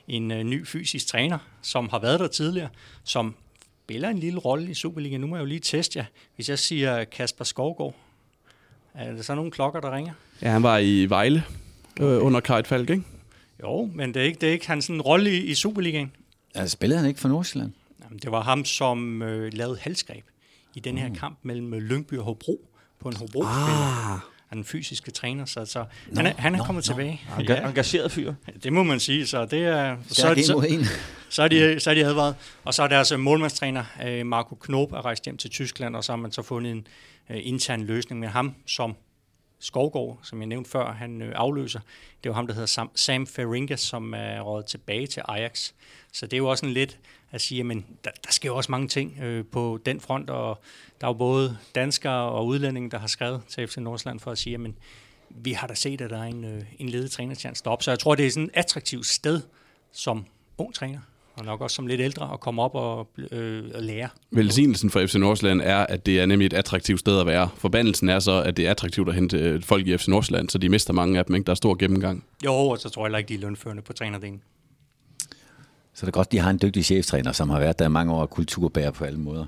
en 0.08 0.30
øh, 0.30 0.42
ny 0.42 0.66
fysisk 0.66 1.06
træner, 1.06 1.38
som 1.62 1.88
har 1.88 1.98
været 1.98 2.20
der 2.20 2.26
tidligere, 2.26 2.68
som 3.04 3.34
spiller 3.84 4.08
en 4.08 4.18
lille 4.18 4.38
rolle 4.38 4.70
i 4.70 4.74
Superligaen. 4.74 5.20
Nu 5.20 5.26
må 5.26 5.36
jeg 5.36 5.40
jo 5.40 5.46
lige 5.46 5.60
teste 5.60 5.98
jer. 5.98 6.04
Hvis 6.34 6.48
jeg 6.48 6.58
siger 6.58 7.04
Kasper 7.04 7.44
Skovgaard, 7.44 7.94
er 8.94 9.12
der 9.12 9.22
så 9.22 9.34
nogle 9.34 9.50
klokker, 9.50 9.80
der 9.80 9.96
ringer? 9.96 10.12
Ja, 10.42 10.50
han 10.50 10.62
var 10.62 10.78
i 10.78 11.06
Vejle 11.06 11.44
øh, 12.00 12.24
under 12.24 12.40
Kajt 12.40 12.66
Falk, 12.66 12.90
ikke? 12.90 13.02
Jo, 13.62 13.90
men 13.94 14.14
det 14.14 14.22
er 14.22 14.24
ikke, 14.24 14.38
det 14.40 14.48
er 14.48 14.52
ikke 14.52 14.66
hans 14.66 14.84
sådan 14.84 15.02
rolle 15.02 15.32
i, 15.32 15.44
i 15.44 15.54
Superligaen. 15.54 16.12
Altså, 16.54 16.72
spillede 16.72 17.00
han 17.00 17.08
ikke 17.08 17.20
for 17.20 17.28
Nordsjælland? 17.28 17.72
Jamen, 18.04 18.18
det 18.18 18.30
var 18.30 18.42
ham, 18.42 18.64
som 18.64 19.22
øh, 19.22 19.52
lavede 19.52 19.78
halsgreb 19.80 20.24
i 20.76 20.80
den 20.80 20.98
her 20.98 21.08
mm. 21.08 21.14
kamp 21.14 21.38
mellem 21.42 21.72
Lyngby 21.72 22.18
og 22.18 22.24
Hobro 22.24 22.68
på 23.00 23.08
en 23.08 23.16
hobro 23.16 23.42
ah. 23.42 24.20
Han 24.48 24.58
er 24.58 24.62
den 24.62 24.64
fysiske 24.64 25.10
træner, 25.10 25.44
så, 25.44 25.64
så 25.64 25.78
no, 25.78 26.16
han 26.16 26.26
er, 26.26 26.32
han 26.38 26.54
er 26.54 26.58
no, 26.58 26.64
kommet 26.64 26.88
no. 26.88 26.94
tilbage. 26.94 27.20
Ja. 27.48 27.68
Engageret 27.68 28.12
fyr. 28.12 28.34
Det 28.62 28.72
må 28.72 28.82
man 28.82 29.00
sige, 29.00 29.26
så 29.26 29.46
det 29.46 29.62
er... 29.62 29.96
Så, 30.08 30.14
så, 30.14 30.20
så, 30.20 30.42
så, 31.28 31.42
er 31.42 31.48
de, 31.48 31.80
så 31.80 31.90
er 31.90 31.94
de 31.94 32.04
advaret. 32.04 32.34
Og 32.64 32.74
så 32.74 32.82
er 32.82 32.88
deres 32.88 33.12
målmandstræner, 33.18 33.84
øh, 34.06 34.26
Marco 34.26 34.54
Knob, 34.54 34.92
er 34.92 35.04
rejst 35.04 35.24
hjem 35.24 35.36
til 35.36 35.50
Tyskland, 35.50 35.96
og 35.96 36.04
så 36.04 36.12
har 36.12 36.16
man 36.16 36.32
så 36.32 36.42
fundet 36.42 36.72
en 36.72 36.86
uh, 37.30 37.36
intern 37.38 37.82
løsning 37.82 38.20
med 38.20 38.28
ham 38.28 38.54
som 38.66 38.96
Skovgård, 39.58 40.18
som 40.22 40.40
jeg 40.40 40.46
nævnte 40.46 40.70
før, 40.70 40.92
han 40.92 41.22
øh, 41.22 41.32
afløser. 41.34 41.80
Det 41.80 42.28
er 42.28 42.30
jo 42.30 42.32
ham, 42.32 42.46
der 42.46 42.54
hedder 42.54 42.66
Sam, 42.66 42.90
Sam 42.94 43.26
Feringa, 43.26 43.76
som 43.76 44.14
er 44.14 44.40
rådet 44.40 44.66
tilbage 44.66 45.06
til 45.06 45.22
Ajax. 45.28 45.72
Så 46.12 46.26
det 46.26 46.32
er 46.32 46.38
jo 46.38 46.48
også 46.48 46.66
en 46.66 46.72
lidt 46.72 46.98
at 47.30 47.40
sige, 47.40 47.60
at 47.60 47.76
der, 48.04 48.10
der 48.24 48.30
sker 48.30 48.48
jo 48.48 48.56
også 48.56 48.72
mange 48.72 48.88
ting 48.88 49.18
øh, 49.22 49.44
på 49.44 49.80
den 49.86 50.00
front, 50.00 50.30
og 50.30 50.60
der 51.00 51.06
er 51.06 51.10
jo 51.10 51.14
både 51.14 51.58
danskere 51.74 52.30
og 52.30 52.46
udlændinge, 52.46 52.90
der 52.90 52.98
har 52.98 53.06
skrevet 53.06 53.42
til 53.48 53.68
FC 53.68 53.76
Nordsjælland 53.76 54.20
for 54.20 54.30
at 54.30 54.38
sige, 54.38 54.54
at 54.54 54.60
vi 55.30 55.52
har 55.52 55.66
da 55.66 55.74
set, 55.74 56.00
at 56.00 56.10
der 56.10 56.18
er 56.18 56.24
en, 56.24 56.44
øh, 56.44 56.62
en 56.78 56.88
ledet 56.88 57.10
trænerchance 57.10 57.64
deroppe. 57.64 57.84
Så 57.84 57.90
jeg 57.90 57.98
tror, 57.98 58.14
det 58.14 58.26
er 58.26 58.30
sådan 58.30 58.44
et 58.44 58.50
attraktivt 58.54 59.06
sted 59.06 59.40
som 59.92 60.26
ung 60.58 60.74
træner 60.74 61.00
og 61.36 61.44
nok 61.44 61.60
også 61.60 61.74
som 61.74 61.86
lidt 61.86 62.00
ældre, 62.00 62.32
at 62.32 62.40
komme 62.40 62.62
op 62.62 62.74
og, 62.74 63.08
øh, 63.30 63.64
og 63.74 63.82
lære. 63.82 64.08
Velsignelsen 64.30 64.90
for 64.90 65.06
FC 65.06 65.14
Nordsjælland 65.14 65.60
er, 65.60 65.76
at 65.76 66.06
det 66.06 66.20
er 66.20 66.26
nemlig 66.26 66.46
et 66.46 66.52
attraktivt 66.52 67.00
sted 67.00 67.20
at 67.20 67.26
være. 67.26 67.48
Forbandelsen 67.56 68.08
er 68.08 68.18
så, 68.18 68.42
at 68.42 68.56
det 68.56 68.66
er 68.66 68.70
attraktivt 68.70 69.08
at 69.08 69.14
hente 69.14 69.38
øh, 69.38 69.62
folk 69.62 69.86
i 69.86 69.96
FC 69.96 70.08
Nordsjælland, 70.08 70.50
så 70.50 70.58
de 70.58 70.68
mister 70.68 70.92
mange 70.92 71.18
af 71.18 71.24
dem, 71.24 71.34
ikke? 71.34 71.46
Der 71.46 71.50
er 71.50 71.54
stor 71.54 71.74
gennemgang. 71.74 72.24
Jo, 72.44 72.52
og 72.52 72.78
så 72.78 72.88
tror 72.88 73.02
jeg 73.02 73.06
heller 73.06 73.18
ikke, 73.18 73.28
de 73.28 73.34
er 73.34 73.38
lønførende 73.38 73.82
på 73.82 73.92
trænerdelen. 73.92 74.42
Så 75.94 76.06
det 76.06 76.08
er 76.08 76.12
godt, 76.12 76.32
de 76.32 76.38
har 76.38 76.50
en 76.50 76.58
dygtig 76.62 76.84
cheftræner, 76.84 77.32
som 77.32 77.50
har 77.50 77.58
været 77.58 77.78
der 77.78 77.88
mange 77.88 78.12
år 78.12 78.20
og 78.20 78.30
kulturbærer 78.30 78.90
på 78.90 79.04
alle 79.04 79.18
måder. 79.18 79.44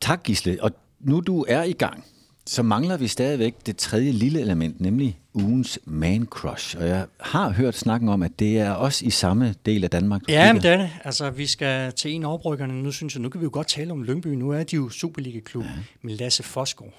Tak, 0.00 0.22
Gisle. 0.24 0.58
Og 0.60 0.70
nu 1.00 1.20
du 1.20 1.44
er 1.48 1.62
i 1.62 1.72
gang, 1.72 2.04
så 2.46 2.62
mangler 2.62 2.96
vi 2.96 3.08
stadigvæk 3.08 3.54
det 3.66 3.76
tredje 3.76 4.12
lille 4.12 4.40
element, 4.40 4.80
nemlig 4.80 5.20
ugens 5.34 5.78
man 5.84 6.26
crush. 6.26 6.76
Og 6.78 6.88
jeg 6.88 7.06
har 7.20 7.50
hørt 7.50 7.74
snakken 7.74 8.08
om, 8.08 8.22
at 8.22 8.38
det 8.38 8.58
er 8.58 8.70
også 8.70 9.04
i 9.04 9.10
samme 9.10 9.54
del 9.66 9.84
af 9.84 9.90
Danmark. 9.90 10.22
Ja, 10.28 10.52
men 10.52 10.62
det 10.62 10.70
er 10.70 10.76
det. 10.76 10.90
Altså, 11.04 11.30
vi 11.30 11.46
skal 11.46 11.92
til 11.92 12.10
en 12.10 12.24
oprykkerne. 12.24 12.82
Nu 12.82 12.92
synes 12.92 13.14
jeg, 13.14 13.22
nu 13.22 13.28
kan 13.28 13.40
vi 13.40 13.44
jo 13.44 13.50
godt 13.52 13.66
tale 13.66 13.92
om 13.92 14.02
Lyngby. 14.02 14.26
Nu 14.26 14.50
er 14.50 14.62
de 14.62 14.76
jo 14.76 14.88
Superliga-klub 14.88 15.64
ja. 15.64 15.70
med 16.02 16.16
Lasse 16.16 16.42
Fosgaard. 16.42 16.92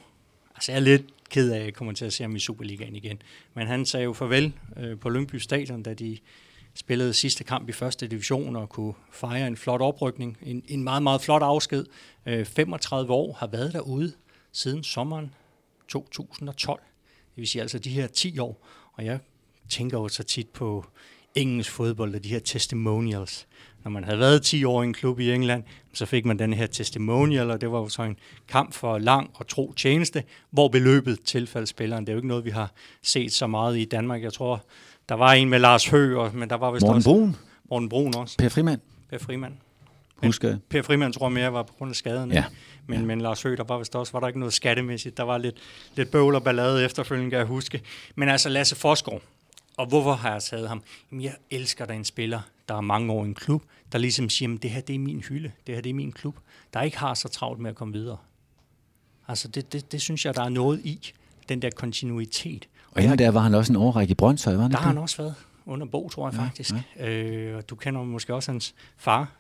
Altså, 0.56 0.72
jeg 0.72 0.80
er 0.80 0.84
lidt 0.84 1.04
ked 1.30 1.52
af, 1.52 1.60
at 1.60 1.66
jeg 1.66 1.74
kommer 1.74 1.94
til 1.94 2.06
at 2.06 2.14
se 2.14 2.24
ham 2.24 2.36
i 2.36 2.40
Superligaen 2.40 2.96
igen. 2.96 3.22
Men 3.56 3.68
han 3.68 3.86
sagde 3.86 4.04
jo 4.04 4.14
farvel 4.14 4.54
øh, 4.78 5.00
på 5.00 5.10
Lyngby 5.10 5.36
Stadion, 5.36 5.84
da 5.84 5.94
de 5.94 6.18
spillede 6.76 7.14
sidste 7.14 7.44
kamp 7.44 7.70
i 7.70 7.72
første 7.72 8.08
division 8.08 8.56
og 8.56 8.70
kunne 8.70 8.94
fejre 9.12 9.48
en 9.48 9.58
flot 9.58 9.82
oprykning. 9.82 10.38
En, 10.44 10.64
en 10.68 10.84
meget, 10.84 11.04
meget 11.04 11.22
flot 11.22 11.42
afsked. 11.42 11.86
Øh, 12.26 12.46
35 12.46 13.14
år 13.14 13.34
har 13.34 13.48
været 13.48 13.74
derude 13.74 14.14
siden 14.54 14.84
sommeren 14.84 15.34
2012. 15.88 16.82
Det 17.36 17.42
vil 17.42 17.48
sige 17.48 17.62
altså 17.62 17.80
de 17.80 17.90
her 17.90 18.08
10 18.08 18.40
år. 18.40 18.68
Og 18.94 19.06
jeg 19.06 19.20
tænker 19.70 20.00
jo 20.00 20.08
så 20.08 20.24
tit 20.24 20.50
på 20.50 20.86
engelsk 21.36 21.72
fodbold 21.72 22.16
og 22.16 22.24
de 22.24 22.30
her 22.30 22.40
testimonials. 22.40 23.48
Når 23.84 23.92
man 23.92 24.04
havde 24.04 24.20
været 24.20 24.42
10 24.42 24.64
år 24.64 24.84
i 24.84 24.86
en 24.86 24.94
klub 24.94 25.20
i 25.20 25.32
England, 25.32 25.64
så 25.94 26.06
fik 26.06 26.26
man 26.26 26.40
den 26.40 26.54
her 26.54 26.68
testimonial, 26.68 27.52
og 27.52 27.62
det 27.62 27.72
var 27.72 27.80
jo 27.80 27.90
så 27.90 28.04
en 28.04 28.18
kamp 28.48 28.74
for 28.74 28.98
lang 28.98 29.32
og 29.34 29.48
tro 29.48 29.74
tjeneste, 29.74 30.24
hvor 30.50 30.68
beløbet 30.68 31.20
tilfaldt 31.26 31.70
spilleren. 31.70 32.06
Det 32.06 32.12
er 32.12 32.14
jo 32.14 32.18
ikke 32.18 32.28
noget, 32.28 32.46
vi 32.46 32.50
har 32.50 32.72
set 33.02 33.34
så 33.34 33.48
meget 33.48 33.78
i 33.78 33.86
Danmark. 33.86 34.24
Jeg 34.24 34.34
tror, 34.34 34.66
der 35.10 35.16
var 35.16 35.34
en 35.34 35.50
med 35.50 35.60
Lars 35.60 35.88
Høgh, 35.88 36.36
men 36.36 36.50
der 36.50 36.56
var 36.56 36.72
vist 36.72 36.82
Morten 36.82 36.98
også... 36.98 37.10
Brun. 37.10 37.36
Morten 37.70 37.90
Brun 37.90 38.16
også. 38.16 38.38
Per 38.38 38.50
Frimand. 38.50 38.82
Per 39.10 39.18
Frimand. 39.18 39.54
Husker. 40.26 40.58
Per 40.70 40.82
Frimand 40.82 41.14
tror 41.14 41.26
jeg 41.26 41.34
mere 41.34 41.54
var 41.54 41.64
på 41.64 41.74
grund 41.74 41.90
af 41.90 41.96
skaden. 41.96 42.32
Ja. 42.32 42.46
Men, 42.88 43.00
ja. 43.00 43.06
men 43.06 43.22
Lars 43.22 43.42
Høgh, 43.42 43.58
der 43.58 43.64
var 43.64 43.78
vist 43.78 43.96
også, 43.96 44.12
var 44.12 44.20
der 44.20 44.28
ikke 44.28 44.40
noget 44.40 44.54
skattemæssigt. 44.54 45.18
Der 45.18 45.24
var 45.24 45.38
lidt, 45.38 45.56
lidt 45.96 46.12
bøvl 46.12 46.36
og 46.36 46.44
ballade 46.44 46.86
efterfølgende, 46.86 47.30
kan 47.30 47.40
jeg 47.40 47.48
huske. 47.48 47.82
Men 48.16 48.30
altså 48.30 48.50
Lasse 48.50 48.76
Forsgaard, 48.76 49.22
og 49.78 49.86
hvorfor 49.86 50.14
har 50.14 50.32
jeg 50.32 50.44
taget 50.44 50.70
ham? 50.70 50.84
Jamen, 51.12 51.24
jeg 51.24 51.34
elsker, 51.52 51.86
der 51.86 51.94
en 51.94 52.06
spiller, 52.06 52.40
der 52.70 52.76
er 52.76 52.82
mange 52.82 53.14
år 53.14 53.24
i 53.24 53.28
en 53.28 53.34
klub, 53.34 53.64
der 53.92 53.98
ligesom 53.98 54.30
siger, 54.30 54.56
at 54.56 54.64
det 54.64 54.72
her 54.72 54.82
det 54.82 54.96
er 54.96 55.00
min 55.00 55.20
hylde, 55.20 55.52
det 55.68 55.76
her 55.76 55.82
det 55.82 55.90
er 55.90 55.94
min 55.94 56.12
klub, 56.12 56.36
der 56.74 56.82
ikke 56.82 56.98
har 56.98 57.14
så 57.14 57.28
travlt 57.28 57.60
med 57.60 57.70
at 57.70 57.76
komme 57.76 57.94
videre. 57.94 58.18
Altså, 59.28 59.48
det, 59.48 59.74
det, 59.74 59.92
det 59.92 60.02
synes 60.02 60.26
jeg, 60.26 60.36
der 60.36 60.44
er 60.44 60.50
noget 60.50 60.80
i, 60.86 61.14
den 61.50 61.62
der 61.62 61.70
kontinuitet. 61.70 62.68
Og 62.92 63.02
inden 63.02 63.18
der 63.18 63.32
var 63.32 63.40
han 63.40 63.56
også 63.56 63.74
en 63.74 63.78
overrække 63.78 64.12
i 64.12 64.16
Brøndshøj, 64.16 64.56
var 64.56 64.62
han 64.62 64.72
Der 64.72 64.78
har 64.78 64.88
han 64.88 64.98
også 64.98 65.18
været 65.18 65.36
under 65.66 65.86
Bo, 65.86 66.10
tror 66.10 66.30
jeg 66.30 66.38
ja, 66.38 66.44
faktisk. 66.44 66.74
Ja. 67.00 67.10
Øh, 67.10 67.58
og 67.58 67.70
du 67.70 67.76
kender 67.76 68.04
måske 68.04 68.34
også 68.34 68.52
hans 68.52 68.76
far, 68.98 69.32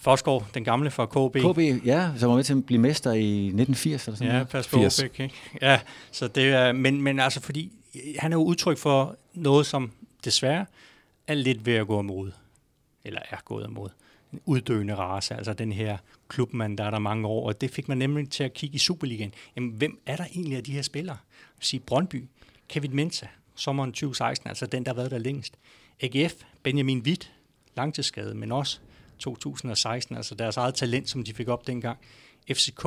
Forsgaard, 0.00 0.46
den 0.54 0.64
gamle 0.64 0.90
fra 0.90 1.06
KB. 1.06 1.36
KB, 1.36 1.86
ja, 1.86 2.10
som 2.16 2.28
var 2.28 2.36
med 2.36 2.44
til 2.44 2.54
at 2.54 2.66
blive 2.66 2.80
mester 2.80 3.12
i 3.12 3.46
1980 3.46 4.06
eller 4.06 4.16
sådan 4.16 4.34
Ja, 4.34 4.44
pas 4.44 4.68
på, 4.68 4.80
ikke? 5.02 5.30
Ja, 5.62 5.80
så 6.10 6.28
det 6.28 6.44
er, 6.44 6.72
men, 6.72 7.02
men 7.02 7.20
altså 7.20 7.40
fordi, 7.40 7.72
han 8.18 8.32
er 8.32 8.36
jo 8.36 8.42
udtryk 8.42 8.78
for 8.78 9.16
noget, 9.34 9.66
som 9.66 9.90
desværre 10.24 10.66
er 11.26 11.34
lidt 11.34 11.66
ved 11.66 11.74
at 11.74 11.86
gå 11.86 12.00
imod, 12.00 12.32
eller 13.04 13.20
er 13.30 13.36
gået 13.44 13.66
imod. 13.66 13.88
En 14.32 14.40
uddøende 14.44 14.94
race, 14.94 15.34
altså 15.34 15.52
den 15.52 15.72
her 15.72 15.96
klubmand, 16.28 16.78
der 16.78 16.84
er 16.84 16.90
der 16.90 16.98
mange 16.98 17.28
år, 17.28 17.46
og 17.46 17.60
det 17.60 17.70
fik 17.70 17.88
man 17.88 17.98
nemlig 17.98 18.30
til 18.30 18.44
at 18.44 18.54
kigge 18.54 18.74
i 18.74 18.78
Superligaen. 18.78 19.34
Jamen, 19.56 19.70
hvem 19.70 20.00
er 20.06 20.16
der 20.16 20.24
egentlig 20.24 20.56
af 20.56 20.64
de 20.64 20.72
her 20.72 20.82
spillere? 20.82 21.16
sige 21.60 21.80
Brøndby, 21.80 22.24
Kevin 22.68 22.96
Mensa, 22.96 23.26
sommeren 23.54 23.92
2016, 23.92 24.48
altså 24.48 24.66
den, 24.66 24.84
der 24.84 24.90
har 24.90 24.96
været 24.96 25.10
der 25.10 25.18
længst. 25.18 25.54
AGF, 26.02 26.34
Benjamin 26.62 26.98
Witt, 26.98 27.32
langtidsskade, 27.76 28.34
men 28.34 28.52
også 28.52 28.80
2016, 29.20 30.16
altså 30.16 30.34
deres 30.34 30.56
eget 30.56 30.74
talent, 30.74 31.10
som 31.10 31.24
de 31.24 31.34
fik 31.34 31.48
op 31.48 31.66
dengang. 31.66 31.98
FCK, 32.52 32.84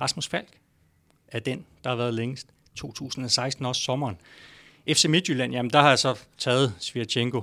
Rasmus 0.00 0.28
Falk, 0.28 0.58
er 1.28 1.38
den, 1.38 1.66
der 1.84 1.90
har 1.90 1.96
været 1.96 2.14
længst. 2.14 2.46
2016 2.74 3.66
også 3.66 3.82
sommeren. 3.82 4.16
FC 4.88 5.04
Midtjylland, 5.04 5.52
jamen 5.52 5.70
der 5.70 5.80
har 5.80 5.88
jeg 5.88 5.98
så 5.98 6.18
taget 6.38 6.74
Svirchenko, 6.78 7.42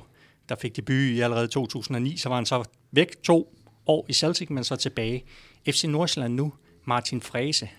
der 0.50 0.56
fik 0.56 0.76
debut 0.76 0.96
i 0.96 1.20
allerede 1.20 1.48
2009, 1.48 2.18
så 2.18 2.30
var 2.30 2.36
han 2.36 2.46
så 2.46 2.64
væk 2.92 3.24
to 3.24 3.58
år 3.86 4.06
i 4.10 4.14
Celtic, 4.14 4.50
men 4.50 4.64
så 4.64 4.76
tilbage. 4.76 5.24
FC 5.70 5.84
Nordsjælland 5.84 6.34
nu, 6.34 6.54
Martin 6.86 7.22
Frese, 7.22 7.70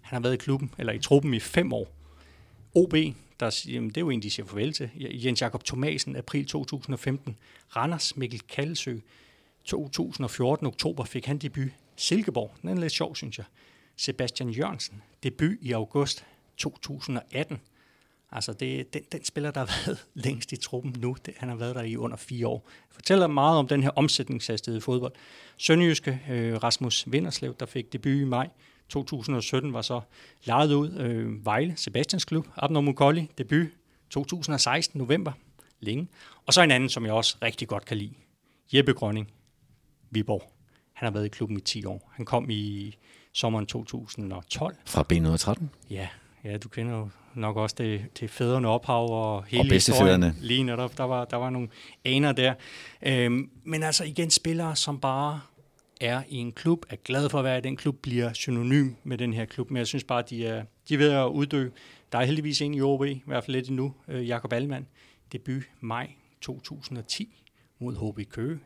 han 0.00 0.16
har 0.16 0.20
været 0.20 0.34
i 0.34 0.36
klubben, 0.36 0.70
eller 0.78 0.92
i 0.92 0.98
truppen 0.98 1.34
i 1.34 1.40
fem 1.40 1.72
år. 1.72 1.94
OB, 2.74 2.94
der, 3.40 3.64
jamen, 3.68 3.88
det 3.88 3.96
er 3.96 4.00
jo 4.00 4.10
en, 4.10 4.22
de 4.22 4.30
siger 4.30 4.46
farvel 4.46 4.72
til. 4.72 4.90
Jens 4.96 5.42
Jakob 5.42 5.64
Thomasen, 5.64 6.16
april 6.16 6.46
2015. 6.46 7.36
Randers, 7.76 8.16
Mikkel 8.16 8.40
Kallesø, 8.40 8.96
2014, 9.68 10.66
oktober 10.66 11.04
fik 11.04 11.26
han 11.26 11.38
debut. 11.38 11.70
Silkeborg, 11.96 12.50
den 12.62 12.70
er 12.70 12.74
lidt 12.74 12.92
sjov, 12.92 13.16
synes 13.16 13.38
jeg. 13.38 13.46
Sebastian 13.96 14.50
Jørgensen, 14.50 15.02
debut 15.22 15.56
i 15.60 15.72
august 15.72 16.24
2018. 16.56 17.60
Altså, 18.32 18.52
det, 18.52 18.94
den, 18.94 19.02
den 19.12 19.24
spiller, 19.24 19.50
der 19.50 19.60
har 19.60 19.66
været 19.86 20.06
længst 20.14 20.52
i 20.52 20.56
truppen 20.56 20.96
nu, 20.98 21.16
det, 21.26 21.34
han 21.36 21.48
har 21.48 21.56
været 21.56 21.74
der 21.74 21.82
i 21.82 21.96
under 21.96 22.16
fire 22.16 22.46
år. 22.46 22.68
Fortæller 22.90 23.26
meget 23.26 23.58
om 23.58 23.68
den 23.68 23.82
her 23.82 23.90
omsætningshastighed 23.90 24.78
i 24.78 24.80
fodbold. 24.80 25.12
Sønderjyske 25.56 26.20
øh, 26.30 26.62
Rasmus 26.62 27.04
Vinderslev, 27.06 27.54
der 27.60 27.66
fik 27.66 27.92
debut 27.92 28.20
i 28.20 28.24
maj 28.24 28.48
2017, 28.88 29.72
var 29.72 29.82
så 29.82 30.00
lejet 30.44 30.72
ud. 30.72 30.92
Øh, 30.92 31.44
Vejle, 31.44 31.76
Sebastians 31.76 32.24
klub, 32.24 32.46
Abner 32.56 32.80
Mukolli, 32.80 33.30
debut 33.38 33.66
2016, 34.10 34.98
november, 34.98 35.32
længe. 35.80 36.08
Og 36.46 36.52
så 36.52 36.62
en 36.62 36.70
anden, 36.70 36.88
som 36.88 37.04
jeg 37.04 37.12
også 37.12 37.36
rigtig 37.42 37.68
godt 37.68 37.84
kan 37.84 37.96
lide. 37.96 38.14
Jeppe 38.72 38.92
Grønning, 38.92 39.30
Viborg. 40.10 40.52
Han 40.92 41.06
har 41.06 41.12
været 41.12 41.26
i 41.26 41.28
klubben 41.28 41.58
i 41.58 41.60
10 41.60 41.84
år. 41.84 42.12
Han 42.14 42.24
kom 42.24 42.50
i 42.50 42.96
sommeren 43.32 43.66
2012. 43.66 44.76
Fra 44.86 45.04
B113? 45.12 45.64
Ja, 45.90 46.08
ja 46.44 46.56
du 46.56 46.68
kender 46.68 46.98
jo 46.98 47.08
nok 47.34 47.56
også 47.56 47.76
det, 47.78 48.20
det 48.20 48.30
fædrende 48.30 48.68
ophav 48.68 49.10
og 49.10 49.44
hele 49.44 49.60
Og 49.60 49.74
historien. 49.74 50.36
Lige 50.40 50.62
netop, 50.62 50.98
der 50.98 51.04
var, 51.04 51.24
der 51.24 51.36
var 51.36 51.50
nogle 51.50 51.68
aner 52.04 52.32
der. 52.32 52.54
Øhm, 53.02 53.50
men 53.64 53.82
altså 53.82 54.04
igen 54.04 54.30
spillere, 54.30 54.76
som 54.76 55.00
bare 55.00 55.40
er 56.00 56.22
i 56.28 56.36
en 56.36 56.52
klub, 56.52 56.86
er 56.88 56.96
glad 56.96 57.28
for 57.28 57.38
at 57.38 57.44
være 57.44 57.58
i 57.58 57.60
den 57.60 57.76
klub, 57.76 57.96
bliver 58.02 58.32
synonym 58.32 58.92
med 59.04 59.18
den 59.18 59.32
her 59.32 59.44
klub. 59.44 59.70
Men 59.70 59.76
jeg 59.76 59.86
synes 59.86 60.04
bare, 60.04 60.22
de 60.30 60.46
er, 60.46 60.64
de 60.88 60.94
er 60.94 60.98
ved 60.98 61.10
at 61.10 61.26
uddø. 61.26 61.68
Der 62.12 62.18
er 62.18 62.24
heldigvis 62.24 62.60
en 62.60 62.74
i 62.74 62.80
OB, 62.80 63.04
i 63.04 63.22
hvert 63.26 63.44
fald 63.44 63.56
lidt 63.56 63.68
endnu, 63.68 63.94
øh, 64.08 64.28
Jakob 64.28 64.52
Allmann. 64.52 64.86
Debut 65.32 65.62
maj 65.80 66.10
2010 66.40 67.44
mod 67.78 68.12
HB 68.12 68.30
Køge. 68.30 68.58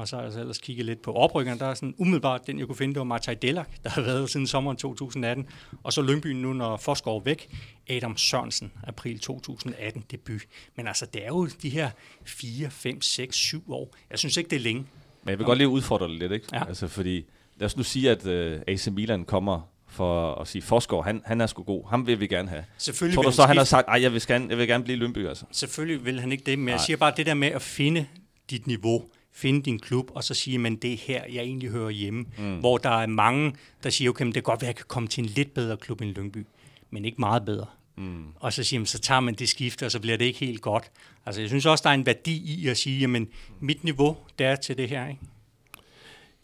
Og 0.00 0.08
så 0.08 0.16
har 0.16 0.22
jeg 0.22 0.32
så 0.32 0.40
ellers 0.40 0.58
kigget 0.58 0.86
lidt 0.86 1.02
på 1.02 1.12
oprykkerne. 1.12 1.60
Der 1.60 1.66
er 1.66 1.74
sådan 1.74 1.94
umiddelbart 1.98 2.46
den, 2.46 2.58
jeg 2.58 2.66
kunne 2.66 2.76
finde, 2.76 2.94
det 2.94 2.98
var 2.98 3.04
Martaj 3.04 3.34
Dellak, 3.34 3.68
der 3.84 3.90
har 3.90 4.02
været 4.02 4.30
siden 4.30 4.46
sommeren 4.46 4.76
2018. 4.76 5.46
Og 5.82 5.92
så 5.92 6.02
Lyngby 6.02 6.26
nu, 6.26 6.52
når 6.52 6.76
Forsgaard 6.76 7.16
er 7.16 7.24
væk. 7.24 7.48
Adam 7.88 8.16
Sørensen, 8.16 8.72
april 8.84 9.18
2018 9.18 10.04
debut. 10.10 10.42
Men 10.76 10.86
altså, 10.86 11.06
det 11.06 11.24
er 11.24 11.28
jo 11.28 11.46
de 11.62 11.70
her 11.70 11.90
4, 12.24 12.70
5, 12.70 13.02
6, 13.02 13.36
7 13.36 13.72
år. 13.72 13.96
Jeg 14.10 14.18
synes 14.18 14.36
ikke, 14.36 14.50
det 14.50 14.56
er 14.56 14.60
længe. 14.60 14.86
Men 15.22 15.30
jeg 15.30 15.38
vil 15.38 15.46
godt 15.46 15.58
lige 15.58 15.68
udfordre 15.68 16.08
det 16.08 16.18
lidt, 16.18 16.32
ikke? 16.32 16.46
Ja. 16.52 16.68
Altså, 16.68 16.88
fordi 16.88 17.24
lad 17.56 17.66
os 17.66 17.76
nu 17.76 17.82
sige, 17.82 18.10
at 18.10 18.26
uh, 18.26 18.60
AC 18.66 18.86
Milan 18.86 19.24
kommer 19.24 19.60
for 19.88 20.34
at 20.34 20.48
sige, 20.48 20.62
Forsgaard, 20.62 21.04
han, 21.04 21.22
han 21.24 21.40
er 21.40 21.46
sgu 21.46 21.62
god. 21.62 21.88
Ham 21.88 22.06
vil 22.06 22.20
vi 22.20 22.26
gerne 22.26 22.48
have. 22.48 22.64
Selvfølgelig 22.78 23.14
Tror 23.14 23.22
du 23.22 23.32
så, 23.32 23.42
han 23.42 23.56
har 23.56 23.64
sagt, 23.64 23.88
ej, 23.88 24.02
jeg 24.02 24.12
vil 24.12 24.26
gerne, 24.26 24.46
jeg 24.48 24.58
vil 24.58 24.68
gerne 24.68 24.84
blive 24.84 24.96
Lyngby, 24.96 25.28
altså? 25.28 25.44
Selvfølgelig 25.52 26.04
vil 26.04 26.20
han 26.20 26.32
ikke 26.32 26.44
det, 26.46 26.58
men 26.58 26.68
jeg 26.68 26.76
Nej. 26.76 26.84
siger 26.84 26.96
bare 26.96 27.12
det 27.16 27.26
der 27.26 27.34
med 27.34 27.48
at 27.48 27.62
finde 27.62 28.06
dit 28.50 28.66
niveau, 28.66 29.04
finde 29.32 29.62
din 29.62 29.78
klub, 29.78 30.10
og 30.14 30.24
så 30.24 30.34
sige, 30.34 30.58
men 30.58 30.76
det 30.76 30.92
er 30.92 30.96
her, 30.96 31.22
jeg 31.32 31.42
egentlig 31.42 31.70
hører 31.70 31.90
hjemme. 31.90 32.24
Mm. 32.38 32.58
Hvor 32.58 32.78
der 32.78 32.90
er 32.90 33.06
mange, 33.06 33.54
der 33.82 33.90
siger, 33.90 34.10
okay, 34.10 34.22
men 34.24 34.34
det 34.34 34.34
kan 34.34 34.42
godt 34.42 34.62
være, 34.62 34.68
at 34.68 34.74
jeg 34.74 34.76
kan 34.76 34.86
komme 34.88 35.08
til 35.08 35.24
en 35.24 35.30
lidt 35.30 35.54
bedre 35.54 35.76
klub 35.76 36.00
end 36.00 36.10
Lyngby, 36.10 36.46
men 36.90 37.04
ikke 37.04 37.20
meget 37.20 37.44
bedre. 37.44 37.66
Mm. 37.96 38.24
Og 38.36 38.52
så 38.52 38.62
siger 38.62 38.80
man, 38.80 38.86
så 38.86 38.98
tager 38.98 39.20
man 39.20 39.34
det 39.34 39.48
skifte, 39.48 39.86
og 39.86 39.90
så 39.92 40.00
bliver 40.00 40.16
det 40.16 40.24
ikke 40.24 40.38
helt 40.38 40.60
godt. 40.60 40.90
Altså, 41.26 41.40
jeg 41.40 41.48
synes 41.48 41.66
også, 41.66 41.82
der 41.82 41.90
er 41.90 41.94
en 41.94 42.06
værdi 42.06 42.62
i 42.62 42.68
at 42.68 42.76
sige, 42.76 43.00
jamen, 43.00 43.28
mit 43.60 43.84
niveau, 43.84 44.16
det 44.38 44.46
er 44.46 44.56
til 44.56 44.76
det 44.76 44.88
her, 44.88 45.08
ikke? 45.08 45.20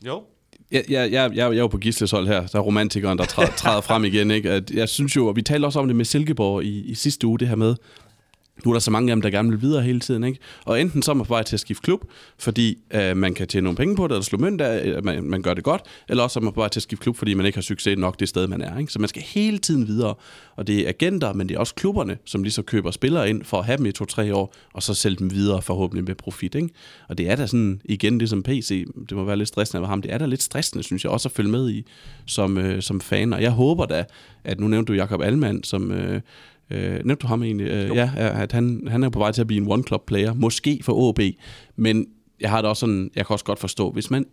Jo. 0.07 0.25
Jeg, 0.71 0.85
jeg, 0.89 1.13
jeg, 1.13 1.13
jeg, 1.13 1.37
jeg 1.37 1.47
er 1.47 1.53
jo 1.53 1.67
på 1.67 1.79
Gisles 1.79 2.11
hold 2.11 2.27
her, 2.27 2.47
der 2.47 2.59
er 2.59 2.63
romantikeren, 2.63 3.19
der 3.19 3.25
træder, 3.25 3.51
træder 3.57 3.81
frem 3.81 4.05
igen. 4.05 4.31
Ikke? 4.31 4.51
At 4.51 4.71
jeg 4.71 4.89
synes 4.89 5.17
jo, 5.17 5.27
og 5.27 5.37
vi 5.37 5.43
talte 5.43 5.67
også 5.67 5.79
om 5.79 5.87
det 5.87 5.97
med 5.97 6.05
Silkeborg 6.05 6.65
i, 6.65 6.81
i 6.81 6.95
sidste 6.95 7.27
uge, 7.27 7.39
det 7.39 7.49
her 7.49 7.57
med, 7.57 7.77
nu 8.65 8.71
er 8.71 8.75
der 8.75 8.81
så 8.81 8.91
mange 8.91 9.13
af 9.13 9.17
dem, 9.17 9.23
der 9.23 9.31
gerne 9.31 9.51
vil 9.51 9.63
videre 9.63 9.83
hele 9.83 10.01
tiden. 10.01 10.25
Ikke? 10.25 10.39
Og 10.65 10.81
enten 10.81 11.03
så 11.03 11.11
er 11.11 11.15
man 11.15 11.27
på 11.27 11.35
vej 11.35 11.43
til 11.43 11.57
at 11.57 11.61
skifte 11.61 11.83
klub, 11.83 12.05
fordi 12.39 12.79
øh, 12.95 13.17
man 13.17 13.35
kan 13.35 13.49
tjene 13.49 13.65
nogle 13.65 13.77
penge 13.77 13.97
på 13.97 14.07
det, 14.09 14.13
eller 14.13 14.25
slå 14.25 14.39
mønt 14.39 14.61
af, 14.61 14.83
eller 14.85 15.03
man, 15.03 15.25
man 15.25 15.43
gør 15.43 15.55
det 15.55 15.65
godt, 15.65 15.83
eller 16.09 16.23
også 16.23 16.39
er 16.39 16.43
man 16.43 16.53
på 16.53 16.61
vej 16.61 16.69
til 16.69 16.79
at 16.79 16.83
skifte 16.83 17.03
klub, 17.03 17.17
fordi 17.17 17.35
man 17.35 17.47
ikke 17.47 17.57
har 17.57 17.63
succes 17.63 17.99
nok 17.99 18.21
det 18.21 18.29
sted, 18.29 18.47
man 18.47 18.63
er. 18.63 18.79
Ikke? 18.79 18.93
Så 18.93 18.99
man 18.99 19.09
skal 19.09 19.23
hele 19.23 19.59
tiden 19.59 19.87
videre. 19.87 20.15
Og 20.57 20.67
det 20.67 20.81
er 20.81 20.89
agenter, 20.89 21.33
men 21.33 21.49
det 21.49 21.55
er 21.55 21.59
også 21.59 21.75
klubberne, 21.75 22.19
som 22.25 22.43
lige 22.43 22.53
så 22.53 22.63
køber 22.63 22.91
spillere 22.91 23.31
ind 23.31 23.45
for 23.45 23.59
at 23.59 23.65
have 23.65 23.79
dem 23.79 23.87
i 23.87 23.93
to-tre 23.93 24.35
år, 24.35 24.55
og 24.73 24.83
så 24.83 24.95
sælge 24.95 25.17
dem 25.17 25.31
videre 25.31 25.63
forhåbentlig 25.63 26.05
med 26.05 26.15
profit. 26.15 26.55
Ikke? 26.55 26.69
Og 27.09 27.19
det 27.19 27.31
er 27.31 27.37
da 27.37 27.47
sådan, 27.47 27.81
igen, 27.85 28.21
det 28.21 28.29
som 28.29 28.43
PC, 28.43 28.87
det 29.09 29.17
må 29.17 29.25
være 29.25 29.37
lidt 29.37 29.49
stressende 29.49 29.83
for 29.83 29.87
ham, 29.87 30.03
det 30.03 30.13
er 30.13 30.19
da 30.19 30.27
lidt 30.27 30.43
stressende, 30.43 30.85
synes 30.85 31.05
jeg, 31.05 31.13
også 31.13 31.29
at 31.29 31.33
følge 31.33 31.51
med 31.51 31.71
i 31.71 31.87
som, 32.27 32.59
øh, 32.59 32.83
som 32.83 33.01
fan. 33.01 33.33
Og 33.33 33.43
jeg 33.43 33.51
håber 33.51 33.87
da, 33.87 34.05
at 34.45 34.61
nu 34.61 34.69
nævnte 34.69 34.93
du 34.93 34.97
Jakob 34.97 35.23
Almand, 35.23 35.65
som... 35.65 35.93
Øh, 35.93 36.21
Øh, 36.71 36.93
nævnte 36.93 37.15
du 37.15 37.27
ham 37.27 37.43
egentlig? 37.43 37.67
Øh, 37.67 37.97
ja, 37.97 38.11
at 38.17 38.53
han, 38.53 38.89
han 38.91 39.03
er 39.03 39.09
på 39.09 39.19
vej 39.19 39.33
til 39.33 39.41
at 39.41 39.47
blive 39.47 39.63
en 39.63 39.73
one-club-player, 39.73 40.35
måske 40.35 40.81
for 40.83 40.93
OB, 40.93 41.21
men 41.77 42.07
jeg 42.41 42.51
har 42.51 42.61
det 42.61 42.69
også 42.69 42.81
sådan, 42.81 43.11
jeg 43.17 43.27
kan 43.27 43.35
også 43.35 43.45
godt 43.45 43.59
forstå, 43.59 43.91
hvis 43.91 44.11
man 44.11 44.27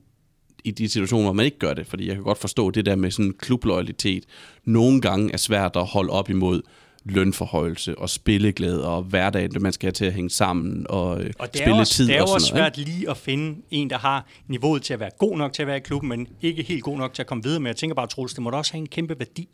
i 0.63 0.71
de 0.71 0.89
situationer, 0.89 1.23
hvor 1.23 1.33
man 1.33 1.45
ikke 1.45 1.59
gør 1.59 1.73
det, 1.73 1.87
fordi 1.87 2.07
jeg 2.07 2.15
kan 2.15 2.23
godt 2.23 2.37
forstå 2.37 2.71
det 2.71 2.85
der 2.85 2.95
med 2.95 3.11
sådan 3.11 3.33
klubloyalitet, 3.39 4.23
nogle 4.65 5.01
gange 5.01 5.33
er 5.33 5.37
svært 5.37 5.75
at 5.75 5.85
holde 5.85 6.09
op 6.09 6.29
imod 6.29 6.61
lønforhøjelse 7.05 7.97
og 7.97 8.09
spilleglæde 8.09 8.87
og 8.87 9.03
hverdagen, 9.03 9.51
det 9.51 9.61
man 9.61 9.73
skal 9.73 9.87
have 9.87 9.91
til 9.91 10.05
at 10.05 10.13
hænge 10.13 10.29
sammen 10.29 10.85
og, 10.89 11.23
øh, 11.23 11.33
Og 11.39 11.53
det 11.53 11.57
spille 11.61 11.79
også, 11.79 11.93
tid 11.93 12.07
det 12.07 12.15
er 12.15 12.19
jo 12.19 12.25
også 12.25 12.47
svært 12.47 12.77
lige 12.77 13.09
at 13.09 13.17
finde 13.17 13.61
en, 13.71 13.89
der 13.89 13.97
har 13.97 14.27
niveauet 14.47 14.81
til 14.81 14.93
at 14.93 14.99
være 14.99 15.09
god 15.17 15.37
nok 15.37 15.53
til 15.53 15.61
at 15.61 15.67
være 15.67 15.77
i 15.77 15.79
klubben, 15.79 16.09
men 16.09 16.27
ikke 16.41 16.63
helt 16.63 16.83
god 16.83 16.97
nok 16.97 17.13
til 17.13 17.21
at 17.21 17.27
komme 17.27 17.43
videre 17.43 17.59
med. 17.59 17.69
Jeg 17.69 17.75
tænker 17.75 17.95
bare, 17.95 18.07
Troels, 18.07 18.33
det 18.33 18.43
må 18.43 18.49
da 18.49 18.57
også 18.57 18.71
have 18.71 18.79
en 18.79 18.87
kæmpe 18.87 19.19
værdi 19.19 19.49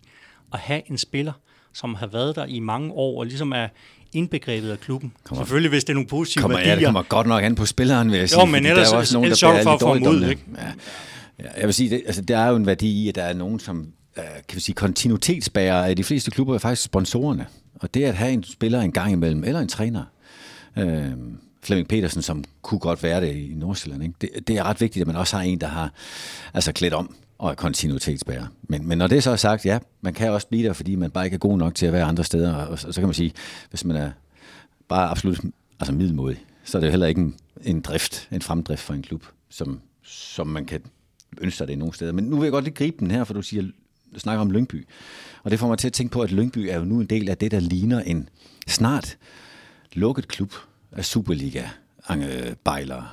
at 0.54 0.60
have 0.60 0.82
en 0.90 0.98
spiller, 0.98 1.34
som 1.80 1.96
har 1.96 2.08
været 2.08 2.36
der 2.36 2.46
i 2.46 2.60
mange 2.60 2.92
år, 2.92 3.20
og 3.20 3.26
ligesom 3.26 3.52
er 3.52 3.68
indbegrebet 4.14 4.70
af 4.72 4.80
klubben. 4.80 5.14
Kommer- 5.24 5.44
Selvfølgelig, 5.44 5.70
hvis 5.70 5.84
det 5.84 5.90
er 5.90 5.94
nogle 5.94 6.08
positive 6.08 6.42
Kommer, 6.42 6.58
ja, 6.60 6.64
værdier. 6.66 6.76
det 6.76 6.86
kommer 6.86 7.02
godt 7.04 7.28
nok 7.28 7.44
an 7.44 7.56
på 7.56 7.66
spilleren, 7.66 8.12
vil 8.12 8.20
jeg 8.20 8.30
sige. 8.30 8.46
men 8.46 8.54
fordi 8.56 8.68
ellers- 8.68 8.88
der 8.90 8.96
er 8.96 9.00
også 9.00 9.14
nogen, 9.14 9.24
der 9.24 9.28
ellers 9.28 9.40
bliver 9.40 9.58
du 9.58 9.64
for 9.64 9.74
at 9.74 9.80
få 9.80 9.94
ham 9.94 10.16
ud, 10.16 10.30
ikke? 10.30 10.42
Ja. 10.58 10.62
Ja, 11.40 11.50
jeg 11.58 11.66
vil 11.66 11.74
sige, 11.74 11.90
det, 11.90 12.02
altså, 12.06 12.22
der 12.22 12.38
er 12.38 12.50
jo 12.50 12.56
en 12.56 12.66
værdi 12.66 13.04
i, 13.04 13.10
at 13.10 13.16
der 13.16 13.24
er 13.24 13.34
nogen, 13.34 13.60
som 13.60 13.88
øh, 14.18 14.24
kan 14.48 14.56
vi 14.56 14.60
sige, 14.62 14.76
kontinuitetsbærer 14.76 15.86
af 15.86 15.96
de 15.96 16.04
fleste 16.04 16.32
klubber 16.32 16.54
er 16.56 16.58
faktisk 16.60 16.82
sponsorerne. 16.84 17.46
Og 17.76 17.94
det 17.94 18.04
at 18.04 18.14
have 18.16 18.32
en 18.32 18.44
spiller 18.44 18.82
en 18.82 18.92
gang 18.92 19.12
imellem, 19.12 19.44
eller 19.44 19.60
en 19.60 19.68
træner, 19.68 20.04
øh, 20.78 21.04
Flemming 21.64 21.88
Petersen, 21.88 22.22
som 22.22 22.44
kunne 22.62 22.80
godt 22.80 23.04
være 23.04 23.22
det 23.22 23.36
i 23.36 23.52
Nordsjælland, 23.56 24.04
ikke? 24.04 24.16
Det, 24.22 24.30
det 24.48 24.58
er 24.58 24.64
ret 24.64 24.82
vigtigt, 24.82 25.02
at 25.02 25.08
man 25.08 25.16
også 25.16 25.38
har 25.38 25.44
en, 25.44 25.62
der 25.62 25.68
har 25.68 25.92
altså 26.54 26.72
klædt 26.72 26.94
om 26.94 27.16
og 27.40 27.52
er 27.52 27.56
kontinuitetsbærer. 27.56 28.46
Men, 28.64 28.88
men 28.88 28.98
når 28.98 29.08
det 29.08 29.24
så 29.24 29.32
er 29.32 29.36
sagt, 29.36 29.66
ja, 29.66 29.80
man 30.02 30.14
kan 30.14 30.32
også 30.32 30.48
blive 30.48 30.68
der, 30.68 30.74
fordi 30.74 30.96
man 30.96 31.12
bare 31.12 31.26
ikke 31.26 31.36
er 31.36 31.40
god 31.40 31.58
nok 31.58 31.76
til 31.76 31.86
at 31.86 31.94
være 31.94 32.04
andre 32.04 32.24
steder. 32.24 32.54
Og, 32.54 32.68
og 32.68 32.80
så 32.80 32.94
kan 32.94 33.04
man 33.04 33.14
sige, 33.14 33.34
hvis 33.70 33.86
man 33.86 33.96
er 33.96 34.12
bare 34.88 35.10
absolut 35.10 35.40
altså 35.80 35.94
middelmodig, 35.94 36.46
så 36.64 36.78
er 36.78 36.80
det 36.80 36.88
jo 36.88 36.92
heller 36.92 37.08
ikke 37.08 37.22
en, 37.22 37.36
en 37.64 37.82
drift, 37.82 38.28
en 38.32 38.42
fremdrift 38.42 38.82
for 38.82 38.94
en 38.94 39.02
klub, 39.02 39.26
som, 39.50 39.82
som 40.04 40.48
man 40.48 40.66
kan 40.66 40.82
ønske 41.42 41.58
sig 41.58 41.68
det 41.68 41.78
nogle 41.78 41.94
steder. 41.94 42.12
Men 42.12 42.24
nu 42.24 42.36
vil 42.36 42.44
jeg 42.44 42.52
godt 42.52 42.64
lige 42.64 42.74
gribe 42.74 42.98
den 43.00 43.12
her, 43.12 43.24
for 43.24 43.34
du 43.34 43.42
siger, 43.42 43.64
du 44.14 44.20
snakker 44.20 44.42
om 44.42 44.52
Lyngby. 44.52 44.88
Og 45.44 45.52
det 45.52 45.60
får 45.60 45.68
mig 45.68 45.78
til 45.78 45.88
at 45.88 45.94
tænke 45.94 46.12
på, 46.12 46.22
at 46.22 46.32
Lyngby 46.32 46.58
er 46.58 46.78
jo 46.78 46.84
nu 46.84 47.00
en 47.00 47.06
del 47.06 47.30
af 47.30 47.38
det, 47.38 47.52
der 47.52 47.60
ligner 47.60 48.00
en 48.00 48.30
snart 48.68 49.18
lukket 49.94 50.28
klub 50.28 50.54
af 50.92 51.06
Superliga 51.06 51.64
bejlere. 52.64 53.08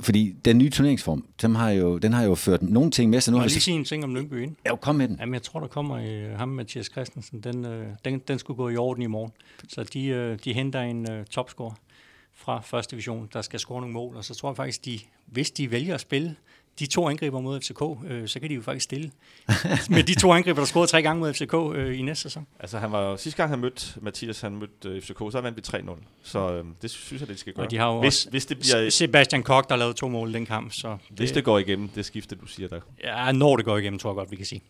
Fordi 0.00 0.34
den 0.44 0.58
nye 0.58 0.70
turneringsform, 0.70 1.24
den 1.42 1.54
har 1.56 1.70
jo, 1.70 1.98
den 1.98 2.12
har 2.12 2.24
jo 2.24 2.34
ført 2.34 2.62
nogle 2.62 2.90
ting 2.90 3.10
med 3.10 3.20
sig. 3.20 3.32
Nu 3.32 3.36
Må 3.36 3.40
har 3.40 3.44
jeg 3.44 3.50
vi 3.50 3.54
lige 3.54 3.60
sige 3.60 3.76
en 3.76 3.84
ting 3.84 4.04
om 4.04 4.14
Lyngby 4.14 4.42
ind? 4.42 4.56
Ja, 4.66 4.76
kom 4.76 4.94
med 4.94 5.08
den. 5.08 5.16
Jamen, 5.20 5.34
jeg 5.34 5.42
tror, 5.42 5.60
der 5.60 5.66
kommer 5.66 5.96
øh, 5.96 6.38
ham, 6.38 6.48
Mathias 6.48 6.86
Christensen. 6.86 7.40
Den, 7.40 7.64
øh, 7.64 7.86
den, 8.04 8.18
den 8.18 8.38
skulle 8.38 8.56
gå 8.56 8.68
i 8.68 8.76
orden 8.76 9.02
i 9.02 9.06
morgen. 9.06 9.32
Så 9.68 9.84
de, 9.84 10.06
øh, 10.06 10.38
de 10.44 10.52
henter 10.52 10.80
en 10.80 11.10
øh, 11.10 11.24
topscorer 11.24 11.74
fra 12.34 12.60
første 12.60 12.90
division, 12.90 13.28
der 13.32 13.42
skal 13.42 13.60
score 13.60 13.80
nogle 13.80 13.94
mål. 13.94 14.16
Og 14.16 14.24
så 14.24 14.34
tror 14.34 14.50
jeg 14.50 14.56
faktisk, 14.56 14.84
de, 14.84 14.98
hvis 15.26 15.50
de 15.50 15.70
vælger 15.70 15.94
at 15.94 16.00
spille 16.00 16.36
de 16.78 16.86
to 16.86 17.08
angriber 17.08 17.40
mod 17.40 17.60
FCK, 17.60 17.82
øh, 18.10 18.28
så 18.28 18.40
kan 18.40 18.48
de 18.48 18.54
jo 18.54 18.62
faktisk 18.62 18.84
stille. 18.84 19.10
Med 19.90 20.02
de 20.02 20.14
to 20.14 20.32
angriber, 20.32 20.60
der 20.60 20.66
scorede 20.66 20.90
tre 20.90 21.02
gange 21.02 21.20
mod 21.20 21.34
FCK 21.34 21.54
øh, 21.74 21.98
i 21.98 22.02
næste 22.02 22.22
sæson. 22.22 22.46
Altså, 22.60 22.78
han 22.78 22.92
var, 22.92 23.16
sidste 23.16 23.36
gang 23.36 23.50
han 23.50 23.58
mødte 23.58 24.00
Mathias, 24.00 24.40
han 24.40 24.56
mødte 24.56 24.96
uh, 24.96 25.00
FCK, 25.00 25.18
så 25.32 25.40
vandt 25.40 25.56
vi 25.56 25.62
3-0. 25.78 25.96
Så 26.22 26.52
øh, 26.52 26.64
det 26.82 26.90
synes 26.90 27.20
jeg, 27.20 27.28
det 27.28 27.38
skal 27.38 27.52
gøre. 27.52 27.66
Og 27.66 27.70
de 27.70 27.78
har 27.78 27.92
jo 27.92 28.00
hvis, 28.00 28.06
også 28.06 28.30
hvis, 28.30 28.46
det 28.46 28.58
bliver, 28.58 28.90
Sebastian 28.90 29.42
Koch, 29.42 29.68
der 29.68 29.76
lavede 29.76 29.94
to 29.94 30.08
mål 30.08 30.30
i 30.30 30.32
den 30.32 30.46
kamp. 30.46 30.72
Så 30.72 30.96
hvis 31.10 31.32
det 31.32 31.44
går 31.44 31.58
igennem, 31.58 31.88
det 31.88 32.04
skifte, 32.04 32.36
du 32.36 32.46
siger 32.46 32.68
der. 32.68 32.80
Ja, 33.04 33.32
når 33.32 33.56
det 33.56 33.64
går 33.64 33.76
igennem, 33.78 33.98
tror 33.98 34.10
jeg 34.10 34.14
godt, 34.14 34.30
vi 34.30 34.36
kan 34.36 34.46
sige. 34.46 34.62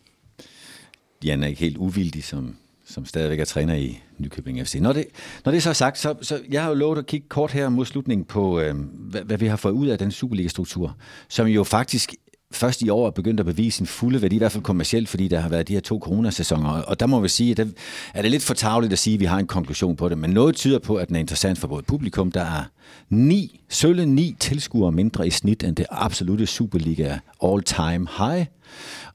Jan 1.23 1.43
er 1.43 1.47
ikke 1.47 1.59
helt 1.61 1.77
uvildig 1.77 2.23
som, 2.23 2.55
som 2.89 3.05
stadigvæk 3.05 3.39
er 3.39 3.45
træner 3.45 3.75
i 3.75 4.01
Nykøbing 4.17 4.67
FC. 4.67 4.75
Når 4.75 4.93
det, 4.93 5.05
når 5.45 5.51
det 5.51 5.57
er 5.57 5.61
så 5.61 5.73
sagt, 5.73 5.97
så, 5.97 6.15
så 6.21 6.41
jeg 6.49 6.61
har 6.61 6.69
jo 6.69 6.75
lovet 6.75 6.97
at 6.97 7.05
kigge 7.05 7.27
kort 7.29 7.51
her 7.51 7.69
mod 7.69 7.85
slutningen 7.85 8.25
på, 8.25 8.59
øh, 8.59 8.75
hvad, 8.93 9.21
hvad 9.21 9.37
vi 9.37 9.47
har 9.47 9.55
fået 9.55 9.73
ud 9.73 9.87
af 9.87 9.97
den 9.97 10.11
Superliga-struktur, 10.11 10.95
som 11.27 11.47
jo 11.47 11.63
faktisk 11.63 12.15
først 12.59 12.81
i 12.81 12.89
år 12.89 13.07
er 13.07 13.11
begyndt 13.11 13.39
at 13.39 13.45
bevise 13.45 13.77
sin 13.77 13.85
fulde 13.85 14.21
værdi, 14.21 14.35
i 14.35 14.37
hvert 14.37 14.51
fald 14.51 14.63
kommercielt, 14.63 15.09
fordi 15.09 15.27
der 15.27 15.39
har 15.39 15.49
været 15.49 15.67
de 15.67 15.73
her 15.73 15.79
to 15.79 15.99
coronasæsoner. 15.99 16.69
Og 16.69 16.99
der 16.99 17.05
må 17.05 17.19
vi 17.19 17.27
sige, 17.27 17.51
at 17.51 17.57
det 17.57 17.73
er 18.13 18.21
det 18.21 18.31
lidt 18.31 18.43
for 18.43 18.53
tavligt 18.53 18.93
at 18.93 18.99
sige, 18.99 19.13
at 19.13 19.19
vi 19.19 19.25
har 19.25 19.39
en 19.39 19.47
konklusion 19.47 19.95
på 19.95 20.09
det, 20.09 20.17
men 20.17 20.29
noget 20.29 20.55
tyder 20.55 20.79
på, 20.79 20.95
at 20.95 21.07
den 21.07 21.15
er 21.15 21.19
interessant 21.19 21.57
for 21.57 21.67
både 21.67 21.83
publikum. 21.83 22.31
Der 22.31 22.41
er 22.41 22.63
ni, 23.09 23.61
sølle 23.69 24.05
ni 24.05 24.35
tilskuere 24.39 24.91
mindre 24.91 25.27
i 25.27 25.29
snit 25.29 25.63
end 25.63 25.75
det 25.75 25.85
absolute 25.89 26.45
Superliga 26.45 27.17
all-time 27.43 28.07
high. 28.17 28.45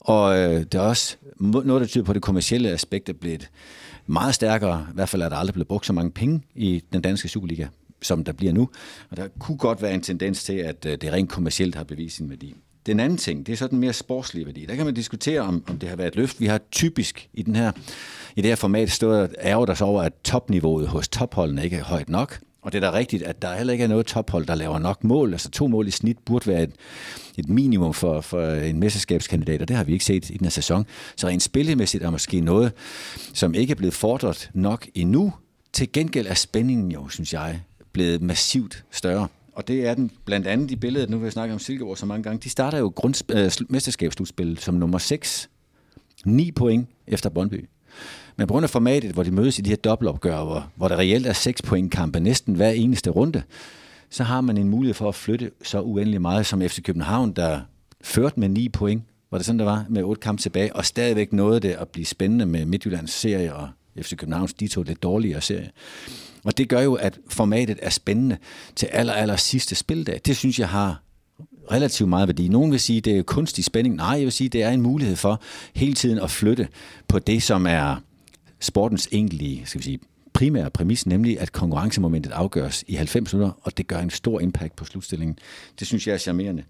Og 0.01 0.39
øh, 0.39 0.61
det 0.61 0.75
er 0.75 0.81
også 0.81 1.17
noget, 1.41 1.81
der 1.81 1.87
tyder 1.87 2.05
på, 2.05 2.13
at 2.13 2.15
det 2.15 2.23
kommercielle 2.23 2.71
aspekt 2.71 3.09
er 3.09 3.13
blevet 3.13 3.51
meget 4.07 4.35
stærkere. 4.35 4.87
I 4.91 4.95
hvert 4.95 5.09
fald 5.09 5.23
er 5.23 5.29
der 5.29 5.37
aldrig 5.37 5.55
blevet 5.55 5.69
brugt 5.69 5.87
så 5.87 5.93
mange 5.93 6.11
penge 6.11 6.43
i 6.55 6.83
den 6.93 7.03
danske 7.03 7.29
Superliga, 7.29 7.67
som 8.03 8.25
der 8.25 8.33
bliver 8.33 8.53
nu. 8.53 8.69
Og 9.11 9.17
der 9.17 9.29
kunne 9.39 9.59
godt 9.59 9.83
være 9.83 9.95
en 9.95 10.03
tendens 10.03 10.45
til, 10.45 10.53
at 10.53 10.87
øh, 10.87 10.99
det 11.01 11.13
rent 11.13 11.31
kommercielt 11.31 11.75
har 11.75 11.85
bevist 11.85 12.17
sin 12.17 12.31
værdi. 12.31 12.55
Den 12.87 13.01
anden 13.01 13.19
ting, 13.19 13.47
det 13.47 13.53
er 13.53 13.57
så 13.57 13.67
den 13.67 13.79
mere 13.79 13.93
sportslige 13.93 14.47
værdi. 14.47 14.67
Der 14.67 14.75
kan 14.75 14.85
man 14.85 14.95
diskutere, 14.95 15.41
om, 15.41 15.65
om 15.69 15.79
det 15.79 15.89
har 15.89 15.97
været 15.97 16.09
et 16.09 16.17
løft. 16.17 16.41
Vi 16.41 16.47
har 16.47 16.61
typisk 16.73 17.29
i, 17.33 17.43
den 17.43 17.57
her, 17.57 17.73
i 18.37 18.41
det 18.41 18.51
her 18.51 18.57
format 18.57 18.91
stået 18.91 19.35
ærger 19.43 19.67
os 19.73 19.81
over, 19.81 20.03
at 20.03 20.13
topniveauet 20.25 20.89
hos 20.89 21.09
topholdene 21.09 21.65
ikke 21.65 21.77
er 21.77 21.85
højt 21.85 22.09
nok. 22.09 22.41
Og 22.63 22.73
det 22.73 22.85
er 22.85 22.91
da 22.91 22.97
rigtigt, 22.97 23.23
at 23.23 23.43
der 23.43 23.57
heller 23.57 23.73
ikke 23.73 23.85
er 23.85 23.89
noget 23.89 24.07
tophold, 24.07 24.47
der 24.47 24.55
laver 24.55 24.79
nok 24.79 25.05
mål. 25.05 25.33
Altså 25.33 25.51
to 25.51 25.67
mål 25.67 25.89
i 25.89 25.91
snit 25.91 26.19
burde 26.19 26.47
være 26.47 26.63
et, 26.63 26.73
et 27.37 27.49
minimum 27.49 27.95
for, 27.95 28.21
for 28.21 28.51
en 28.51 28.81
mesterskabskandidat, 28.81 29.63
og 29.63 29.69
det 29.69 29.77
har 29.77 29.85
vi 29.85 29.93
ikke 29.93 30.05
set 30.05 30.31
i 30.31 30.37
den 30.37 30.45
her 30.45 30.51
sæson. 30.51 30.87
Så 31.17 31.29
rent 31.29 31.43
spillemæssigt 31.43 32.05
er 32.05 32.11
måske 32.11 32.41
noget, 32.41 32.73
som 33.35 33.55
ikke 33.55 33.71
er 33.71 33.75
blevet 33.75 33.95
fordret 33.95 34.51
nok 34.55 34.87
endnu. 34.95 35.33
Til 35.73 35.93
gengæld 35.93 36.27
er 36.27 36.35
spændingen 36.35 36.91
jo, 36.91 37.09
synes 37.09 37.33
jeg, 37.33 37.61
blevet 37.93 38.23
massivt 38.23 38.85
større. 38.91 39.29
Og 39.55 39.69
det 39.69 39.87
er 39.87 39.95
den 39.95 40.11
blandt 40.25 40.47
andet 40.47 40.71
i 40.71 40.77
billedet, 40.77 41.11
nu 41.11 41.19
vil 41.19 41.25
jeg 41.25 41.33
snakke 41.33 41.55
om 41.55 41.61
Silkeborg 41.61 41.99
så 41.99 42.07
mange 42.07 42.23
gange. 42.23 42.39
De 42.39 42.51
starter 42.51 42.79
jo 42.79 42.93
grund, 42.97 43.33
øh, 43.33 43.51
mesterskabsslutspillet 43.69 44.61
som 44.61 44.75
nummer 44.75 44.99
6. 44.99 45.51
9 46.25 46.53
point 46.53 46.89
efter 47.07 47.31
Brøndby. 47.31 47.69
Men 48.37 48.47
på 48.47 48.53
grund 48.53 48.65
af 48.65 48.71
formatet, 48.71 49.13
hvor 49.13 49.23
de 49.23 49.31
mødes 49.31 49.59
i 49.59 49.63
de 49.63 49.71
her 49.71 49.77
dobbeltopgør, 49.77 50.45
hvor, 50.45 50.71
hvor 50.77 50.89
der 50.89 50.97
reelt 50.97 51.27
er 51.27 51.33
6 51.33 51.63
point 51.63 51.93
kampe 51.93 52.21
næsten 52.21 52.55
hver 52.55 52.71
eneste 52.71 53.11
runde, 53.11 53.43
så 54.11 54.25
har 54.25 54.41
man 54.41 54.57
en 54.57 54.69
mulighed 54.69 54.95
for 54.95 55.09
at 55.09 55.15
flytte 55.15 55.51
så 55.63 55.81
uendelig 55.81 56.23
meget 56.23 56.47
som 56.47 56.61
FC 56.61 56.83
København, 56.83 57.33
der 57.33 57.61
førte 58.03 58.41
med 58.41 58.49
9 58.49 58.69
point, 58.69 59.03
var 59.31 59.39
det 59.39 59.47
sådan, 59.47 59.59
der 59.59 59.65
var, 59.65 59.87
med 59.89 60.03
8 60.03 60.21
kampe 60.21 60.43
tilbage, 60.43 60.77
og 60.77 60.85
stadigvæk 60.85 61.33
nåede 61.33 61.61
det 61.61 61.71
at 61.71 61.89
blive 61.89 62.07
spændende 62.07 62.47
med 62.47 62.65
Midtjyllands 62.65 63.13
serie 63.13 63.55
og 63.55 63.69
FC 64.01 64.17
Københavns 64.17 64.55
de 64.55 64.69
to 64.69 64.83
lidt 64.83 65.03
dårligere 65.03 65.41
serie. 65.41 65.71
Og 66.45 66.59
det 66.59 66.69
gør 66.69 66.81
jo, 66.81 66.95
at 66.95 67.19
formatet 67.29 67.79
er 67.83 67.91
spændende 67.91 68.37
til 68.77 68.87
aller, 68.87 69.13
aller 69.13 69.37
sidste 69.37 69.75
spildag. 69.75 70.21
Det 70.27 70.37
synes 70.37 70.59
jeg 70.59 70.69
har 70.69 71.03
relativt 71.71 72.09
meget 72.09 72.29
værdi. 72.29 72.49
Nogen 72.49 72.73
vil 72.73 72.81
sige, 72.81 72.99
at 72.99 73.05
det 73.05 73.19
er 73.19 73.23
kunstig 73.23 73.65
spænding. 73.65 73.95
Nej, 73.95 74.07
jeg 74.09 74.23
vil 74.23 74.33
sige, 74.33 74.47
at 74.47 74.53
det 74.53 74.63
er 74.63 74.71
en 74.71 74.83
mulighed 74.83 75.17
for 75.17 75.43
hele 75.75 75.95
tiden 75.95 76.19
at 76.19 76.31
flytte 76.31 76.69
på 77.09 77.19
det, 77.19 77.43
som 77.43 77.67
er 77.67 77.97
sportens 78.61 79.09
egentlige 79.13 79.63
skal 79.67 79.79
vi 79.79 79.85
sige, 79.85 79.99
primære 80.33 80.71
præmis, 80.71 81.07
nemlig 81.07 81.41
at 81.41 81.53
konkurrencemomentet 81.53 82.33
afgøres 82.33 82.85
i 82.87 82.95
90 82.95 83.33
minutter, 83.33 83.53
og 83.63 83.77
det 83.77 83.87
gør 83.87 83.99
en 83.99 84.11
stor 84.11 84.41
impact 84.41 84.77
på 84.77 84.85
slutstillingen. 84.85 85.39
Det 85.79 85.87
synes 85.87 86.07
jeg 86.07 86.15
er 86.15 86.19
charmerende. 86.19 86.65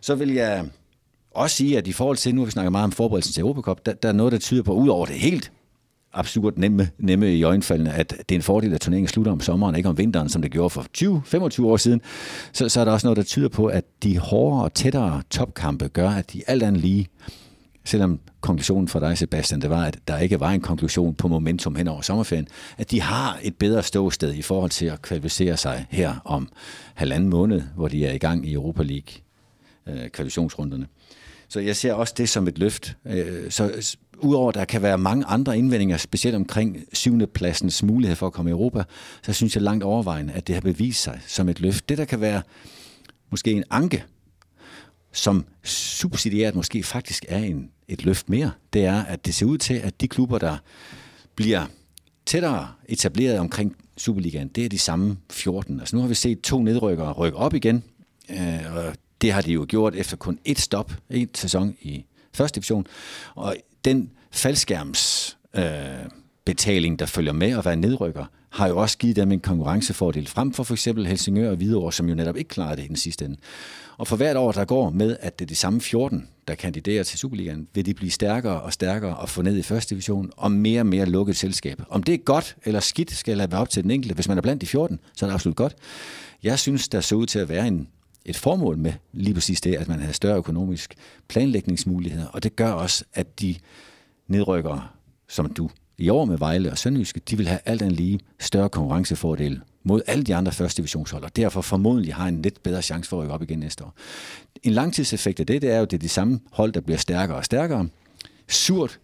Så 0.00 0.14
vil 0.14 0.32
jeg 0.32 0.66
også 1.30 1.56
sige, 1.56 1.78
at 1.78 1.86
i 1.86 1.92
forhold 1.92 2.16
til, 2.16 2.34
nu 2.34 2.40
har 2.40 2.44
vi 2.44 2.50
snakket 2.50 2.72
meget 2.72 2.84
om 2.84 2.92
forberedelsen 2.92 3.32
til 3.32 3.40
Europacup, 3.40 3.86
der, 3.86 3.92
der 3.92 4.08
er 4.08 4.12
noget, 4.12 4.32
der 4.32 4.38
tyder 4.38 4.62
på, 4.62 4.72
ud 4.72 4.88
over 4.88 5.06
det 5.06 5.14
helt 5.14 5.52
absurd 6.12 6.56
nemme, 6.56 6.90
nemme 6.98 7.34
i 7.34 7.42
øjenfaldene, 7.42 7.92
at 7.92 8.10
det 8.10 8.34
er 8.34 8.38
en 8.38 8.42
fordel, 8.42 8.74
at 8.74 8.80
turneringen 8.80 9.08
slutter 9.08 9.32
om 9.32 9.40
sommeren, 9.40 9.74
ikke 9.76 9.88
om 9.88 9.98
vinteren, 9.98 10.28
som 10.28 10.42
det 10.42 10.50
gjorde 10.50 10.70
for 10.70 10.86
20-25 10.98 11.64
år 11.64 11.76
siden, 11.76 12.00
så, 12.52 12.68
så 12.68 12.80
er 12.80 12.84
der 12.84 12.92
også 12.92 13.06
noget, 13.06 13.16
der 13.16 13.22
tyder 13.22 13.48
på, 13.48 13.66
at 13.66 13.84
de 14.02 14.18
hårdere 14.18 14.64
og 14.64 14.74
tættere 14.74 15.22
topkampe 15.30 15.88
gør, 15.88 16.10
at 16.10 16.32
de 16.32 16.42
alt 16.46 16.62
andet 16.62 16.82
lige, 16.82 17.08
selvom 17.84 18.20
konklusionen 18.40 18.88
for 18.88 19.00
dig, 19.00 19.18
Sebastian, 19.18 19.60
det 19.60 19.70
var, 19.70 19.84
at 19.84 19.98
der 20.08 20.18
ikke 20.18 20.40
var 20.40 20.50
en 20.50 20.60
konklusion 20.60 21.14
på 21.14 21.28
momentum 21.28 21.76
hen 21.76 21.88
over 21.88 22.00
sommerferien, 22.00 22.48
at 22.78 22.90
de 22.90 23.00
har 23.00 23.38
et 23.42 23.56
bedre 23.56 23.82
ståsted 23.82 24.34
i 24.34 24.42
forhold 24.42 24.70
til 24.70 24.86
at 24.86 25.02
kvalificere 25.02 25.56
sig 25.56 25.86
her 25.90 26.14
om 26.24 26.48
halvanden 26.94 27.28
måned, 27.28 27.62
hvor 27.76 27.88
de 27.88 28.06
er 28.06 28.12
i 28.12 28.18
gang 28.18 28.48
i 28.48 28.52
Europa 28.52 28.82
League 28.82 29.14
øh, 29.86 29.94
kvalifikationsrunderne. 29.94 30.86
Så 31.48 31.60
jeg 31.60 31.76
ser 31.76 31.92
også 31.92 32.14
det 32.16 32.28
som 32.28 32.48
et 32.48 32.58
løft. 32.58 32.96
Øh, 33.06 33.50
så 33.50 33.96
udover 34.24 34.48
at 34.48 34.54
der 34.54 34.64
kan 34.64 34.82
være 34.82 34.98
mange 34.98 35.24
andre 35.24 35.58
indvendinger, 35.58 35.96
specielt 35.96 36.36
omkring 36.36 36.84
syvende 36.92 37.26
pladsens 37.26 37.82
mulighed 37.82 38.16
for 38.16 38.26
at 38.26 38.32
komme 38.32 38.50
i 38.50 38.52
Europa, 38.52 38.82
så 39.22 39.32
synes 39.32 39.54
jeg 39.54 39.62
langt 39.62 39.84
overvejende, 39.84 40.32
at 40.32 40.46
det 40.46 40.54
har 40.54 40.60
bevist 40.60 41.02
sig 41.02 41.20
som 41.26 41.48
et 41.48 41.60
løft. 41.60 41.88
Det, 41.88 41.98
der 41.98 42.04
kan 42.04 42.20
være 42.20 42.42
måske 43.30 43.52
en 43.52 43.64
anke, 43.70 44.04
som 45.12 45.44
subsidiært 45.64 46.54
måske 46.54 46.82
faktisk 46.82 47.24
er 47.28 47.38
en, 47.38 47.70
et 47.88 48.04
løft 48.04 48.28
mere, 48.28 48.50
det 48.72 48.84
er, 48.84 49.02
at 49.02 49.26
det 49.26 49.34
ser 49.34 49.46
ud 49.46 49.58
til, 49.58 49.74
at 49.74 50.00
de 50.00 50.08
klubber, 50.08 50.38
der 50.38 50.56
bliver 51.34 51.66
tættere 52.26 52.68
etableret 52.88 53.38
omkring 53.38 53.76
Superligaen, 53.96 54.48
det 54.48 54.64
er 54.64 54.68
de 54.68 54.78
samme 54.78 55.16
14. 55.30 55.80
Altså 55.80 55.96
nu 55.96 56.02
har 56.02 56.08
vi 56.08 56.14
set 56.14 56.40
to 56.40 56.62
nedrykkere 56.62 57.12
rykke 57.12 57.38
op 57.38 57.54
igen, 57.54 57.84
øh, 58.30 58.76
og 58.76 58.94
det 59.20 59.32
har 59.32 59.40
de 59.40 59.52
jo 59.52 59.66
gjort 59.68 59.94
efter 59.94 60.16
kun 60.16 60.38
et 60.44 60.58
stop, 60.58 60.92
en 61.10 61.28
sæson 61.34 61.76
i 61.80 62.04
første 62.32 62.60
division. 62.60 62.86
Og 63.34 63.56
den 63.84 64.10
faldskærms 64.30 65.36
øh, 65.56 65.64
betaling, 66.44 66.98
der 66.98 67.06
følger 67.06 67.32
med 67.32 67.58
at 67.58 67.64
være 67.64 67.76
nedrykker, 67.76 68.24
har 68.50 68.68
jo 68.68 68.78
også 68.78 68.98
givet 68.98 69.16
dem 69.16 69.32
en 69.32 69.40
konkurrencefordel 69.40 70.26
frem 70.26 70.52
for 70.52 70.62
for 70.62 70.74
eksempel 70.74 71.06
Helsingør 71.06 71.50
og 71.50 71.56
Hvidovre, 71.56 71.92
som 71.92 72.08
jo 72.08 72.14
netop 72.14 72.36
ikke 72.36 72.48
klarede 72.48 72.76
det 72.76 72.84
i 72.84 72.88
den 72.88 72.96
sidste 72.96 73.24
ende. 73.24 73.36
Og 73.96 74.06
for 74.06 74.16
hvert 74.16 74.36
år, 74.36 74.52
der 74.52 74.64
går 74.64 74.90
med, 74.90 75.16
at 75.20 75.38
det 75.38 75.44
er 75.44 75.46
de 75.46 75.54
samme 75.54 75.80
14, 75.80 76.28
der 76.48 76.54
kandiderer 76.54 77.02
til 77.02 77.18
Superligaen, 77.18 77.68
vil 77.74 77.86
de 77.86 77.94
blive 77.94 78.10
stærkere 78.10 78.60
og 78.60 78.72
stærkere 78.72 79.16
og 79.16 79.28
få 79.28 79.42
ned 79.42 79.56
i 79.56 79.62
første 79.62 79.94
division 79.94 80.30
og 80.36 80.52
mere 80.52 80.80
og 80.80 80.86
mere 80.86 81.06
lukket 81.06 81.36
selskab. 81.36 81.82
Om 81.88 82.02
det 82.02 82.14
er 82.14 82.18
godt 82.18 82.56
eller 82.64 82.80
skidt, 82.80 83.10
skal 83.12 83.36
lade 83.36 83.52
være 83.52 83.60
op 83.60 83.68
til 83.68 83.82
den 83.82 83.90
enkelte. 83.90 84.14
Hvis 84.14 84.28
man 84.28 84.38
er 84.38 84.42
blandt 84.42 84.60
de 84.60 84.66
14, 84.66 85.00
så 85.16 85.26
er 85.26 85.30
det 85.30 85.34
absolut 85.34 85.56
godt. 85.56 85.76
Jeg 86.42 86.58
synes, 86.58 86.88
der 86.88 87.00
så 87.00 87.14
ud 87.14 87.26
til 87.26 87.38
at 87.38 87.48
være 87.48 87.66
en, 87.66 87.88
et 88.30 88.36
formål 88.36 88.78
med 88.78 88.92
lige 89.12 89.34
præcis 89.34 89.60
det, 89.60 89.74
at 89.74 89.88
man 89.88 90.00
har 90.00 90.12
større 90.12 90.36
økonomisk 90.36 90.94
planlægningsmuligheder, 91.28 92.26
og 92.26 92.42
det 92.42 92.56
gør 92.56 92.70
også, 92.70 93.04
at 93.14 93.40
de 93.40 93.54
nedrykkere, 94.26 94.88
som 95.28 95.52
du 95.52 95.70
i 95.98 96.08
år 96.08 96.24
med 96.24 96.38
Vejle 96.38 96.70
og 96.70 96.78
Sønderjyske, 96.78 97.20
de 97.30 97.36
vil 97.36 97.48
have 97.48 97.60
alt 97.64 97.82
andet 97.82 97.96
lige 97.96 98.20
større 98.38 98.68
konkurrencefordel 98.68 99.60
mod 99.82 100.02
alle 100.06 100.24
de 100.24 100.34
andre 100.34 100.52
første 100.52 100.76
divisionshold, 100.76 101.24
og 101.24 101.36
derfor 101.36 101.60
formodentlig 101.60 102.14
har 102.14 102.28
en 102.28 102.42
lidt 102.42 102.62
bedre 102.62 102.82
chance 102.82 103.08
for 103.08 103.16
at 103.16 103.22
rykke 103.22 103.34
op 103.34 103.42
igen 103.42 103.58
næste 103.58 103.84
år. 103.84 103.94
En 104.62 104.72
langtidseffekt 104.72 105.40
af 105.40 105.46
det, 105.46 105.62
det 105.62 105.70
er 105.70 105.76
jo, 105.76 105.82
at 105.82 105.90
det 105.90 105.96
er 105.96 106.00
de 106.00 106.08
samme 106.08 106.40
hold, 106.52 106.72
der 106.72 106.80
bliver 106.80 106.98
stærkere 106.98 107.36
og 107.36 107.44
stærkere. 107.44 107.88
Surt 108.48 109.00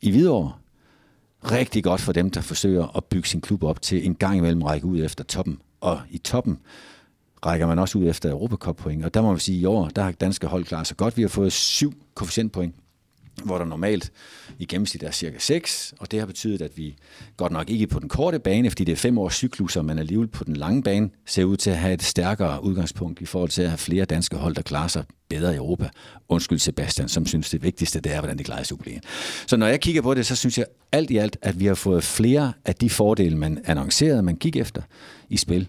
i 0.00 0.10
videre. 0.10 0.52
Rigtig 1.44 1.84
godt 1.84 2.00
for 2.00 2.12
dem, 2.12 2.30
der 2.30 2.40
forsøger 2.40 2.96
at 2.96 3.04
bygge 3.04 3.28
sin 3.28 3.40
klub 3.40 3.62
op 3.62 3.82
til 3.82 4.06
en 4.06 4.14
gang 4.14 4.38
imellem 4.38 4.62
række 4.62 4.86
ud 4.86 5.04
efter 5.04 5.24
toppen. 5.24 5.60
Og 5.80 6.00
i 6.10 6.18
toppen, 6.18 6.58
rækker 7.46 7.66
man 7.66 7.78
også 7.78 7.98
ud 7.98 8.08
efter 8.08 8.30
Europacup-point. 8.30 9.04
Og 9.04 9.14
der 9.14 9.22
må 9.22 9.30
man 9.30 9.38
sige, 9.38 9.56
at 9.56 9.62
i 9.62 9.64
år, 9.64 9.88
der 9.88 10.02
har 10.02 10.12
danske 10.12 10.46
hold 10.46 10.64
klaret 10.64 10.86
sig 10.86 10.96
godt. 10.96 11.16
Vi 11.16 11.22
har 11.22 11.28
fået 11.28 11.52
syv 11.52 11.92
koefficientpoint 12.14 12.74
hvor 13.44 13.58
der 13.58 13.64
normalt 13.64 14.12
i 14.58 14.66
gennemsnit 14.66 15.02
er 15.02 15.10
cirka 15.10 15.38
6, 15.38 15.94
og 15.98 16.10
det 16.10 16.18
har 16.18 16.26
betydet, 16.26 16.62
at 16.62 16.76
vi 16.76 16.96
godt 17.36 17.52
nok 17.52 17.70
ikke 17.70 17.86
på 17.86 18.00
den 18.00 18.08
korte 18.08 18.38
bane, 18.38 18.70
fordi 18.70 18.84
det 18.84 18.92
er 18.92 18.96
fem 18.96 19.18
års 19.18 19.34
cykluser, 19.34 19.82
men 19.82 19.98
alligevel 19.98 20.28
på 20.28 20.44
den 20.44 20.56
lange 20.56 20.82
bane 20.82 21.10
ser 21.26 21.44
ud 21.44 21.56
til 21.56 21.70
at 21.70 21.78
have 21.78 21.94
et 21.94 22.02
stærkere 22.02 22.64
udgangspunkt 22.64 23.20
i 23.20 23.26
forhold 23.26 23.50
til 23.50 23.62
at 23.62 23.68
have 23.68 23.78
flere 23.78 24.04
danske 24.04 24.36
hold, 24.36 24.54
der 24.54 24.62
klarer 24.62 24.88
sig 24.88 25.04
bedre 25.28 25.54
i 25.54 25.56
Europa. 25.56 25.88
Undskyld 26.28 26.58
Sebastian, 26.58 27.08
som 27.08 27.26
synes 27.26 27.50
det 27.50 27.62
vigtigste, 27.62 28.00
det 28.00 28.14
er, 28.14 28.20
hvordan 28.20 28.38
de 28.38 28.44
klarer 28.44 28.62
Superligaen. 28.62 29.02
Så 29.46 29.56
når 29.56 29.66
jeg 29.66 29.80
kigger 29.80 30.02
på 30.02 30.14
det, 30.14 30.26
så 30.26 30.36
synes 30.36 30.58
jeg 30.58 30.66
alt 30.92 31.10
i 31.10 31.16
alt, 31.16 31.36
at 31.42 31.60
vi 31.60 31.66
har 31.66 31.74
fået 31.74 32.04
flere 32.04 32.52
af 32.64 32.74
de 32.74 32.90
fordele, 32.90 33.36
man 33.36 33.62
annoncerede, 33.64 34.22
man 34.22 34.36
gik 34.36 34.56
efter 34.56 34.82
i 35.28 35.36
spil, 35.36 35.68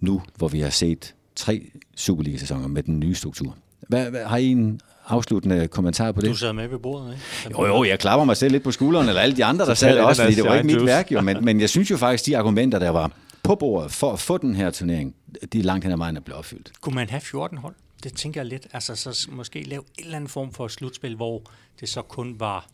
nu 0.00 0.22
hvor 0.36 0.48
vi 0.48 0.60
har 0.60 0.70
set 0.70 1.14
tre 1.36 1.70
Superliga-sæsoner 1.96 2.68
med 2.68 2.82
den 2.82 3.00
nye 3.00 3.14
struktur. 3.14 3.56
Hvad, 3.88 4.10
hvad, 4.10 4.24
har 4.24 4.36
I 4.36 4.46
en 4.46 4.80
afsluttende 5.06 5.68
kommentar 5.68 6.12
på 6.12 6.20
det? 6.20 6.30
Du 6.30 6.36
sad 6.36 6.52
med 6.52 6.68
ved 6.68 6.78
bordet, 6.78 7.12
ikke? 7.12 7.60
Jo, 7.60 7.66
jo, 7.66 7.84
jeg 7.84 7.98
klapper 7.98 8.24
mig 8.24 8.36
selv 8.36 8.52
lidt 8.52 8.62
på 8.62 8.70
skulderen, 8.70 9.08
eller 9.08 9.20
alle 9.20 9.36
de 9.36 9.44
andre, 9.44 9.66
der 9.66 9.74
sad 9.74 9.96
det 9.96 10.04
også, 10.04 10.22
fordi 10.22 10.34
det 10.34 10.44
var 10.44 10.54
ikke 10.54 10.66
mit 10.66 10.86
værk, 10.86 11.12
jo. 11.12 11.20
Men, 11.20 11.44
men 11.44 11.60
jeg 11.60 11.70
synes 11.70 11.90
jo 11.90 11.96
faktisk, 11.96 12.26
de 12.26 12.38
argumenter, 12.38 12.78
der 12.78 12.90
var 12.90 13.12
på 13.42 13.54
bordet 13.54 13.92
for 13.92 14.12
at 14.12 14.20
få 14.20 14.38
den 14.38 14.54
her 14.54 14.70
turnering, 14.70 15.14
de 15.52 15.58
er 15.58 15.62
langt 15.62 15.84
hen 15.84 15.92
ad 15.92 15.98
vejen 15.98 16.16
er 16.16 16.20
blevet 16.20 16.38
opfyldt. 16.38 16.72
Kunne 16.80 16.94
man 16.94 17.10
have 17.10 17.20
14 17.20 17.58
hold? 17.58 17.74
Det 18.02 18.14
tænker 18.14 18.40
jeg 18.40 18.46
lidt. 18.46 18.66
Altså 18.72 18.96
så 18.96 19.28
måske 19.32 19.62
lave 19.62 19.82
en 19.98 20.04
eller 20.04 20.16
anden 20.16 20.28
form 20.28 20.52
for 20.52 20.68
slutspil, 20.68 21.16
hvor 21.16 21.42
det 21.80 21.88
så 21.88 22.02
kun 22.02 22.40
var 22.40 22.66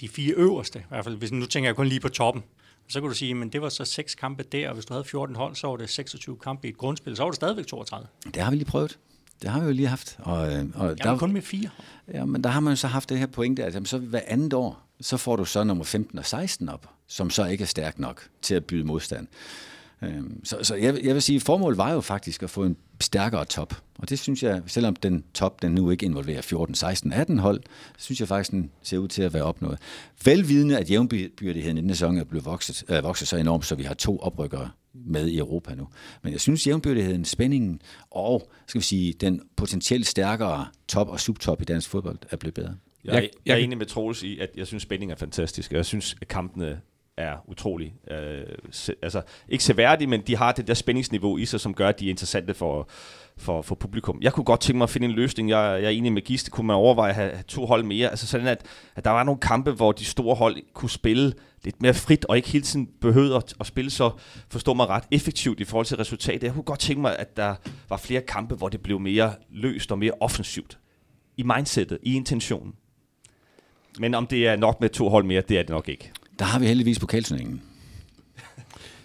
de 0.00 0.08
fire 0.08 0.34
øverste. 0.34 0.78
I 0.78 0.82
hvert 0.88 1.04
fald, 1.04 1.16
hvis 1.16 1.32
nu 1.32 1.46
tænker 1.46 1.68
jeg 1.68 1.76
kun 1.76 1.86
lige 1.86 2.00
på 2.00 2.08
toppen. 2.08 2.42
Så 2.88 3.00
kunne 3.00 3.10
du 3.10 3.14
sige, 3.14 3.34
men 3.34 3.48
det 3.48 3.62
var 3.62 3.68
så 3.68 3.84
seks 3.84 4.14
kampe 4.14 4.42
der, 4.42 4.68
og 4.68 4.74
hvis 4.74 4.84
du 4.86 4.94
havde 4.94 5.04
14 5.04 5.36
hold, 5.36 5.54
så 5.54 5.66
var 5.66 5.76
det 5.76 5.90
26 5.90 6.36
kampe 6.36 6.66
i 6.66 6.70
et 6.70 6.78
grundspil, 6.78 7.16
så 7.16 7.22
var 7.22 7.30
det 7.30 7.36
stadigvæk 7.36 7.66
32. 7.66 8.08
Det 8.34 8.42
har 8.42 8.50
vi 8.50 8.56
lige 8.56 8.66
prøvet. 8.66 8.98
Det 9.42 9.50
har 9.50 9.60
vi 9.60 9.66
jo 9.66 9.72
lige 9.72 9.88
haft. 9.88 10.16
Og, 10.18 10.52
øh, 10.52 10.64
og 10.74 10.86
Jamen, 10.86 10.98
der, 10.98 11.18
kun 11.18 11.32
med 11.32 11.42
fire. 11.42 11.70
Ja, 12.14 12.24
men 12.24 12.44
der 12.44 12.50
har 12.50 12.60
man 12.60 12.72
jo 12.72 12.76
så 12.76 12.86
haft 12.86 13.08
det 13.08 13.18
her 13.18 13.26
pointe, 13.26 13.64
at 13.64 13.74
jamen, 13.74 13.86
så 13.86 13.98
hver 13.98 14.20
andet 14.26 14.52
år, 14.52 14.86
så 15.00 15.16
får 15.16 15.36
du 15.36 15.44
så 15.44 15.64
nummer 15.64 15.84
15 15.84 16.18
og 16.18 16.26
16 16.26 16.68
op. 16.68 16.90
som 17.08 17.30
så 17.30 17.46
ikke 17.46 17.62
er 17.62 17.66
stærk 17.66 17.98
nok 17.98 18.28
til 18.42 18.54
at 18.54 18.64
byde 18.64 18.84
modstand. 18.84 19.26
Øhm, 20.02 20.44
så, 20.44 20.58
så 20.62 20.74
jeg, 20.74 21.04
jeg 21.04 21.14
vil 21.14 21.22
sige, 21.22 21.36
at 21.36 21.42
formålet 21.42 21.78
var 21.78 21.92
jo 21.92 22.00
faktisk 22.00 22.42
at 22.42 22.50
få 22.50 22.64
en 22.64 22.76
stærkere 23.00 23.44
top. 23.44 23.82
Og 23.98 24.08
det 24.10 24.18
synes 24.18 24.42
jeg, 24.42 24.62
selvom 24.66 24.96
den 24.96 25.24
top 25.34 25.62
den 25.62 25.72
nu 25.72 25.90
ikke 25.90 26.06
involverer 26.06 26.42
14, 26.42 26.74
16, 26.74 27.12
18 27.12 27.38
hold, 27.38 27.60
synes 27.98 28.20
jeg 28.20 28.28
faktisk, 28.28 28.50
den 28.50 28.70
ser 28.82 28.98
ud 28.98 29.08
til 29.08 29.22
at 29.22 29.34
være 29.34 29.42
opnået. 29.42 29.78
Velvidende, 30.24 30.78
at 30.78 30.90
jævnbyrdigheden 30.90 31.78
i 31.78 31.80
den 31.80 31.90
sæson 31.90 32.18
er 32.18 32.24
blevet 32.24 32.44
vokset, 32.44 32.84
øh, 32.88 33.04
vokset 33.04 33.28
så 33.28 33.36
enormt, 33.36 33.64
så 33.64 33.74
vi 33.74 33.82
har 33.82 33.94
to 33.94 34.18
oprykkere 34.18 34.70
med 34.94 35.28
i 35.28 35.38
Europa 35.38 35.74
nu. 35.74 35.88
Men 36.22 36.32
jeg 36.32 36.40
synes, 36.40 36.66
jævnbyrdigheden, 36.66 37.24
spændingen 37.24 37.80
og 38.10 38.50
skal 38.66 38.78
vi 38.78 38.84
sige, 38.84 39.12
den 39.12 39.40
potentielt 39.56 40.06
stærkere 40.06 40.66
top 40.88 41.08
og 41.08 41.20
subtop 41.20 41.62
i 41.62 41.64
dansk 41.64 41.88
fodbold 41.88 42.18
er 42.30 42.36
blevet 42.36 42.54
bedre. 42.54 42.74
Jeg, 43.04 43.14
jeg, 43.14 43.30
jeg 43.46 43.52
er 43.52 43.56
enig 43.56 43.78
med 43.78 43.86
Troels 43.86 44.22
i, 44.22 44.38
at 44.38 44.50
jeg 44.56 44.66
synes, 44.66 44.82
spænding 44.82 45.12
er 45.12 45.16
fantastisk. 45.16 45.72
Jeg 45.72 45.86
synes, 45.86 46.16
at 46.20 46.28
kampene 46.28 46.80
er 47.16 47.36
utrolig. 47.48 47.94
Øh, 48.10 48.44
se, 48.70 48.94
altså, 49.02 49.22
ikke 49.48 49.64
seværdige, 49.64 50.08
men 50.08 50.20
de 50.20 50.36
har 50.36 50.52
det 50.52 50.66
der 50.66 50.74
spændingsniveau 50.74 51.36
i 51.38 51.44
sig, 51.44 51.60
som 51.60 51.74
gør, 51.74 51.88
at 51.88 52.00
de 52.00 52.06
er 52.06 52.10
interessante 52.10 52.54
for, 52.54 52.88
for, 53.36 53.62
for 53.62 53.74
publikum. 53.74 54.18
Jeg 54.22 54.32
kunne 54.32 54.44
godt 54.44 54.60
tænke 54.60 54.78
mig 54.78 54.84
at 54.84 54.90
finde 54.90 55.04
en 55.04 55.12
løsning. 55.12 55.50
Jeg, 55.50 55.78
jeg 55.82 55.86
er 55.86 55.90
enig 55.90 56.12
med 56.12 56.22
Giste. 56.22 56.50
Kunne 56.50 56.66
man 56.66 56.76
overveje 56.76 57.10
at 57.10 57.14
have, 57.14 57.30
have 57.30 57.42
to 57.42 57.66
hold 57.66 57.84
mere? 57.84 58.10
Altså 58.10 58.26
sådan, 58.26 58.46
at, 58.46 58.66
at 58.96 59.04
der 59.04 59.10
var 59.10 59.22
nogle 59.22 59.40
kampe, 59.40 59.72
hvor 59.72 59.92
de 59.92 60.04
store 60.04 60.34
hold 60.34 60.56
kunne 60.74 60.90
spille 60.90 61.32
lidt 61.64 61.82
mere 61.82 61.94
frit, 61.94 62.24
og 62.24 62.36
ikke 62.36 62.48
hele 62.48 62.64
tiden 62.64 62.88
behøvede 63.00 63.36
at, 63.36 63.54
at 63.60 63.66
spille 63.66 63.90
så, 63.90 64.10
forstå 64.48 64.74
mig 64.74 64.88
ret, 64.88 65.04
effektivt 65.10 65.60
i 65.60 65.64
forhold 65.64 65.86
til 65.86 65.96
resultatet. 65.96 66.42
Jeg 66.42 66.52
kunne 66.52 66.62
godt 66.62 66.80
tænke 66.80 67.00
mig, 67.00 67.18
at 67.18 67.36
der 67.36 67.54
var 67.88 67.96
flere 67.96 68.20
kampe, 68.20 68.54
hvor 68.54 68.68
det 68.68 68.80
blev 68.80 69.00
mere 69.00 69.34
løst 69.50 69.92
og 69.92 69.98
mere 69.98 70.12
offensivt. 70.20 70.78
I 71.36 71.42
mindsetet, 71.42 71.98
i 72.02 72.16
intentionen. 72.16 72.74
Men 73.98 74.14
om 74.14 74.26
det 74.26 74.46
er 74.46 74.56
nok 74.56 74.80
med 74.80 74.88
to 74.88 75.08
hold 75.08 75.24
mere, 75.24 75.40
det 75.40 75.58
er 75.58 75.62
det 75.62 75.70
nok 75.70 75.88
ikke. 75.88 76.12
Der 76.38 76.44
har 76.44 76.58
vi 76.58 76.66
heldigvis 76.66 76.98
pokalturneringen. 76.98 77.62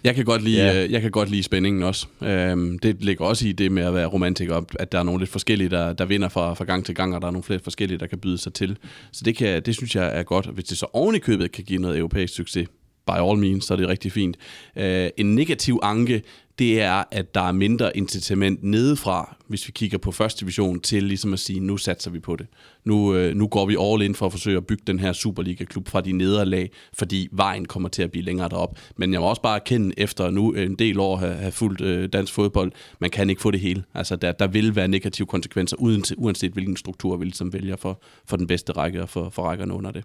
Jeg 0.04 0.14
kan 0.14 0.24
godt 0.24 0.42
lide, 0.42 0.58
yeah. 0.58 0.92
jeg 0.92 1.02
kan 1.02 1.10
godt 1.10 1.30
lide 1.30 1.42
spændingen 1.42 1.82
også. 1.82 2.06
Øhm, 2.22 2.78
det 2.78 3.04
ligger 3.04 3.24
også 3.24 3.48
i 3.48 3.52
det 3.52 3.72
med 3.72 3.82
at 3.82 3.94
være 3.94 4.06
romantiker, 4.06 4.62
at 4.78 4.92
der 4.92 4.98
er 4.98 5.02
nogle 5.02 5.20
lidt 5.20 5.30
forskellige, 5.30 5.68
der, 5.68 5.92
der 5.92 6.04
vinder 6.04 6.28
fra, 6.28 6.54
fra 6.54 6.64
gang 6.64 6.84
til 6.84 6.94
gang, 6.94 7.14
og 7.14 7.20
der 7.20 7.26
er 7.26 7.32
nogle 7.32 7.42
flere 7.42 7.60
forskellige, 7.64 7.98
der 7.98 8.06
kan 8.06 8.18
byde 8.18 8.38
sig 8.38 8.54
til. 8.54 8.76
Så 9.12 9.22
det, 9.24 9.36
kan, 9.36 9.62
det 9.62 9.74
synes 9.74 9.96
jeg 9.96 10.18
er 10.18 10.22
godt. 10.22 10.46
Hvis 10.46 10.64
det 10.64 10.78
så 10.78 10.86
oven 10.92 11.14
i 11.14 11.18
købet 11.18 11.52
kan 11.52 11.64
give 11.64 11.80
noget 11.80 11.98
europæisk 11.98 12.34
succes, 12.34 12.68
by 13.06 13.18
all 13.18 13.38
means, 13.38 13.64
så 13.64 13.74
er 13.74 13.76
det 13.76 13.88
rigtig 13.88 14.12
fint. 14.12 14.36
Øh, 14.76 15.10
en 15.16 15.34
negativ 15.34 15.80
anke, 15.82 16.22
det 16.58 16.80
er, 16.80 17.04
at 17.10 17.34
der 17.34 17.40
er 17.40 17.52
mindre 17.52 17.96
incitament 17.96 18.62
nedefra, 18.62 19.36
hvis 19.46 19.66
vi 19.66 19.72
kigger 19.72 19.98
på 19.98 20.12
første 20.12 20.40
division, 20.40 20.80
til 20.80 21.02
ligesom 21.02 21.32
at 21.32 21.38
sige, 21.38 21.60
nu 21.60 21.76
satser 21.76 22.10
vi 22.10 22.18
på 22.18 22.36
det. 22.36 22.46
Nu, 22.84 23.14
øh, 23.14 23.34
nu 23.34 23.46
går 23.46 23.66
vi 23.66 23.76
all 23.80 24.02
in 24.02 24.14
for 24.14 24.26
at 24.26 24.32
forsøge 24.32 24.56
at 24.56 24.66
bygge 24.66 24.82
den 24.86 24.98
her 24.98 25.12
Superliga-klub 25.12 25.88
fra 25.88 26.00
de 26.00 26.12
nederlag, 26.12 26.70
fordi 26.92 27.28
vejen 27.32 27.64
kommer 27.64 27.88
til 27.88 28.02
at 28.02 28.10
blive 28.10 28.24
længere 28.24 28.48
derop. 28.48 28.78
Men 28.96 29.12
jeg 29.12 29.20
må 29.20 29.26
også 29.26 29.42
bare 29.42 29.56
erkende, 29.56 29.94
efter 29.96 30.30
nu 30.30 30.52
en 30.52 30.74
del 30.74 31.00
år 31.00 31.16
have, 31.16 31.34
have 31.34 31.52
fulgt 31.52 31.80
øh, 31.80 32.08
dansk 32.12 32.32
fodbold, 32.32 32.72
man 32.98 33.10
kan 33.10 33.30
ikke 33.30 33.42
få 33.42 33.50
det 33.50 33.60
hele. 33.60 33.84
Altså, 33.94 34.16
der, 34.16 34.32
der 34.32 34.46
vil 34.46 34.76
være 34.76 34.88
negative 34.88 35.26
konsekvenser, 35.26 35.76
uden, 35.76 36.04
uanset 36.16 36.52
hvilken 36.52 36.76
struktur 36.76 37.16
vi 37.16 37.24
ligesom 37.24 37.52
vælger 37.52 37.76
for, 37.76 38.02
for 38.26 38.36
den 38.36 38.46
bedste 38.46 38.72
række 38.72 39.02
og 39.02 39.08
for, 39.08 39.30
for 39.30 39.42
rækkerne 39.42 39.74
under 39.74 39.90
det. 39.90 40.04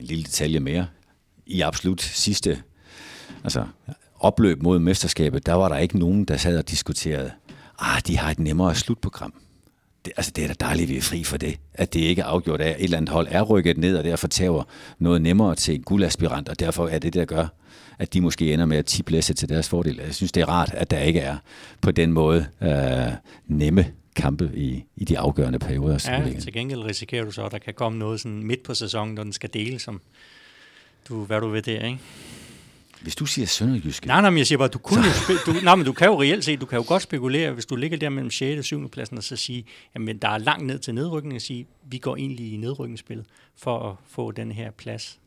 En 0.00 0.06
lille 0.06 0.24
detalje 0.24 0.60
mere. 0.60 0.86
I 1.46 1.60
absolut 1.60 2.02
sidste 2.02 2.62
altså, 3.44 3.66
opløb 4.20 4.62
mod 4.62 4.78
mesterskabet, 4.78 5.46
der 5.46 5.52
var 5.52 5.68
der 5.68 5.76
ikke 5.76 5.98
nogen, 5.98 6.24
der 6.24 6.36
sad 6.36 6.58
og 6.58 6.70
diskuterede, 6.70 7.30
ah, 7.78 8.02
de 8.06 8.18
har 8.18 8.30
et 8.30 8.38
nemmere 8.38 8.74
slutprogram. 8.74 9.34
Det, 10.04 10.12
altså, 10.16 10.32
det 10.36 10.44
er 10.44 10.48
da 10.48 10.54
dejligt, 10.60 10.86
at 10.86 10.88
vi 10.88 10.96
er 10.96 11.02
fri 11.02 11.24
for 11.24 11.36
det. 11.36 11.58
At 11.74 11.94
det 11.94 12.00
ikke 12.00 12.22
er 12.22 12.26
afgjort 12.26 12.60
af, 12.60 12.70
at 12.70 12.76
et 12.76 12.84
eller 12.84 12.96
andet 12.96 13.10
hold 13.10 13.26
er 13.30 13.42
rykket 13.42 13.78
ned, 13.78 13.96
og 13.96 14.04
derfor 14.04 14.28
tager 14.28 14.68
noget 14.98 15.22
nemmere 15.22 15.54
til 15.54 15.74
en 15.74 15.82
guldaspirant, 15.82 16.48
og 16.48 16.60
derfor 16.60 16.88
er 16.88 16.98
det, 16.98 17.14
der 17.14 17.24
gør, 17.24 17.46
at 17.98 18.12
de 18.12 18.20
måske 18.20 18.52
ender 18.52 18.66
med 18.66 18.76
at 18.76 18.86
tippe 18.86 19.20
til 19.20 19.48
deres 19.48 19.68
fordel. 19.68 20.00
Jeg 20.04 20.14
synes, 20.14 20.32
det 20.32 20.40
er 20.40 20.48
rart, 20.48 20.70
at 20.74 20.90
der 20.90 20.98
ikke 20.98 21.20
er 21.20 21.36
på 21.80 21.90
den 21.90 22.12
måde 22.12 22.46
øh, 22.62 23.12
nemme 23.46 23.86
kampe 24.16 24.50
i, 24.54 24.84
i 24.96 25.04
de 25.04 25.18
afgørende 25.18 25.58
perioder. 25.58 26.06
Ja, 26.08 26.40
til 26.40 26.52
gengæld 26.52 26.84
risikerer 26.84 27.24
du 27.24 27.30
så, 27.30 27.44
at 27.44 27.52
der 27.52 27.58
kan 27.58 27.74
komme 27.74 27.98
noget 27.98 28.20
sådan 28.20 28.42
midt 28.42 28.62
på 28.62 28.74
sæsonen, 28.74 29.14
når 29.14 29.22
den 29.22 29.32
skal 29.32 29.50
dele, 29.54 29.78
som 29.78 30.00
du, 31.08 31.24
hvad 31.24 31.40
du 31.40 31.48
ved 31.48 31.62
der, 31.62 31.86
ikke? 31.86 31.98
Hvis 33.02 33.16
du 33.16 33.26
siger 33.26 33.46
sønderjyske... 33.46 34.06
Nej, 34.06 34.20
nej, 34.20 34.30
men 34.30 34.38
jeg 34.38 34.46
siger 34.46 34.58
bare, 34.58 34.68
du 34.68 34.78
kunne 34.78 35.04
jo 35.04 35.38
du, 35.46 35.52
nej, 35.62 35.74
men 35.74 35.86
du 35.86 35.92
kan 35.92 36.08
jo 36.08 36.20
reelt 36.20 36.44
set, 36.44 36.60
du 36.60 36.66
kan 36.66 36.78
jo 36.78 36.84
godt 36.88 37.02
spekulere, 37.02 37.52
hvis 37.52 37.66
du 37.66 37.76
ligger 37.76 37.98
der 37.98 38.08
mellem 38.08 38.30
6. 38.30 38.58
og 38.58 38.64
7. 38.64 38.90
pladsen, 38.90 39.18
og 39.18 39.24
så 39.24 39.36
sige, 39.36 39.64
jamen 39.94 40.18
der 40.18 40.28
er 40.28 40.38
langt 40.38 40.66
ned 40.66 40.78
til 40.78 40.94
nedrykning, 40.94 41.34
og 41.34 41.42
sige, 41.42 41.66
vi 41.82 41.98
går 41.98 42.16
egentlig 42.16 42.52
i 42.52 42.56
nedrykningsspillet 42.56 43.26
for 43.56 43.90
at 43.90 43.96
få 44.08 44.30
den 44.30 44.52
her 44.52 44.70
plads 44.70 45.18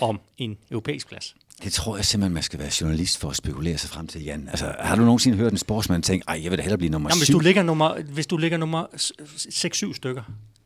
om 0.00 0.20
en 0.38 0.56
europæisk 0.70 1.08
plads. 1.08 1.34
Det 1.62 1.72
tror 1.72 1.96
jeg 1.96 2.04
simpelthen, 2.04 2.34
man 2.34 2.42
skal 2.42 2.58
være 2.58 2.70
journalist 2.80 3.18
for 3.18 3.30
at 3.30 3.36
spekulere 3.36 3.78
sig 3.78 3.90
frem 3.90 4.06
til, 4.06 4.24
Jan. 4.24 4.48
Altså, 4.48 4.74
har 4.78 4.96
du 4.96 5.02
nogensinde 5.02 5.36
hørt 5.38 5.52
en 5.52 5.58
sportsmand 5.58 6.02
tænke, 6.02 6.24
ej, 6.28 6.40
jeg 6.42 6.50
vil 6.50 6.58
da 6.58 6.62
hellere 6.62 6.78
blive 6.78 6.90
nummer 6.90 7.10
Jamen, 7.10 7.20
hvis 7.20 7.28
du 7.28 7.38
ligger 7.38 7.62
nummer, 7.62 8.02
hvis 8.02 8.26
du 8.26 8.36
ligger 8.36 8.58
nummer 8.58 8.86
6-7 8.94 9.94
stykker, 9.94 10.22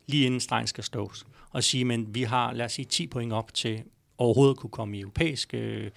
lige 0.07 0.25
inden 0.25 0.39
stregen 0.39 0.67
skal 0.67 0.83
stås, 0.83 1.25
og 1.51 1.63
sige, 1.63 1.85
men 1.85 2.15
vi 2.15 2.23
har, 2.23 2.53
lad 2.53 2.65
os 2.65 2.71
sige, 2.71 2.85
10 2.85 3.07
point 3.07 3.33
op 3.33 3.53
til 3.53 3.81
overhovedet 4.19 4.57
kunne 4.57 4.69
komme 4.69 4.97
i 4.97 5.01
europæisk 5.01 5.53
øh, 5.53 5.89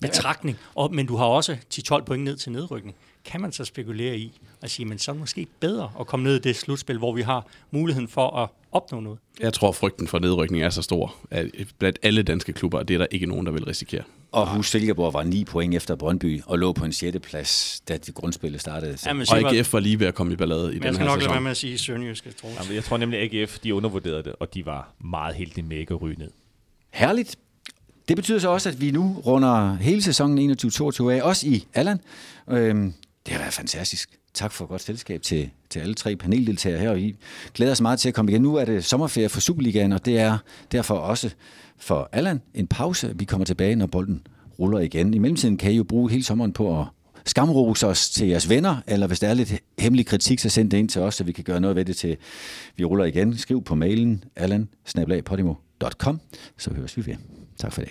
betragtning. 0.00 0.58
Og, 0.74 0.94
men 0.94 1.06
du 1.06 1.16
har 1.16 1.24
også 1.24 1.56
10-12 1.74 2.04
point 2.04 2.24
ned 2.24 2.36
til 2.36 2.52
nedrykning. 2.52 2.96
Kan 3.24 3.40
man 3.40 3.52
så 3.52 3.64
spekulere 3.64 4.18
i 4.18 4.40
at 4.62 4.70
sige, 4.70 4.86
men 4.86 4.98
så 4.98 5.10
er 5.10 5.12
det 5.12 5.20
måske 5.20 5.46
bedre 5.60 5.90
at 6.00 6.06
komme 6.06 6.24
ned 6.24 6.36
i 6.36 6.38
det 6.38 6.56
slutspil, 6.56 6.98
hvor 6.98 7.12
vi 7.12 7.22
har 7.22 7.46
muligheden 7.70 8.08
for 8.08 8.36
at 8.36 8.48
opnå 8.72 9.00
noget? 9.00 9.18
Jeg 9.40 9.52
tror, 9.52 9.72
frygten 9.72 10.08
for 10.08 10.18
nedrykning 10.18 10.62
er 10.62 10.70
så 10.70 10.82
stor, 10.82 11.14
at 11.30 11.50
blandt 11.78 11.98
alle 12.02 12.22
danske 12.22 12.52
klubber, 12.52 12.82
det 12.82 12.94
er 12.94 12.98
der 12.98 13.06
ikke 13.10 13.26
nogen, 13.26 13.46
der 13.46 13.52
vil 13.52 13.64
risikere. 13.64 14.02
Og 14.32 14.54
husk, 14.56 14.70
Silkeborg 14.70 15.14
var 15.14 15.22
9 15.22 15.44
point 15.44 15.74
efter 15.74 15.94
Brøndby 15.96 16.42
og 16.46 16.58
lå 16.58 16.72
på 16.72 16.84
en 16.84 16.92
6. 16.92 17.16
plads, 17.22 17.82
da 17.88 17.96
det 17.96 18.14
grundspillet 18.14 18.60
startede. 18.60 18.98
Ja, 19.06 19.12
men 19.12 19.26
og 19.30 19.54
AGF 19.54 19.72
var 19.72 19.80
lige 19.80 20.00
ved 20.00 20.06
at 20.06 20.14
komme 20.14 20.32
i 20.32 20.36
ballade 20.36 20.74
i 20.74 20.74
den 20.74 20.82
her 20.82 20.92
sæson. 20.92 20.92
Jeg 20.92 20.94
skal 20.94 21.06
nok 21.06 21.20
lade 21.20 21.30
være 21.30 21.40
med 21.40 21.50
at 21.50 21.56
sige 21.56 21.78
Sønderjysk, 21.78 22.26
jeg 22.26 22.36
tror. 22.36 22.72
jeg 22.72 22.84
tror 22.84 22.96
nemlig, 22.96 23.20
at 23.20 23.34
AGF 23.34 23.58
de 23.58 23.74
undervurderede 23.74 24.22
det, 24.22 24.32
og 24.40 24.54
de 24.54 24.66
var 24.66 24.92
meget 25.00 25.34
heldige 25.34 25.66
med 25.66 25.76
ikke 25.76 25.94
at 25.94 26.02
ryge 26.02 26.18
ned. 26.18 26.30
Herligt. 26.92 27.36
Det 28.08 28.16
betyder 28.16 28.38
så 28.38 28.48
også, 28.48 28.68
at 28.68 28.80
vi 28.80 28.90
nu 28.90 29.22
runder 29.26 29.74
hele 29.74 30.02
sæsonen 30.02 30.50
21-22 30.50 31.08
af, 31.08 31.22
også 31.22 31.46
i 31.46 31.66
Allan. 31.74 32.00
Øhm, 32.50 32.92
det 33.26 33.32
har 33.32 33.40
været 33.40 33.52
fantastisk. 33.52 34.18
Tak 34.34 34.52
for 34.52 34.66
godt 34.66 34.82
selskab 34.82 35.22
til, 35.22 35.50
til 35.70 35.80
alle 35.80 35.94
tre 35.94 36.16
paneldeltagere 36.16 36.78
her. 36.78 36.90
Og 36.90 37.00
I 37.00 37.16
glæder 37.54 37.72
os 37.72 37.80
meget 37.80 37.98
til 37.98 38.08
at 38.08 38.14
komme 38.14 38.32
igen. 38.32 38.42
Nu 38.42 38.54
er 38.54 38.64
det 38.64 38.84
sommerferie 38.84 39.28
for 39.28 39.40
Superligaen, 39.40 39.92
og 39.92 40.04
det 40.04 40.18
er 40.18 40.38
derfor 40.72 40.94
også 40.94 41.30
for 41.78 42.08
Allan 42.12 42.40
en 42.54 42.66
pause. 42.66 43.12
Vi 43.14 43.24
kommer 43.24 43.44
tilbage, 43.44 43.76
når 43.76 43.86
bolden 43.86 44.26
ruller 44.58 44.78
igen. 44.78 45.14
I 45.14 45.18
mellemtiden 45.18 45.56
kan 45.56 45.72
I 45.72 45.76
jo 45.76 45.84
bruge 45.84 46.10
hele 46.10 46.24
sommeren 46.24 46.52
på 46.52 46.80
at 46.80 46.86
skamrose 47.24 47.86
os 47.86 48.10
til 48.10 48.28
jeres 48.28 48.48
venner, 48.48 48.76
eller 48.86 49.06
hvis 49.06 49.20
der 49.20 49.28
er 49.28 49.34
lidt 49.34 49.54
hemmelig 49.78 50.06
kritik, 50.06 50.38
så 50.38 50.48
send 50.48 50.70
det 50.70 50.78
ind 50.78 50.88
til 50.88 51.00
os, 51.00 51.14
så 51.14 51.24
vi 51.24 51.32
kan 51.32 51.44
gøre 51.44 51.60
noget 51.60 51.76
ved 51.76 51.84
det 51.84 51.96
til 51.96 52.16
vi 52.76 52.84
ruller 52.84 53.04
igen. 53.04 53.38
Skriv 53.38 53.64
på 53.64 53.74
mailen 53.74 54.24
allan 54.36 54.68
så 56.58 56.74
høres 56.74 56.96
vi 56.96 57.06
ved. 57.06 57.16
Tak 57.58 57.72
for 57.72 57.80
det. 57.80 57.90